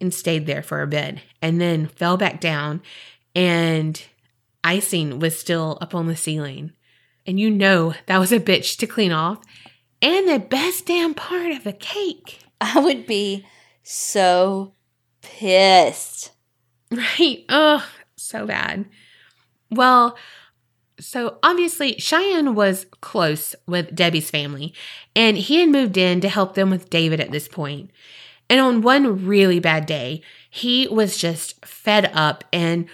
and 0.00 0.12
stayed 0.12 0.46
there 0.46 0.62
for 0.62 0.82
a 0.82 0.86
bit 0.86 1.18
and 1.40 1.60
then 1.60 1.86
fell 1.86 2.16
back 2.16 2.40
down 2.40 2.82
and 3.34 4.02
icing 4.62 5.18
was 5.18 5.38
still 5.38 5.78
up 5.80 5.94
on 5.94 6.06
the 6.06 6.16
ceiling 6.16 6.72
and 7.26 7.38
you 7.38 7.50
know 7.50 7.94
that 8.06 8.18
was 8.18 8.32
a 8.32 8.40
bitch 8.40 8.76
to 8.78 8.86
clean 8.86 9.12
off 9.12 9.42
and 10.00 10.28
the 10.28 10.38
best 10.38 10.86
damn 10.86 11.14
part 11.14 11.52
of 11.52 11.64
the 11.64 11.72
cake 11.72 12.38
I 12.60 12.80
would 12.80 13.06
be 13.06 13.44
so 13.82 14.74
pissed. 15.22 16.32
right 16.90 17.44
oh 17.48 17.86
so 18.24 18.46
bad 18.46 18.84
well 19.70 20.16
so 20.98 21.38
obviously 21.42 21.94
cheyenne 21.98 22.54
was 22.54 22.86
close 23.00 23.54
with 23.66 23.94
debbie's 23.94 24.30
family 24.30 24.72
and 25.14 25.36
he 25.36 25.60
had 25.60 25.68
moved 25.68 25.96
in 25.96 26.20
to 26.20 26.28
help 26.28 26.54
them 26.54 26.70
with 26.70 26.90
david 26.90 27.20
at 27.20 27.30
this 27.30 27.48
point. 27.48 27.90
and 28.48 28.60
on 28.60 28.82
one 28.82 29.26
really 29.26 29.60
bad 29.60 29.86
day 29.86 30.22
he 30.50 30.86
was 30.88 31.16
just 31.16 31.64
fed 31.64 32.10
up 32.14 32.44
and 32.52 32.88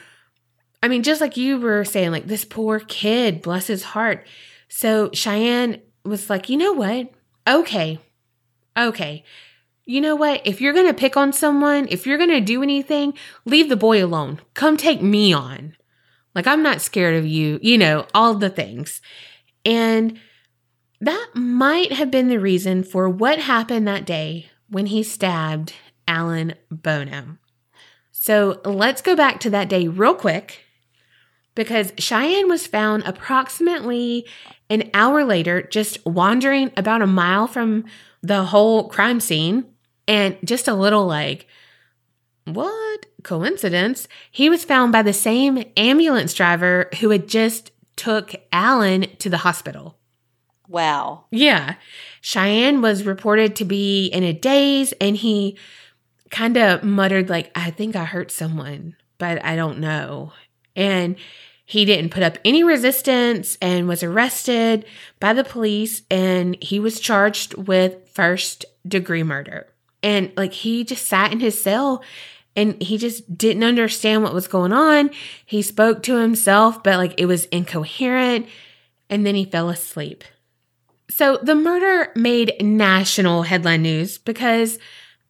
I 0.83 0.89
mean, 0.89 1.03
just 1.03 1.21
like 1.21 1.37
you 1.37 1.59
were 1.59 1.85
saying, 1.85 2.11
like 2.11 2.27
this 2.27 2.45
poor 2.45 2.81
kid, 2.81 3.43
bless 3.43 3.67
his 3.67 3.83
heart. 3.83 4.27
So 4.69 5.11
Cheyenne 5.13 5.81
was 6.05 6.31
like, 6.31 6.49
you 6.49 6.57
know 6.57 6.73
what? 6.73 7.11
Okay. 7.47 7.99
Okay. 8.77 9.25
You 9.91 10.01
know 10.01 10.15
what? 10.15 10.43
If 10.45 10.61
you're 10.61 10.73
going 10.73 10.87
to 10.87 10.95
pick 10.95 11.17
on 11.17 11.33
someone, 11.33 11.89
if 11.91 12.07
you're 12.07 12.17
going 12.17 12.31
to 12.31 12.41
do 12.41 12.63
anything, 12.63 13.13
leave 13.45 13.69
the 13.69 13.75
boy 13.75 14.05
alone. 14.05 14.41
Come 14.55 14.77
take 14.77 15.03
me 15.03 15.33
on. 15.33 15.75
Like, 16.33 16.47
I'm 16.47 16.63
not 16.63 16.81
scared 16.81 17.17
of 17.17 17.27
you, 17.27 17.59
you 17.61 17.77
know, 17.77 18.07
all 18.15 18.35
the 18.35 18.51
things. 18.51 19.01
And 19.65 20.21
that 21.01 21.31
might 21.35 21.91
have 21.91 22.09
been 22.09 22.29
the 22.29 22.39
reason 22.39 22.85
for 22.85 23.09
what 23.09 23.41
happened 23.41 23.89
that 23.89 24.05
day 24.05 24.49
when 24.69 24.87
he 24.87 25.03
stabbed 25.03 25.73
Alan 26.07 26.55
Bono. 26.71 27.39
So 28.13 28.61
let's 28.65 29.03
go 29.03 29.17
back 29.17 29.41
to 29.41 29.51
that 29.51 29.69
day 29.69 29.89
real 29.89 30.15
quick 30.15 30.67
because 31.57 31.93
Cheyenne 31.99 32.49
was 32.49 32.65
found 32.65 33.03
approximately 33.07 34.25
an 34.69 34.89
hour 34.95 35.25
later, 35.25 35.63
just 35.63 36.07
wandering 36.07 36.71
about 36.77 37.03
a 37.03 37.09
mile 37.09 37.49
from 37.49 37.87
the 38.23 38.45
whole 38.45 38.89
crime 38.89 39.19
scene. 39.19 39.65
And 40.07 40.37
just 40.45 40.69
a 40.69 40.75
little 40.75 41.07
like, 41.07 41.47
what 42.45 43.07
coincidence? 43.23 44.09
He 44.31 44.49
was 44.49 44.65
found 44.65 44.93
by 44.93 45.03
the 45.03 45.13
same 45.13 45.65
ambulance 45.77 46.35
driver 46.35 46.89
who 47.01 47.11
had 47.11 47.29
just 47.29 47.71
took 47.97 48.35
Alan 48.53 49.15
to 49.19 49.29
the 49.29 49.39
hospital. 49.39 49.99
Wow. 50.69 51.25
Yeah. 51.31 51.75
Cheyenne 52.21 52.81
was 52.81 53.05
reported 53.05 53.57
to 53.57 53.65
be 53.65 54.07
in 54.07 54.23
a 54.23 54.33
daze 54.33 54.93
and 55.01 55.17
he 55.17 55.59
kind 56.31 56.57
of 56.57 56.85
muttered 56.85 57.29
like 57.29 57.51
I 57.57 57.71
think 57.71 57.97
I 57.97 58.05
hurt 58.05 58.31
someone, 58.31 58.97
but 59.19 59.45
I 59.45 59.57
don't 59.57 59.81
know. 59.81 60.33
And 60.77 61.17
he 61.67 61.85
didn't 61.85 62.11
put 62.11 62.23
up 62.23 62.39
any 62.45 62.63
resistance 62.63 63.59
and 63.61 63.89
was 63.89 64.03
arrested 64.03 64.85
by 65.19 65.33
the 65.33 65.45
police 65.45 66.03
and 66.11 66.61
he 66.63 66.81
was 66.81 67.01
charged 67.01 67.55
with 67.55 68.09
first 68.09 68.65
degree 68.87 69.23
murder. 69.25 69.67
And 70.03 70.33
like 70.37 70.53
he 70.53 70.85
just 70.85 71.07
sat 71.07 71.33
in 71.33 71.41
his 71.41 71.61
cell 71.61 72.03
and 72.57 72.81
he 72.83 72.99
just 72.99 73.37
didn't 73.37 73.65
understand 73.65 74.23
what 74.23 74.35
was 74.35 74.49
going 74.49 74.73
on. 74.73 75.11
He 75.45 75.63
spoke 75.63 76.03
to 76.05 76.17
himself, 76.17 76.83
but 76.83 76.97
like 76.97 77.15
it 77.19 77.27
was 77.27 77.47
incoherent 77.47 78.47
and 79.09 79.27
then 79.27 79.35
he 79.35 79.45
fell 79.45 79.69
asleep. 79.69 80.25
So 81.11 81.39
the 81.43 81.55
murder 81.55 82.13
made 82.15 82.55
national 82.61 83.43
headline 83.43 83.83
news 83.83 84.19
because 84.19 84.79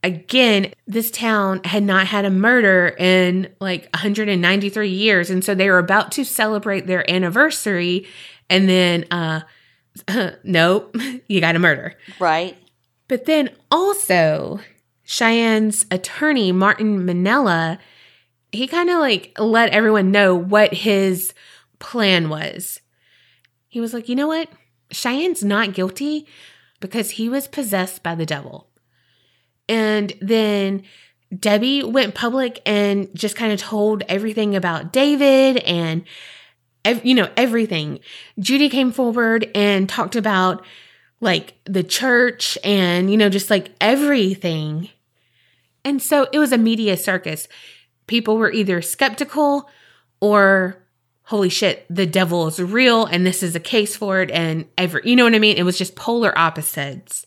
again, 0.02 0.72
this 0.86 1.10
town 1.10 1.60
had 1.64 1.82
not 1.82 2.06
had 2.06 2.24
a 2.24 2.30
murder 2.30 2.94
in 2.98 3.48
like 3.60 3.88
193 3.94 4.88
years. 4.88 5.30
And 5.30 5.44
so 5.44 5.54
they 5.54 5.70
were 5.70 5.78
about 5.78 6.12
to 6.12 6.24
celebrate 6.24 6.86
their 6.86 7.08
anniversary. 7.10 8.06
And 8.48 8.68
then, 8.68 9.06
uh, 9.10 9.40
nope, 10.44 10.96
you 11.28 11.40
got 11.40 11.56
a 11.56 11.58
murder. 11.58 11.94
Right. 12.18 12.56
But 13.10 13.24
then 13.24 13.50
also, 13.72 14.60
Cheyenne's 15.04 15.84
attorney, 15.90 16.52
Martin 16.52 17.00
Minnella, 17.04 17.78
he 18.52 18.68
kind 18.68 18.88
of 18.88 19.00
like 19.00 19.36
let 19.36 19.72
everyone 19.72 20.12
know 20.12 20.36
what 20.36 20.72
his 20.72 21.34
plan 21.80 22.28
was. 22.28 22.80
He 23.66 23.80
was 23.80 23.92
like, 23.92 24.08
you 24.08 24.14
know 24.14 24.28
what? 24.28 24.48
Cheyenne's 24.92 25.42
not 25.42 25.74
guilty 25.74 26.28
because 26.78 27.10
he 27.10 27.28
was 27.28 27.48
possessed 27.48 28.04
by 28.04 28.14
the 28.14 28.24
devil. 28.24 28.70
And 29.68 30.12
then 30.20 30.84
Debbie 31.36 31.82
went 31.82 32.14
public 32.14 32.62
and 32.64 33.08
just 33.12 33.34
kind 33.34 33.52
of 33.52 33.58
told 33.58 34.04
everything 34.08 34.54
about 34.54 34.92
David 34.92 35.56
and, 35.64 36.04
you 37.02 37.16
know, 37.16 37.28
everything. 37.36 37.98
Judy 38.38 38.68
came 38.68 38.92
forward 38.92 39.50
and 39.52 39.88
talked 39.88 40.14
about 40.14 40.64
like 41.20 41.54
the 41.64 41.82
church 41.82 42.56
and, 42.64 43.10
you 43.10 43.16
know, 43.16 43.28
just 43.28 43.50
like 43.50 43.72
everything. 43.80 44.88
And 45.84 46.02
so 46.02 46.28
it 46.32 46.38
was 46.38 46.52
a 46.52 46.58
media 46.58 46.96
circus. 46.96 47.48
People 48.06 48.36
were 48.36 48.52
either 48.52 48.82
skeptical 48.82 49.68
or 50.20 50.82
holy 51.24 51.48
shit, 51.48 51.86
the 51.88 52.06
devil 52.06 52.48
is 52.48 52.60
real 52.60 53.06
and 53.06 53.24
this 53.24 53.42
is 53.42 53.54
a 53.54 53.60
case 53.60 53.94
for 53.94 54.20
it 54.20 54.32
and 54.32 54.66
every 54.76 55.00
you 55.04 55.14
know 55.14 55.22
what 55.22 55.34
I 55.34 55.38
mean? 55.38 55.56
It 55.56 55.62
was 55.62 55.78
just 55.78 55.94
polar 55.94 56.36
opposites. 56.36 57.24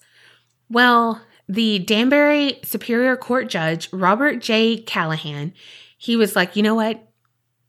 Well, 0.70 1.22
the 1.48 1.80
Danbury 1.80 2.60
Superior 2.64 3.16
Court 3.16 3.48
Judge, 3.48 3.92
Robert 3.94 4.42
J. 4.42 4.78
Callahan, 4.78 5.54
he 5.98 6.18
was 6.18 6.36
like, 6.36 6.56
you 6.56 6.64
know 6.64 6.76
what? 6.76 7.08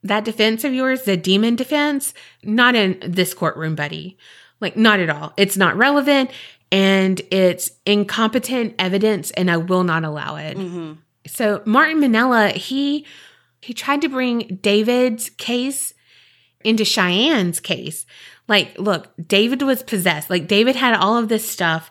That 0.03 0.25
defense 0.25 0.65
of 0.65 0.75
yours, 0.75 1.03
the 1.03 1.17
demon 1.17 1.55
defense, 1.55 2.15
not 2.43 2.75
in 2.75 2.99
this 3.01 3.33
courtroom, 3.33 3.75
buddy. 3.75 4.19
Like, 4.65 4.79
not 4.79 4.99
at 4.99 5.11
all. 5.11 5.35
It's 5.37 5.59
not 5.59 5.77
relevant 5.77 6.31
and 6.73 7.21
it's 7.31 7.71
incompetent 7.85 8.75
evidence, 8.79 9.31
and 9.33 9.51
I 9.51 9.59
will 9.59 9.85
not 9.85 10.05
allow 10.05 10.37
it. 10.37 10.57
Mm-hmm. 10.57 10.95
So 11.27 11.63
Martin 11.67 12.01
Minnella, 12.01 12.53
he 12.53 13.05
he 13.61 13.75
tried 13.75 14.01
to 14.01 14.09
bring 14.09 14.59
David's 14.63 15.29
case 15.29 15.93
into 16.65 16.83
Cheyenne's 16.85 17.61
case. 17.61 18.07
Like, 18.49 18.79
look, 18.79 19.13
David 19.25 19.61
was 19.61 19.83
possessed. 19.83 20.31
Like 20.31 20.49
David 20.49 20.77
had 20.77 20.95
all 20.95 21.19
of 21.19 21.29
this 21.29 21.49
stuff 21.49 21.91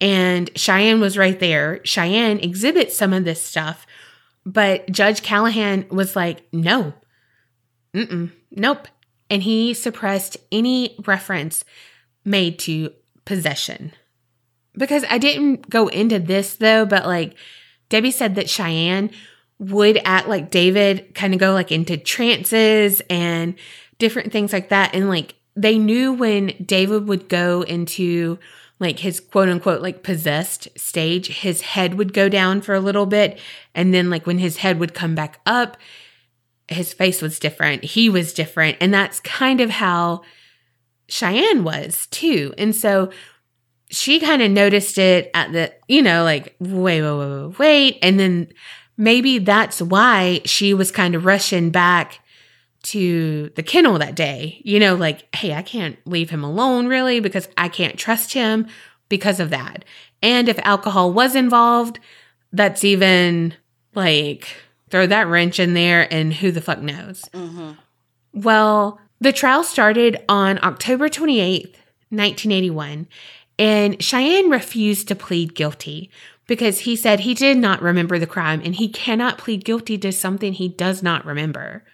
and 0.00 0.50
Cheyenne 0.56 1.00
was 1.00 1.16
right 1.16 1.40
there. 1.40 1.80
Cheyenne 1.84 2.38
exhibits 2.40 2.94
some 2.94 3.14
of 3.14 3.24
this 3.24 3.40
stuff, 3.40 3.86
but 4.44 4.90
Judge 4.90 5.22
Callahan 5.22 5.86
was 5.90 6.14
like, 6.14 6.46
no, 6.52 6.92
Mm-mm, 7.94 8.30
nope. 8.50 8.88
And 9.28 9.42
he 9.42 9.74
suppressed 9.74 10.36
any 10.50 10.96
reference 11.06 11.64
made 12.24 12.58
to 12.60 12.92
possession. 13.24 13.92
Because 14.74 15.04
I 15.08 15.18
didn't 15.18 15.68
go 15.68 15.88
into 15.88 16.18
this 16.18 16.54
though, 16.54 16.86
but 16.86 17.06
like 17.06 17.34
Debbie 17.88 18.10
said 18.10 18.34
that 18.36 18.48
Cheyenne 18.48 19.10
would 19.58 20.00
act 20.04 20.28
like 20.28 20.50
David, 20.50 21.14
kind 21.14 21.34
of 21.34 21.40
go 21.40 21.52
like 21.52 21.70
into 21.70 21.96
trances 21.96 23.02
and 23.08 23.54
different 23.98 24.32
things 24.32 24.52
like 24.52 24.70
that. 24.70 24.94
And 24.94 25.08
like 25.08 25.34
they 25.54 25.78
knew 25.78 26.12
when 26.12 26.48
David 26.64 27.06
would 27.06 27.28
go 27.28 27.62
into 27.62 28.38
like 28.80 28.98
his 28.98 29.20
quote 29.20 29.48
unquote 29.48 29.82
like 29.82 30.02
possessed 30.02 30.68
stage, 30.76 31.28
his 31.28 31.60
head 31.60 31.94
would 31.94 32.12
go 32.12 32.28
down 32.28 32.60
for 32.62 32.74
a 32.74 32.80
little 32.80 33.06
bit. 33.06 33.38
And 33.74 33.94
then 33.94 34.10
like 34.10 34.26
when 34.26 34.38
his 34.38 34.56
head 34.58 34.80
would 34.80 34.94
come 34.94 35.14
back 35.14 35.40
up, 35.46 35.76
his 36.68 36.92
face 36.92 37.22
was 37.22 37.38
different. 37.38 37.84
He 37.84 38.08
was 38.08 38.32
different. 38.32 38.78
And 38.80 38.92
that's 38.92 39.20
kind 39.20 39.60
of 39.60 39.70
how 39.70 40.22
Cheyenne 41.12 41.62
was 41.62 42.06
too. 42.06 42.54
And 42.56 42.74
so 42.74 43.10
she 43.90 44.18
kind 44.18 44.40
of 44.40 44.50
noticed 44.50 44.96
it 44.96 45.30
at 45.34 45.52
the, 45.52 45.70
you 45.86 46.00
know, 46.00 46.24
like, 46.24 46.56
wait, 46.58 47.02
wait, 47.02 47.18
wait, 47.18 47.58
wait. 47.58 47.98
And 48.00 48.18
then 48.18 48.50
maybe 48.96 49.38
that's 49.38 49.82
why 49.82 50.40
she 50.46 50.72
was 50.72 50.90
kind 50.90 51.14
of 51.14 51.26
rushing 51.26 51.68
back 51.68 52.20
to 52.84 53.50
the 53.56 53.62
kennel 53.62 53.98
that 53.98 54.14
day. 54.14 54.62
You 54.64 54.80
know, 54.80 54.94
like, 54.94 55.34
hey, 55.36 55.52
I 55.52 55.60
can't 55.60 55.98
leave 56.06 56.30
him 56.30 56.42
alone 56.42 56.86
really 56.86 57.20
because 57.20 57.46
I 57.58 57.68
can't 57.68 57.98
trust 57.98 58.32
him 58.32 58.66
because 59.10 59.38
of 59.38 59.50
that. 59.50 59.84
And 60.22 60.48
if 60.48 60.58
alcohol 60.60 61.12
was 61.12 61.36
involved, 61.36 62.00
that's 62.54 62.84
even 62.84 63.52
like 63.94 64.48
throw 64.88 65.06
that 65.06 65.26
wrench 65.26 65.60
in 65.60 65.74
there 65.74 66.10
and 66.10 66.32
who 66.32 66.50
the 66.50 66.62
fuck 66.62 66.80
knows. 66.80 67.26
Mm-hmm. 67.34 67.72
Well, 68.32 68.98
the 69.22 69.32
trial 69.32 69.62
started 69.62 70.20
on 70.28 70.58
October 70.64 71.08
28th, 71.08 71.76
1981, 72.10 73.06
and 73.56 74.02
Cheyenne 74.02 74.50
refused 74.50 75.06
to 75.06 75.14
plead 75.14 75.54
guilty 75.54 76.10
because 76.48 76.80
he 76.80 76.96
said 76.96 77.20
he 77.20 77.32
did 77.32 77.56
not 77.56 77.80
remember 77.80 78.18
the 78.18 78.26
crime 78.26 78.60
and 78.64 78.74
he 78.74 78.88
cannot 78.88 79.38
plead 79.38 79.64
guilty 79.64 79.96
to 79.98 80.10
something 80.10 80.52
he 80.52 80.68
does 80.68 81.04
not 81.04 81.24
remember. 81.24 81.84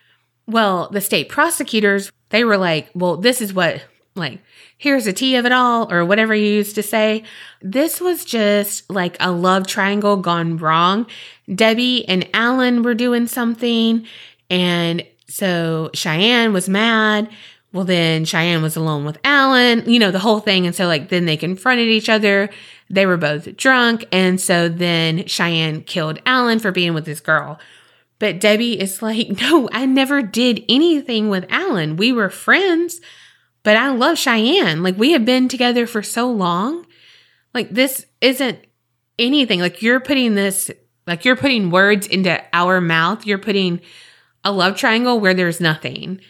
Well, 0.46 0.88
the 0.90 1.02
state 1.02 1.28
prosecutors, 1.28 2.10
they 2.30 2.44
were 2.44 2.56
like, 2.56 2.88
well, 2.94 3.18
this 3.18 3.42
is 3.42 3.52
what, 3.52 3.84
like, 4.14 4.40
here's 4.78 5.06
a 5.06 5.12
tea 5.12 5.36
of 5.36 5.44
it 5.44 5.52
all, 5.52 5.92
or 5.92 6.06
whatever 6.06 6.34
you 6.34 6.50
used 6.50 6.76
to 6.76 6.82
say. 6.82 7.24
This 7.60 8.00
was 8.00 8.24
just 8.24 8.88
like 8.90 9.18
a 9.20 9.30
love 9.30 9.66
triangle 9.66 10.16
gone 10.16 10.56
wrong. 10.56 11.06
Debbie 11.54 12.08
and 12.08 12.26
Alan 12.32 12.82
were 12.82 12.94
doing 12.94 13.26
something, 13.26 14.06
and 14.48 15.04
so 15.28 15.90
Cheyenne 15.94 16.52
was 16.52 16.68
mad. 16.68 17.30
Well, 17.72 17.84
then 17.84 18.24
Cheyenne 18.24 18.62
was 18.62 18.76
alone 18.76 19.04
with 19.04 19.18
Alan, 19.24 19.84
you 19.86 19.98
know, 19.98 20.10
the 20.10 20.18
whole 20.18 20.40
thing. 20.40 20.66
And 20.66 20.74
so, 20.74 20.86
like, 20.86 21.10
then 21.10 21.26
they 21.26 21.36
confronted 21.36 21.88
each 21.88 22.08
other. 22.08 22.48
They 22.88 23.04
were 23.04 23.18
both 23.18 23.56
drunk. 23.56 24.06
And 24.10 24.40
so 24.40 24.70
then 24.70 25.26
Cheyenne 25.26 25.82
killed 25.82 26.18
Alan 26.24 26.60
for 26.60 26.72
being 26.72 26.94
with 26.94 27.04
this 27.04 27.20
girl. 27.20 27.58
But 28.18 28.40
Debbie 28.40 28.80
is 28.80 29.02
like, 29.02 29.28
no, 29.40 29.68
I 29.70 29.84
never 29.84 30.22
did 30.22 30.64
anything 30.68 31.28
with 31.28 31.44
Alan. 31.50 31.96
We 31.96 32.10
were 32.10 32.30
friends, 32.30 33.00
but 33.62 33.76
I 33.76 33.90
love 33.90 34.16
Cheyenne. 34.16 34.82
Like, 34.82 34.96
we 34.96 35.12
have 35.12 35.26
been 35.26 35.48
together 35.48 35.86
for 35.86 36.02
so 36.02 36.30
long. 36.30 36.86
Like, 37.52 37.70
this 37.70 38.06
isn't 38.22 38.58
anything. 39.18 39.60
Like, 39.60 39.82
you're 39.82 40.00
putting 40.00 40.34
this, 40.34 40.70
like, 41.06 41.26
you're 41.26 41.36
putting 41.36 41.70
words 41.70 42.06
into 42.06 42.42
our 42.54 42.80
mouth. 42.80 43.26
You're 43.26 43.36
putting 43.36 43.82
a 44.48 44.50
love 44.50 44.76
triangle 44.76 45.20
where 45.20 45.34
there's 45.34 45.60
nothing. 45.60 46.20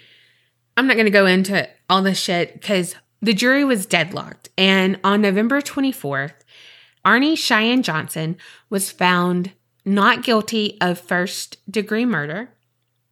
I'm 0.77 0.89
not 0.89 0.95
going 0.95 1.07
to 1.07 1.11
go 1.11 1.27
into 1.27 1.69
all 1.89 2.03
this 2.03 2.19
shit 2.19 2.53
because 2.53 2.97
the 3.23 3.33
jury 3.33 3.65
was 3.65 3.87
deadlocked. 3.87 4.49
And 4.59 4.99
on 5.05 5.23
November 5.23 5.61
24th, 5.61 6.35
Arne 7.05 7.37
Cheyenne 7.37 7.85
Johnson 7.85 8.37
was 8.71 8.91
found 8.91 9.53
not 9.85 10.25
guilty 10.25 10.77
of 10.81 10.99
first 10.99 11.59
degree 11.71 12.05
murder, 12.05 12.51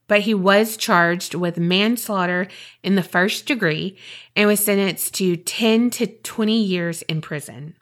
but 0.08 0.22
he 0.22 0.34
was 0.34 0.76
charged 0.76 1.36
with 1.36 1.56
manslaughter 1.56 2.48
in 2.82 2.96
the 2.96 3.02
first 3.02 3.46
degree 3.46 3.96
and 4.34 4.48
was 4.48 4.64
sentenced 4.64 5.14
to 5.14 5.36
10 5.36 5.90
to 5.90 6.06
20 6.08 6.60
years 6.60 7.02
in 7.02 7.20
prison. 7.20 7.76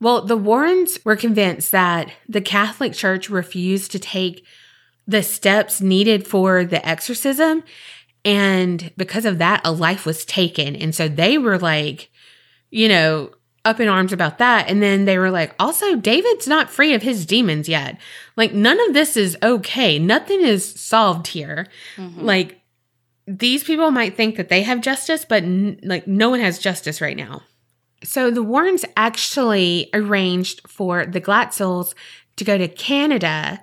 Well, 0.00 0.22
the 0.22 0.36
Warrens 0.36 0.98
were 1.04 1.16
convinced 1.16 1.70
that 1.70 2.10
the 2.28 2.40
Catholic 2.40 2.92
Church 2.92 3.30
refused 3.30 3.92
to 3.92 4.00
take 4.00 4.44
the 5.08 5.22
steps 5.22 5.80
needed 5.80 6.28
for 6.28 6.64
the 6.64 6.86
exorcism. 6.86 7.64
And 8.24 8.92
because 8.96 9.24
of 9.24 9.38
that, 9.38 9.62
a 9.64 9.72
life 9.72 10.04
was 10.04 10.24
taken. 10.24 10.76
And 10.76 10.94
so 10.94 11.08
they 11.08 11.38
were 11.38 11.58
like, 11.58 12.10
you 12.70 12.88
know, 12.88 13.30
up 13.64 13.80
in 13.80 13.88
arms 13.88 14.12
about 14.12 14.38
that. 14.38 14.68
And 14.68 14.82
then 14.82 15.06
they 15.06 15.18
were 15.18 15.30
like, 15.30 15.54
also, 15.58 15.96
David's 15.96 16.46
not 16.46 16.70
free 16.70 16.94
of 16.94 17.02
his 17.02 17.24
demons 17.26 17.68
yet. 17.68 17.98
Like, 18.36 18.52
none 18.52 18.78
of 18.86 18.94
this 18.94 19.16
is 19.16 19.36
okay. 19.42 19.98
Nothing 19.98 20.42
is 20.42 20.78
solved 20.78 21.28
here. 21.28 21.66
Mm-hmm. 21.96 22.20
Like, 22.20 22.60
these 23.26 23.64
people 23.64 23.90
might 23.90 24.16
think 24.16 24.36
that 24.36 24.48
they 24.48 24.62
have 24.62 24.80
justice, 24.80 25.24
but 25.24 25.42
n- 25.42 25.80
like, 25.82 26.06
no 26.06 26.30
one 26.30 26.40
has 26.40 26.58
justice 26.58 27.00
right 27.00 27.16
now. 27.16 27.42
So 28.04 28.30
the 28.30 28.42
Warrens 28.42 28.84
actually 28.96 29.90
arranged 29.92 30.60
for 30.68 31.04
the 31.04 31.20
Glatzels 31.20 31.94
to 32.36 32.44
go 32.44 32.56
to 32.56 32.68
Canada 32.68 33.60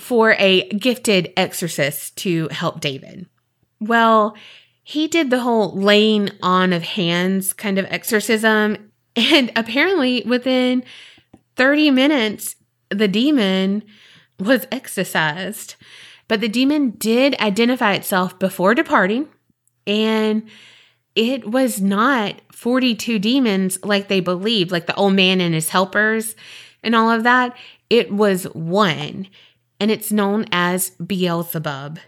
for 0.00 0.34
a 0.38 0.68
gifted 0.70 1.32
exorcist 1.36 2.16
to 2.18 2.48
help 2.48 2.80
David. 2.80 3.26
Well, 3.80 4.36
he 4.82 5.06
did 5.06 5.30
the 5.30 5.40
whole 5.40 5.72
laying 5.72 6.30
on 6.42 6.72
of 6.72 6.82
hands 6.82 7.52
kind 7.52 7.78
of 7.78 7.86
exorcism 7.90 8.90
and 9.16 9.50
apparently, 9.56 10.22
within 10.24 10.84
30 11.56 11.90
minutes, 11.90 12.56
the 12.90 13.08
demon 13.08 13.82
was 14.38 14.66
exorcised. 14.70 15.74
But 16.28 16.40
the 16.40 16.48
demon 16.48 16.90
did 16.90 17.38
identify 17.40 17.94
itself 17.94 18.38
before 18.38 18.74
departing, 18.74 19.28
and 19.86 20.48
it 21.16 21.50
was 21.50 21.80
not 21.80 22.40
42 22.52 23.18
demons 23.18 23.78
like 23.84 24.08
they 24.08 24.20
believed, 24.20 24.70
like 24.70 24.86
the 24.86 24.94
old 24.94 25.14
man 25.14 25.40
and 25.40 25.54
his 25.54 25.70
helpers 25.70 26.36
and 26.82 26.94
all 26.94 27.10
of 27.10 27.24
that. 27.24 27.56
it 27.90 28.12
was 28.12 28.44
one, 28.44 29.26
and 29.80 29.90
it's 29.90 30.12
known 30.12 30.44
as 30.52 30.90
Beelzebub, 30.90 31.98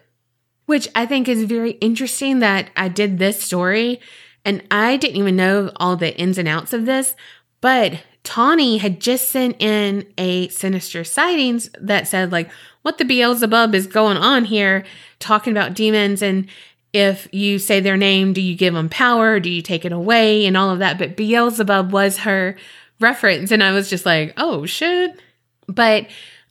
which 0.66 0.89
I 0.94 1.07
think 1.07 1.28
is 1.28 1.44
very 1.44 1.73
interesting 1.73 2.39
that 2.40 2.70
I 2.77 2.89
did 2.89 3.19
this 3.19 3.43
story 3.43 4.01
and 4.44 4.62
I 4.70 4.97
didn't 4.97 5.16
even 5.16 5.36
know 5.36 5.73
all 5.77 5.97
the 5.97 6.16
ins 6.16 6.39
and 6.39 6.49
outs 6.49 6.73
of 6.73 6.85
this, 6.85 7.16
but 7.61 8.03
Tawny 8.23 8.78
had 8.78 9.01
just 9.01 9.31
sent 9.31 9.61
in 9.61 10.07
a 10.19 10.49
sinister 10.49 11.03
sightings 11.03 11.70
that 11.81 12.07
said, 12.07 12.31
like, 12.31 12.51
what 12.82 12.99
the 12.99 13.05
Beelzebub 13.05 13.74
is 13.74 13.86
going 13.86 14.16
on 14.16 14.44
here, 14.44 14.85
talking 15.19 15.53
about 15.53 15.74
demons 15.74 16.23
and 16.23 16.49
if 16.93 17.27
you 17.32 17.59
say 17.59 17.81
their 17.81 17.97
name, 17.97 18.32
do 18.32 18.43
you 18.43 18.55
give 18.55 18.74
them 18.74 18.89
power? 18.89 19.40
Do 19.40 19.49
you 19.49 19.62
take 19.62 19.85
it 19.85 19.93
away? 19.93 20.44
And 20.44 20.57
all 20.57 20.70
of 20.70 20.81
that. 20.81 20.99
But 20.99 21.16
Beelzebub 21.16 21.90
was 21.90 22.19
her 22.19 22.57
reference. 23.01 23.51
And 23.51 23.62
I 23.62 23.73
was 23.73 23.89
just 23.89 24.05
like, 24.05 24.35
oh 24.36 24.66
shit. 24.66 25.19
But 25.66 26.07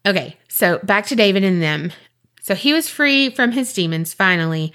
okay, 0.06 0.38
so 0.48 0.80
back 0.80 1.06
to 1.08 1.16
David 1.16 1.44
and 1.44 1.62
them. 1.62 1.92
So 2.42 2.56
he 2.56 2.74
was 2.74 2.90
free 2.90 3.30
from 3.30 3.52
his 3.52 3.74
demons 3.74 4.14
finally. 4.14 4.74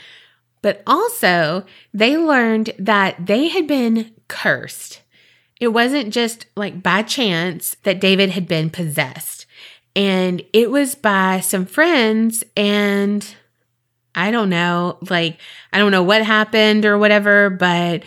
But 0.62 0.82
also, 0.86 1.64
they 1.94 2.16
learned 2.16 2.72
that 2.78 3.26
they 3.26 3.48
had 3.48 3.66
been 3.66 4.12
cursed. 4.28 5.02
It 5.60 5.68
wasn't 5.68 6.12
just 6.12 6.46
like 6.56 6.82
by 6.82 7.02
chance 7.02 7.76
that 7.84 8.00
David 8.00 8.30
had 8.30 8.48
been 8.48 8.70
possessed. 8.70 9.46
And 9.94 10.42
it 10.52 10.70
was 10.70 10.94
by 10.94 11.40
some 11.40 11.66
friends 11.66 12.44
and 12.56 13.26
I 14.14 14.30
don't 14.30 14.48
know, 14.48 14.98
like, 15.10 15.38
I 15.72 15.78
don't 15.78 15.92
know 15.92 16.02
what 16.02 16.24
happened 16.24 16.86
or 16.86 16.98
whatever, 16.98 17.50
but 17.50 18.02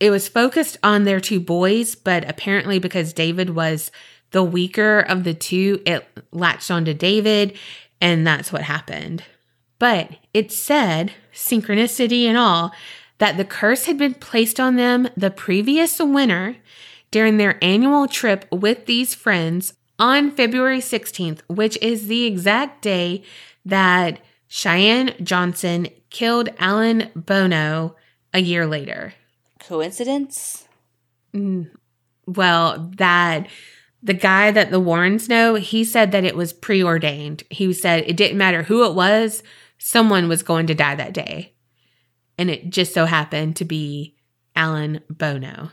it 0.00 0.10
was 0.10 0.26
focused 0.26 0.78
on 0.82 1.04
their 1.04 1.20
two 1.20 1.40
boys. 1.40 1.94
But 1.94 2.28
apparently, 2.28 2.78
because 2.78 3.12
David 3.12 3.50
was 3.50 3.90
the 4.32 4.42
weaker 4.42 5.00
of 5.00 5.24
the 5.24 5.34
two, 5.34 5.80
it 5.86 6.06
latched 6.32 6.70
onto 6.70 6.92
David, 6.94 7.56
and 8.00 8.26
that's 8.26 8.52
what 8.52 8.62
happened. 8.62 9.22
But 9.78 10.10
it 10.34 10.52
said, 10.52 11.12
synchronicity 11.32 12.24
and 12.24 12.36
all, 12.36 12.72
that 13.18 13.36
the 13.36 13.44
curse 13.44 13.86
had 13.86 13.98
been 13.98 14.14
placed 14.14 14.58
on 14.58 14.76
them 14.76 15.08
the 15.16 15.30
previous 15.30 15.98
winter 16.00 16.56
during 17.10 17.36
their 17.36 17.62
annual 17.62 18.08
trip 18.08 18.46
with 18.50 18.86
these 18.86 19.14
friends 19.14 19.74
on 19.98 20.30
February 20.30 20.80
16th, 20.80 21.40
which 21.46 21.78
is 21.80 22.08
the 22.08 22.24
exact 22.24 22.82
day 22.82 23.22
that 23.64 24.18
Cheyenne 24.48 25.14
Johnson 25.22 25.88
killed 26.10 26.48
Alan 26.58 27.10
Bono 27.14 27.94
a 28.34 28.40
year 28.40 28.66
later. 28.66 29.14
Coincidence? 29.60 30.66
Mm, 31.34 31.70
well, 32.26 32.90
that 32.96 33.46
the 34.02 34.14
guy 34.14 34.50
that 34.50 34.70
the 34.70 34.80
Warrens 34.80 35.28
know, 35.28 35.54
he 35.54 35.84
said 35.84 36.12
that 36.12 36.24
it 36.24 36.36
was 36.36 36.52
preordained. 36.52 37.44
He 37.50 37.72
said 37.72 38.04
it 38.06 38.16
didn't 38.16 38.38
matter 38.38 38.64
who 38.64 38.84
it 38.84 38.94
was, 38.94 39.42
someone 39.78 40.28
was 40.28 40.42
going 40.42 40.66
to 40.66 40.74
die 40.74 40.96
that 40.96 41.14
day. 41.14 41.54
And 42.36 42.50
it 42.50 42.70
just 42.70 42.92
so 42.92 43.04
happened 43.04 43.56
to 43.56 43.64
be 43.64 44.16
Alan 44.56 45.00
Bono. 45.08 45.70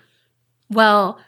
Well, 0.69 1.19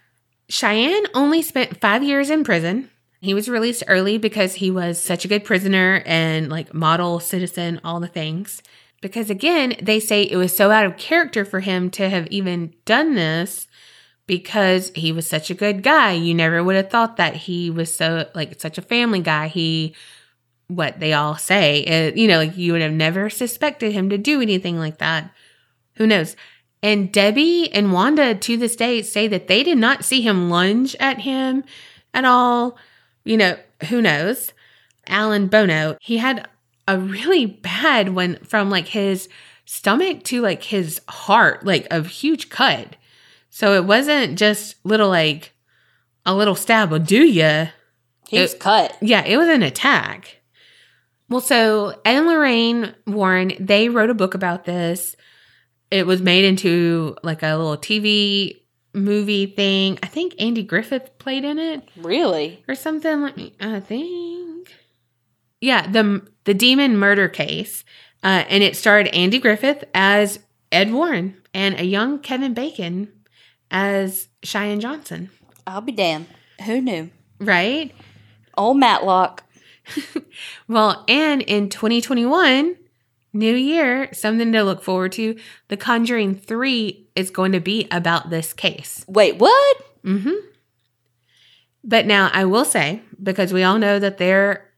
Cheyenne 0.49 1.06
only 1.14 1.41
spent 1.41 1.82
five 1.82 2.03
years 2.03 2.30
in 2.30 2.44
prison. 2.44 2.90
He 3.22 3.34
was 3.34 3.49
released 3.49 3.84
early 3.88 4.18
because 4.18 4.56
he 4.56 4.69
was 4.69 4.99
such 4.99 5.26
a 5.26 5.28
good 5.28 5.44
prisoner 5.44 6.03
and 6.06 6.49
like 6.49 6.73
model 6.73 7.19
citizen, 7.19 7.80
all 7.84 7.99
the 7.99 8.07
things. 8.07 8.61
Because 9.02 9.30
again, 9.30 9.76
they 9.82 9.99
say 9.99 10.23
it 10.23 10.38
was 10.38 10.56
so 10.56 10.69
out 10.69 10.86
of 10.86 10.98
character 10.98 11.45
for 11.45 11.61
him 11.61 11.90
to 11.91 12.10
have 12.10 12.28
even 12.28 12.73
done 12.86 13.15
this 13.15 13.68
because 14.32 14.94
he 14.95 15.12
was 15.12 15.28
such 15.28 15.49
a 15.49 15.53
good 15.53 15.84
guy. 15.84 16.14
You 16.14 16.34
never 16.34 16.64
would 16.64 16.78
have 16.78 16.90
thought 16.90 17.18
that 17.18 17.36
he 17.36 17.70
was 17.70 17.94
so 17.94 18.30
like 18.34 18.62
such 18.62 18.78
a 18.78 18.82
family 18.82 19.20
guy. 19.20 19.49
He 19.49 19.94
what 20.70 21.02
they 21.02 21.12
all 21.12 21.36
say, 21.36 21.84
uh, 21.84 22.16
you 22.16 22.30
know, 22.30 22.38
like 22.38 22.56
you 22.56 22.72
would 22.72 22.82
have 22.82 22.94
never 22.94 23.30
suspected 23.30 23.91
him 23.91 24.10
to 24.10 24.18
do 24.18 24.41
anything 24.41 24.80
like 24.80 24.99
that. 24.99 25.30
Who 25.95 26.08
knows? 26.08 26.38
And 26.82 27.12
Debbie 27.12 27.70
and 27.74 27.91
Wanda 27.91 28.34
to 28.34 28.56
this 28.56 28.78
day 28.78 29.02
say 29.02 29.28
that 29.28 29.49
they 29.49 29.64
did 29.64 29.78
not 29.78 30.06
see 30.06 30.22
him 30.22 30.49
lunge 30.49 30.95
at 30.98 31.20
him 31.20 31.66
at 32.14 32.24
all 32.24 32.78
you 33.26 33.36
know, 33.36 33.58
who 33.90 34.02
knows? 34.02 34.53
Alan 35.08 35.48
Bono, 35.48 35.98
he 35.99 36.20
had 36.20 36.48
a 36.88 36.98
really 36.98 37.45
bad 37.45 38.16
one 38.16 38.38
from 38.45 38.70
like 38.70 38.88
his 38.88 39.28
stomach 39.66 40.24
to 40.24 40.40
like 40.40 40.64
his 40.64 41.02
heart, 41.10 41.66
like 41.66 41.86
a 41.91 42.02
huge 42.02 42.48
cut. 42.48 42.95
So 43.52 43.73
it 43.73 43.86
wasn't 43.86 44.40
just 44.40 44.84
little 44.84 45.10
like 45.10 45.53
a 46.26 46.34
little 46.34 46.56
stab 46.56 46.90
will 46.90 46.99
do 46.99 47.23
ya. 47.23 47.68
He 48.28 48.40
was 48.40 48.56
cut. 48.56 48.98
Yeah, 49.02 49.23
it 49.26 49.38
was 49.38 49.49
an 49.49 49.61
attack. 49.61 50.38
Well, 51.30 51.41
so 51.41 51.90
Ed 52.06 52.18
and 52.18 52.28
Lorraine 52.28 52.95
Warren, 53.06 53.53
they 53.60 53.90
wrote 53.90 54.10
a 54.10 54.15
book 54.15 54.34
about 54.34 54.64
this. 54.65 55.15
It 55.91 56.07
was 56.07 56.22
made 56.22 56.45
into 56.45 57.18
like 57.23 57.44
a 57.44 57.56
little 57.57 57.78
TV 57.78 58.61
movie 58.94 59.48
thing. 59.48 59.99
I 60.02 60.07
think 60.07 60.34
Andy 60.40 60.64
Griffith 60.64 61.18
played 61.19 61.44
in 61.44 61.60
it. 61.60 61.88
Really? 61.98 62.64
Or 62.69 62.76
something 62.76 63.22
like 63.22 63.53
I 63.60 63.82
think. 63.82 64.73
Yeah, 65.60 65.88
the 65.88 66.26
the 66.45 66.53
demon 66.53 66.98
murder 66.98 67.28
case. 67.28 67.84
Uh, 68.23 68.45
and 68.48 68.64
it 68.64 68.78
starred 68.78 69.07
Andy 69.07 69.40
Griffith 69.40 69.84
as 69.94 70.40
Ed 70.72 70.94
Warren 70.94 71.36
and 71.53 71.80
a 71.80 71.84
young 71.84 72.19
Kevin 72.19 72.53
Bacon 72.53 73.11
as 73.72 74.27
Cheyenne 74.43 74.80
Johnson. 74.80 75.31
I'll 75.65 75.81
be 75.81 75.91
damned. 75.91 76.27
Who 76.65 76.81
knew? 76.81 77.10
Right? 77.39 77.91
Old 78.56 78.77
Matlock. 78.77 79.43
well, 80.68 81.03
and 81.07 81.41
in 81.41 81.69
2021, 81.69 82.76
New 83.34 83.56
year, 83.56 84.10
something 84.11 84.52
to 84.52 84.64
look 84.64 84.84
forward 84.84 85.14
to. 85.14 85.38
The 85.69 85.77
Conjuring 85.77 86.35
3 86.35 87.07
is 87.15 87.30
going 87.30 87.53
to 87.53 87.61
be 87.61 87.88
about 87.89 88.30
this 88.30 88.52
case. 88.52 89.06
Wait, 89.07 89.38
what? 89.38 89.77
Mm 90.03 90.23
hmm. 90.23 90.48
But 91.84 92.06
now 92.06 92.30
I 92.34 92.45
will 92.45 92.65
say, 92.65 93.02
because 93.22 93.53
we 93.53 93.64
all 93.64 93.80
know 93.80 93.99
that 93.99 94.18
there 94.18 94.69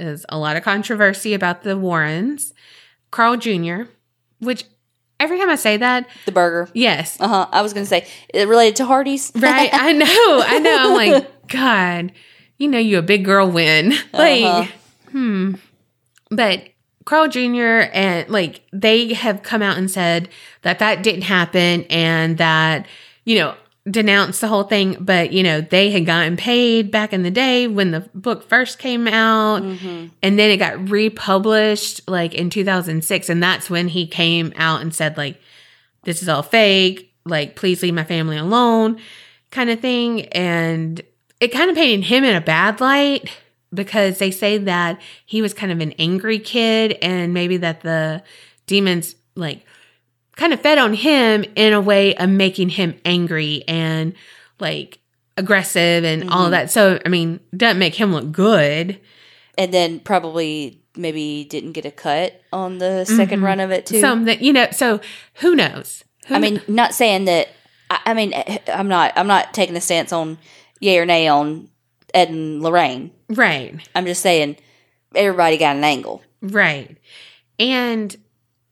is 0.00 0.24
a 0.28 0.38
lot 0.38 0.56
of 0.56 0.64
controversy 0.64 1.34
about 1.34 1.62
the 1.62 1.76
Warrens, 1.76 2.54
Carl 3.10 3.36
Jr., 3.36 3.82
which 4.40 4.64
every 5.22 5.38
time 5.38 5.48
I 5.48 5.54
say 5.54 5.76
that, 5.76 6.08
the 6.26 6.32
burger. 6.32 6.68
Yes. 6.74 7.16
Uh 7.20 7.28
huh. 7.28 7.48
I 7.52 7.62
was 7.62 7.72
going 7.72 7.84
to 7.84 7.88
say, 7.88 8.06
it 8.34 8.48
related 8.48 8.76
to 8.76 8.84
Hardee's? 8.84 9.32
right. 9.36 9.70
I 9.72 9.92
know. 9.92 10.06
I 10.44 10.58
know. 10.58 10.76
I'm 10.78 10.94
like, 10.94 11.48
God, 11.48 12.12
you 12.58 12.68
know, 12.68 12.78
you 12.78 12.98
a 12.98 13.02
big 13.02 13.24
girl 13.24 13.50
win. 13.50 13.94
Like, 14.12 14.44
uh-huh. 14.44 14.72
hmm. 15.10 15.54
But 16.30 16.68
Carl 17.04 17.28
Jr. 17.28 17.88
and 17.92 18.28
like 18.28 18.62
they 18.72 19.14
have 19.14 19.42
come 19.42 19.62
out 19.62 19.78
and 19.78 19.90
said 19.90 20.28
that 20.62 20.78
that 20.78 21.02
didn't 21.02 21.22
happen 21.22 21.84
and 21.84 22.38
that, 22.38 22.86
you 23.24 23.38
know, 23.38 23.54
denounced 23.90 24.40
the 24.40 24.48
whole 24.48 24.64
thing. 24.64 24.96
But, 25.00 25.32
you 25.32 25.42
know, 25.42 25.60
they 25.60 25.90
had 25.90 26.06
gotten 26.06 26.36
paid 26.36 26.90
back 26.90 27.12
in 27.12 27.22
the 27.22 27.30
day 27.30 27.66
when 27.66 27.90
the 27.90 28.00
book 28.14 28.48
first 28.48 28.78
came 28.78 29.08
out. 29.08 29.62
Mm-hmm. 29.62 30.06
And 30.22 30.38
then 30.38 30.50
it 30.50 30.58
got 30.58 30.88
republished 30.88 32.08
like 32.08 32.34
in 32.34 32.50
2006. 32.50 33.28
And 33.28 33.42
that's 33.42 33.68
when 33.68 33.88
he 33.88 34.06
came 34.06 34.52
out 34.56 34.82
and 34.82 34.94
said, 34.94 35.16
like, 35.16 35.40
this 36.04 36.22
is 36.22 36.28
all 36.28 36.42
fake. 36.42 37.12
Like, 37.24 37.56
please 37.56 37.82
leave 37.82 37.94
my 37.94 38.04
family 38.04 38.36
alone, 38.36 38.98
kind 39.50 39.70
of 39.70 39.80
thing. 39.80 40.26
And 40.28 41.00
it 41.40 41.48
kind 41.48 41.70
of 41.70 41.76
painted 41.76 42.06
him 42.06 42.24
in 42.24 42.34
a 42.34 42.40
bad 42.40 42.80
light 42.80 43.30
because 43.72 44.18
they 44.18 44.30
say 44.30 44.58
that 44.58 45.00
he 45.24 45.40
was 45.40 45.54
kind 45.54 45.72
of 45.72 45.80
an 45.80 45.92
angry 45.98 46.38
kid 46.38 46.98
and 47.00 47.32
maybe 47.32 47.56
that 47.58 47.80
the 47.80 48.22
demons 48.66 49.14
like 49.34 49.64
kind 50.36 50.52
of 50.52 50.60
fed 50.60 50.78
on 50.78 50.94
him 50.94 51.44
in 51.56 51.72
a 51.72 51.80
way 51.80 52.14
of 52.14 52.28
making 52.28 52.70
him 52.70 52.94
angry 53.04 53.64
and 53.68 54.14
like 54.58 54.98
aggressive 55.36 56.04
and 56.04 56.22
mm-hmm. 56.22 56.32
all 56.32 56.50
that. 56.50 56.70
So, 56.70 56.98
I 57.04 57.08
mean, 57.08 57.40
doesn't 57.56 57.78
make 57.78 57.94
him 57.94 58.12
look 58.12 58.32
good. 58.32 59.00
And 59.58 59.72
then 59.72 60.00
probably 60.00 60.82
maybe 60.96 61.44
didn't 61.44 61.72
get 61.72 61.84
a 61.84 61.90
cut 61.90 62.40
on 62.52 62.78
the 62.78 63.04
2nd 63.08 63.28
mm-hmm. 63.28 63.44
run 63.44 63.60
of 63.60 63.70
it 63.70 63.86
too. 63.86 64.00
Something, 64.00 64.42
you 64.42 64.52
know, 64.52 64.68
so 64.72 65.00
who 65.34 65.54
knows? 65.54 66.04
Who 66.26 66.34
I 66.34 66.38
mean, 66.38 66.62
not 66.68 66.94
saying 66.94 67.24
that 67.26 67.48
I, 67.90 68.00
I 68.06 68.14
mean, 68.14 68.32
I'm 68.68 68.88
not 68.88 69.12
I'm 69.16 69.26
not 69.26 69.52
taking 69.52 69.76
a 69.76 69.80
stance 69.80 70.12
on 70.12 70.38
yay 70.80 70.98
or 70.98 71.06
nay 71.06 71.28
on 71.28 71.68
Ed 72.14 72.30
and 72.30 72.62
Lorraine. 72.62 73.10
Right. 73.28 73.74
I'm 73.94 74.06
just 74.06 74.22
saying 74.22 74.56
everybody 75.14 75.58
got 75.58 75.76
an 75.76 75.84
angle. 75.84 76.22
Right. 76.40 76.96
And 77.58 78.14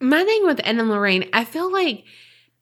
my 0.01 0.25
thing 0.25 0.47
with 0.47 0.61
Ed 0.61 0.79
and 0.79 0.89
Lorraine, 0.89 1.29
I 1.33 1.45
feel 1.45 1.71
like 1.73 2.05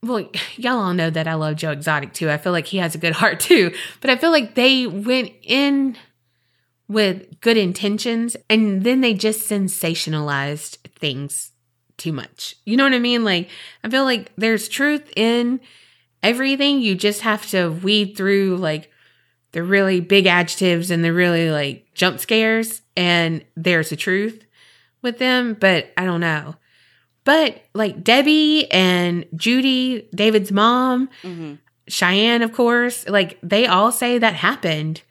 well, 0.02 0.28
y'all 0.56 0.78
all 0.78 0.94
know 0.94 1.10
that 1.10 1.28
I 1.28 1.34
love 1.34 1.56
Joe 1.56 1.72
Exotic 1.72 2.12
too. 2.12 2.30
I 2.30 2.38
feel 2.38 2.52
like 2.52 2.66
he 2.66 2.78
has 2.78 2.94
a 2.94 2.98
good 2.98 3.12
heart 3.16 3.40
too. 3.40 3.72
But 4.00 4.10
I 4.10 4.16
feel 4.16 4.30
like 4.30 4.54
they 4.54 4.86
went 4.86 5.32
in 5.42 5.96
with 6.88 7.40
good 7.40 7.56
intentions 7.56 8.36
and 8.48 8.82
then 8.82 9.02
they 9.02 9.12
just 9.12 9.48
sensationalized 9.48 10.78
things 10.98 11.52
too 11.98 12.12
much. 12.12 12.54
You 12.64 12.76
know 12.76 12.84
what 12.84 12.94
I 12.94 12.98
mean? 12.98 13.24
Like, 13.24 13.50
I 13.84 13.90
feel 13.90 14.04
like 14.04 14.32
there's 14.36 14.68
truth 14.68 15.12
in 15.16 15.60
everything. 16.22 16.80
You 16.80 16.94
just 16.94 17.22
have 17.22 17.46
to 17.50 17.70
weed 17.70 18.16
through 18.16 18.56
like 18.56 18.90
the 19.52 19.62
really 19.62 20.00
big 20.00 20.26
adjectives 20.26 20.90
and 20.90 21.04
the 21.04 21.12
really 21.12 21.50
like 21.50 21.86
jump 21.94 22.20
scares 22.20 22.82
and 22.96 23.44
there's 23.56 23.90
the 23.90 23.96
truth 23.96 24.44
with 25.02 25.18
them, 25.18 25.54
but 25.58 25.92
I 25.96 26.04
don't 26.04 26.20
know. 26.20 26.54
But 27.28 27.62
like 27.74 28.02
Debbie 28.02 28.70
and 28.72 29.26
Judy, 29.36 30.08
David's 30.14 30.50
mom, 30.50 31.10
hmm 31.20 31.56
Cheyenne, 31.86 32.40
of 32.42 32.52
course, 32.54 33.06
like 33.06 33.38
they 33.42 33.66
all 33.66 33.92
say 33.92 34.16
that 34.18 34.34
happened 34.34 35.02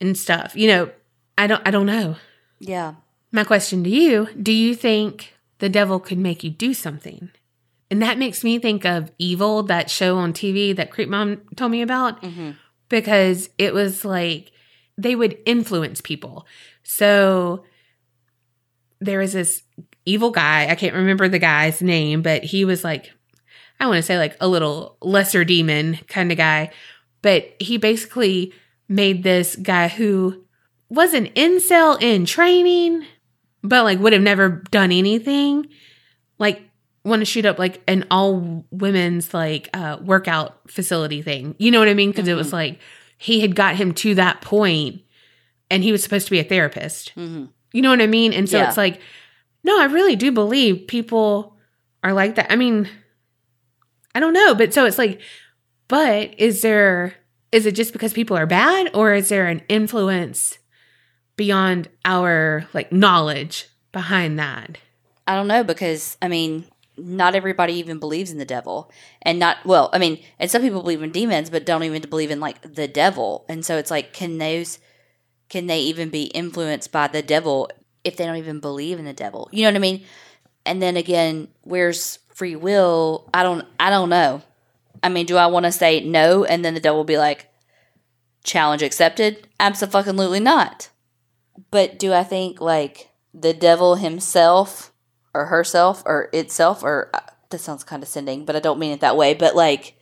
and 0.00 0.18
stuff. 0.18 0.56
You 0.56 0.66
know, 0.66 0.90
I 1.38 1.46
don't 1.46 1.62
I 1.64 1.70
don't 1.70 1.86
know. 1.86 2.16
Yeah. 2.58 2.94
My 3.30 3.44
question 3.44 3.84
to 3.84 3.90
you, 3.90 4.28
do 4.40 4.50
you 4.52 4.74
think 4.74 5.34
the 5.58 5.68
devil 5.68 6.00
could 6.00 6.18
make 6.18 6.42
you 6.42 6.50
do 6.50 6.74
something? 6.74 7.30
And 7.88 8.02
that 8.02 8.18
makes 8.18 8.42
me 8.42 8.58
think 8.58 8.84
of 8.84 9.12
Evil, 9.18 9.62
that 9.64 9.90
show 9.90 10.18
on 10.18 10.32
TV 10.32 10.74
that 10.74 10.90
Creep 10.90 11.08
Mom 11.08 11.40
told 11.54 11.70
me 11.70 11.82
about, 11.82 12.24
hmm 12.24 12.50
because 12.88 13.48
it 13.58 13.72
was 13.72 14.04
like 14.04 14.50
they 14.98 15.14
would 15.14 15.38
influence 15.46 16.00
people. 16.00 16.44
So 16.82 17.64
there 19.00 19.20
was 19.20 19.32
this 19.32 19.62
evil 20.04 20.30
guy, 20.30 20.68
I 20.68 20.74
can't 20.74 20.94
remember 20.94 21.28
the 21.28 21.38
guy's 21.38 21.82
name, 21.82 22.22
but 22.22 22.42
he 22.44 22.64
was 22.64 22.84
like, 22.84 23.10
I 23.78 23.86
want 23.86 23.96
to 23.96 24.02
say 24.02 24.18
like 24.18 24.36
a 24.40 24.48
little 24.48 24.96
lesser 25.00 25.44
demon 25.44 25.98
kind 26.08 26.30
of 26.30 26.38
guy. 26.38 26.70
But 27.22 27.54
he 27.60 27.76
basically 27.76 28.52
made 28.88 29.22
this 29.22 29.56
guy 29.56 29.88
who 29.88 30.44
was 30.88 31.14
an 31.14 31.26
incel 31.28 32.00
in 32.02 32.24
training, 32.26 33.04
but 33.62 33.84
like 33.84 33.98
would 34.00 34.12
have 34.12 34.22
never 34.22 34.48
done 34.70 34.90
anything, 34.92 35.66
like 36.38 36.62
want 37.04 37.20
to 37.20 37.24
shoot 37.26 37.46
up 37.46 37.58
like 37.58 37.80
an 37.88 38.06
all 38.10 38.66
women's 38.70 39.32
like 39.32 39.68
uh 39.72 39.98
workout 40.02 40.58
facility 40.70 41.22
thing. 41.22 41.54
You 41.58 41.70
know 41.70 41.78
what 41.78 41.88
I 41.88 41.94
mean? 41.94 42.10
Because 42.10 42.28
it 42.28 42.34
was 42.34 42.52
like 42.52 42.78
he 43.16 43.40
had 43.40 43.54
got 43.54 43.76
him 43.76 43.92
to 43.94 44.14
that 44.16 44.40
point 44.40 45.02
and 45.70 45.82
he 45.82 45.92
was 45.92 46.02
supposed 46.02 46.26
to 46.26 46.30
be 46.30 46.40
a 46.40 46.44
therapist. 46.44 47.10
hmm 47.10 47.46
You 47.72 47.80
know 47.82 47.90
what 47.90 48.00
I 48.02 48.06
mean? 48.06 48.32
And 48.32 48.48
so 48.48 48.58
Yeah. 48.58 48.68
it's 48.68 48.76
like, 48.76 49.00
no, 49.62 49.80
I 49.80 49.84
really 49.84 50.16
do 50.16 50.32
believe 50.32 50.86
people 50.86 51.56
are 52.02 52.12
like 52.12 52.36
that. 52.36 52.50
I 52.50 52.56
mean, 52.56 52.88
I 54.14 54.20
don't 54.20 54.32
know, 54.32 54.54
but 54.54 54.72
so 54.72 54.86
it's 54.86 54.98
like, 54.98 55.20
but 55.88 56.34
is 56.38 56.62
there, 56.62 57.14
is 57.52 57.66
it 57.66 57.74
just 57.74 57.92
because 57.92 58.12
people 58.12 58.36
are 58.36 58.46
bad 58.46 58.90
or 58.94 59.12
is 59.14 59.28
there 59.28 59.46
an 59.46 59.62
influence 59.68 60.58
beyond 61.36 61.88
our 62.04 62.66
like 62.72 62.92
knowledge 62.92 63.66
behind 63.92 64.38
that? 64.38 64.78
I 65.26 65.34
don't 65.34 65.48
know 65.48 65.64
because 65.64 66.16
I 66.22 66.28
mean, 66.28 66.64
not 66.96 67.34
everybody 67.34 67.74
even 67.74 67.98
believes 67.98 68.30
in 68.30 68.38
the 68.38 68.44
devil, 68.44 68.90
and 69.22 69.38
not 69.38 69.58
well. 69.64 69.90
I 69.92 69.98
mean, 69.98 70.22
and 70.38 70.50
some 70.50 70.62
people 70.62 70.82
believe 70.82 71.02
in 71.02 71.12
demons, 71.12 71.50
but 71.50 71.66
don't 71.66 71.82
even 71.82 72.02
believe 72.02 72.30
in 72.30 72.40
like 72.40 72.74
the 72.74 72.88
devil. 72.88 73.44
And 73.48 73.64
so 73.64 73.78
it's 73.78 73.90
like, 73.90 74.12
can 74.12 74.38
those, 74.38 74.78
can 75.48 75.66
they 75.66 75.80
even 75.80 76.10
be 76.10 76.24
influenced 76.24 76.92
by 76.92 77.08
the 77.08 77.22
devil 77.22 77.70
if 78.04 78.16
they 78.16 78.24
don't 78.26 78.36
even 78.36 78.60
believe 78.60 78.98
in 78.98 79.04
the 79.04 79.12
devil? 79.12 79.48
You 79.52 79.62
know 79.64 79.70
what 79.70 79.76
I 79.76 79.80
mean? 79.80 80.04
And 80.66 80.80
then 80.82 80.96
again, 80.96 81.48
where's 81.62 82.18
free 82.34 82.56
will? 82.56 83.28
I 83.32 83.42
don't. 83.42 83.66
I 83.78 83.90
don't 83.90 84.10
know. 84.10 84.42
I 85.02 85.08
mean, 85.08 85.26
do 85.26 85.36
I 85.36 85.46
want 85.46 85.64
to 85.66 85.72
say 85.72 86.00
no, 86.00 86.44
and 86.44 86.64
then 86.64 86.74
the 86.74 86.80
devil 86.80 86.98
will 86.98 87.04
be 87.04 87.16
like, 87.18 87.50
challenge 88.44 88.82
accepted? 88.82 89.48
Absolutely 89.58 90.40
not. 90.40 90.90
But 91.70 91.98
do 91.98 92.12
I 92.12 92.24
think 92.24 92.60
like 92.60 93.10
the 93.32 93.52
devil 93.54 93.94
himself 93.96 94.92
or 95.32 95.46
herself 95.46 96.02
or 96.04 96.28
itself 96.32 96.82
or 96.82 97.10
uh, 97.14 97.20
that 97.50 97.58
sounds 97.60 97.84
condescending, 97.84 98.44
but 98.44 98.56
I 98.56 98.60
don't 98.60 98.78
mean 98.78 98.92
it 98.92 99.00
that 99.00 99.16
way. 99.16 99.34
But 99.34 99.54
like, 99.54 99.94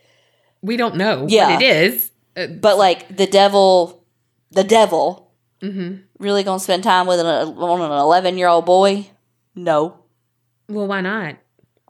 We 0.63 0.77
don't 0.77 0.97
know 0.97 1.27
Yeah. 1.29 1.53
what 1.53 1.63
it 1.63 1.67
is. 1.67 2.11
Uh, 2.37 2.47
but 2.49 2.79
like 2.79 3.15
the 3.17 3.27
devil, 3.27 4.05
the 4.51 4.65
devil 4.65 5.31
mhm. 5.63 6.03
Really 6.19 6.43
gonna 6.43 6.61
spend 6.61 6.83
time 6.83 7.07
with 7.07 7.21
an, 7.21 7.27
on 7.27 7.81
an 7.81 7.93
eleven 7.93 8.39
year 8.39 8.49
old 8.49 8.67
boy? 8.67 9.09
No. 9.55 10.01
Well, 10.69 10.87
why 10.87 11.01
not? 11.01 11.37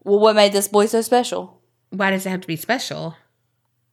Well, 0.05 0.21
what 0.21 0.37
made 0.37 0.53
this 0.53 0.69
boy 0.69 0.87
so 0.87 1.01
special? 1.03 1.61
Why 1.91 2.11
does 2.11 2.25
it 2.27 2.31
have 2.31 2.41
to 2.43 2.47
be 2.47 2.57
special? 2.57 3.17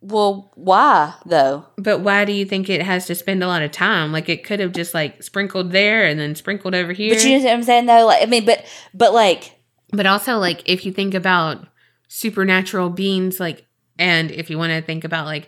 Well, 0.01 0.51
why 0.55 1.15
though? 1.25 1.65
But 1.77 2.01
why 2.01 2.25
do 2.25 2.31
you 2.31 2.45
think 2.45 2.69
it 2.69 2.81
has 2.83 3.07
to 3.07 3.15
spend 3.15 3.43
a 3.43 3.47
lot 3.47 3.63
of 3.63 3.71
time? 3.71 4.11
Like 4.11 4.29
it 4.29 4.43
could 4.43 4.59
have 4.59 4.71
just 4.73 4.93
like 4.93 5.23
sprinkled 5.23 5.71
there 5.71 6.05
and 6.05 6.19
then 6.19 6.35
sprinkled 6.35 6.75
over 6.75 6.93
here. 6.93 7.15
But 7.15 7.23
you 7.23 7.37
know 7.37 7.43
what 7.45 7.53
I'm 7.53 7.63
saying 7.63 7.85
though. 7.87 8.05
Like, 8.05 8.21
I 8.21 8.25
mean, 8.27 8.45
but 8.45 8.65
but 8.93 9.13
like, 9.13 9.57
But 9.91 10.05
also, 10.05 10.37
like, 10.37 10.61
if 10.65 10.85
you 10.85 10.91
think 10.91 11.13
about 11.13 11.67
supernatural 12.07 12.89
beings, 12.89 13.39
like, 13.39 13.65
and 13.97 14.29
if 14.29 14.49
you 14.49 14.57
want 14.57 14.71
to 14.73 14.81
think 14.81 15.03
about 15.03 15.25
like 15.25 15.47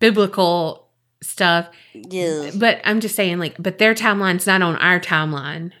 biblical 0.00 0.83
stuff, 1.24 1.68
yeah. 1.92 2.50
but 2.54 2.80
I'm 2.84 3.00
just 3.00 3.16
saying, 3.16 3.38
like, 3.38 3.56
but 3.58 3.78
their 3.78 3.94
timeline's 3.94 4.46
not 4.46 4.62
on 4.62 4.76
our 4.76 5.00
timeline. 5.00 5.72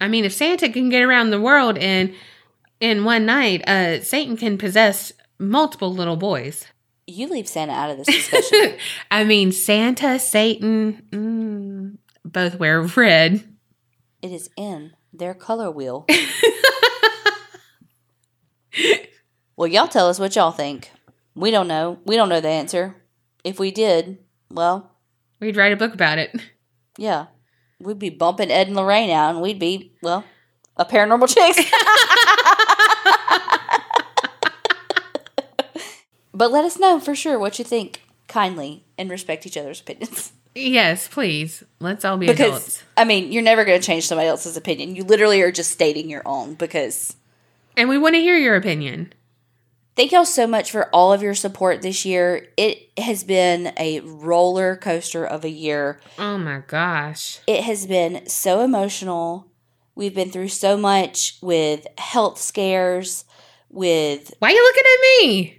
I 0.00 0.08
mean, 0.08 0.24
if 0.24 0.32
Santa 0.32 0.68
can 0.68 0.88
get 0.88 1.02
around 1.02 1.30
the 1.30 1.40
world 1.40 1.78
in 1.78 2.14
in 2.80 3.04
one 3.04 3.24
night, 3.24 3.62
uh, 3.68 4.00
Satan 4.02 4.36
can 4.36 4.58
possess 4.58 5.12
multiple 5.38 5.92
little 5.94 6.16
boys. 6.16 6.66
you 7.06 7.28
leave 7.28 7.46
Santa 7.48 7.72
out 7.72 7.90
of 7.90 7.98
this 7.98 8.06
discussion. 8.30 8.76
I 9.10 9.24
mean, 9.24 9.52
Santa, 9.52 10.18
Satan, 10.18 11.02
mm, 11.10 11.98
both 12.24 12.58
wear 12.58 12.82
red. 12.82 13.44
it 14.22 14.32
is 14.32 14.50
in 14.56 14.92
their 15.12 15.34
color 15.34 15.70
wheel. 15.70 16.06
well, 19.56 19.68
y'all 19.68 19.88
tell 19.88 20.08
us 20.08 20.18
what 20.18 20.34
y'all 20.34 20.50
think. 20.52 20.90
We 21.34 21.50
don't 21.50 21.68
know. 21.68 21.98
We 22.04 22.16
don't 22.16 22.28
know 22.28 22.40
the 22.40 22.48
answer. 22.48 22.96
If 23.44 23.58
we 23.58 23.70
did, 23.70 24.18
well, 24.52 24.90
We'd 25.40 25.56
write 25.56 25.72
a 25.72 25.76
book 25.76 25.94
about 25.94 26.18
it. 26.18 26.34
yeah, 26.96 27.26
we'd 27.80 27.98
be 27.98 28.10
bumping 28.10 28.50
Ed 28.50 28.68
and 28.68 28.76
Lorraine 28.76 29.10
out, 29.10 29.30
and 29.30 29.42
we'd 29.42 29.58
be 29.58 29.92
well, 30.02 30.24
a 30.76 30.84
paranormal 30.84 31.28
chicks. 31.34 31.58
but 36.34 36.50
let 36.50 36.64
us 36.64 36.78
know 36.78 36.98
for 37.00 37.14
sure 37.14 37.38
what 37.38 37.58
you 37.58 37.64
think, 37.64 38.02
kindly, 38.28 38.84
and 38.96 39.10
respect 39.10 39.46
each 39.46 39.56
other's 39.56 39.80
opinions. 39.80 40.32
Yes, 40.54 41.08
please. 41.08 41.64
Let's 41.80 42.04
all 42.04 42.18
be 42.18 42.26
Because 42.26 42.48
adults. 42.48 42.82
I 42.96 43.04
mean, 43.04 43.32
you're 43.32 43.42
never 43.42 43.64
going 43.64 43.80
to 43.80 43.86
change 43.86 44.06
somebody 44.06 44.28
else's 44.28 44.54
opinion. 44.56 44.94
You 44.94 45.02
literally 45.02 45.40
are 45.40 45.50
just 45.50 45.70
stating 45.70 46.10
your 46.10 46.20
own. 46.26 46.54
Because 46.56 47.16
And 47.74 47.88
we 47.88 47.96
want 47.96 48.16
to 48.16 48.20
hear 48.20 48.36
your 48.36 48.56
opinion. 48.56 49.14
Thank 49.96 50.12
y'all 50.12 50.24
so 50.24 50.46
much 50.46 50.70
for 50.70 50.88
all 50.94 51.12
of 51.12 51.22
your 51.22 51.34
support 51.34 51.82
this 51.82 52.04
year. 52.04 52.48
It 52.56 52.90
has 52.98 53.24
been 53.24 53.72
a 53.78 54.00
roller 54.00 54.76
coaster 54.76 55.24
of 55.24 55.44
a 55.44 55.50
year. 55.50 56.00
Oh 56.18 56.38
my 56.38 56.62
gosh. 56.66 57.40
It 57.46 57.64
has 57.64 57.86
been 57.86 58.28
so 58.28 58.62
emotional. 58.62 59.48
We've 59.94 60.14
been 60.14 60.30
through 60.30 60.48
so 60.48 60.76
much 60.76 61.38
with 61.42 61.86
health 61.98 62.38
scares, 62.38 63.24
with 63.68 64.32
Why 64.38 64.48
are 64.48 64.52
you 64.52 64.62
looking 64.62 64.84
at 64.84 65.00
me? 65.26 65.58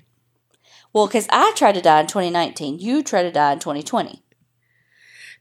well, 0.94 1.08
because 1.08 1.28
I 1.32 1.54
tried 1.56 1.74
to 1.76 1.82
die 1.82 2.02
in 2.02 2.08
2019. 2.08 2.80
You 2.80 3.04
tried 3.04 3.24
to 3.24 3.32
die 3.32 3.54
in 3.54 3.60
2020. 3.60 4.24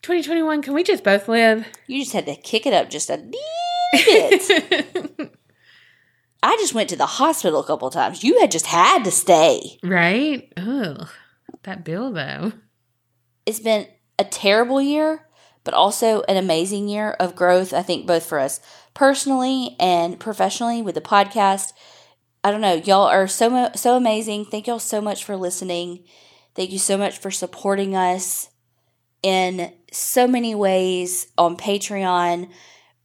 2021, 0.03 0.63
can 0.63 0.75
we 0.75 0.83
just 0.83 1.05
both 1.05 1.29
live? 1.29 1.67
You 1.87 2.01
just 2.01 2.13
had 2.13 2.27
to 2.27 2.35
kick 2.35 2.67
it 2.67 2.73
up 2.73 2.91
just 2.91 3.09
a 3.09 3.17
little 3.17 3.31
bit. 3.93 5.33
I 6.43 6.57
just 6.57 6.75
went 6.75 6.89
to 6.91 6.97
the 6.97 7.07
hospital 7.07 7.61
a 7.61 7.67
couple 7.67 7.87
of 7.89 7.95
times. 7.95 8.25
You 8.25 8.41
had 8.41 8.51
just 8.51 8.67
had 8.67 9.05
to 9.05 9.11
stay. 9.11 9.79
right? 9.83 10.53
Ugh. 10.57 11.09
That 11.63 11.85
bill, 11.85 12.13
though. 12.13 12.53
It's 13.47 13.61
been 13.61 13.87
a 14.19 14.25
terrible 14.25 14.83
year, 14.83 15.27
but 15.65 15.75
also 15.75 16.23
an 16.23 16.37
amazing 16.37 16.89
year 16.89 17.13
of 17.21 17.37
growth, 17.37 17.73
I 17.73 17.83
think, 17.83 18.07
both 18.07 18.27
for 18.27 18.41
us 18.41 18.61
personally 18.95 19.77
and 19.79 20.19
professionally 20.19 20.83
with 20.83 20.97
the 20.97 21.01
podcast. 21.01 21.73
I 22.43 22.51
don't 22.51 22.61
know. 22.61 22.75
Y'all 22.75 23.07
are 23.07 23.29
so, 23.29 23.71
so 23.77 23.97
amazing. 23.97 24.47
Thank 24.47 24.67
y'all 24.67 24.81
so 24.81 25.01
much 25.01 25.25
for 25.25 25.37
listening. 25.37 26.05
Thank 26.55 26.73
you 26.73 26.79
so 26.79 26.99
much 26.99 27.19
for 27.19 27.31
supporting 27.31 27.95
us 27.95 28.51
in 29.23 29.73
so 29.93 30.27
many 30.27 30.55
ways 30.55 31.29
on 31.39 31.57
Patreon 31.57 32.51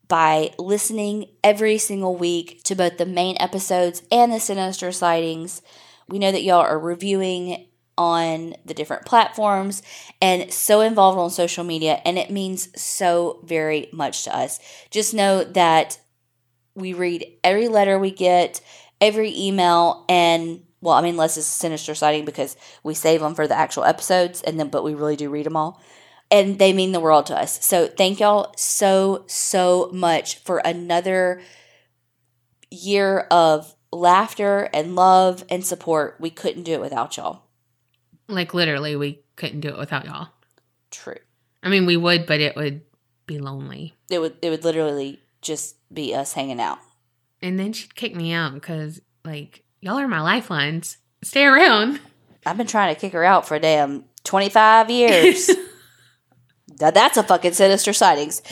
by 0.08 0.52
listening 0.58 1.28
every 1.44 1.78
single 1.78 2.16
week 2.16 2.62
to 2.64 2.76
both 2.76 2.98
the 2.98 3.06
main 3.06 3.38
episodes 3.40 4.04
and 4.12 4.32
the 4.32 4.40
sinister 4.40 4.92
sightings. 4.92 5.62
We 6.08 6.20
know 6.20 6.32
that 6.32 6.44
y'all 6.44 6.62
are 6.62 6.80
reviewing 6.80 7.68
on 7.98 8.54
the 8.64 8.74
different 8.74 9.06
platforms 9.06 9.82
and 10.22 10.54
so 10.54 10.82
involved 10.82 11.18
on 11.18 11.30
social 11.30 11.64
media, 11.64 12.02
and 12.06 12.18
it 12.18 12.30
means 12.30 12.70
so 12.80 13.42
very 13.44 13.90
much 13.92 14.24
to 14.24 14.36
us. 14.36 14.60
Just 14.92 15.14
know 15.14 15.44
that 15.44 16.00
we 16.76 16.94
read 16.94 17.26
every 17.44 17.68
letter 17.68 17.98
we 17.98 18.12
get, 18.12 18.62
every 19.02 19.36
email, 19.36 20.06
and 20.08 20.62
well, 20.80 20.94
I 20.94 21.02
mean, 21.02 21.16
unless 21.16 21.38
it's 21.38 21.48
a 21.48 21.50
sinister 21.50 21.96
sighting 21.96 22.24
because 22.24 22.56
we 22.84 22.94
save 22.94 23.22
them 23.22 23.34
for 23.34 23.48
the 23.48 23.58
actual 23.58 23.84
episodes, 23.84 24.44
and 24.44 24.60
then 24.60 24.70
but 24.70 24.84
we 24.84 24.94
really 24.94 25.16
do 25.16 25.30
read 25.30 25.48
them 25.48 25.58
all 25.58 25.82
and 26.30 26.60
they 26.60 26.74
mean 26.74 26.92
the 26.92 27.00
world 27.00 27.26
to 27.28 27.36
us. 27.38 27.64
So 27.66 27.88
thank 27.88 28.20
y'all 28.20 28.54
so 28.58 29.24
so 29.28 29.90
much 29.94 30.40
for 30.40 30.60
another 30.60 31.42
year 32.70 33.22
of 33.32 33.76
laughter 33.92 34.70
and 34.74 34.96
love 34.96 35.44
and 35.50 35.66
support. 35.66 36.18
We 36.20 36.30
couldn't 36.30 36.64
do 36.64 36.74
it 36.74 36.82
without 36.82 37.18
y'all. 37.18 37.44
Like, 38.28 38.54
literally, 38.54 38.96
we 38.96 39.24
couldn't 39.36 39.62
do 39.62 39.70
it 39.70 39.78
without 39.78 40.06
y'all. 40.06 40.30
True. 40.92 41.18
I 41.64 41.70
mean, 41.70 41.86
we 41.86 41.96
would, 41.96 42.26
but 42.26 42.40
it 42.40 42.56
would 42.56 42.82
be 43.26 43.40
lonely. 43.40 43.96
It 44.10 44.20
would 44.20 44.38
it 44.42 44.50
would 44.50 44.64
literally 44.64 45.22
just 45.42 45.76
be 45.94 46.14
us 46.14 46.34
hanging 46.34 46.60
out. 46.60 46.80
And 47.42 47.60
then 47.60 47.74
she'd 47.74 47.96
kick 47.96 48.16
me 48.16 48.34
out 48.34 48.54
because, 48.54 49.02
like, 49.24 49.64
y'all 49.80 50.00
are 50.00 50.08
my 50.08 50.22
lifelines. 50.22 50.98
Stay 51.24 51.46
around. 51.46 52.00
I've 52.46 52.58
been 52.58 52.68
trying 52.68 52.94
to 52.94 53.00
kick 53.00 53.14
her 53.14 53.24
out 53.24 53.48
for 53.48 53.60
damn 53.60 54.06
25 54.24 54.90
years. 54.90 55.50
now 56.80 56.92
that's 56.92 57.18
a 57.18 57.24
fucking 57.24 57.54
sinister 57.54 57.94
sightings. 57.94 58.42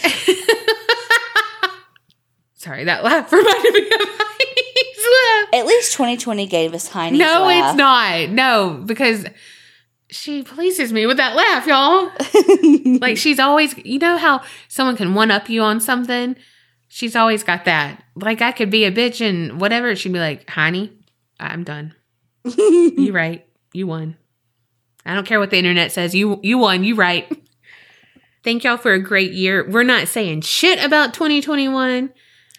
Sorry, 2.56 2.84
that 2.86 3.04
laugh 3.04 3.32
reminded 3.32 3.74
me 3.74 3.82
of 3.82 3.92
Heidi's 4.02 5.06
laugh. 5.06 5.50
At 5.62 5.66
least 5.68 5.94
2020 5.94 6.48
gave 6.48 6.74
us 6.74 6.88
Heine's 6.90 7.18
No, 7.20 7.44
laugh. 7.46 7.70
it's 7.70 7.78
not. 7.78 8.30
No, 8.30 8.82
because 8.86 9.26
she 10.10 10.42
pleases 10.44 10.92
me 10.92 11.06
with 11.06 11.18
that 11.18 11.36
laugh, 11.36 11.68
y'all. 11.68 12.12
like 13.00 13.18
she's 13.18 13.40
always, 13.40 13.78
you 13.86 14.00
know 14.00 14.18
how 14.18 14.42
someone 14.68 14.98
can 14.98 15.14
one 15.14 15.30
up 15.30 15.48
you 15.50 15.62
on 15.62 15.80
something. 15.80 16.36
She's 16.88 17.16
always 17.16 17.44
got 17.44 17.66
that. 17.66 18.04
Like 18.16 18.42
I 18.42 18.52
could 18.52 18.72
be 18.72 18.86
a 18.86 18.92
bitch 18.92 19.22
and 19.24 19.60
whatever. 19.60 19.96
She'd 19.96 20.14
be 20.14 20.20
like, 20.20 20.50
"Honey, 20.50 20.94
I'm 21.40 21.64
done. 21.66 21.94
you 22.46 23.12
right. 23.12 23.46
You 23.74 23.86
won. 23.88 24.16
I 25.06 25.14
don't 25.14 25.28
care 25.28 25.40
what 25.40 25.50
the 25.50 25.58
internet 25.58 25.92
says. 25.92 26.16
You 26.16 26.40
you 26.42 26.58
won. 26.58 26.84
You 26.86 26.96
right." 26.96 27.28
Thank 28.46 28.64
y'all 28.64 28.78
for 28.78 28.94
a 28.94 29.00
great 29.00 29.32
year. 29.32 29.68
We're 29.68 29.82
not 29.82 30.08
saying 30.08 30.42
shit 30.42 30.78
about 30.82 31.16
2021. 31.16 32.10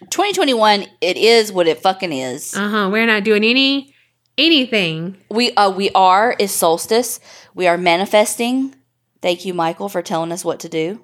2021, 0.01 0.85
it 0.99 1.15
is 1.15 1.49
what 1.49 1.65
it 1.65 1.79
fucking 1.79 2.11
is. 2.11 2.53
Uh 2.53 2.67
huh. 2.67 2.89
We're 2.91 3.05
not 3.05 3.23
doing 3.23 3.45
any 3.45 3.95
anything. 4.37 5.15
We 5.31 5.53
uh 5.53 5.71
we 5.71 5.89
are 5.91 6.35
is 6.37 6.51
solstice. 6.51 7.21
We 7.55 7.67
are 7.67 7.77
manifesting. 7.77 8.75
Thank 9.21 9.45
you, 9.45 9.53
Michael, 9.53 9.87
for 9.87 10.01
telling 10.01 10.33
us 10.33 10.43
what 10.43 10.59
to 10.59 10.69
do. 10.69 11.01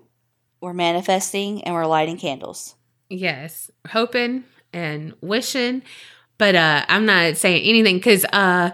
We're 0.60 0.74
manifesting 0.74 1.64
and 1.64 1.74
we're 1.74 1.86
lighting 1.86 2.18
candles. 2.18 2.76
Yes, 3.10 3.72
hoping 3.88 4.44
and 4.74 5.14
wishing, 5.22 5.82
but 6.38 6.56
uh 6.56 6.84
I'm 6.90 7.06
not 7.06 7.38
saying 7.38 7.64
anything 7.64 8.02
cuz 8.02 8.26
uh 8.34 8.72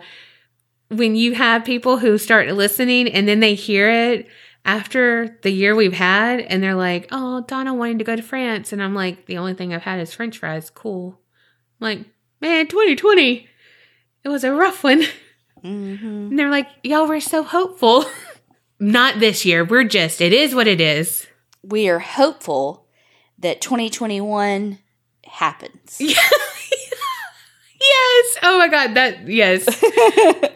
when 0.88 1.16
you 1.16 1.36
have 1.36 1.64
people 1.64 2.00
who 2.00 2.18
start 2.18 2.50
listening 2.50 3.10
and 3.10 3.28
then 3.28 3.42
they 3.42 3.54
hear 3.54 3.92
it 3.92 4.28
after 4.66 5.38
the 5.42 5.52
year 5.52 5.76
we've 5.76 5.94
had 5.94 6.42
and 6.42 6.62
they're 6.62 6.76
like, 6.76 7.08
"Oh, 7.12 7.42
Donna 7.42 7.74
wanting 7.74 8.00
to 8.00 8.04
go 8.04 8.16
to 8.16 8.22
France." 8.22 8.72
And 8.74 8.82
I'm 8.84 8.96
like, 8.96 9.26
"The 9.26 9.38
only 9.38 9.54
thing 9.54 9.74
I've 9.74 9.84
had 9.84 10.00
is 10.00 10.14
french 10.14 10.38
fries." 10.38 10.70
Cool. 10.70 11.20
I'm 11.80 11.86
like, 11.86 12.06
"Man, 12.42 12.68
2020. 12.68 13.48
It 14.24 14.30
was 14.30 14.44
a 14.44 14.54
rough 14.54 14.84
one." 14.84 15.04
Mm-hmm. 15.64 16.06
And 16.06 16.40
they're 16.40 16.50
like, 16.50 16.68
"Y'all 16.84 17.08
were 17.08 17.20
so 17.20 17.44
hopeful." 17.44 18.06
not 18.80 19.20
this 19.20 19.46
year. 19.46 19.64
We're 19.64 19.84
just 19.84 20.22
it 20.22 20.34
is 20.34 20.56
what 20.56 20.68
it 20.68 20.82
is. 20.82 21.28
We 21.62 21.90
are 21.90 22.00
hopeful 22.00 22.88
that 23.38 23.62
2021 23.62 24.80
happens. 25.26 25.98
yes. 26.00 26.16
Oh 28.42 28.58
my 28.58 28.68
god, 28.70 28.94
that 28.96 29.28
yes. 29.28 29.66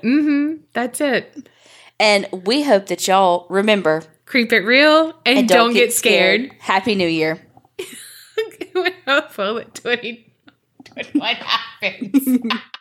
mhm. 0.04 0.60
That's 0.74 1.02
it. 1.02 1.50
And 2.00 2.28
we 2.32 2.64
hope 2.64 2.88
that 2.88 3.08
y'all 3.08 3.46
remember 3.50 4.04
Creep 4.26 4.54
it 4.54 4.66
real 4.66 5.14
and, 5.26 5.48
don't, 5.48 5.74
get, 5.74 5.94
scared. 5.94 6.52
Happy 6.60 6.96
New 6.96 7.08
Year. 7.08 7.40
We're 8.76 8.94
hopeful 9.06 9.56
that 9.56 9.76
2021 9.76 11.36
happens. 11.36 12.40